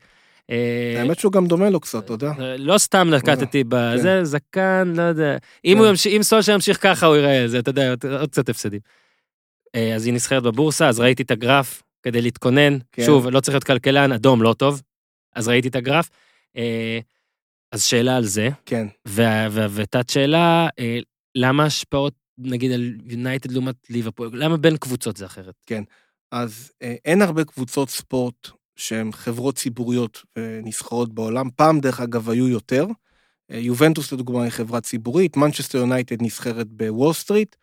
אה, 0.50 0.96
האמת 1.02 1.20
שהוא 1.20 1.32
גם 1.32 1.48
דומה 1.48 1.70
לו 1.70 1.80
קצת, 1.80 2.06
אתה 2.06 2.14
יודע. 2.14 2.32
לא 2.58 2.78
סתם 2.78 3.08
נקטתי 3.10 3.64
בזה, 3.70 4.24
זקן, 4.24 4.94
לא 4.96 5.02
יודע. 5.02 5.38
אם 5.66 5.78
ימשיך, 5.90 6.14
אם 6.18 6.24
סולשר 6.24 6.52
ימשיך 6.54 6.84
ככה, 6.84 7.06
הוא 7.06 7.16
יראה, 7.16 7.48
זה, 7.48 7.60
אתה 7.60 7.70
יודע, 7.70 7.90
עוד- 8.20 8.30
קצת 8.32 8.50
הפסדים. 8.50 8.80
אה, 9.76 9.96
אז 9.96 10.06
היא 10.06 10.14
נסחרת 10.14 10.44
בבורסה, 10.44 10.88
אז 10.90 11.00
ראיתי 11.00 11.24
את 11.24 11.32
הגרף 11.32 11.84
כדי 12.04 12.22
להתכונן. 12.22 12.78
כן. 12.92 13.06
שוב, 13.06 13.28
לא 13.28 13.40
צריך 13.40 13.56
להיות 13.56 13.64
כלכלן, 13.64 14.12
אדום 14.12 14.42
לא 14.42 14.54
טוב, 14.58 14.82
אז 15.36 15.48
ראיתי 15.48 15.68
את 15.68 15.76
הגרף. 15.76 16.10
אה, 16.58 17.00
אז 17.72 17.84
שאלה 17.84 18.18
על 18.18 18.24
זה, 18.24 18.50
כן. 18.66 18.88
ותת 19.76 20.10
שאלה, 20.10 20.68
אה, 20.80 21.00
למה 21.36 21.64
ההשפעות, 21.64 22.14
נגיד, 22.38 22.72
על 22.72 22.94
יונייטד 23.06 23.52
לעומת 23.52 23.76
ליברפול, 23.90 24.30
למה 24.34 24.58
בין 24.58 24.78
קבוצות 24.78 25.18
זה 25.18 25.26
אחרת? 25.26 25.56
אז 26.32 26.72
אה, 26.82 26.96
אין 27.06 27.22
הרבה 27.22 27.44
קבוצות 27.44 27.90
ספורט 27.90 28.48
שהן 28.76 29.12
חברות 29.12 29.56
ציבוריות 29.56 30.24
ונסחרות 30.38 31.14
בעולם. 31.14 31.50
פעם, 31.56 31.80
דרך 31.80 32.00
אגב, 32.00 32.30
היו 32.30 32.48
יותר. 32.48 32.86
אה, 33.52 33.58
יובנטוס, 33.58 34.12
לדוגמה, 34.12 34.44
היא 34.44 34.50
חברה 34.50 34.82
ציבורית, 34.82 35.38
מנצ'סטר 35.38 35.78
יונייטד 35.78 36.22
נסחרת 36.22 36.68
בוול 36.68 37.14
סטריט. 37.14 37.56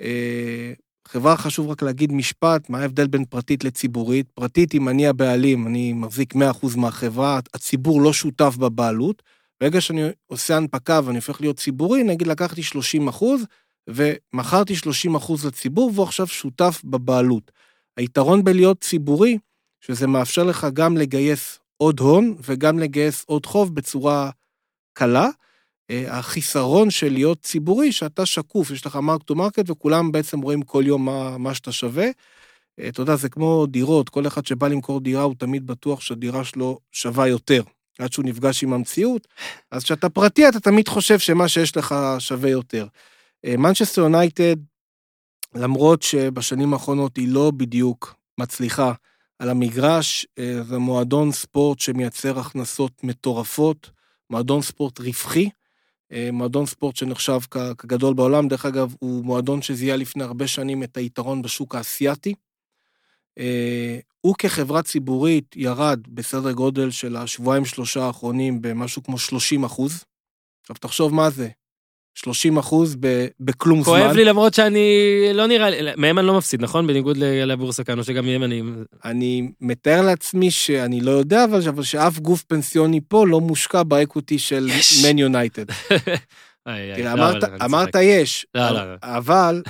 אה, 0.00 0.72
חברה, 1.08 1.36
חשוב 1.36 1.70
רק 1.70 1.82
להגיד 1.82 2.12
משפט, 2.12 2.70
מה 2.70 2.80
ההבדל 2.80 3.06
בין 3.06 3.24
פרטית 3.24 3.64
לציבורית? 3.64 4.26
פרטית, 4.34 4.74
אם 4.74 4.88
אני 4.88 5.06
הבעלים, 5.06 5.66
אני 5.66 5.92
מחזיק 5.92 6.34
100% 6.34 6.76
מהחברה, 6.76 7.40
הציבור 7.54 8.02
לא 8.02 8.12
שותף 8.12 8.56
בבעלות. 8.58 9.22
ברגע 9.60 9.80
שאני 9.80 10.02
עושה 10.26 10.56
הנפקה 10.56 11.00
ואני 11.04 11.16
הופך 11.16 11.40
להיות 11.40 11.56
ציבורי, 11.56 12.02
נגיד 12.02 12.26
לקחתי 12.26 12.62
30% 12.62 13.24
ומכרתי 13.90 14.74
30% 14.74 15.46
לציבור, 15.46 15.90
והוא 15.94 16.04
עכשיו 16.04 16.26
שותף 16.26 16.80
בבעלות. 16.84 17.50
היתרון 17.96 18.44
בלהיות 18.44 18.80
ציבורי, 18.80 19.38
שזה 19.86 20.06
מאפשר 20.06 20.42
לך 20.42 20.66
גם 20.72 20.96
לגייס 20.96 21.58
עוד 21.76 22.00
הון 22.00 22.36
וגם 22.40 22.78
לגייס 22.78 23.24
עוד 23.26 23.46
חוב 23.46 23.74
בצורה 23.74 24.30
קלה. 24.92 25.28
אה, 25.90 26.18
החיסרון 26.18 26.90
של 26.90 27.12
להיות 27.12 27.42
ציבורי, 27.42 27.92
שאתה 27.92 28.26
שקוף, 28.26 28.70
יש 28.70 28.86
לך 28.86 28.96
mark 28.96 29.22
to 29.22 29.34
market 29.34 29.70
וכולם 29.70 30.12
בעצם 30.12 30.40
רואים 30.40 30.62
כל 30.62 30.82
יום 30.86 31.04
מה, 31.04 31.38
מה 31.38 31.54
שאתה 31.54 31.72
שווה. 31.72 32.06
אה, 32.80 32.88
אתה 32.88 33.00
יודע, 33.00 33.16
זה 33.16 33.28
כמו 33.28 33.66
דירות, 33.66 34.08
כל 34.08 34.26
אחד 34.26 34.46
שבא 34.46 34.68
למכור 34.68 35.00
דירה 35.00 35.22
הוא 35.22 35.34
תמיד 35.38 35.66
בטוח 35.66 36.00
שהדירה 36.00 36.44
שלו 36.44 36.78
שווה 36.92 37.28
יותר, 37.28 37.62
עד 37.98 38.12
שהוא 38.12 38.24
נפגש 38.24 38.62
עם 38.62 38.72
המציאות. 38.72 39.28
אז 39.70 39.84
כשאתה 39.84 40.08
פרטי, 40.08 40.48
אתה 40.48 40.60
תמיד 40.60 40.88
חושב 40.88 41.18
שמה 41.18 41.48
שיש 41.48 41.76
לך 41.76 41.94
שווה 42.18 42.50
יותר. 42.50 42.86
מנצ'סטר 43.46 44.00
יונייטד, 44.02 44.56
למרות 45.54 46.02
שבשנים 46.02 46.72
האחרונות 46.72 47.16
היא 47.16 47.28
לא 47.28 47.52
בדיוק 47.56 48.14
מצליחה 48.38 48.92
על 49.38 49.50
המגרש, 49.50 50.26
אה, 50.38 50.62
זה 50.62 50.78
מועדון 50.78 51.32
ספורט 51.32 51.80
שמייצר 51.80 52.38
הכנסות 52.38 53.04
מטורפות, 53.04 53.90
מועדון 54.30 54.62
ספורט 54.62 55.00
רווחי, 55.00 55.50
אה, 56.12 56.28
מועדון 56.32 56.66
ספורט 56.66 56.96
שנחשב 56.96 57.40
כגדול 57.78 58.14
בעולם, 58.14 58.48
דרך 58.48 58.66
אגב, 58.66 58.94
הוא 58.98 59.24
מועדון 59.24 59.62
שזיהה 59.62 59.96
לפני 59.96 60.24
הרבה 60.24 60.46
שנים 60.46 60.82
את 60.82 60.96
היתרון 60.96 61.42
בשוק 61.42 61.74
האסייתי. 61.74 62.34
אה, 63.38 63.98
הוא 64.20 64.34
כחברה 64.38 64.82
ציבורית 64.82 65.56
ירד 65.56 66.00
בסדר 66.08 66.52
גודל 66.52 66.90
של 66.90 67.16
השבועיים 67.16 67.64
שלושה 67.64 68.04
האחרונים 68.04 68.62
במשהו 68.62 69.02
כמו 69.02 69.18
30 69.18 69.64
אחוז. 69.64 70.04
עכשיו 70.60 70.76
תחשוב 70.76 71.14
מה 71.14 71.30
זה, 71.30 71.48
30 72.14 72.58
אחוז 72.58 72.96
בכלום 73.40 73.82
זמן. 73.82 74.00
כואב 74.00 74.16
לי 74.16 74.24
למרות 74.24 74.54
שאני, 74.54 74.88
לא 75.34 75.46
נראה 75.46 75.70
לי, 75.70 75.90
מהם 75.96 76.18
אני 76.18 76.26
לא 76.26 76.36
מפסיד, 76.36 76.62
נכון? 76.62 76.86
בניגוד 76.86 77.16
לבורסה 77.16 77.84
כאן, 77.84 77.98
או 77.98 78.04
שגם 78.04 78.24
מהם 78.24 78.42
אני... 78.42 78.62
אני 79.04 79.48
מתאר 79.60 80.02
לעצמי 80.02 80.50
שאני 80.50 81.00
לא 81.00 81.10
יודע, 81.10 81.44
אבל, 81.44 81.68
אבל 81.68 81.82
שאף 81.82 82.18
גוף 82.18 82.42
פנסיוני 82.42 83.00
פה 83.08 83.26
לא 83.26 83.40
מושקע 83.40 83.82
באקוטי 83.82 84.38
של. 84.38 84.68
מן 85.04 85.18
יונייטד. 85.18 85.64
תראה, 86.64 86.98
לא, 86.98 87.12
אמרת, 87.12 87.44
אבל 87.44 87.54
אני 87.54 87.64
אמרת. 87.64 87.94
יש, 88.02 88.46
לא, 88.54 88.70
לא, 88.70 88.92
לא. 88.92 88.96
אבל 89.18 89.62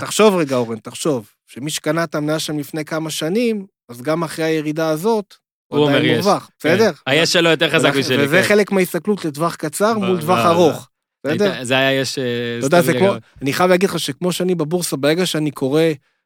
תחשוב 0.00 0.34
רגע, 0.34 0.56
אורן, 0.56 0.78
תחשוב, 0.78 1.30
שמי 1.46 1.70
שקנה 1.70 2.04
את 2.04 2.14
המניה 2.14 2.38
שם 2.38 2.58
לפני 2.58 2.84
כמה 2.84 3.10
שנים, 3.10 3.66
אז 3.88 4.02
גם 4.02 4.22
אחרי 4.22 4.44
הירידה 4.44 4.88
הזאת, 4.88 5.34
הוא 5.66 5.84
אומר 5.84 6.04
יש. 6.04 6.26
כן. 6.26 6.32
בסדר? 6.58 6.90
היש 7.06 7.32
שלו 7.32 7.50
יותר 7.50 7.70
חזק 7.70 7.92
משלי. 7.96 8.24
וזה 8.24 8.42
כן. 8.42 8.48
חלק 8.48 8.72
מההסתכלות 8.72 9.24
לטווח 9.24 9.54
קצר 9.54 9.98
מול 9.98 10.20
טווח 10.20 10.46
ארוך, 10.46 10.88
בסדר? 11.26 11.64
זה 11.64 11.74
היה 11.78 12.00
יש... 12.00 12.18
אה, 12.18 12.24
אתה 12.58 12.66
יודע, 12.66 12.82
זה 12.82 12.92
כמו. 12.98 13.12
אני 13.42 13.52
חייב 13.52 13.70
להגיד 13.70 13.88
לך 13.90 13.98
שכמו 13.98 14.32
שאני 14.32 14.54
בבורסה, 14.54 14.96
ברגע 14.96 15.26
שאני 15.26 15.50
קורא 15.50 15.82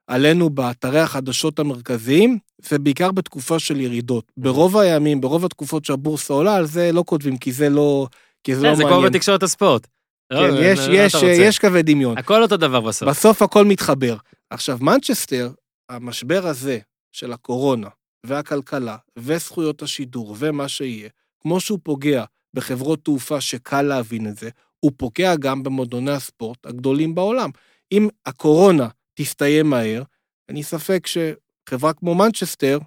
עלינו 0.07 0.51
באתרי 0.51 1.01
החדשות 1.01 1.59
המרכזיים, 1.59 2.39
זה 2.63 2.79
בעיקר 2.79 3.13
בתקופה 3.13 3.59
של 3.59 3.81
ירידות. 3.81 4.33
ברוב 4.37 4.77
הימים, 4.77 5.21
ברוב 5.21 5.45
התקופות 5.45 5.85
שהבורסה 5.85 6.33
עולה, 6.35 6.57
על 6.57 6.67
זה 6.67 6.93
לא 6.93 7.03
כותבים, 7.07 7.37
כי 7.39 7.53
זה 7.53 7.69
לא, 7.69 8.07
כי 8.45 8.55
זה 8.55 8.63
כן, 8.63 8.69
לא 8.69 8.75
זה 8.75 8.83
כמו 8.83 8.91
מעניין. 8.93 9.13
בתקשורת 9.13 9.43
הספורט. 9.43 9.87
לא, 10.31 10.39
כן, 10.41 10.55
מה- 10.55 10.61
יש, 10.61 10.79
מה 10.89 10.95
יש? 10.95 11.15
יש 11.23 11.59
קווי 11.59 11.83
דמיון. 11.83 12.19
הכל 12.19 12.43
אותו 12.43 12.57
דבר 12.57 12.81
בסוף. 12.81 13.09
בסוף 13.09 13.43
הכל 13.43 13.65
מתחבר. 13.65 14.17
עכשיו, 14.51 14.79
מנצ'סטר, 14.81 15.51
המשבר 15.89 16.47
הזה 16.47 16.79
של 17.13 17.33
הקורונה, 17.33 17.89
והכלכלה, 18.27 18.97
וזכויות 19.19 19.83
השידור, 19.83 20.37
ומה 20.39 20.69
שיהיה, 20.69 21.09
כמו 21.43 21.61
שהוא 21.61 21.79
פוגע 21.83 22.25
בחברות 22.55 23.05
תעופה 23.05 23.41
שקל 23.41 23.83
להבין 23.83 24.27
את 24.29 24.37
זה, 24.39 24.49
הוא 24.81 24.93
פוגע 24.97 25.37
גם 25.37 25.63
במועדוני 25.63 26.11
הספורט 26.11 26.67
הגדולים 26.67 27.15
בעולם. 27.15 27.51
אם 27.93 28.09
הקורונה 28.27 28.89
תסתיים 29.15 29.71
מהר, 29.71 30.03
אני 30.49 30.63
ספק 30.63 31.07
שחברה 31.07 31.93
כמו 31.93 32.15
מנצ'סטר, 32.15 32.79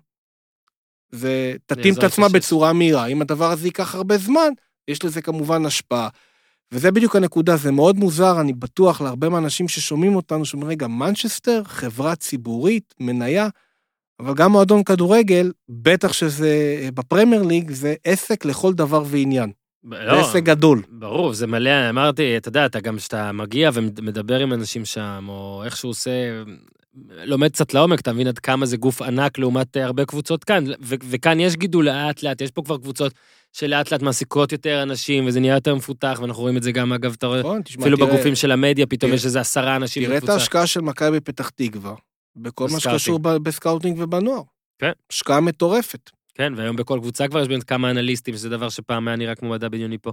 זה 1.12 1.56
תתאים 1.66 1.94
את 1.94 2.04
עצמה. 2.04 2.30
בצורה 2.30 2.74
מהירה. 2.74 3.06
אם 3.06 3.22
הדבר 3.22 3.52
הזה 3.52 3.68
ייקח 3.68 3.96
הרבה 3.96 4.18
זמן, 4.18 4.50
יש 4.88 5.06
לזה 5.06 5.22
כמובן 5.22 5.66
השפעה. 5.66 6.10
וזה 6.72 6.92
בדיוק 6.92 7.16
הנקודה, 7.16 7.58
זה 7.58 7.72
מאוד 7.72 7.98
מוזר, 7.98 8.42
אני 8.42 8.54
בטוח 8.54 9.02
להרבה 9.02 9.30
מהאנשים 9.30 9.68
ששומעים 9.68 10.16
אותנו, 10.16 10.46
שאומרים, 10.46 10.72
רגע, 10.72 10.88
מנצ'סטר, 10.88 11.64
חברה 11.64 12.16
ציבורית, 12.16 12.94
מניה, 13.00 13.50
אבל 14.20 14.34
גם 14.34 14.52
מועדון 14.52 14.84
כדורגל, 14.84 15.52
בטח 15.70 16.14
שזה 16.14 16.80
אה, 16.84 16.92
בפרמייר 16.92 17.44
ליג, 17.44 17.72
זה 17.72 17.96
עסק 18.04 18.46
לכל 18.46 18.74
דבר 18.74 19.04
ועניין. 19.06 19.52
זה 19.90 19.96
לא, 20.06 20.20
עסק 20.30 20.44
גדול. 20.44 20.82
ברור, 20.90 21.34
זה 21.34 21.48
מלא, 21.48 21.90
אמרתי, 21.90 22.38
אתה 22.38 22.48
יודע, 22.50 22.66
אתה 22.66 22.80
גם 22.80 22.98
כשאתה 22.98 23.32
מגיע 23.32 23.70
ומדבר 23.74 24.40
עם 24.40 24.54
אנשים 24.54 24.86
שם, 24.86 25.26
או 25.30 25.62
איך 25.66 25.78
שהוא 25.78 25.90
עושה, 25.90 26.12
לומד 27.10 27.52
קצת 27.52 27.74
לעומק, 27.74 28.00
אתה 28.00 28.14
מבין 28.14 28.28
עד 28.28 28.40
כמה 28.40 28.66
זה 28.66 28.78
גוף 28.78 29.02
ענק 29.02 29.38
לעומת 29.38 29.78
אה, 29.78 29.86
הרבה 29.86 30.06
קבוצות 30.06 30.44
כאן, 30.44 30.64
ו- 30.82 30.96
וכאן 31.10 31.40
יש 31.40 31.56
גידול 31.56 31.86
לאט 31.86 32.24
לאט, 32.24 32.42
יש 32.42 32.52
פה 32.52 32.62
כבר 32.62 32.78
קבוצות 32.78 33.14
שלאט 33.54 33.92
לאט 33.92 34.02
מעסיקות 34.02 34.52
יותר 34.52 34.84
אנשים, 34.84 35.26
וזה 35.28 35.40
נהיה 35.40 35.54
יותר 35.54 35.76
מפותח, 35.76 36.18
ואנחנו 36.22 36.42
רואים 36.42 36.58
את 36.58 36.64
זה 36.64 36.72
גם, 36.72 36.94
אגב, 36.94 37.14
אתה 37.18 37.28
רואה, 37.28 37.40
נכון, 37.40 37.62
אפילו 37.80 37.98
תראה- 37.98 38.10
בגופים 38.10 38.36
של 38.36 38.52
המדיה, 38.52 38.86
פתאום 38.86 39.10
תראה- 39.10 39.16
יש 39.16 39.26
איזה 39.26 39.40
עשרה 39.40 39.76
אנשים 39.76 40.04
תראה 40.04 40.18
את 40.18 40.22
בקבוצה. 40.24 40.34
ההשקעה 40.34 40.68
של 40.68 40.82
מכבי 40.82 41.20
פתח 41.20 41.50
תקווה, 41.50 41.94
בכל 42.36 42.68
מה. 42.72 42.80
שקשור 42.80 43.20
בסקאוטינג 43.20 44.00
ובנוער. 44.00 44.42
כן. 44.80 44.92
השקעה 45.12 45.40
מטורפת. 45.42 46.10
כן, 46.42 46.54
והיום 46.58 46.76
בכל 46.76 47.00
קבוצה 47.02 47.28
כבר 47.28 47.42
יש 47.42 47.48
באמת 47.48 47.64
כמה 47.64 47.92
אנליסטים, 47.92 48.34
שזה 48.34 48.50
דבר 48.50 48.70
שפעם 48.70 49.08
היה 49.08 49.18
נראה 49.18 49.36
כמו 49.36 49.50
מדע 49.50 49.70
בדיוני 49.70 49.98
פה. 49.98 50.12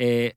אה, 0.00 0.28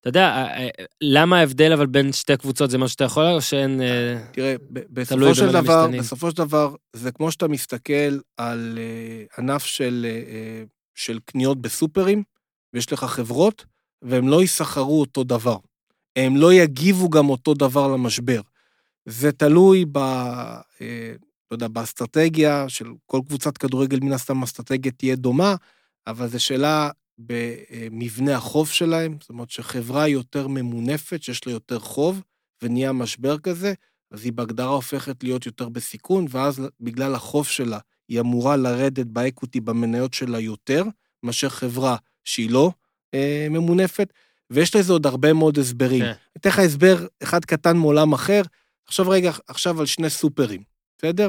אתה 0.00 0.08
יודע, 0.08 0.26
אה, 0.28 0.64
אה, 0.64 0.84
למה 1.00 1.38
ההבדל 1.38 1.72
אבל 1.72 1.86
בין 1.86 2.12
שתי 2.12 2.36
קבוצות 2.36 2.70
זה 2.70 2.78
מה 2.78 2.88
שאתה 2.88 3.04
יכול, 3.04 3.24
או 3.24 3.42
שאין... 3.42 3.80
אה, 3.80 4.18
תראה, 4.32 4.54
בסופו 4.70 5.34
של 5.34 5.52
דבר. 5.52 5.88
בסופו 5.98 6.30
של 6.30 6.36
דבר, 6.36 6.74
זה 6.92 7.12
כמו 7.12 7.30
שאתה 7.30 7.48
מסתכל 7.48 8.18
על 8.36 8.78
ענף 9.38 9.64
של, 9.64 10.06
של 10.94 11.18
קניות 11.24 11.60
בסופרים, 11.60 12.22
ויש 12.74 12.92
לך 12.92 13.04
חברות, 13.04 13.64
והם 14.02 14.28
לא 14.28 14.42
יסחרו 14.42 15.00
אותו 15.00 15.24
דבר. 15.24 15.56
הם 16.16 16.36
לא 16.36 16.52
יגיבו 16.52 17.08
גם 17.10 17.28
אותו 17.28 17.54
דבר 17.54 17.88
למשבר. 17.88 18.40
זה 19.06 19.32
תלוי 19.32 19.84
ב... 19.92 19.98
לא 21.50 21.54
יודע, 21.54 21.68
באסטרטגיה 21.68 22.68
של 22.68 22.86
כל 23.06 23.20
קבוצת 23.26 23.58
כדורגל, 23.58 24.00
מן 24.00 24.12
הסתם 24.12 24.40
האסטרטגיה 24.40 24.92
תהיה 24.92 25.16
דומה, 25.16 25.54
אבל 26.06 26.28
זו 26.28 26.40
שאלה 26.40 26.90
במבנה 27.18 28.36
החוב 28.36 28.68
שלהם, 28.68 29.16
זאת 29.20 29.30
אומרת 29.30 29.50
שחברה 29.50 30.08
יותר 30.08 30.48
ממונפת, 30.48 31.22
שיש 31.22 31.46
לה 31.46 31.52
יותר 31.52 31.78
חוב, 31.78 32.22
ונהיה 32.62 32.92
משבר 32.92 33.38
כזה, 33.38 33.74
אז 34.10 34.24
היא 34.24 34.32
בהגדרה 34.32 34.68
הופכת 34.74 35.22
להיות 35.24 35.46
יותר 35.46 35.68
בסיכון, 35.68 36.26
ואז 36.30 36.62
בגלל 36.80 37.14
החוב 37.14 37.46
שלה, 37.46 37.78
היא 38.08 38.20
אמורה 38.20 38.56
לרדת 38.56 39.06
באקוטי 39.06 39.60
במניות 39.60 40.14
שלה 40.14 40.40
יותר, 40.40 40.84
מאשר 41.22 41.48
חברה 41.48 41.96
שהיא 42.24 42.50
לא 42.50 42.70
אה, 43.14 43.46
ממונפת, 43.50 44.12
ויש 44.50 44.76
לזה 44.76 44.92
עוד 44.92 45.06
הרבה 45.06 45.32
מאוד 45.32 45.58
הסברים. 45.58 46.04
כן. 46.04 46.12
אתן 46.36 46.50
לך 46.50 46.58
הסבר 46.58 47.06
אחד 47.22 47.44
קטן 47.44 47.76
מעולם 47.76 48.12
אחר, 48.12 48.42
עכשיו 48.86 49.08
רגע, 49.08 49.32
עכשיו 49.46 49.80
על 49.80 49.86
שני 49.86 50.10
סופרים, 50.10 50.62
בסדר? 50.98 51.28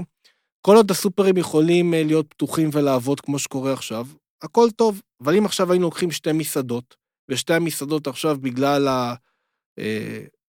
כל 0.61 0.75
עוד 0.75 0.91
הסופרים 0.91 1.37
יכולים 1.37 1.93
אה, 1.93 2.03
להיות 2.03 2.25
פתוחים 2.29 2.69
ולעבוד 2.73 3.21
כמו 3.21 3.39
שקורה 3.39 3.73
עכשיו, 3.73 4.07
הכל 4.41 4.69
טוב. 4.75 5.01
אבל 5.23 5.35
אם 5.37 5.45
עכשיו 5.45 5.71
היינו 5.71 5.85
לוקחים 5.85 6.11
שתי 6.11 6.31
מסעדות, 6.31 6.95
ושתי 7.29 7.53
המסעדות 7.53 8.07
עכשיו 8.07 8.37
בגלל 8.41 8.87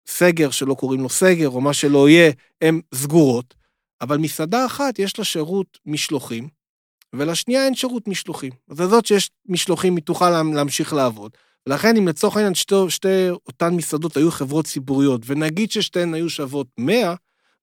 הסגר, 0.08 0.50
שלא 0.50 0.74
קוראים 0.74 1.00
לו 1.00 1.08
סגר, 1.08 1.48
או 1.48 1.60
מה 1.60 1.74
שלא 1.74 2.08
יהיה, 2.08 2.32
הן 2.62 2.80
סגורות, 2.94 3.54
אבל 4.00 4.18
מסעדה 4.18 4.66
אחת 4.66 4.98
יש 4.98 5.18
לה 5.18 5.24
שירות 5.24 5.78
משלוחים, 5.86 6.48
ולשנייה 7.14 7.64
אין 7.64 7.74
שירות 7.74 8.08
משלוחים. 8.08 8.52
אז 8.70 8.80
הזאת 8.80 9.06
שיש 9.06 9.30
משלוחים, 9.48 9.96
היא 9.96 10.04
תוכל 10.04 10.30
לה- 10.30 10.42
להמשיך 10.54 10.92
לעבוד. 10.92 11.30
ולכן 11.68 11.96
אם 11.96 12.08
לצורך 12.08 12.36
העניין 12.36 12.54
שתי, 12.54 12.74
שתי 12.88 13.30
אותן 13.30 13.74
מסעדות 13.74 14.16
היו 14.16 14.30
חברות 14.30 14.64
ציבוריות, 14.64 15.20
ונגיד 15.26 15.70
ששתיהן 15.70 16.14
היו 16.14 16.30
שוות 16.30 16.66
100, 16.78 17.14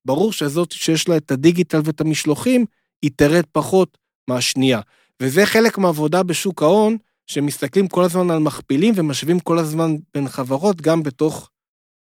ברור 0.06 0.32
שזאת 0.32 0.72
שיש 0.72 1.08
לה 1.08 1.16
את 1.16 1.30
הדיגיטל 1.30 1.80
ואת 1.84 2.00
המשלוחים, 2.00 2.64
היא 3.02 3.10
תרד 3.16 3.44
פחות 3.52 3.98
מהשנייה. 4.28 4.80
וזה 5.22 5.46
חלק 5.46 5.78
מהעבודה 5.78 6.22
בשוק 6.22 6.62
ההון, 6.62 6.96
שמסתכלים 7.26 7.88
כל 7.88 8.04
הזמן 8.04 8.30
על 8.30 8.38
מכפילים 8.38 8.94
ומשווים 8.96 9.40
כל 9.40 9.58
הזמן 9.58 9.96
בין 10.14 10.28
חברות, 10.28 10.80
גם 10.80 11.02
בתוך, 11.02 11.50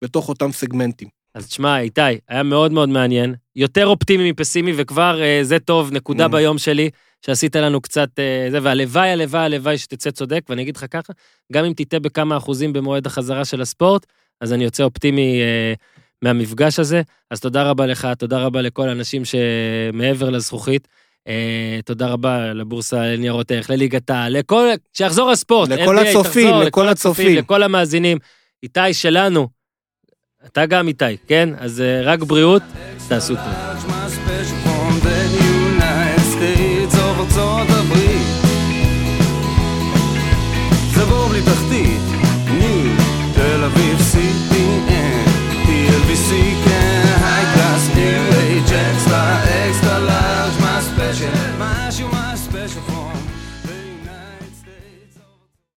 בתוך 0.05 0.28
אותם 0.28 0.52
סגמנטים. 0.52 1.09
אז 1.35 1.47
תשמע, 1.47 1.81
איתי, 1.81 2.01
היה 2.28 2.43
מאוד 2.43 2.72
מאוד 2.72 2.89
מעניין, 2.89 3.35
יותר 3.56 3.86
אופטימי 3.86 4.32
מפסימי, 4.32 4.72
וכבר 4.76 5.22
אה, 5.22 5.39
זה 5.43 5.59
טוב, 5.59 5.93
נקודה 5.93 6.26
Mm. 6.26 6.28
ביום 6.28 6.59
שלי, 6.59 6.90
שעשית 7.26 7.56
לנו 7.56 7.81
קצת 7.81 8.09
אה, 8.18 8.47
זה, 8.51 8.59
והלוואי, 8.62 9.10
הלוואי, 9.10 9.40
הלוואי 9.40 9.78
שתצא 9.78 10.10
צודק, 10.10 10.44
ואני 10.48 10.62
אגיד 10.62 10.76
לך 10.76 10.86
ככה, 10.90 11.12
גם 11.52 11.64
אם 11.64 11.72
תטעה 11.76 12.01
בכמה 12.01 12.36
אחוזים 12.36 12.72
במועד 12.72 13.06
החזרה 13.06 13.44
של 13.44 13.60
הספורט, 13.60 14.06
אז 14.40 14.52
אני 14.52 14.64
יוצא 14.64 14.85
אופטימי 14.85 15.40
אה, 15.40 15.74
מהמפגש 16.24 16.78
הזה. 16.78 17.02
אז 17.30 17.40
תודה 17.40 17.62
רבה 17.62 17.86
לך, 17.86 18.09
תודה 18.18 18.38
רבה 18.38 18.62
לכל 18.62 18.88
האנשים 18.88 19.22
שמעבר 19.24 20.30
לזכוכית. 20.30 20.88
אה, 21.28 21.78
תודה 21.84 22.06
רבה 22.06 22.52
לבורסה 22.52 23.06
לניירות 23.06 23.51
ערך, 23.51 23.70
לליגת 23.70 24.10
העל, 24.10 24.38
לכל, 24.38 24.68
שיחזור 24.92 25.30
הספורט. 25.30 25.68
לכל 25.68 25.98
NBA, 25.98 26.09
הצופים, 26.09 26.48
תחזור, 26.48 26.64
לכל 26.64 26.88
הצופים. 26.88 27.36
לכל 27.36 27.62
המאזינים. 27.62 28.18
איתי 28.62 28.94
שלנו, 28.94 29.48
אתה 30.46 30.66
גם 30.66 30.88
איתי, 30.88 31.05
כן? 31.26 31.48
אז 31.59 31.80
אה, 31.80 32.02
רק 32.02 32.22
בריאות, 32.22 32.62
תעשו 33.09 33.34
טוב. 33.34 33.94